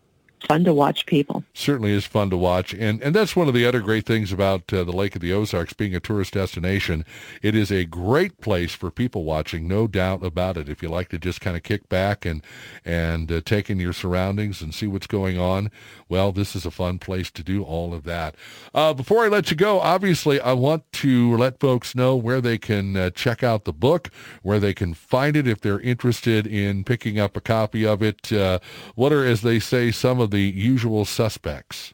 fun 0.48 0.64
to 0.64 0.74
watch 0.74 1.06
people. 1.06 1.44
Certainly 1.54 1.92
is 1.92 2.06
fun 2.06 2.30
to 2.30 2.38
watch, 2.38 2.74
and 2.74 3.02
and 3.02 3.16
that's 3.16 3.36
one 3.36 3.48
of 3.48 3.54
the 3.54 3.66
other 3.66 3.82
great 3.82 4.06
things 4.06 4.32
about 4.32 4.72
uh, 4.74 4.84
the 4.84 4.92
Lake 4.92 5.16
of 5.16 5.22
the 5.22 5.34
Ozarks 5.34 5.74
being 5.74 5.96
a 5.96 6.00
tourist 6.00 6.34
destination. 6.34 7.06
It 7.42 7.56
is 7.56 7.72
a 7.72 7.86
great 7.86 8.42
place 8.42 8.74
for 8.74 8.92
people 8.92 9.24
watching, 9.24 9.68
no 9.68 9.88
doubt 9.88 10.24
about 10.24 10.58
it. 10.58 10.70
If 10.70 10.82
you 10.82 10.90
like 10.90 11.10
to 11.10 11.20
just 11.20 11.42
kind 11.42 11.56
of 11.56 11.64
kick 11.64 11.90
back 11.90 12.26
and 12.26 12.44
and 12.86 13.32
uh, 13.32 13.42
take 13.42 13.70
in 13.70 13.80
your 13.80 13.94
surroundings 13.94 14.62
and 14.62 14.74
see 14.74 14.88
what's 14.88 15.08
going 15.08 15.40
on, 15.40 15.72
well, 16.10 16.32
this 16.32 16.56
is 16.56 16.66
a 16.66 16.72
fun 16.72 17.00
place 17.00 17.32
to 17.32 17.44
do 17.44 17.64
all 17.64 17.94
of 17.94 18.04
that. 18.04 18.36
Uh, 18.74 18.94
before 18.94 19.24
I 19.24 19.28
let 19.28 19.50
you 19.52 19.58
go, 19.58 19.80
obviously, 19.80 20.40
I 20.40 20.54
want 20.54 20.92
to 20.94 21.36
let 21.38 21.60
folks 21.60 21.96
know 21.96 22.16
where 22.16 22.42
they 22.42 22.58
can 22.58 22.96
uh, 22.96 23.10
check 23.12 23.44
out 23.44 23.66
the 23.66 23.74
book, 23.74 24.10
where 24.42 24.60
they 24.60 24.74
can 24.74 24.94
find 24.94 25.36
it 25.36 25.48
if 25.48 25.62
they're 25.62 25.80
interested 25.80 26.46
in 26.46 26.84
picking 26.84 27.20
up 27.20 27.38
a 27.38 27.42
copy 27.42 27.86
of 27.86 28.02
it. 28.02 28.32
Uh, 28.32 28.60
what 28.96 29.12
are, 29.14 29.26
as 29.26 29.42
they 29.42 29.60
say, 29.60 29.92
some 29.92 30.20
of 30.20 30.32
the 30.34 30.42
usual 30.42 31.06
suspects? 31.06 31.94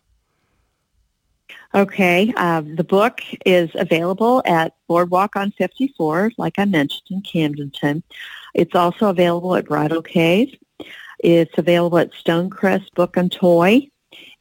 Okay, 1.75 2.33
uh, 2.35 2.61
the 2.61 2.83
book 2.83 3.21
is 3.45 3.69
available 3.75 4.41
at 4.45 4.73
Boardwalk 4.87 5.35
on 5.35 5.51
54, 5.51 6.31
like 6.37 6.57
I 6.57 6.65
mentioned 6.65 7.03
in 7.11 7.21
Camdenton. 7.21 8.01
It's 8.55 8.73
also 8.73 9.09
available 9.09 9.55
at 9.55 9.65
Bridal 9.65 10.01
Cave. 10.01 10.57
It's 11.19 11.55
available 11.57 11.99
at 11.99 12.11
Stonecrest 12.13 12.91
Book 12.95 13.17
and 13.17 13.31
Toy. 13.31 13.87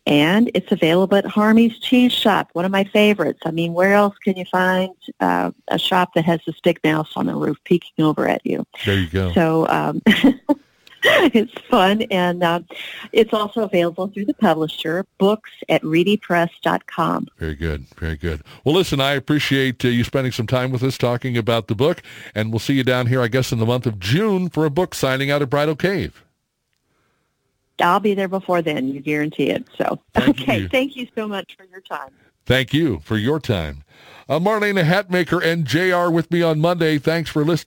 And 0.06 0.50
it's 0.54 0.72
available 0.72 1.18
at 1.18 1.26
Harmy's 1.26 1.78
Cheese 1.80 2.12
Shop, 2.12 2.48
one 2.54 2.64
of 2.64 2.70
my 2.70 2.84
favorites. 2.84 3.40
I 3.44 3.50
mean, 3.50 3.74
where 3.74 3.92
else 3.92 4.16
can 4.24 4.38
you 4.38 4.46
find 4.46 4.94
uh, 5.20 5.50
a 5.68 5.78
shop 5.78 6.14
that 6.14 6.24
has 6.24 6.40
this 6.46 6.58
big 6.60 6.80
mouse 6.82 7.12
on 7.14 7.26
the 7.26 7.34
roof 7.34 7.58
peeking 7.64 8.02
over 8.02 8.26
at 8.26 8.40
you? 8.46 8.64
There 8.86 8.98
you 8.98 9.08
go. 9.08 9.34
So 9.34 9.68
um, 9.68 10.00
it's 11.04 11.52
fun, 11.68 12.02
and 12.10 12.42
uh, 12.42 12.60
it's 13.12 13.32
also 13.32 13.62
available 13.62 14.08
through 14.08 14.24
the 14.24 14.34
publisher, 14.34 15.06
books 15.18 15.50
at 15.68 15.82
reedypress.com. 15.82 17.28
Very 17.38 17.54
good, 17.54 17.86
very 17.96 18.16
good. 18.16 18.42
Well, 18.64 18.74
listen, 18.74 19.00
I 19.00 19.12
appreciate 19.12 19.84
uh, 19.84 19.88
you 19.88 20.04
spending 20.04 20.32
some 20.32 20.46
time 20.46 20.70
with 20.72 20.82
us 20.82 20.98
talking 20.98 21.36
about 21.36 21.68
the 21.68 21.74
book, 21.74 22.02
and 22.34 22.50
we'll 22.50 22.58
see 22.58 22.74
you 22.74 22.84
down 22.84 23.06
here, 23.06 23.22
I 23.22 23.28
guess, 23.28 23.52
in 23.52 23.58
the 23.58 23.66
month 23.66 23.86
of 23.86 24.00
June 24.00 24.48
for 24.48 24.64
a 24.64 24.70
book 24.70 24.94
signing 24.94 25.30
out 25.30 25.42
at 25.42 25.50
Bridal 25.50 25.76
Cave. 25.76 26.24
I'll 27.80 28.00
be 28.00 28.14
there 28.14 28.28
before 28.28 28.60
then, 28.60 28.88
you 28.88 29.00
guarantee 29.00 29.50
it. 29.50 29.64
So, 29.76 30.00
Thank 30.14 30.40
okay, 30.40 30.60
you. 30.62 30.68
thank 30.68 30.96
you 30.96 31.06
so 31.14 31.28
much 31.28 31.56
for 31.56 31.64
your 31.64 31.80
time. 31.80 32.10
Thank 32.44 32.72
you 32.72 32.98
for 33.00 33.16
your 33.16 33.38
time. 33.38 33.84
Uh, 34.28 34.38
Marlena 34.38 34.84
Hatmaker 34.84 35.42
and 35.42 35.64
JR 35.64 36.10
with 36.10 36.30
me 36.30 36.42
on 36.42 36.60
Monday. 36.60 36.98
Thanks 36.98 37.30
for 37.30 37.44
listening. 37.44 37.66